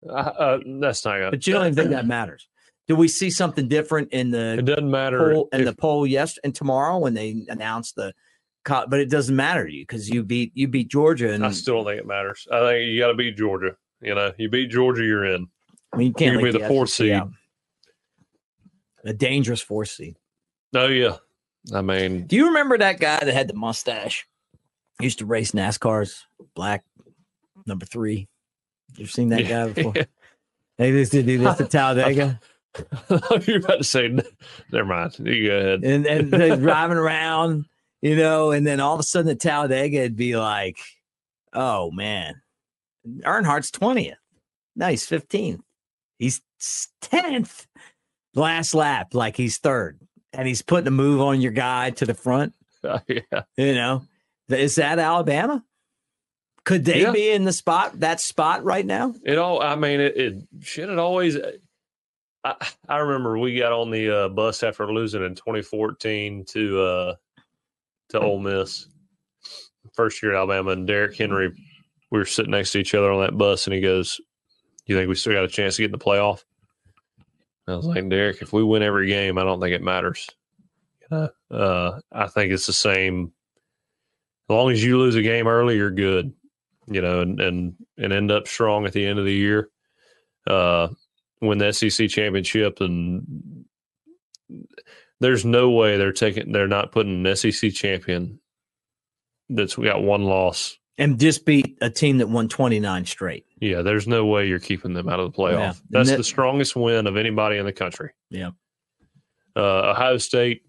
uh, 0.09 0.13
uh, 0.13 0.59
that's 0.81 1.05
not. 1.05 1.31
But 1.31 1.47
you 1.47 1.53
don't 1.53 1.67
even 1.67 1.75
think 1.75 1.91
that 1.91 2.07
matters. 2.07 2.49
Do 2.91 2.97
we 2.97 3.07
see 3.07 3.31
something 3.31 3.69
different 3.69 4.09
in 4.11 4.33
the? 4.33 4.59
It 4.59 4.65
doesn't 4.65 4.91
matter 4.91 5.33
poll, 5.33 5.49
in 5.53 5.61
if, 5.61 5.67
the 5.67 5.75
poll 5.77 6.05
yes 6.05 6.41
and 6.43 6.53
tomorrow 6.53 6.99
when 6.99 7.15
they 7.15 7.47
announce 7.49 7.93
the, 7.93 8.13
but 8.65 8.95
it 8.95 9.09
doesn't 9.09 9.37
matter 9.37 9.65
to 9.65 9.73
you 9.73 9.85
because 9.85 10.11
you 10.11 10.25
beat 10.25 10.51
you 10.57 10.67
beat 10.67 10.89
Georgia 10.89 11.33
and 11.33 11.47
I 11.47 11.53
still 11.53 11.77
don't 11.77 11.85
think 11.85 12.01
it 12.01 12.07
matters. 12.09 12.49
I 12.51 12.59
think 12.59 12.91
you 12.91 12.99
got 12.99 13.07
to 13.07 13.15
beat 13.15 13.37
Georgia. 13.37 13.77
You 14.01 14.17
know, 14.17 14.33
you 14.39 14.49
beat 14.49 14.73
Georgia, 14.73 15.05
you're 15.05 15.25
in. 15.25 15.47
I 15.93 15.99
mean, 15.99 16.09
you 16.09 16.15
can't 16.15 16.43
be 16.43 16.51
the, 16.51 16.59
the 16.59 16.67
fourth 16.67 16.91
seed. 16.91 17.13
Out. 17.13 17.31
A 19.05 19.13
dangerous 19.13 19.63
fourth 19.63 19.91
seed. 19.91 20.17
Oh 20.75 20.89
yeah, 20.89 21.19
I 21.73 21.83
mean, 21.83 22.27
do 22.27 22.35
you 22.35 22.49
remember 22.49 22.77
that 22.77 22.99
guy 22.99 23.21
that 23.21 23.33
had 23.33 23.47
the 23.47 23.55
mustache? 23.55 24.27
He 24.99 25.07
used 25.07 25.21
to 25.21 25.27
race 25.27 25.53
NASCARs, 25.53 26.25
black 26.57 26.83
number 27.67 27.87
three. 27.87 28.27
You've 28.97 29.13
seen 29.13 29.29
that 29.29 29.47
guy 29.47 29.69
before? 29.69 29.95
They 30.77 30.89
used 30.93 31.13
to 31.13 31.23
do 31.23 31.37
this 31.37 31.59
to 31.59 31.67
Talladega. 31.67 32.41
You're 33.47 33.59
about 33.59 33.79
to 33.79 33.85
say, 33.85 34.09
never 34.73 34.85
mind. 34.87 35.17
You 35.19 35.49
go 35.49 35.57
ahead. 35.59 35.85
And 35.85 36.07
and 36.07 36.31
they're 36.31 36.57
driving 36.69 36.97
around. 36.99 37.67
you 38.03 38.17
know, 38.17 38.51
and 38.53 38.67
then 38.67 38.81
all 38.81 38.95
of 38.95 39.01
a 39.01 39.05
sudden 39.05 39.27
the 39.27 39.35
Talladega 39.35 40.01
would 40.03 40.17
be 40.17 40.37
like, 40.37 40.79
oh 41.53 41.91
man, 41.91 42.41
Earnhardt's 43.25 43.71
20th. 43.71 44.15
No, 44.77 44.89
he's 44.89 45.07
15th. 45.07 45.61
He's 46.19 46.41
10th. 47.03 47.67
Last 48.35 48.75
lap, 48.75 49.15
like 49.15 49.37
he's 49.37 49.59
third. 49.59 49.99
And 50.33 50.47
he's 50.47 50.63
putting 50.63 50.87
a 50.87 50.93
move 50.93 51.21
on 51.21 51.41
your 51.41 51.51
guy 51.53 51.91
to 51.91 52.07
the 52.07 52.15
front. 52.15 52.55
Uh, 52.85 53.01
yeah. 53.09 53.43
You 53.57 53.75
know, 53.75 54.03
is 54.49 54.77
that 54.77 55.01
Alabama? 55.01 55.65
Could 56.65 56.85
they 56.85 57.03
Yeah. 57.03 57.11
be 57.11 57.31
in 57.31 57.45
the 57.45 57.53
spot, 57.53 57.99
that 58.01 58.21
spot 58.21 58.63
right 58.65 58.87
now? 58.87 59.15
It 59.25 59.39
all. 59.39 59.61
I 59.61 59.75
mean, 59.75 59.99
it. 59.99 60.17
it 60.17 60.35
shit. 60.61 60.89
It 60.89 60.99
always. 60.99 61.37
I, 62.45 62.55
I 62.89 62.99
remember 62.99 63.39
we 63.39 63.59
got 63.59 63.73
on 63.73 63.91
the 63.91 64.25
uh, 64.25 64.29
bus 64.29 64.63
after 64.63 64.93
losing 64.93 65.25
in 65.25 65.35
2014 65.35 66.45
to 66.51 66.81
uh, 66.81 67.15
to 68.11 68.21
Ole 68.21 68.41
Miss, 68.41 68.87
first 69.95 70.23
year 70.23 70.33
at 70.33 70.39
Alabama, 70.39 70.71
and 70.71 70.87
Derrick 70.87 71.17
Henry. 71.17 71.53
We 72.11 72.19
were 72.19 72.25
sitting 72.25 72.51
next 72.51 72.73
to 72.73 72.79
each 72.79 72.95
other 72.95 73.13
on 73.13 73.21
that 73.21 73.39
bus, 73.39 73.67
and 73.67 73.75
he 73.75 73.81
goes, 73.81 74.21
"You 74.87 74.97
think 74.97 75.09
we 75.09 75.15
still 75.15 75.33
got 75.33 75.45
a 75.45 75.49
chance 75.49 75.77
to 75.77 75.83
get 75.83 75.93
in 75.93 75.99
the 75.99 75.99
playoff?" 75.99 76.45
I 77.69 77.77
was 77.77 77.87
like, 77.87 78.09
"Derrick, 78.09 78.43
if 78.43 78.53
we 78.53 78.65
win 78.65 78.83
every 78.83 79.09
game, 79.09 79.39
I 79.39 79.45
don't 79.45 79.61
think 79.61 79.75
it 79.75 79.83
matters." 79.83 80.29
You 81.03 81.09
know, 81.11 81.57
uh, 81.57 82.01
I 82.11 82.27
think 82.27 82.53
it's 82.53 82.67
the 82.67 82.73
same. 82.73 83.33
As 84.49 84.55
long 84.55 84.71
as 84.73 84.83
you 84.83 84.99
lose 84.99 85.15
a 85.15 85.23
game 85.23 85.47
early, 85.47 85.77
you're 85.77 85.93
good 85.93 86.33
you 86.91 87.01
know, 87.01 87.21
and 87.21 87.41
and 87.41 87.75
and 87.97 88.13
end 88.13 88.31
up 88.31 88.49
strong 88.49 88.85
at 88.85 88.93
the 88.93 89.07
end 89.07 89.19
of 89.19 89.25
the 89.25 89.33
year. 89.33 89.71
Uh, 90.47 90.89
win 91.41 91.59
the 91.59 91.73
SEC 91.73 92.09
championship, 92.09 92.81
and 92.81 93.65
there's 95.21 95.45
no 95.45 95.71
way 95.71 95.97
they're 95.97 96.13
taking 96.13 96.53
they're 96.53 96.69
not 96.69 96.93
putting 96.93 97.25
an 97.27 97.37
SEC 97.37 97.73
champion 97.73 98.41
that's 99.49 99.77
got 99.77 100.03
one 100.03 100.25
loss. 100.25 100.77
And 100.99 101.19
just 101.19 101.47
beat 101.47 101.79
a 101.81 101.89
team 101.89 102.19
that 102.19 102.29
won 102.29 102.49
29 102.49 103.07
straight. 103.07 103.47
Yeah, 103.59 103.81
there's 103.81 104.07
no 104.07 104.27
way 104.27 104.47
you're 104.47 104.59
keeping 104.59 104.93
them 104.93 105.09
out 105.09 105.19
of 105.19 105.33
the 105.33 105.39
playoff. 105.39 105.59
Yeah. 105.59 105.73
That's 105.89 106.11
that- 106.11 106.19
the 106.19 106.25
strongest 106.25 106.77
win 106.77 107.07
of 107.07 107.17
anybody 107.17 107.57
in 107.57 107.65
the 107.65 107.73
country. 107.73 108.11
Yeah. 108.29 108.51
Uh, 109.57 109.91
Ohio 109.93 110.19
State. 110.19 110.63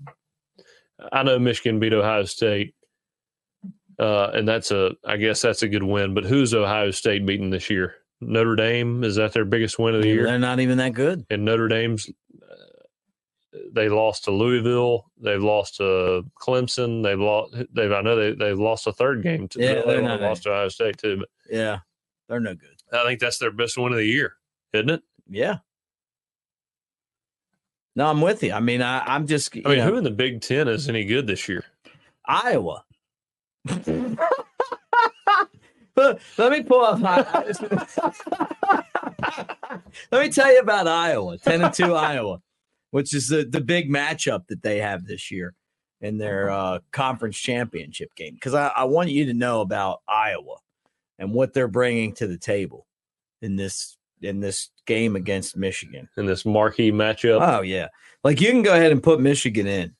I 1.11 1.23
know 1.23 1.37
Michigan 1.37 1.79
beat 1.79 1.93
Ohio 1.93 2.23
State, 2.23 2.75
uh, 3.99 4.29
and 4.33 4.47
that's 4.47 4.71
a. 4.71 4.91
I 5.05 5.17
guess 5.17 5.41
that's 5.41 5.63
a 5.63 5.67
good 5.67 5.83
win. 5.83 6.13
But 6.13 6.25
who's 6.25 6.53
Ohio 6.53 6.91
State 6.91 7.25
beating 7.25 7.49
this 7.49 7.69
year? 7.69 7.95
Notre 8.21 8.55
Dame 8.55 9.03
is 9.03 9.15
that 9.15 9.33
their 9.33 9.45
biggest 9.45 9.77
win 9.79 9.95
of 9.95 10.01
the 10.03 10.07
year? 10.07 10.25
They're 10.25 10.37
not 10.39 10.59
even 10.59 10.77
that 10.77 10.93
good. 10.93 11.25
And 11.29 11.43
Notre 11.43 11.67
Dame's. 11.67 12.09
Uh, 12.41 12.55
they 13.73 13.89
lost 13.89 14.25
to 14.25 14.31
Louisville. 14.31 15.11
They've 15.21 15.41
lost 15.43 15.77
to 15.77 16.23
Clemson. 16.39 17.03
They've 17.03 17.19
lost. 17.19 17.53
They've. 17.73 17.91
I 17.91 18.01
know 18.01 18.15
they 18.15 18.33
they've 18.33 18.57
lost 18.59 18.87
a 18.87 18.93
third 18.93 19.23
game. 19.23 19.47
To, 19.49 19.59
Yeah, 19.59 19.73
they 19.75 19.81
they're 19.81 20.01
not- 20.01 20.21
lost 20.21 20.43
to 20.43 20.51
Ohio 20.51 20.69
State 20.69 20.97
too. 20.97 21.17
But 21.17 21.29
Yeah. 21.49 21.79
They're 22.29 22.39
no 22.39 22.53
good. 22.55 22.81
I 22.93 23.03
think 23.03 23.19
that's 23.19 23.39
their 23.39 23.51
best 23.51 23.77
win 23.77 23.91
of 23.91 23.97
the 23.97 24.05
year, 24.05 24.35
isn't 24.73 24.89
it? 24.89 25.01
Yeah. 25.29 25.57
No, 27.95 28.07
I'm 28.07 28.21
with 28.21 28.41
you. 28.43 28.53
I 28.53 28.61
mean, 28.61 28.81
I, 28.81 28.99
I'm 29.05 29.27
just. 29.27 29.53
I 29.65 29.69
mean, 29.69 29.79
who 29.79 29.97
in 29.97 30.03
the 30.05 30.11
Big 30.11 30.39
Ten 30.41 30.67
is 30.69 30.87
any 30.87 31.03
good 31.03 31.27
this 31.27 31.49
year? 31.49 31.65
Iowa. 32.25 32.85
Let 35.95 36.51
me 36.51 36.63
pull 36.63 36.81
up. 36.83 36.99
Let 40.11 40.21
me 40.21 40.29
tell 40.29 40.51
you 40.51 40.59
about 40.59 40.87
Iowa, 40.87 41.37
ten 41.37 41.61
and 41.61 41.73
two 41.73 41.93
Iowa, 41.95 42.41
which 42.91 43.13
is 43.13 43.27
the 43.27 43.43
the 43.43 43.61
big 43.61 43.89
matchup 43.89 44.47
that 44.47 44.61
they 44.63 44.79
have 44.79 45.05
this 45.05 45.31
year 45.31 45.53
in 46.01 46.17
their 46.17 46.49
uh, 46.49 46.79
conference 46.91 47.37
championship 47.37 48.13
game. 48.15 48.33
Because 48.33 48.53
I, 48.53 48.67
I 48.69 48.83
want 48.85 49.09
you 49.09 49.25
to 49.25 49.33
know 49.33 49.61
about 49.61 50.01
Iowa 50.07 50.57
and 51.19 51.33
what 51.33 51.53
they're 51.53 51.67
bringing 51.67 52.13
to 52.15 52.27
the 52.27 52.37
table 52.37 52.87
in 53.41 53.55
this 53.55 53.97
in 54.21 54.39
this 54.39 54.69
game 54.85 55.15
against 55.15 55.57
Michigan. 55.57 56.07
in 56.17 56.25
this 56.25 56.45
marquee 56.45 56.91
matchup. 56.91 57.39
Oh 57.41 57.61
yeah, 57.61 57.87
like 58.23 58.41
you 58.41 58.49
can 58.49 58.61
go 58.63 58.73
ahead 58.73 58.91
and 58.91 59.01
put 59.01 59.19
Michigan 59.19 59.67
in. 59.67 59.95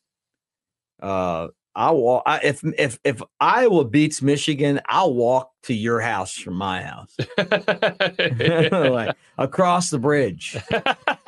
Uh, 1.02 1.48
I 1.76 1.92
walk. 1.92 2.24
I, 2.26 2.40
if 2.44 2.64
if 2.78 3.00
if 3.04 3.22
Iowa 3.40 3.86
beats 3.86 4.22
Michigan, 4.22 4.82
I'll 4.88 5.14
walk 5.14 5.52
to 5.64 5.74
your 5.74 6.02
house 6.02 6.34
from 6.34 6.56
my 6.56 6.82
house, 6.82 7.16
like 7.38 9.16
across 9.38 9.90
the 9.90 10.00
bridge. 10.00 10.58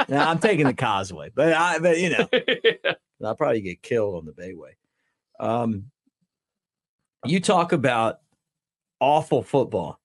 now 0.09 0.29
I'm 0.29 0.39
taking 0.39 0.67
the 0.67 0.73
causeway, 0.73 1.31
but 1.33 1.53
I, 1.53 1.79
but 1.79 1.99
you 1.99 2.09
know, 2.09 2.27
I'll 3.23 3.35
probably 3.35 3.61
get 3.61 3.81
killed 3.81 4.15
on 4.15 4.25
the 4.25 4.33
Bayway. 4.33 4.73
Um, 5.39 5.85
you 7.25 7.39
talk 7.39 7.71
about 7.71 8.19
awful 8.99 9.43
football. 9.43 9.99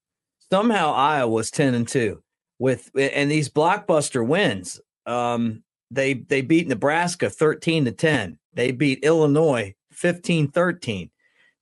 Somehow 0.53 0.93
Iowa's 0.93 1.51
ten 1.51 1.75
and 1.75 1.87
two 1.87 2.23
with 2.61 2.91
and 2.97 3.29
these 3.29 3.49
blockbuster 3.49 4.25
wins. 4.25 4.81
Um, 5.05 5.65
they 5.91 6.15
they 6.15 6.43
beat 6.43 6.69
Nebraska 6.69 7.29
thirteen 7.29 7.87
to 7.87 7.93
ten. 7.93 8.39
They 8.55 8.71
beat 8.71 9.01
Illinois 9.03 9.75
15-13. 10.03 11.11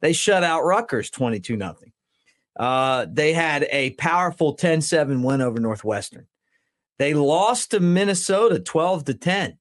They 0.00 0.12
shut 0.12 0.44
out 0.44 0.64
Rutgers 0.64 1.10
twenty 1.10 1.40
two 1.40 1.56
nothing. 1.56 1.92
Uh, 2.58 3.06
they 3.10 3.34
had 3.34 3.66
a 3.70 3.90
powerful 3.90 4.56
10-7 4.56 5.22
win 5.22 5.42
over 5.42 5.60
Northwestern. 5.60 6.26
They 6.98 7.12
lost 7.12 7.72
to 7.72 7.80
Minnesota 7.80 8.58
12 8.58 9.04
to 9.04 9.14
10 9.14 9.58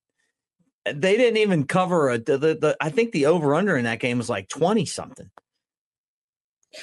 they 0.85 1.17
didn't 1.17 1.37
even 1.37 1.65
cover 1.65 2.09
a 2.09 2.17
the, 2.17 2.37
the, 2.37 2.77
I 2.79 2.89
think 2.89 3.11
the 3.11 3.25
over 3.25 3.55
under 3.55 3.75
in 3.75 3.85
that 3.85 3.99
game 3.99 4.17
was 4.17 4.29
like 4.29 4.47
20 4.49 4.85
something. 4.85 5.29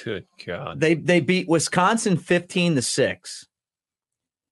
Good 0.03 0.25
God. 0.45 0.79
They 0.79 0.95
they 0.95 1.19
beat 1.19 1.47
Wisconsin 1.47 2.17
15 2.17 2.75
to 2.75 2.81
6. 2.81 3.47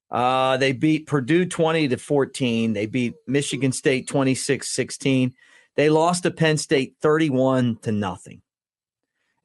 Uh 0.09 0.57
they 0.57 0.71
beat 0.71 1.07
Purdue 1.07 1.45
20 1.45 1.89
to 1.89 1.97
14. 1.97 2.73
They 2.73 2.85
beat 2.85 3.15
Michigan 3.27 3.71
State 3.71 4.07
26-16. 4.07 5.33
They 5.75 5.89
lost 5.89 6.23
to 6.23 6.31
Penn 6.31 6.57
State 6.57 6.95
31 7.01 7.77
to 7.83 7.91
nothing. 7.91 8.41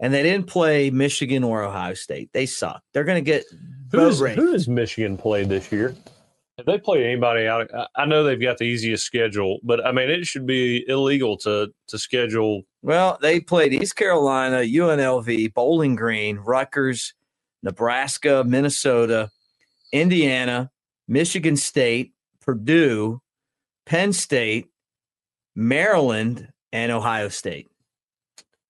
And 0.01 0.13
they 0.13 0.23
didn't 0.23 0.47
play 0.47 0.91
Michigan 0.91 1.43
or 1.43 1.63
Ohio 1.63 1.95
State. 1.95 2.31
They 2.33 2.47
suck. 2.47 2.83
They're 2.93 3.05
going 3.05 3.23
to 3.25 3.31
get 3.31 3.45
Who's, 3.93 4.21
boat 4.21 4.31
who 4.33 4.53
has 4.53 4.69
Michigan 4.69 5.17
played 5.17 5.49
this 5.49 5.73
year? 5.73 5.95
Have 6.59 6.67
they 6.67 6.79
played 6.79 7.05
anybody 7.05 7.47
out? 7.47 7.73
I- 7.75 7.87
I 7.97 8.05
know 8.07 8.25
they've 8.25 8.41
got 8.41 8.59
the 8.59 8.65
easiest 8.65 9.05
schedule, 9.05 9.59
but 9.63 9.85
I 9.87 9.93
mean, 9.93 10.11
it 10.11 10.27
should 10.27 10.47
be 10.47 10.85
illegal 10.89 11.37
to 11.39 11.73
to 11.89 11.99
schedule. 11.99 12.63
Well, 12.83 13.19
they 13.21 13.41
played 13.41 13.73
East 13.75 13.97
Carolina, 13.97 14.59
UNLV, 14.59 15.53
Bowling 15.55 15.97
Green, 15.97 16.39
Rutgers, 16.39 17.15
Nebraska, 17.63 18.43
Minnesota, 18.47 19.31
Indiana, 19.93 20.71
Michigan 21.09 21.57
State, 21.57 22.13
Purdue, 22.41 23.21
Penn 23.85 24.13
State, 24.13 24.69
Maryland, 25.57 26.49
and 26.73 26.93
Ohio 26.93 27.29
State. 27.29 27.69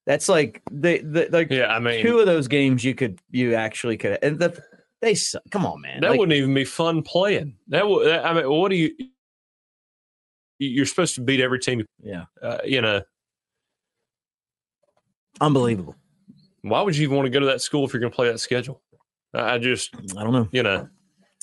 That's 0.06 0.28
like 0.28 0.62
they, 0.70 0.98
the 0.98 1.28
like 1.30 1.50
Yeah, 1.50 1.66
I 1.66 1.80
mean, 1.80 2.02
two 2.02 2.20
of 2.20 2.26
those 2.26 2.48
games 2.48 2.84
you 2.84 2.94
could 2.94 3.20
you 3.30 3.54
actually 3.54 3.96
could 3.96 4.18
and 4.22 4.38
the 4.38 4.62
they 5.02 5.14
suck. 5.14 5.42
come 5.50 5.66
on 5.66 5.82
man 5.82 6.00
that 6.00 6.10
Like, 6.10 6.18
wouldn't 6.18 6.36
even 6.36 6.54
be 6.54 6.64
fun 6.64 7.02
playing. 7.02 7.56
That 7.68 7.86
would. 7.86 8.08
I 8.08 8.32
mean, 8.32 8.48
what 8.48 8.70
do 8.70 8.76
you? 8.76 8.94
You're 10.58 10.86
supposed 10.86 11.16
to 11.16 11.20
beat 11.20 11.40
every 11.40 11.58
team. 11.58 11.84
yeah 12.02 12.24
Uh, 12.40 12.58
you 12.64 12.80
know, 12.80 13.02
unbelievable 15.40 15.96
why 16.62 16.82
would 16.82 16.96
you 16.96 17.04
even 17.04 17.16
want 17.16 17.26
to 17.26 17.30
go 17.30 17.40
to 17.40 17.46
that 17.46 17.60
school 17.60 17.84
if 17.84 17.92
you're 17.92 18.00
going 18.00 18.10
to 18.10 18.16
play 18.16 18.28
that 18.28 18.40
schedule? 18.40 18.82
I 19.34 19.58
just, 19.58 19.94
I 20.16 20.24
don't 20.24 20.32
know 20.32 20.48
you 20.50 20.62
know, 20.62 20.88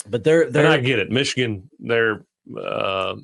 but 0.10 0.24
they're 0.24 0.44
and 0.44 0.58
I 0.58 0.62
they're 0.78 0.82
get 0.82 1.00
it. 1.00 1.12
Michigan, 1.12 1.70
they're, 1.80 2.26
uh, 2.60 3.16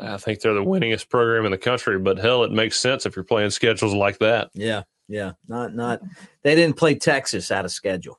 I 0.00 0.16
think 0.16 0.40
they're 0.40 0.54
the 0.54 0.60
winningest 0.64 1.08
program 1.08 1.44
in 1.44 1.50
the 1.50 1.58
country. 1.58 1.98
But 1.98 2.18
hell, 2.18 2.44
it 2.44 2.52
makes 2.52 2.78
sense 2.78 3.06
if 3.06 3.16
you're 3.16 3.24
playing 3.24 3.50
schedules 3.50 3.94
like 3.94 4.18
that. 4.18 4.50
yeah 4.54 4.82
yeah 5.08 5.32
not 5.48 5.74
not 5.74 6.00
they 6.42 6.54
didn't 6.54 6.76
play 6.76 6.94
Texas 6.94 7.50
out 7.50 7.64
of 7.64 7.72
schedule. 7.72 8.18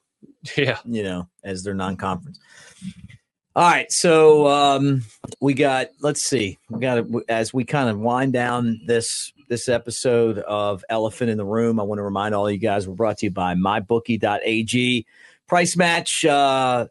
Yeah, 0.56 0.80
you 0.86 1.04
know, 1.04 1.28
as 1.44 1.64
their 1.64 1.74
non-conference. 1.74 2.40
All 3.56 3.70
right, 3.70 3.92
so 3.92 4.48
um, 4.48 5.04
we 5.42 5.54
got. 5.54 5.88
Let's 6.02 6.22
see, 6.22 6.58
we 6.70 6.80
got 6.80 7.06
as 7.28 7.54
we 7.54 7.66
kind 7.66 7.90
of 7.90 8.00
wind 8.00 8.32
down 8.34 8.80
this 8.86 9.34
this 9.50 9.68
episode 9.68 10.40
of 10.40 10.84
Elephant 10.90 11.30
in 11.30 11.38
the 11.38 11.46
Room. 11.46 11.80
I 11.80 11.84
want 11.84 12.00
to 12.00 12.04
remind 12.04 12.36
all 12.36 12.50
you 12.50 12.58
guys 12.58 12.88
we're 12.88 12.96
brought 12.96 13.18
to 13.18 13.26
you 13.26 13.32
by 13.32 13.56
MyBookie.ag. 13.56 15.06
Price 15.48 15.76
match 15.76 16.24
uh, 16.24 16.88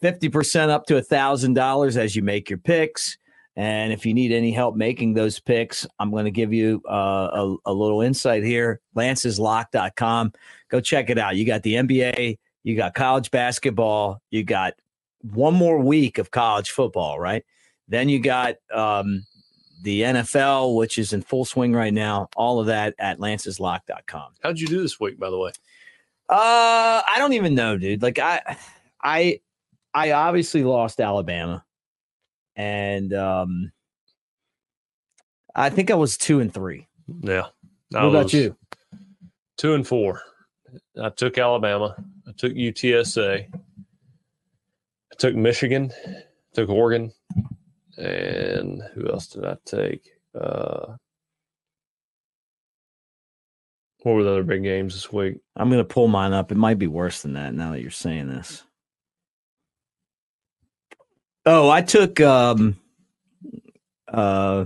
fifty 0.00 0.28
percent 0.28 0.70
up 0.70 0.86
to 0.86 0.96
a 0.96 1.02
thousand 1.02 1.54
dollars 1.54 1.96
as 1.96 2.16
you 2.16 2.22
make 2.22 2.50
your 2.50 2.58
picks. 2.58 3.18
And 3.56 3.90
if 3.90 4.04
you 4.04 4.12
need 4.12 4.32
any 4.32 4.52
help 4.52 4.76
making 4.76 5.14
those 5.14 5.40
picks, 5.40 5.86
I'm 5.98 6.10
going 6.10 6.26
to 6.26 6.30
give 6.30 6.52
you 6.52 6.82
uh, 6.88 7.30
a, 7.32 7.56
a 7.66 7.72
little 7.72 8.02
insight 8.02 8.44
here. 8.44 8.80
Lance'sLock.com. 8.94 10.32
Go 10.68 10.80
check 10.80 11.08
it 11.08 11.18
out. 11.18 11.36
You 11.36 11.46
got 11.46 11.62
the 11.62 11.74
NBA, 11.74 12.38
you 12.64 12.76
got 12.76 12.94
college 12.94 13.30
basketball, 13.30 14.20
you 14.30 14.44
got 14.44 14.74
one 15.22 15.54
more 15.54 15.78
week 15.78 16.18
of 16.18 16.30
college 16.30 16.70
football, 16.70 17.18
right? 17.18 17.44
Then 17.88 18.08
you 18.08 18.20
got 18.20 18.56
um, 18.74 19.24
the 19.82 20.02
NFL, 20.02 20.76
which 20.76 20.98
is 20.98 21.12
in 21.12 21.22
full 21.22 21.44
swing 21.44 21.72
right 21.72 21.94
now. 21.94 22.28
All 22.36 22.60
of 22.60 22.66
that 22.66 22.94
at 22.98 23.18
lanceslock.com. 23.18 24.32
How'd 24.42 24.58
you 24.58 24.66
do 24.66 24.82
this 24.82 25.00
week, 25.00 25.18
by 25.18 25.30
the 25.30 25.38
way? 25.38 25.52
Uh, 26.28 27.02
I 27.06 27.14
don't 27.18 27.34
even 27.34 27.54
know, 27.54 27.78
dude. 27.78 28.02
Like 28.02 28.18
I, 28.18 28.56
I, 29.02 29.40
I 29.94 30.12
obviously 30.12 30.64
lost 30.64 31.00
Alabama, 31.00 31.64
and 32.56 33.12
um, 33.12 33.72
I 35.54 35.70
think 35.70 35.90
I 35.90 35.94
was 35.94 36.16
two 36.16 36.40
and 36.40 36.52
three. 36.52 36.86
Yeah. 37.22 37.46
I 37.94 38.04
what 38.04 38.10
about 38.10 38.32
you? 38.32 38.56
Two 39.56 39.74
and 39.74 39.86
four. 39.86 40.22
I 41.00 41.10
took 41.10 41.38
Alabama. 41.38 41.94
I 42.26 42.32
took 42.36 42.52
UTSA. 42.52 43.46
I 43.52 45.16
took 45.18 45.34
Michigan. 45.34 45.92
Took 46.54 46.68
Oregon. 46.68 47.12
And 47.96 48.82
who 48.94 49.08
else 49.08 49.28
did 49.28 49.44
I 49.44 49.56
take? 49.64 50.10
Uh, 50.38 50.96
what 54.02 54.14
were 54.14 54.24
the 54.24 54.30
other 54.30 54.42
big 54.42 54.62
games 54.62 54.94
this 54.94 55.10
week? 55.10 55.38
I'm 55.56 55.70
gonna 55.70 55.84
pull 55.84 56.08
mine 56.08 56.32
up. 56.32 56.52
It 56.52 56.56
might 56.56 56.78
be 56.78 56.86
worse 56.86 57.22
than 57.22 57.32
that 57.34 57.54
now 57.54 57.72
that 57.72 57.80
you're 57.80 57.90
saying 57.90 58.28
this. 58.28 58.65
Oh, 61.46 61.70
I 61.70 61.80
took 61.82 62.20
um 62.20 62.76
uh 64.08 64.64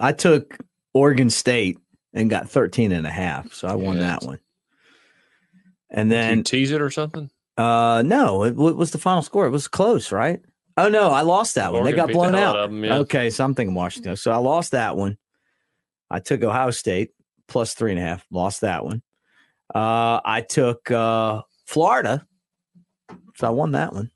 I 0.00 0.12
took 0.12 0.58
Oregon 0.94 1.30
State 1.30 1.78
and 2.12 2.28
got 2.30 2.48
13 2.50 2.92
and 2.92 3.06
a 3.06 3.10
half. 3.10 3.52
So 3.54 3.68
I 3.68 3.74
won 3.74 3.96
Yeah, 3.96 4.02
that 4.02 4.22
one. 4.24 4.38
And 5.90 6.10
Did 6.10 6.16
you 6.16 6.22
then 6.22 6.44
tease 6.44 6.70
it 6.72 6.80
or 6.80 6.90
something? 6.90 7.30
uh 7.56 8.02
no, 8.04 8.44
it, 8.44 8.56
what 8.56 8.76
was 8.76 8.90
the 8.90 8.98
final 8.98 9.22
score? 9.22 9.46
It 9.46 9.50
was 9.50 9.68
close, 9.68 10.10
right? 10.10 10.40
Oh 10.76 10.88
no, 10.88 11.10
I 11.10 11.20
lost 11.20 11.54
that 11.56 11.72
one. 11.72 11.84
They 11.84 11.92
got 11.92 12.06
the 12.06 12.14
blown 12.14 12.32
hell 12.34 12.50
out. 12.50 12.56
of 12.56 12.70
'em, 12.70 12.84
yeah. 12.84 12.96
Okay, 12.98 13.30
so 13.30 13.44
I'm 13.44 13.54
thinking 13.54 13.74
Washington. 13.74 14.16
So 14.16 14.32
I 14.32 14.36
lost 14.38 14.72
that 14.72 14.96
one. 14.96 15.18
I 16.10 16.18
took 16.18 16.42
Ohio 16.42 16.70
State 16.70 17.10
plus 17.46 17.74
three 17.74 17.90
and 17.92 18.00
a 18.00 18.02
half. 18.02 18.24
Lost 18.30 18.62
that 18.62 18.84
one. 18.84 19.02
Uh, 19.74 20.20
I 20.24 20.40
took 20.48 20.90
uh, 20.90 21.42
Florida, 21.66 22.26
so 23.42 23.48
I 23.48 23.50
won 23.50 23.72
that 23.72 23.92
one. 23.92 24.10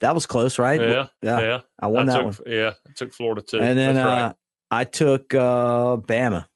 That 0.00 0.12
was 0.12 0.26
close, 0.26 0.58
right? 0.58 0.80
Yeah, 0.80 1.06
yeah. 1.22 1.40
yeah. 1.40 1.60
I 1.78 1.86
won 1.86 2.08
I 2.08 2.12
that 2.12 2.18
took, 2.18 2.24
one. 2.24 2.52
Yeah, 2.52 2.72
I 2.86 2.92
took 2.96 3.14
Florida 3.14 3.42
too. 3.42 3.60
And 3.60 3.78
then 3.78 3.94
That's 3.94 4.06
right. 4.06 4.22
uh, 4.22 4.32
I 4.72 4.84
took 4.84 5.32
uh, 5.34 5.96
Bama 5.98 6.46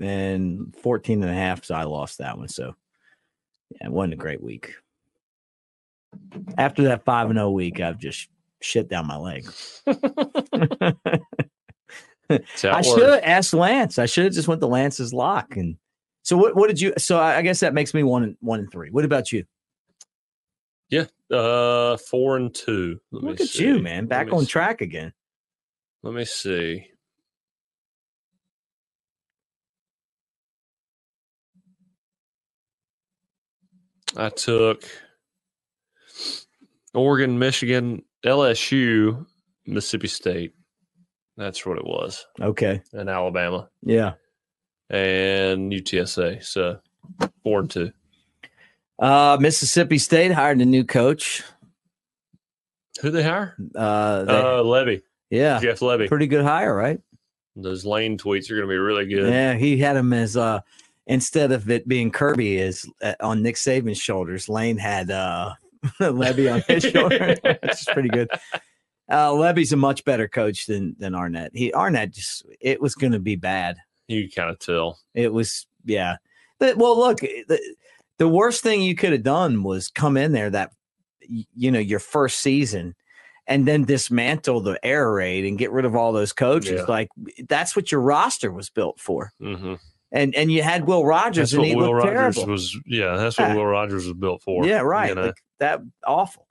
and 0.00 0.74
14 0.82 1.22
and 1.22 1.30
a 1.30 1.34
half, 1.34 1.66
so 1.66 1.74
I 1.74 1.84
lost 1.84 2.18
that 2.18 2.38
one. 2.38 2.48
So 2.48 2.74
yeah, 3.70 3.88
it 3.88 3.92
wasn't 3.92 4.14
a 4.14 4.16
great 4.16 4.42
week. 4.42 4.74
After 6.56 6.84
that 6.84 7.04
5 7.04 7.30
and 7.30 7.38
0 7.38 7.50
week, 7.50 7.80
I've 7.80 7.98
just 7.98 8.28
shit 8.62 8.88
down 8.88 9.06
my 9.06 9.16
leg. 9.16 9.46
I 12.30 12.80
should 12.80 13.10
have 13.10 13.20
asked 13.22 13.52
Lance. 13.52 13.98
I 13.98 14.06
should 14.06 14.24
have 14.24 14.32
just 14.32 14.48
went 14.48 14.62
to 14.62 14.66
Lance's 14.66 15.12
lock. 15.12 15.56
And 15.56 15.76
so 16.22 16.38
what? 16.38 16.56
What 16.56 16.68
did 16.68 16.80
you? 16.80 16.94
So 16.96 17.18
I 17.18 17.36
I 17.36 17.42
guess 17.42 17.60
that 17.60 17.74
makes 17.74 17.92
me 17.92 18.02
one 18.02 18.24
and 18.24 18.36
one 18.40 18.60
and 18.60 18.72
three. 18.72 18.88
What 18.90 19.04
about 19.04 19.30
you? 19.32 19.44
Yeah, 20.90 21.06
uh, 21.30 21.96
four 21.96 22.36
and 22.36 22.54
two. 22.54 23.00
Let 23.12 23.22
me 23.22 23.30
Look 23.30 23.40
at 23.40 23.48
see. 23.48 23.64
you, 23.64 23.78
man, 23.80 24.06
back 24.06 24.32
on 24.32 24.40
see. 24.40 24.46
track 24.46 24.80
again. 24.80 25.12
Let 26.02 26.14
me 26.14 26.24
see. 26.24 26.86
I 34.16 34.28
took 34.28 34.84
Oregon, 36.94 37.38
Michigan, 37.38 38.02
LSU, 38.24 39.26
Mississippi 39.66 40.08
State. 40.08 40.54
That's 41.36 41.66
what 41.66 41.78
it 41.78 41.84
was. 41.84 42.26
Okay, 42.40 42.80
And 42.92 43.08
Alabama 43.10 43.68
yeah. 43.82 44.12
and 44.88 45.72
UTSA. 45.72 46.44
So 46.44 46.78
four 47.42 47.60
and 47.60 47.70
two. 47.70 47.92
Uh, 48.98 49.36
Mississippi 49.40 49.98
State 49.98 50.32
hired 50.32 50.60
a 50.60 50.64
new 50.64 50.84
coach. 50.84 51.42
Who 53.00 53.10
they 53.10 53.22
hire? 53.22 53.56
Uh, 53.74 54.24
they- 54.24 54.32
Uh, 54.32 54.62
Lebby. 54.62 55.02
yeah, 55.30 55.58
Jeff 55.60 55.80
Lebby. 55.80 56.08
pretty 56.08 56.26
good 56.26 56.44
hire, 56.44 56.74
right? 56.74 57.00
Those 57.56 57.84
lane 57.84 58.18
tweets 58.18 58.50
are 58.50 58.54
going 58.56 58.68
to 58.68 58.72
be 58.72 58.76
really 58.78 59.06
good. 59.06 59.30
Yeah, 59.32 59.54
he 59.54 59.78
had 59.78 59.96
him 59.96 60.12
as 60.12 60.36
uh 60.36 60.60
instead 61.06 61.52
of 61.52 61.70
it 61.70 61.86
being 61.86 62.10
Kirby 62.10 62.56
is 62.56 62.88
uh, 63.02 63.14
on 63.20 63.42
Nick 63.42 63.56
Saban's 63.56 63.98
shoulders. 63.98 64.48
Lane 64.48 64.76
had 64.78 65.10
uh 65.10 65.54
Lebby 66.00 66.52
on 66.52 66.62
his 66.66 66.82
shoulder. 66.92 67.36
It's 67.44 67.84
pretty 67.84 68.08
good. 68.08 68.28
Uh, 69.08 69.30
Lebby's 69.30 69.72
a 69.72 69.76
much 69.76 70.04
better 70.04 70.26
coach 70.28 70.66
than 70.66 70.96
than 70.98 71.14
Arnett. 71.14 71.50
He 71.54 71.72
Arnett 71.74 72.10
just 72.12 72.44
it 72.60 72.80
was 72.80 72.94
going 72.94 73.12
to 73.12 73.18
be 73.20 73.36
bad. 73.36 73.76
You 74.08 74.28
kind 74.30 74.50
of 74.50 74.58
tell. 74.58 74.98
It 75.14 75.32
was 75.32 75.66
yeah. 75.84 76.16
But, 76.60 76.76
well, 76.76 76.96
look, 76.96 77.18
the 77.20 77.60
the 78.18 78.28
worst 78.28 78.62
thing 78.62 78.82
you 78.82 78.94
could 78.94 79.12
have 79.12 79.22
done 79.22 79.62
was 79.62 79.88
come 79.88 80.16
in 80.16 80.32
there 80.32 80.50
that 80.50 80.72
you 81.28 81.70
know 81.70 81.78
your 81.78 81.98
first 81.98 82.40
season 82.40 82.94
and 83.46 83.66
then 83.66 83.84
dismantle 83.84 84.60
the 84.60 84.78
air 84.84 85.10
raid 85.12 85.44
and 85.44 85.58
get 85.58 85.70
rid 85.72 85.84
of 85.84 85.94
all 85.94 86.12
those 86.12 86.32
coaches. 86.32 86.80
Yeah. 86.80 86.84
Like 86.88 87.08
that's 87.48 87.74
what 87.76 87.92
your 87.92 88.00
roster 88.00 88.50
was 88.52 88.70
built 88.70 88.98
for. 89.00 89.32
hmm 89.40 89.74
And 90.12 90.34
and 90.34 90.50
you 90.52 90.62
had 90.62 90.86
Will 90.86 91.04
Rogers 91.04 91.50
That's 91.50 91.58
and 91.58 91.64
he 91.64 91.74
Will 91.76 91.92
looked 91.94 92.06
Rogers 92.06 92.34
terrible. 92.36 92.52
was. 92.52 92.78
Yeah, 92.86 93.16
that's 93.16 93.38
what 93.38 93.48
Yeah. 93.48 93.54
Will 93.56 93.66
Rogers 93.66 94.04
was 94.06 94.14
built 94.14 94.42
for. 94.42 94.66
yeah, 94.66 94.80
right. 94.80 95.10
you 95.10 95.14
know? 95.14 95.26
Like 95.26 95.42
that 95.60 95.80
awful. 96.06 96.46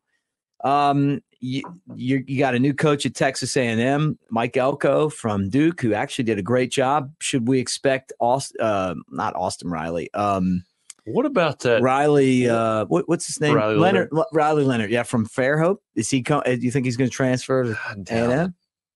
Um, 0.64 1.20
you, 1.40 1.62
you 1.94 2.24
you 2.26 2.40
got 2.40 2.56
a 2.56 2.60
new 2.60 2.74
coach 2.74 3.06
at 3.06 3.16
Texas 3.16 3.58
A&M, 3.58 4.18
Mike 4.30 4.56
Elko 4.56 5.10
from 5.10 5.50
Duke, 5.50 5.82
who 5.82 5.94
actually 5.94 6.24
did 6.24 6.40
a 6.40 6.42
great 6.44 6.72
job. 6.72 7.12
Should 7.20 7.48
we 7.50 7.60
expect 7.60 8.14
Austin, 8.20 8.62
uh, 8.62 8.96
not 9.10 9.36
Austin 9.36 9.70
Riley, 9.70 10.14
um, 10.14 10.64
What 11.06 11.26
about 11.26 11.60
that? 11.62 11.82
Riley, 11.82 12.48
uh, 12.50 12.86
what, 12.86 13.10
what's 13.10 13.28
his 13.28 13.42
name? 13.42 13.56
Riley 13.56 13.76
Leonard, 13.76 14.10
L- 14.16 14.26
Riley 14.32 14.64
Leonard. 14.64 14.90
Yeah, 14.90 15.04
from 15.04 15.26
Fairhope. 15.28 15.78
Is 15.96 16.10
he? 16.10 16.22
Com- 16.24 16.44
uh, 16.46 16.56
do 16.56 16.62
you 16.62 16.72
think 16.72 16.86
he's 16.86 16.96
going 16.96 17.10
to 17.10 17.16
transfer 17.16 17.64
to. 17.66 17.78
A&M? 18.10 18.56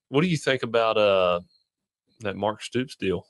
What 0.09 0.21
do 0.21 0.27
you 0.27 0.37
think 0.37 0.63
about 0.63 0.97
uh 0.97 1.41
that 2.21 2.37
Mark 2.37 2.61
Stoops 2.63 2.95
deal? 2.95 3.25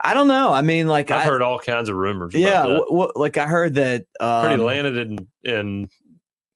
I 0.00 0.14
don't 0.14 0.26
know. 0.28 0.52
I 0.52 0.62
mean, 0.62 0.88
like 0.88 1.12
I've 1.12 1.20
I, 1.22 1.24
heard 1.24 1.42
all 1.42 1.60
kinds 1.60 1.88
of 1.88 1.94
rumors. 1.96 2.34
yeah, 2.34 2.48
about 2.48 2.62
that. 2.68 2.74
w- 2.74 2.86
w- 2.90 3.12
like 3.14 3.36
I 3.36 3.46
heard 3.46 3.74
that. 3.74 4.04
Pretty 4.18 4.54
Um, 4.54 4.60
landed 4.62 4.96
in 4.96 5.18
in 5.44 5.88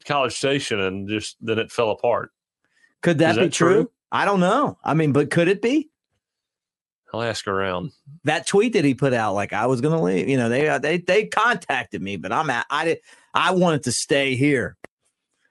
College 0.04 0.32
Station 0.32 0.80
and 0.80 1.08
just 1.08 1.36
then 1.40 1.60
it 1.60 1.70
fell 1.70 1.90
apart. 1.90 2.30
could 3.02 3.18
that 3.18 3.38
Is 3.38 3.44
be 3.44 3.48
true? 3.50 3.74
true? 3.74 3.90
I 4.10 4.24
don't 4.24 4.40
know. 4.40 4.78
I 4.82 4.94
mean, 4.94 5.12
but 5.12 5.30
could 5.30 5.46
it 5.46 5.62
be? 5.62 5.90
I'll 7.12 7.22
ask 7.22 7.46
around. 7.46 7.92
that 8.24 8.46
tweet 8.46 8.72
that 8.72 8.84
he 8.84 8.94
put 8.94 9.12
out, 9.12 9.34
like 9.34 9.52
I 9.52 9.66
was 9.66 9.80
going 9.80 9.96
to 9.96 10.02
leave. 10.02 10.28
You 10.28 10.36
know, 10.36 10.48
they 10.48 10.68
uh, 10.68 10.78
they 10.78 10.98
they 10.98 11.26
contacted 11.26 12.00
me, 12.02 12.16
but 12.16 12.32
I'm 12.32 12.48
at, 12.50 12.66
I 12.70 12.84
did 12.84 13.00
I 13.34 13.52
wanted 13.52 13.84
to 13.84 13.92
stay 13.92 14.34
here. 14.34 14.76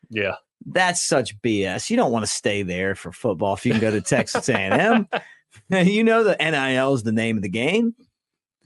Yeah, 0.09 0.35
That's 0.65 1.01
such 1.01 1.39
BS. 1.41 1.89
You 1.89 1.97
don't 1.97 2.11
want 2.11 2.25
to 2.25 2.31
stay 2.31 2.63
there 2.63 2.95
for 2.95 3.11
football 3.11 3.53
if 3.53 3.65
you 3.65 3.71
can 3.71 3.81
go 3.81 3.91
to 3.91 4.01
Texas 4.01 4.49
A&M. 4.49 5.07
you 5.69 6.03
know 6.03 6.23
the 6.23 6.35
NIL 6.39 6.93
is 6.93 7.03
the 7.03 7.11
name 7.11 7.37
of 7.37 7.43
the 7.43 7.49
game. 7.49 7.95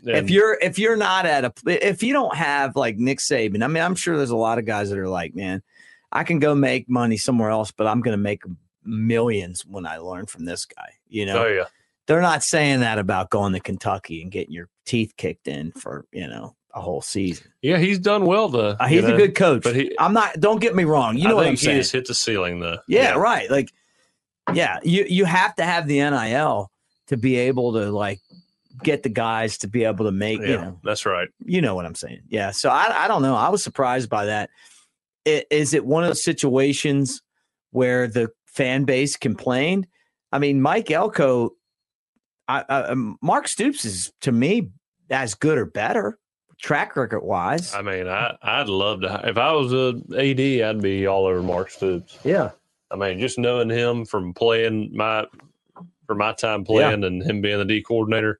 if 0.03 0.29
you're 0.29 0.57
if 0.61 0.77
you're 0.77 0.95
not 0.95 1.25
at 1.25 1.45
a 1.45 1.53
if 1.65 2.03
you 2.03 2.13
don't 2.13 2.35
have 2.35 2.75
like 2.75 2.97
Nick 2.97 3.19
Saban, 3.19 3.63
I 3.63 3.67
mean, 3.67 3.83
I'm 3.83 3.95
sure 3.95 4.17
there's 4.17 4.29
a 4.29 4.35
lot 4.35 4.59
of 4.59 4.65
guys 4.65 4.89
that 4.89 4.99
are 4.99 5.09
like, 5.09 5.35
man, 5.35 5.63
I 6.11 6.23
can 6.23 6.39
go 6.39 6.55
make 6.55 6.89
money 6.89 7.17
somewhere 7.17 7.49
else, 7.49 7.71
but 7.71 7.87
I'm 7.87 8.01
going 8.01 8.17
to 8.17 8.21
make 8.21 8.43
millions 8.83 9.65
when 9.65 9.85
I 9.85 9.97
learn 9.97 10.27
from 10.27 10.45
this 10.45 10.65
guy. 10.65 10.93
You 11.07 11.25
know, 11.25 11.45
oh 11.45 11.47
yeah, 11.47 11.65
they're 12.07 12.21
not 12.21 12.43
saying 12.43 12.81
that 12.81 12.99
about 12.99 13.29
going 13.29 13.53
to 13.53 13.59
Kentucky 13.59 14.21
and 14.21 14.31
getting 14.31 14.53
your 14.53 14.69
teeth 14.85 15.13
kicked 15.17 15.47
in 15.47 15.71
for 15.71 16.05
you 16.11 16.27
know 16.27 16.55
a 16.73 16.81
whole 16.81 17.01
season. 17.01 17.47
yeah, 17.61 17.77
he's 17.77 17.99
done 17.99 18.25
well. 18.25 18.49
The 18.49 18.75
Uh, 18.81 18.87
he's 18.87 19.03
a 19.05 19.15
good 19.15 19.33
coach, 19.35 19.63
but 19.63 19.75
he- 19.75 19.95
I'm 19.97 20.13
not. 20.13 20.39
Don't 20.39 20.59
get 20.59 20.75
me 20.75 20.83
wrong. 20.83 21.17
You 21.17 21.27
know 21.29 21.35
what 21.37 21.45
I'm 21.47 21.51
he 21.53 21.57
saying? 21.57 21.77
has 21.77 21.91
hit 21.91 22.05
the 22.07 22.13
ceiling 22.13 22.59
though. 22.59 22.79
yeah, 22.87 23.11
right. 23.13 23.49
Like, 23.49 23.71
yeah, 24.53 24.79
you 24.83 25.05
you 25.07 25.25
have 25.25 25.55
to 25.55 25.63
have 25.63 25.87
the 25.87 25.99
NIL 25.99 26.69
to 27.07 27.17
be 27.17 27.35
able 27.37 27.73
to 27.73 27.91
like 27.91 28.19
get 28.83 29.03
the 29.03 29.09
guys 29.09 29.57
to 29.59 29.67
be 29.69 29.85
able 29.85 30.03
to 30.05 30.11
make 30.11 30.41
yeah, 30.41 30.47
you 30.47 30.57
know 30.57 30.79
that's 30.83 31.05
right. 31.05 31.29
you 31.45 31.61
know 31.61 31.75
what 31.75 31.85
I'm 31.85 31.95
saying. 31.95 32.21
Yeah. 32.27 32.51
So 32.51 32.69
I, 32.69 33.05
I 33.05 33.07
don't 33.07 33.21
know. 33.21 33.35
I 33.35 33.47
was 33.49 33.63
surprised 33.63 34.09
by 34.09 34.25
that. 34.25 34.49
I- 35.25 35.45
Is 35.49 35.73
it 35.73 35.85
one 35.85 36.03
of 36.03 36.09
those 36.09 36.23
situations 36.25 37.21
where 37.71 38.07
the 38.07 38.29
fan 38.47 38.83
base 38.83 39.15
complained? 39.15 39.87
I 40.31 40.39
mean, 40.39 40.61
Mike 40.61 40.91
Elko, 40.91 41.51
I, 42.47 42.63
I, 42.69 42.81
um, 42.83 43.17
Mark 43.21 43.47
Stoops 43.47 43.85
is 43.85 44.11
to 44.21 44.31
me 44.31 44.69
as 45.09 45.35
good 45.35 45.57
or 45.57 45.65
better 45.65 46.17
track 46.59 46.95
record 46.95 47.21
wise. 47.21 47.73
I 47.73 47.81
mean, 47.81 48.07
I 48.07 48.35
I'd 48.41 48.69
love 48.69 49.01
to. 49.01 49.21
If 49.27 49.37
I 49.37 49.51
was 49.53 49.73
a 49.73 49.89
AD, 50.17 50.39
I'd 50.69 50.81
be 50.81 51.07
all 51.07 51.25
over 51.25 51.41
Mark 51.41 51.69
Stoops. 51.69 52.17
yeah. 52.23 52.51
I 52.91 52.95
mean, 52.97 53.19
just 53.19 53.39
knowing 53.39 53.69
him 53.69 54.05
from 54.05 54.33
playing 54.33 54.91
my 54.95 55.25
for 56.05 56.13
my 56.15 56.33
time 56.33 56.63
playing 56.63 57.03
and 57.03 57.21
him 57.23 57.41
being 57.41 57.57
the 57.57 57.65
D 57.65 57.81
coordinator. 57.81 58.39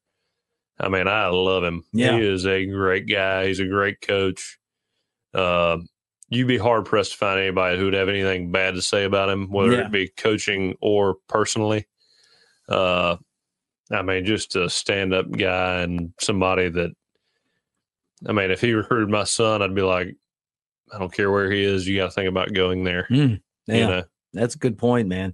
I 0.79 0.87
mean, 0.89 1.07
I 1.07 1.27
love 1.27 1.63
him. 1.63 1.83
Yeah. 1.93 2.17
He 2.17 2.25
is 2.27 2.45
a 2.45 2.65
great 2.65 3.07
guy. 3.09 3.47
He's 3.47 3.59
a 3.59 3.65
great 3.67 4.01
coach. 4.01 4.59
Uh, 5.33 5.77
you'd 6.29 6.47
be 6.47 6.57
hard 6.57 6.85
pressed 6.85 7.13
to 7.13 7.17
find 7.17 7.39
anybody 7.39 7.77
who 7.77 7.85
would 7.85 7.93
have 7.95 8.07
anything 8.09 8.51
bad 8.51 8.75
to 8.75 8.81
say 8.81 9.03
about 9.05 9.29
him, 9.29 9.49
whether 9.51 9.71
Yeah. 9.71 9.85
it 9.85 9.91
be 9.91 10.09
coaching 10.09 10.75
or 10.81 11.15
personally. 11.27 11.87
Uh, 12.69 13.17
I 13.91 14.01
mean, 14.01 14.25
just 14.25 14.55
a 14.55 14.69
stand 14.69 15.13
up 15.13 15.29
guy 15.31 15.81
and 15.81 16.13
somebody 16.19 16.69
that, 16.69 16.91
I 18.27 18.31
mean, 18.31 18.49
if 18.51 18.61
he 18.61 18.73
recruited 18.73 19.09
my 19.09 19.23
son, 19.25 19.61
I'd 19.61 19.75
be 19.75 19.81
like, 19.83 20.15
I 20.93 20.97
don't 20.99 21.13
care 21.13 21.31
where 21.31 21.51
he 21.51 21.63
is. 21.63 21.87
You 21.87 21.97
got 21.97 22.05
to 22.05 22.11
think 22.11 22.29
about 22.29 22.53
going 22.53 22.83
there. 22.83 23.07
Mm, 23.11 23.41
You 23.67 23.75
yeah. 23.75 23.87
know, 23.87 24.03
That's 24.33 24.55
a 24.55 24.59
good 24.59 24.77
point, 24.77 25.07
man. 25.07 25.33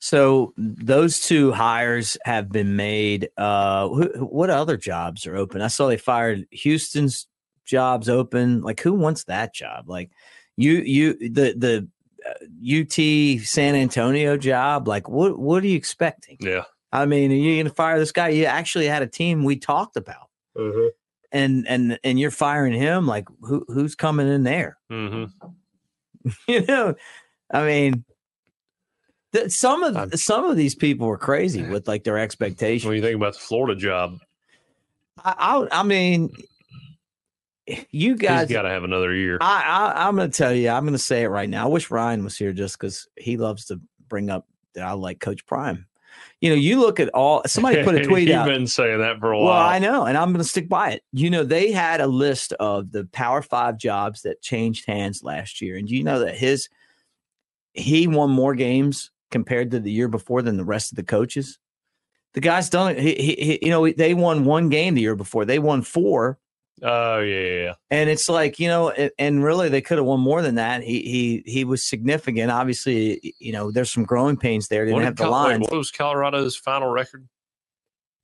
So 0.00 0.54
those 0.56 1.20
two 1.20 1.52
hires 1.52 2.16
have 2.24 2.50
been 2.50 2.76
made. 2.76 3.30
Uh, 3.36 3.88
who- 3.88 4.26
what 4.26 4.48
other 4.50 4.76
jobs 4.76 5.26
are 5.26 5.36
open? 5.36 5.60
I 5.60 5.66
saw 5.68 5.88
they 5.88 5.96
fired 5.96 6.46
Houston's 6.52 7.26
jobs 7.64 8.08
open. 8.08 8.62
Like, 8.62 8.80
who 8.80 8.94
wants 8.94 9.24
that 9.24 9.54
job? 9.54 9.88
Like, 9.88 10.10
you, 10.56 10.74
you, 10.74 11.14
the 11.14 11.54
the 11.56 11.88
uh, 12.24 12.80
UT 12.80 13.40
San 13.44 13.74
Antonio 13.74 14.36
job. 14.36 14.86
Like, 14.88 15.08
what 15.08 15.38
what 15.38 15.62
are 15.62 15.66
you 15.66 15.76
expecting? 15.76 16.36
yeah. 16.40 16.64
I 16.92 17.06
mean, 17.06 17.30
are 17.30 17.34
you 17.34 17.56
going 17.56 17.66
to 17.66 17.74
fire 17.74 17.98
this 17.98 18.12
guy? 18.12 18.28
You 18.30 18.46
actually 18.46 18.86
had 18.86 19.02
a 19.02 19.06
team 19.06 19.44
we 19.44 19.56
talked 19.56 19.96
about, 19.96 20.28
and 21.32 21.66
and 21.68 21.98
and 22.02 22.18
you're 22.18 22.30
firing 22.30 22.72
him. 22.72 23.06
Like, 23.06 23.26
who 23.42 23.64
who's 23.68 23.94
coming 23.94 24.28
in 24.28 24.42
there? 24.44 24.78
hmm 24.90 25.24
you 26.48 26.64
know 26.66 26.94
i 27.52 27.64
mean 27.64 28.04
th- 29.32 29.50
some 29.50 29.82
of 29.84 29.96
I'm- 29.96 30.10
some 30.12 30.44
of 30.44 30.56
these 30.56 30.74
people 30.74 31.06
were 31.06 31.16
crazy 31.18 31.62
with 31.62 31.86
like 31.86 32.04
their 32.04 32.14
What 32.14 32.22
expectations 32.22 32.90
do 32.90 32.96
you 32.96 33.02
think 33.02 33.16
about 33.16 33.34
the 33.34 33.38
Florida 33.40 33.78
job? 33.78 34.18
I, 35.24 35.66
I 35.70 35.80
i 35.80 35.82
mean 35.84 36.30
you 37.90 38.16
guys 38.16 38.48
got 38.48 38.62
to 38.62 38.70
have 38.70 38.84
another 38.84 39.14
year. 39.14 39.38
I, 39.40 39.62
I 39.94 40.08
i'm 40.08 40.16
gonna 40.16 40.28
tell 40.28 40.52
you 40.54 40.70
i'm 40.70 40.84
gonna 40.84 40.98
say 40.98 41.22
it 41.22 41.28
right 41.28 41.48
now 41.48 41.66
i 41.66 41.68
wish 41.68 41.90
ryan 41.90 42.24
was 42.24 42.36
here 42.36 42.52
just 42.52 42.78
because 42.78 43.06
he 43.16 43.36
loves 43.36 43.66
to 43.66 43.80
bring 44.08 44.30
up 44.30 44.46
that 44.74 44.84
i 44.84 44.92
like 44.92 45.20
coach 45.20 45.44
prime 45.46 45.86
you 46.40 46.50
know 46.50 46.56
you 46.56 46.80
look 46.80 47.00
at 47.00 47.08
all 47.10 47.42
somebody 47.46 47.82
put 47.82 47.94
a 47.96 48.04
tweet 48.04 48.28
You've 48.28 48.36
out 48.36 48.46
been 48.46 48.66
saying 48.66 48.98
that 49.00 49.18
for 49.18 49.32
a 49.32 49.38
while. 49.38 49.46
Well. 49.46 49.56
I 49.56 49.78
know, 49.78 50.04
and 50.04 50.16
I'm 50.16 50.28
going 50.32 50.42
to 50.42 50.48
stick 50.48 50.68
by 50.68 50.90
it. 50.92 51.02
You 51.12 51.30
know, 51.30 51.44
they 51.44 51.72
had 51.72 52.00
a 52.00 52.06
list 52.06 52.52
of 52.54 52.92
the 52.92 53.04
Power 53.06 53.42
Five 53.42 53.76
jobs 53.78 54.22
that 54.22 54.40
changed 54.42 54.86
hands 54.86 55.22
last 55.22 55.60
year, 55.60 55.76
and 55.76 55.88
do 55.88 55.96
you 55.96 56.04
know 56.04 56.20
that 56.20 56.36
his 56.36 56.68
he 57.74 58.06
won 58.06 58.30
more 58.30 58.54
games 58.54 59.10
compared 59.30 59.70
to 59.72 59.80
the 59.80 59.90
year 59.90 60.08
before 60.08 60.42
than 60.42 60.56
the 60.56 60.64
rest 60.64 60.90
of 60.92 60.96
the 60.96 61.02
coaches. 61.02 61.58
The 62.34 62.40
guy's 62.40 62.70
done 62.70 62.92
it. 62.96 62.98
He, 62.98 63.14
he, 63.14 63.34
he- 63.34 63.58
you 63.62 63.70
know, 63.70 63.90
they 63.90 64.14
won 64.14 64.44
one 64.44 64.68
game 64.68 64.94
the 64.94 65.00
year 65.02 65.16
before. 65.16 65.44
They 65.44 65.58
won 65.58 65.82
four, 65.82 66.38
oh 66.82 67.18
yeah, 67.20 67.40
yeah, 67.40 67.62
yeah. 67.62 67.74
and 67.90 68.10
it's 68.10 68.28
like 68.28 68.58
you 68.58 68.68
know, 68.68 68.88
it, 68.88 69.12
and 69.18 69.42
really 69.42 69.68
they 69.68 69.80
could 69.80 69.98
have 69.98 70.06
won 70.06 70.20
more 70.20 70.42
than 70.42 70.56
that. 70.56 70.82
He 70.82 71.02
he 71.02 71.50
he 71.50 71.64
was 71.64 71.88
significant. 71.88 72.50
Obviously, 72.50 73.34
you 73.38 73.52
know, 73.52 73.70
there's 73.70 73.92
some 73.92 74.04
growing 74.04 74.36
pains 74.36 74.68
there. 74.68 74.84
They 74.84 74.92
didn't 74.92 75.04
have 75.04 75.16
the 75.16 75.24
Col- 75.24 75.32
lines. 75.32 75.60
what 75.68 75.76
was 75.76 75.90
Colorado's 75.90 76.56
final 76.56 76.88
record? 76.88 77.28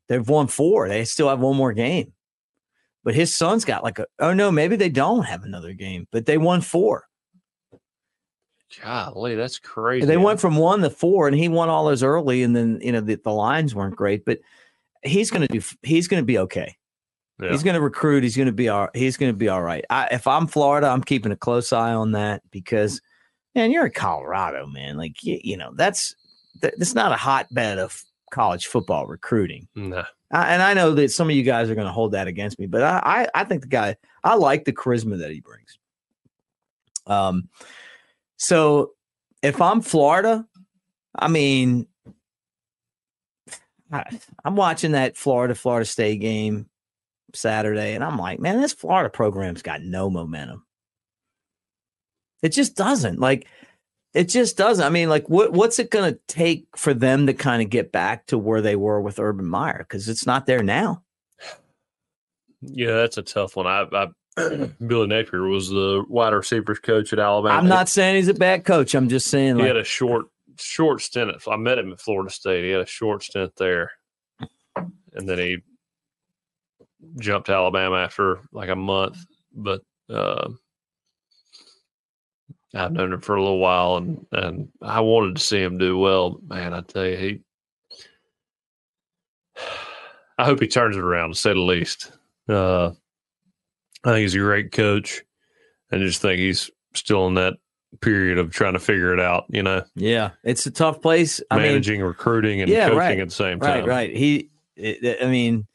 They've 0.09 0.28
won 0.28 0.48
four. 0.48 0.89
They 0.89 1.05
still 1.05 1.28
have 1.28 1.40
one 1.40 1.56
more 1.56 1.72
game. 1.72 2.12
But 3.05 3.14
his 3.14 3.36
son's 3.36 3.64
got 3.64 3.85
like 3.85 3.98
a 3.98 4.06
oh 4.18 4.32
no, 4.32 4.51
maybe 4.51 4.76
they 4.76 4.89
don't 4.89 5.24
have 5.24 5.44
another 5.44 5.74
game, 5.74 6.09
but 6.10 6.26
they 6.26 6.39
won 6.39 6.62
four. 6.62 7.05
Golly, 8.82 9.35
that's 9.35 9.59
crazy. 9.59 10.06
They 10.06 10.16
went 10.16 10.40
from 10.40 10.56
one 10.56 10.81
to 10.81 10.90
four, 10.90 11.28
and 11.28 11.36
he 11.36 11.48
won 11.48 11.68
all 11.68 11.85
those 11.85 12.02
early, 12.02 12.43
and 12.43 12.56
then 12.56 12.81
you 12.82 12.93
know 12.93 13.01
the, 13.01 13.16
the 13.16 13.31
lines 13.31 13.74
weren't 13.74 13.94
great, 13.94 14.24
but 14.24 14.40
he's 15.02 15.31
gonna 15.31 15.48
do 15.48 15.60
he's 15.82 16.09
gonna 16.09 16.22
be 16.22 16.39
okay. 16.39 16.76
Yeah. 17.40 17.51
He's 17.51 17.62
gonna 17.62 17.81
recruit, 17.81 18.23
he's 18.23 18.36
gonna 18.36 18.52
be 18.52 18.69
all 18.69 18.89
he's 18.94 19.16
gonna 19.16 19.32
be 19.32 19.48
all 19.48 19.62
right. 19.62 19.85
I, 19.90 20.09
if 20.12 20.27
I'm 20.27 20.47
Florida, 20.47 20.89
I'm 20.89 21.02
keeping 21.02 21.32
a 21.32 21.36
close 21.36 21.73
eye 21.73 21.93
on 21.93 22.12
that 22.12 22.43
because 22.51 23.01
man, 23.55 23.70
you're 23.70 23.86
in 23.86 23.93
Colorado, 23.93 24.66
man. 24.66 24.97
Like 24.97 25.23
you, 25.24 25.40
you 25.43 25.56
know, 25.56 25.73
that's 25.74 26.15
that, 26.61 26.78
that's 26.78 26.94
not 26.94 27.12
a 27.12 27.16
hotbed 27.16 27.78
of 27.78 28.02
college 28.31 28.66
football 28.66 29.06
recruiting. 29.06 29.69
Nah. 29.74 30.05
I, 30.32 30.52
and 30.52 30.62
I 30.62 30.74
know 30.74 30.93
that 30.94 31.12
some 31.12 31.31
of 31.31 31.36
you 31.36 31.43
guys 31.43 31.70
are 31.70 31.74
going 31.74 31.86
to 31.86 31.93
hold 31.93 32.12
that 32.12 32.27
against 32.27 32.59
me, 32.59 32.66
but 32.66 32.82
I, 32.82 33.01
I, 33.35 33.40
I 33.43 33.44
think 33.44 33.62
the 33.62 33.69
guy, 33.69 33.97
I 34.24 34.35
like 34.35 34.65
the 34.65 34.73
charisma 34.73 35.19
that 35.19 35.31
he 35.31 35.40
brings. 35.40 35.78
Um, 37.06 37.48
so 38.36 38.93
if 39.43 39.61
I'm 39.61 39.81
Florida, 39.81 40.44
I 41.15 41.28
mean, 41.28 41.86
I, 43.93 44.05
I'm 44.44 44.56
watching 44.56 44.93
that 44.93 45.16
Florida 45.16 45.55
Florida 45.55 45.85
State 45.85 46.20
game 46.20 46.69
Saturday, 47.35 47.94
and 47.94 48.05
I'm 48.05 48.19
like, 48.19 48.40
man, 48.40 48.61
this 48.61 48.73
Florida 48.73 49.11
program's 49.11 49.62
got 49.62 49.82
no 49.82 50.11
momentum. 50.11 50.65
It 52.43 52.51
just 52.51 52.77
doesn't. 52.77 53.20
Like, 53.20 53.47
it 54.12 54.28
just 54.28 54.56
doesn't. 54.56 54.85
I 54.85 54.90
mean, 54.90 55.09
like, 55.09 55.28
what 55.28 55.52
what's 55.52 55.78
it 55.78 55.90
going 55.90 56.12
to 56.12 56.20
take 56.28 56.66
for 56.77 56.94
them 56.94 57.27
to 57.27 57.35
kind 57.35 57.62
of 57.62 57.70
get 57.70 57.90
back 57.90 58.27
to 58.27 58.39
where 58.39 58.61
they 58.61 58.77
were 58.77 59.01
with 59.01 59.19
Urban 59.19 59.47
Meyer? 59.47 59.78
Because 59.78 60.09
it's 60.09 60.27
not 60.27 60.47
there 60.47 60.62
now. 60.62 61.02
Yeah, 62.61 62.93
that's 62.94 63.19
a 63.19 63.23
tough 63.23 63.56
one. 63.56 63.66
I, 63.66 63.86
I 63.93 64.09
Billy 64.86 65.06
Napier 65.06 65.43
was 65.43 65.69
the 65.69 66.05
wide 66.09 66.32
receivers 66.32 66.78
coach 66.78 67.12
at 67.12 67.19
Alabama. 67.19 67.56
I'm 67.56 67.69
not 67.69 67.89
saying 67.89 68.16
he's 68.16 68.28
a 68.28 68.35
bad 68.35 68.65
coach. 68.65 68.94
I'm 68.94 69.09
just 69.09 69.28
saying, 69.28 69.56
He 69.56 69.62
like, 69.62 69.69
had 69.69 69.77
a 69.77 69.85
short 69.85 70.27
short 70.59 71.02
stint. 71.02 71.31
At, 71.31 71.48
I 71.48 71.56
met 71.56 71.78
him 71.78 71.93
at 71.93 72.01
Florida 72.01 72.31
State. 72.31 72.65
He 72.65 72.70
had 72.70 72.81
a 72.81 72.86
short 72.86 73.23
stint 73.23 73.52
there, 73.56 73.93
and 74.77 75.28
then 75.28 75.39
he 75.39 75.59
jumped 77.18 77.47
to 77.47 77.52
Alabama 77.55 77.97
after 77.97 78.40
like 78.52 78.68
a 78.68 78.76
month. 78.76 79.18
But 79.52 79.82
uh, 80.10 80.48
I've 82.74 82.93
known 82.93 83.12
him 83.12 83.20
for 83.20 83.36
a 83.36 83.43
little 83.43 83.59
while, 83.59 83.97
and 83.97 84.26
and 84.32 84.68
I 84.82 85.01
wanted 85.01 85.36
to 85.36 85.43
see 85.43 85.60
him 85.62 85.78
do 85.78 85.97
well. 85.98 86.40
Man, 86.47 86.74
I 86.74 86.81
tell 86.82 87.06
you, 87.06 87.16
he. 87.16 87.40
I 90.39 90.44
hope 90.44 90.60
he 90.60 90.66
turns 90.66 90.97
it 90.97 91.02
around, 91.02 91.31
to 91.31 91.39
say 91.39 91.52
the 91.52 91.60
least. 91.60 92.10
Uh, 92.48 92.89
I 94.05 94.10
think 94.10 94.22
he's 94.22 94.35
a 94.35 94.39
great 94.39 94.72
coach, 94.72 95.22
and 95.90 96.02
just 96.02 96.20
think 96.20 96.40
he's 96.40 96.70
still 96.94 97.26
in 97.28 97.35
that 97.35 97.55
period 98.01 98.39
of 98.39 98.51
trying 98.51 98.72
to 98.72 98.81
figure 98.81 99.14
it 99.14 99.20
out. 99.20 99.44
You 99.48 99.62
know, 99.62 99.85
yeah, 99.94 100.31
it's 100.43 100.66
a 100.66 100.70
tough 100.72 101.01
place. 101.01 101.40
I 101.51 101.56
mean, 101.56 101.66
managing 101.66 102.02
recruiting 102.02 102.60
and 102.60 102.68
Yeah, 102.70 102.86
coaching 102.86 102.98
right, 102.98 103.20
at 103.20 103.28
the 103.28 103.35
same 103.35 103.60
time. 103.60 103.81
right. 103.81 103.86
right. 103.89 104.16
He, 104.16 104.51
it- 104.76 105.22
I 105.22 105.26
mean, 105.31 105.66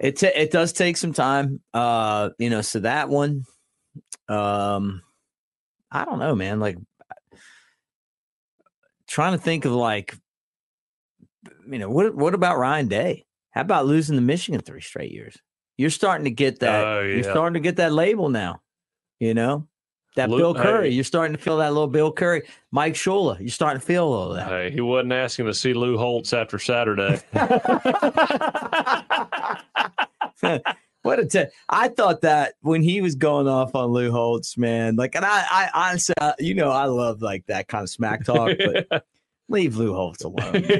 it 0.00 0.16
ta- 0.18 0.30
it 0.34 0.50
does 0.50 0.72
take 0.72 0.96
some 0.96 1.12
time. 1.12 1.60
Uh, 1.74 2.30
you 2.38 2.48
know, 2.48 2.62
so 2.62 2.80
that 2.80 3.08
one, 3.10 3.44
um, 4.28 5.02
I 5.92 6.04
don't 6.06 6.18
know, 6.18 6.34
man. 6.34 6.58
Like, 6.58 6.78
trying 9.06 9.32
to 9.32 9.38
think 9.38 9.66
of 9.66 9.72
like, 9.72 10.16
you 11.70 11.78
know, 11.78 11.90
what 11.90 12.14
what 12.14 12.34
about 12.34 12.58
Ryan 12.58 12.88
Day? 12.88 13.26
How 13.50 13.60
about 13.60 13.86
losing 13.86 14.16
to 14.16 14.22
Michigan 14.22 14.60
three 14.62 14.80
straight 14.80 15.12
years? 15.12 15.36
You're 15.76 15.90
starting 15.90 16.24
to 16.24 16.30
get 16.30 16.60
that. 16.60 16.86
Oh, 16.86 17.00
You're 17.02 17.22
starting 17.22 17.54
to 17.54 17.60
get 17.60 17.76
that 17.76 17.92
label 17.92 18.30
now. 18.30 18.60
You 19.18 19.34
know. 19.34 19.68
That 20.16 20.28
Lu- 20.28 20.38
Bill 20.38 20.54
Curry, 20.54 20.88
hey. 20.88 20.94
you're 20.94 21.04
starting 21.04 21.36
to 21.36 21.42
feel 21.42 21.58
that 21.58 21.72
little 21.72 21.86
Bill 21.86 22.12
Curry. 22.12 22.42
Mike 22.72 22.94
Shula, 22.94 23.38
you're 23.38 23.48
starting 23.48 23.80
to 23.80 23.86
feel 23.86 24.04
all 24.04 24.30
of 24.30 24.36
that. 24.36 24.48
Hey, 24.48 24.70
he 24.70 24.80
wasn't 24.80 25.12
asking 25.12 25.46
to 25.46 25.54
see 25.54 25.72
Lou 25.72 25.96
Holtz 25.96 26.32
after 26.32 26.58
Saturday. 26.58 27.20
what 31.02 31.18
a 31.18 31.26
t- 31.26 31.44
I 31.68 31.88
thought 31.88 32.22
that 32.22 32.54
when 32.60 32.82
he 32.82 33.00
was 33.00 33.14
going 33.14 33.46
off 33.48 33.74
on 33.74 33.90
Lou 33.90 34.10
Holtz, 34.10 34.58
man. 34.58 34.96
Like, 34.96 35.14
and 35.14 35.24
I, 35.24 35.44
I 35.48 35.70
honestly, 35.74 36.14
I, 36.20 36.34
you 36.38 36.54
know, 36.54 36.70
I 36.70 36.86
love 36.86 37.22
like 37.22 37.46
that 37.46 37.68
kind 37.68 37.82
of 37.82 37.90
smack 37.90 38.24
talk, 38.24 38.50
but 38.58 39.04
leave 39.50 39.76
Lou 39.76 39.92
Holtz 39.94 40.24
alone. 40.24 40.64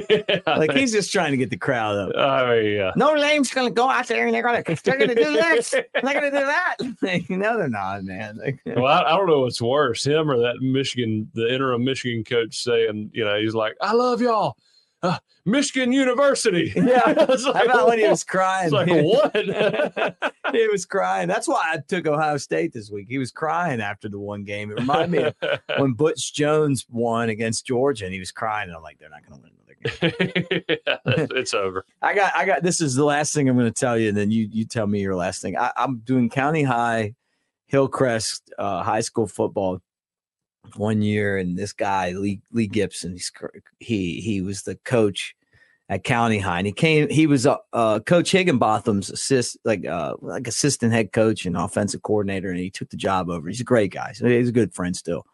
Like 0.47 0.71
he's 0.73 0.91
just 0.91 1.11
trying 1.11 1.31
to 1.31 1.37
get 1.37 1.49
the 1.49 1.57
crowd 1.57 1.97
up. 1.97 2.11
Oh 2.15 2.53
yeah. 2.53 2.91
No 2.95 3.13
name's 3.15 3.51
gonna 3.51 3.69
go 3.69 3.89
out 3.89 4.07
there 4.07 4.25
and 4.25 4.33
they're 4.33 4.41
gonna 4.43 4.63
they're 4.83 4.97
gonna 4.97 5.15
do 5.15 5.33
this, 5.33 5.69
they're 5.69 5.85
gonna 6.03 6.31
do 6.31 6.45
that. 6.45 6.77
no, 7.29 7.57
they're 7.57 7.69
not, 7.69 8.03
man. 8.03 8.37
Like, 8.37 8.59
Well, 8.65 8.85
I, 8.85 9.01
I 9.03 9.17
don't 9.17 9.27
know 9.27 9.41
what's 9.41 9.61
worse, 9.61 10.05
him 10.05 10.29
or 10.29 10.37
that 10.39 10.61
Michigan, 10.61 11.29
the 11.33 11.53
interim 11.53 11.83
Michigan 11.83 12.23
coach 12.23 12.63
saying, 12.63 13.11
you 13.13 13.23
know, 13.23 13.39
he's 13.39 13.55
like, 13.55 13.75
"I 13.81 13.93
love 13.93 14.21
y'all, 14.21 14.55
uh, 15.03 15.17
Michigan 15.45 15.91
University." 15.91 16.73
yeah. 16.75 17.25
It's 17.31 17.45
How 17.45 17.53
like, 17.53 17.65
about 17.65 17.87
when 17.87 17.99
he 17.99 18.07
was 18.07 18.23
crying? 18.23 18.71
Like 18.71 18.89
what? 18.89 19.35
he 20.51 20.67
was 20.67 20.85
crying. 20.85 21.27
That's 21.27 21.47
why 21.47 21.61
I 21.73 21.77
took 21.87 22.07
Ohio 22.07 22.37
State 22.37 22.73
this 22.73 22.91
week. 22.91 23.07
He 23.09 23.17
was 23.17 23.31
crying 23.31 23.79
after 23.79 24.09
the 24.09 24.19
one 24.19 24.43
game. 24.43 24.71
It 24.71 24.79
reminded 24.79 25.11
me 25.11 25.23
of 25.23 25.59
when 25.77 25.93
Butch 25.93 26.33
Jones 26.33 26.85
won 26.89 27.29
against 27.29 27.65
Georgia 27.65 28.05
and 28.05 28.13
he 28.13 28.19
was 28.19 28.31
crying. 28.31 28.69
And 28.69 28.75
I'm 28.75 28.83
like, 28.83 28.99
they're 28.99 29.09
not 29.09 29.25
going 29.27 29.39
to 29.39 29.43
win 29.43 29.51
another 29.55 30.51
game. 30.51 30.77
Yeah, 30.85 31.37
it's 31.37 31.53
over. 31.53 31.85
I 32.01 32.13
got, 32.13 32.35
I 32.35 32.45
got. 32.45 32.63
This 32.63 32.81
is 32.81 32.95
the 32.95 33.05
last 33.05 33.33
thing 33.33 33.47
I'm 33.47 33.57
going 33.57 33.71
to 33.71 33.79
tell 33.79 33.97
you, 33.97 34.09
and 34.09 34.17
then 34.17 34.31
you, 34.31 34.47
you 34.51 34.65
tell 34.65 34.87
me 34.87 34.99
your 34.99 35.15
last 35.15 35.41
thing. 35.41 35.57
I, 35.57 35.71
I'm 35.77 35.99
doing 35.99 36.29
County 36.29 36.63
High, 36.63 37.15
Hillcrest 37.67 38.51
uh, 38.57 38.83
High 38.83 39.01
School 39.01 39.27
football 39.27 39.81
one 40.77 41.01
year, 41.01 41.37
and 41.37 41.57
this 41.57 41.73
guy 41.73 42.11
Lee 42.11 42.41
Lee 42.51 42.67
Gibson, 42.67 43.13
he's, 43.13 43.31
he 43.79 44.21
he 44.21 44.41
was 44.41 44.63
the 44.63 44.75
coach 44.85 45.35
at 45.89 46.03
County 46.05 46.39
High, 46.39 46.59
and 46.59 46.67
he 46.67 46.73
came. 46.73 47.09
He 47.09 47.27
was 47.27 47.45
uh, 47.45 47.57
uh, 47.73 47.99
Coach 47.99 48.31
Higginbotham's 48.31 49.09
assist, 49.09 49.57
like 49.65 49.85
uh, 49.85 50.13
like 50.21 50.47
assistant 50.47 50.93
head 50.93 51.11
coach 51.11 51.45
and 51.45 51.57
offensive 51.57 52.01
coordinator, 52.01 52.49
and 52.49 52.59
he 52.59 52.69
took 52.69 52.89
the 52.89 52.97
job 52.97 53.29
over. 53.29 53.47
He's 53.49 53.59
a 53.61 53.65
great 53.65 53.91
guy. 53.91 54.13
So 54.13 54.27
he's 54.27 54.49
a 54.49 54.53
good 54.53 54.73
friend 54.73 54.95
still. 54.95 55.25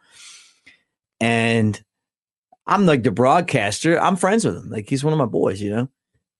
And 1.19 1.81
I'm 2.65 2.85
like 2.85 3.03
the 3.03 3.11
broadcaster. 3.11 3.99
I'm 3.99 4.15
friends 4.15 4.45
with 4.45 4.57
him. 4.57 4.69
Like 4.69 4.89
he's 4.89 5.03
one 5.03 5.13
of 5.13 5.19
my 5.19 5.25
boys, 5.25 5.61
you 5.61 5.69
know. 5.69 5.89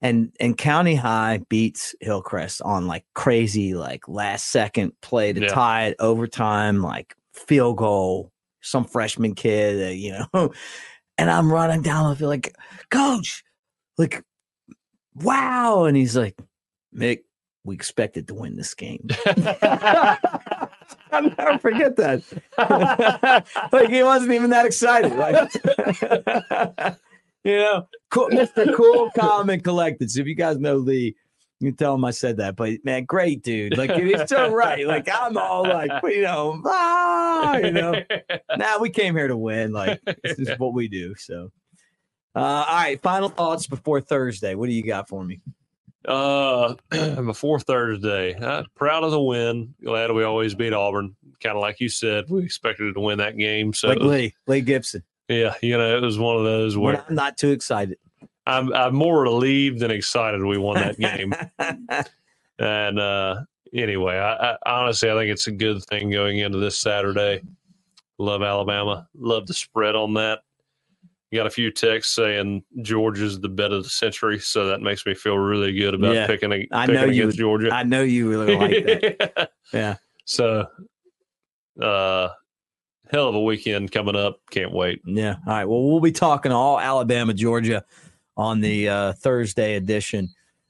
And 0.01 0.31
and 0.39 0.57
County 0.57 0.93
High 0.95 1.41
beats 1.49 1.95
Hillcrest 2.01 2.61
on 2.61 2.85
like 2.87 3.03
crazy, 3.15 3.73
like 3.73 4.07
last 4.07 4.47
second 4.51 4.93
play 5.01 5.33
to 5.33 5.41
Yeah. 5.41 5.47
tie 5.47 5.85
it 5.87 5.95
overtime, 5.99 6.83
like 6.83 7.15
field 7.33 7.77
goal. 7.77 8.31
Some 8.67 8.85
freshman 8.85 9.33
kid, 9.35 9.87
uh, 9.87 9.91
you 9.91 10.11
know. 10.33 10.51
And 11.19 11.31
I'm 11.31 11.51
running 11.51 11.81
down 11.81 12.11
the 12.11 12.15
field 12.15 12.29
like, 12.29 12.55
Coach, 12.91 13.43
like, 13.97 14.23
wow. 15.15 15.85
And 15.85 15.97
he's 15.97 16.15
like, 16.15 16.37
Mick, 16.95 17.21
we 17.63 17.73
expected 17.73 18.27
to 18.27 18.35
win 18.35 18.55
this 18.55 18.75
game. 18.75 19.07
I'll 21.11 21.23
never 21.23 21.57
forget 21.57 21.95
that. 21.95 22.21
like 23.71 23.89
he 23.89 24.03
wasn't 24.03 24.33
even 24.33 24.51
that 24.51 24.67
excited. 24.67 25.15
Like, 25.15 25.51
you 27.43 27.57
know, 27.57 27.87
cool, 28.11 28.29
Mr. 28.29 28.75
Cool, 28.75 29.09
Calm, 29.17 29.49
and 29.49 29.63
Collected. 29.63 30.11
So 30.11 30.21
if 30.21 30.27
you 30.27 30.35
guys 30.35 30.59
know 30.59 30.75
Lee, 30.75 31.15
you 31.59 31.71
tell 31.71 31.95
him 31.95 32.05
I 32.05 32.11
said 32.11 32.37
that. 32.37 32.55
But 32.55 32.83
man, 32.83 33.05
great 33.05 33.43
dude. 33.43 33.77
Like 33.77 33.91
he's 33.91 34.27
so 34.29 34.53
right. 34.53 34.85
Like 34.85 35.07
I'm 35.11 35.37
all 35.37 35.63
like, 35.63 35.91
you 36.03 36.21
know, 36.21 36.61
ah, 36.65 37.57
you 37.57 37.71
know. 37.71 37.93
Nah, 38.57 38.79
we 38.79 38.89
came 38.89 39.15
here 39.15 39.27
to 39.27 39.37
win. 39.37 39.71
Like 39.71 39.99
this 40.23 40.39
is 40.39 40.49
what 40.57 40.73
we 40.73 40.87
do. 40.87 41.13
So, 41.15 41.51
uh, 42.35 42.39
all 42.39 42.75
right. 42.75 43.01
Final 43.01 43.29
thoughts 43.29 43.67
before 43.67 44.01
Thursday. 44.01 44.55
What 44.55 44.67
do 44.67 44.73
you 44.73 44.83
got 44.83 45.07
for 45.07 45.23
me? 45.23 45.41
Uh, 46.07 46.75
before 47.21 47.59
Thursday, 47.59 48.33
uh, 48.35 48.63
proud 48.75 49.03
of 49.03 49.11
the 49.11 49.21
win. 49.21 49.73
Glad 49.83 50.11
we 50.11 50.23
always 50.23 50.55
beat 50.55 50.73
Auburn. 50.73 51.15
Kind 51.43 51.55
of 51.55 51.61
like 51.61 51.79
you 51.79 51.89
said, 51.89 52.25
we 52.29 52.43
expected 52.43 52.93
to 52.93 52.99
win 53.01 53.17
that 53.17 53.37
game. 53.37 53.73
So 53.73 53.89
Like 53.89 53.99
Lee, 53.99 54.33
Lee 54.47 54.61
Gibson. 54.61 55.03
yeah, 55.27 55.53
you 55.61 55.77
know, 55.77 55.97
it 55.97 56.01
was 56.01 56.17
one 56.17 56.37
of 56.37 56.43
those 56.45 56.77
where 56.77 57.03
I'm 57.07 57.15
not 57.15 57.37
too 57.37 57.51
excited. 57.51 57.97
I'm, 58.47 58.73
I'm 58.73 58.95
more 58.95 59.21
relieved 59.21 59.79
than 59.79 59.91
excited 59.91 60.41
we 60.41 60.57
won 60.57 60.75
that 60.75 60.97
game. 60.97 61.33
and 62.59 62.99
uh, 62.99 63.41
anyway, 63.73 64.15
I, 64.17 64.53
I 64.53 64.57
honestly 64.65 65.11
I 65.11 65.15
think 65.15 65.31
it's 65.31 65.47
a 65.47 65.51
good 65.51 65.83
thing 65.85 66.09
going 66.09 66.39
into 66.39 66.57
this 66.57 66.79
Saturday. 66.79 67.41
Love 68.17 68.41
Alabama. 68.41 69.07
Love 69.15 69.47
the 69.47 69.53
spread 69.53 69.95
on 69.95 70.13
that. 70.15 70.39
Got 71.33 71.45
a 71.45 71.49
few 71.49 71.71
texts 71.71 72.15
saying 72.15 72.63
Georgia's 72.81 73.37
the 73.39 73.49
bet 73.49 73.73
of 73.73 73.83
the 73.83 73.89
century, 73.89 74.39
so 74.39 74.67
that 74.67 74.79
makes 74.81 75.05
me 75.05 75.13
feel 75.13 75.37
really 75.37 75.73
good 75.77 75.93
about 75.93 76.15
Yeah. 76.15 76.25
picking, 76.25 76.53
a- 76.53 76.67
I 76.71 76.85
picking 76.85 76.95
know 77.01 77.05
you 77.07 77.23
against 77.23 77.37
Georgia. 77.37 77.69
I 77.73 77.83
know 77.83 78.01
you 78.01 78.29
really 78.29 78.55
like 78.55 78.71
that. 78.85 79.49
Yeah. 79.73 79.97
So, 80.23 80.65
uh, 81.81 82.29
hell 83.11 83.27
of 83.27 83.35
a 83.35 83.41
weekend 83.41 83.91
coming 83.91 84.15
up. 84.15 84.39
Can't 84.51 84.71
wait. 84.71 85.01
Yeah. 85.05 85.35
All 85.45 85.53
right. 85.53 85.65
Well, 85.65 85.83
we'll 85.83 85.99
be 85.99 86.13
talking 86.13 86.53
all 86.53 86.79
Alabama, 86.79 87.33
Georgia 87.33 87.83
on 88.37 88.61
the 88.61 88.87
uh, 88.87 89.13
Thursday 89.13 89.75
edition 89.75 90.29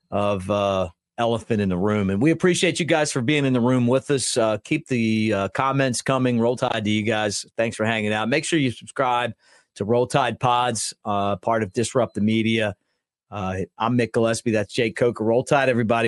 of 0.10 0.50
uh, 0.50 0.88
Elephant 1.18 1.62
in 1.62 1.70
the 1.70 1.78
Room. 1.78 2.10
And 2.10 2.22
we 2.22 2.32
appreciate 2.32 2.80
you 2.80 2.86
guys 2.86 3.12
for 3.12 3.22
being 3.22 3.46
in 3.46 3.54
the 3.54 3.60
room 3.60 3.86
with 3.86 4.10
us. 4.10 4.38
Uh, 4.38 4.58
keep 4.64 4.88
the 4.88 5.34
uh, 5.34 5.48
comments 5.50 6.02
coming. 6.02 6.40
Roll 6.40 6.56
Tide 6.56 6.84
to 6.84 6.90
you 6.90 7.04
guys. 7.04 7.46
Thanks 7.58 7.76
for 7.76 7.86
hanging 7.86 8.14
out. 8.14 8.30
Make 8.30 8.46
sure 8.46 8.58
you 8.58 8.72
subscribe 8.72 9.34
to 9.76 9.86
Roll 9.86 10.08
Tide 10.08 10.40
Pods, 10.40 10.94
uh, 11.06 11.36
part 11.36 11.62
of 11.62 11.74
Disrupt 11.74 12.16
the 12.16 12.22
Media. 12.22 12.76
Uh, 13.30 13.58
I'm 13.78 13.98
Mick 13.98 14.12
Gillispie. 14.12 14.54
That's 14.54 14.74
Jake 14.74 14.96
Coker. 14.96 15.24
Roll 15.24 15.44
Tide, 15.44 15.70
everybody. 15.70 16.08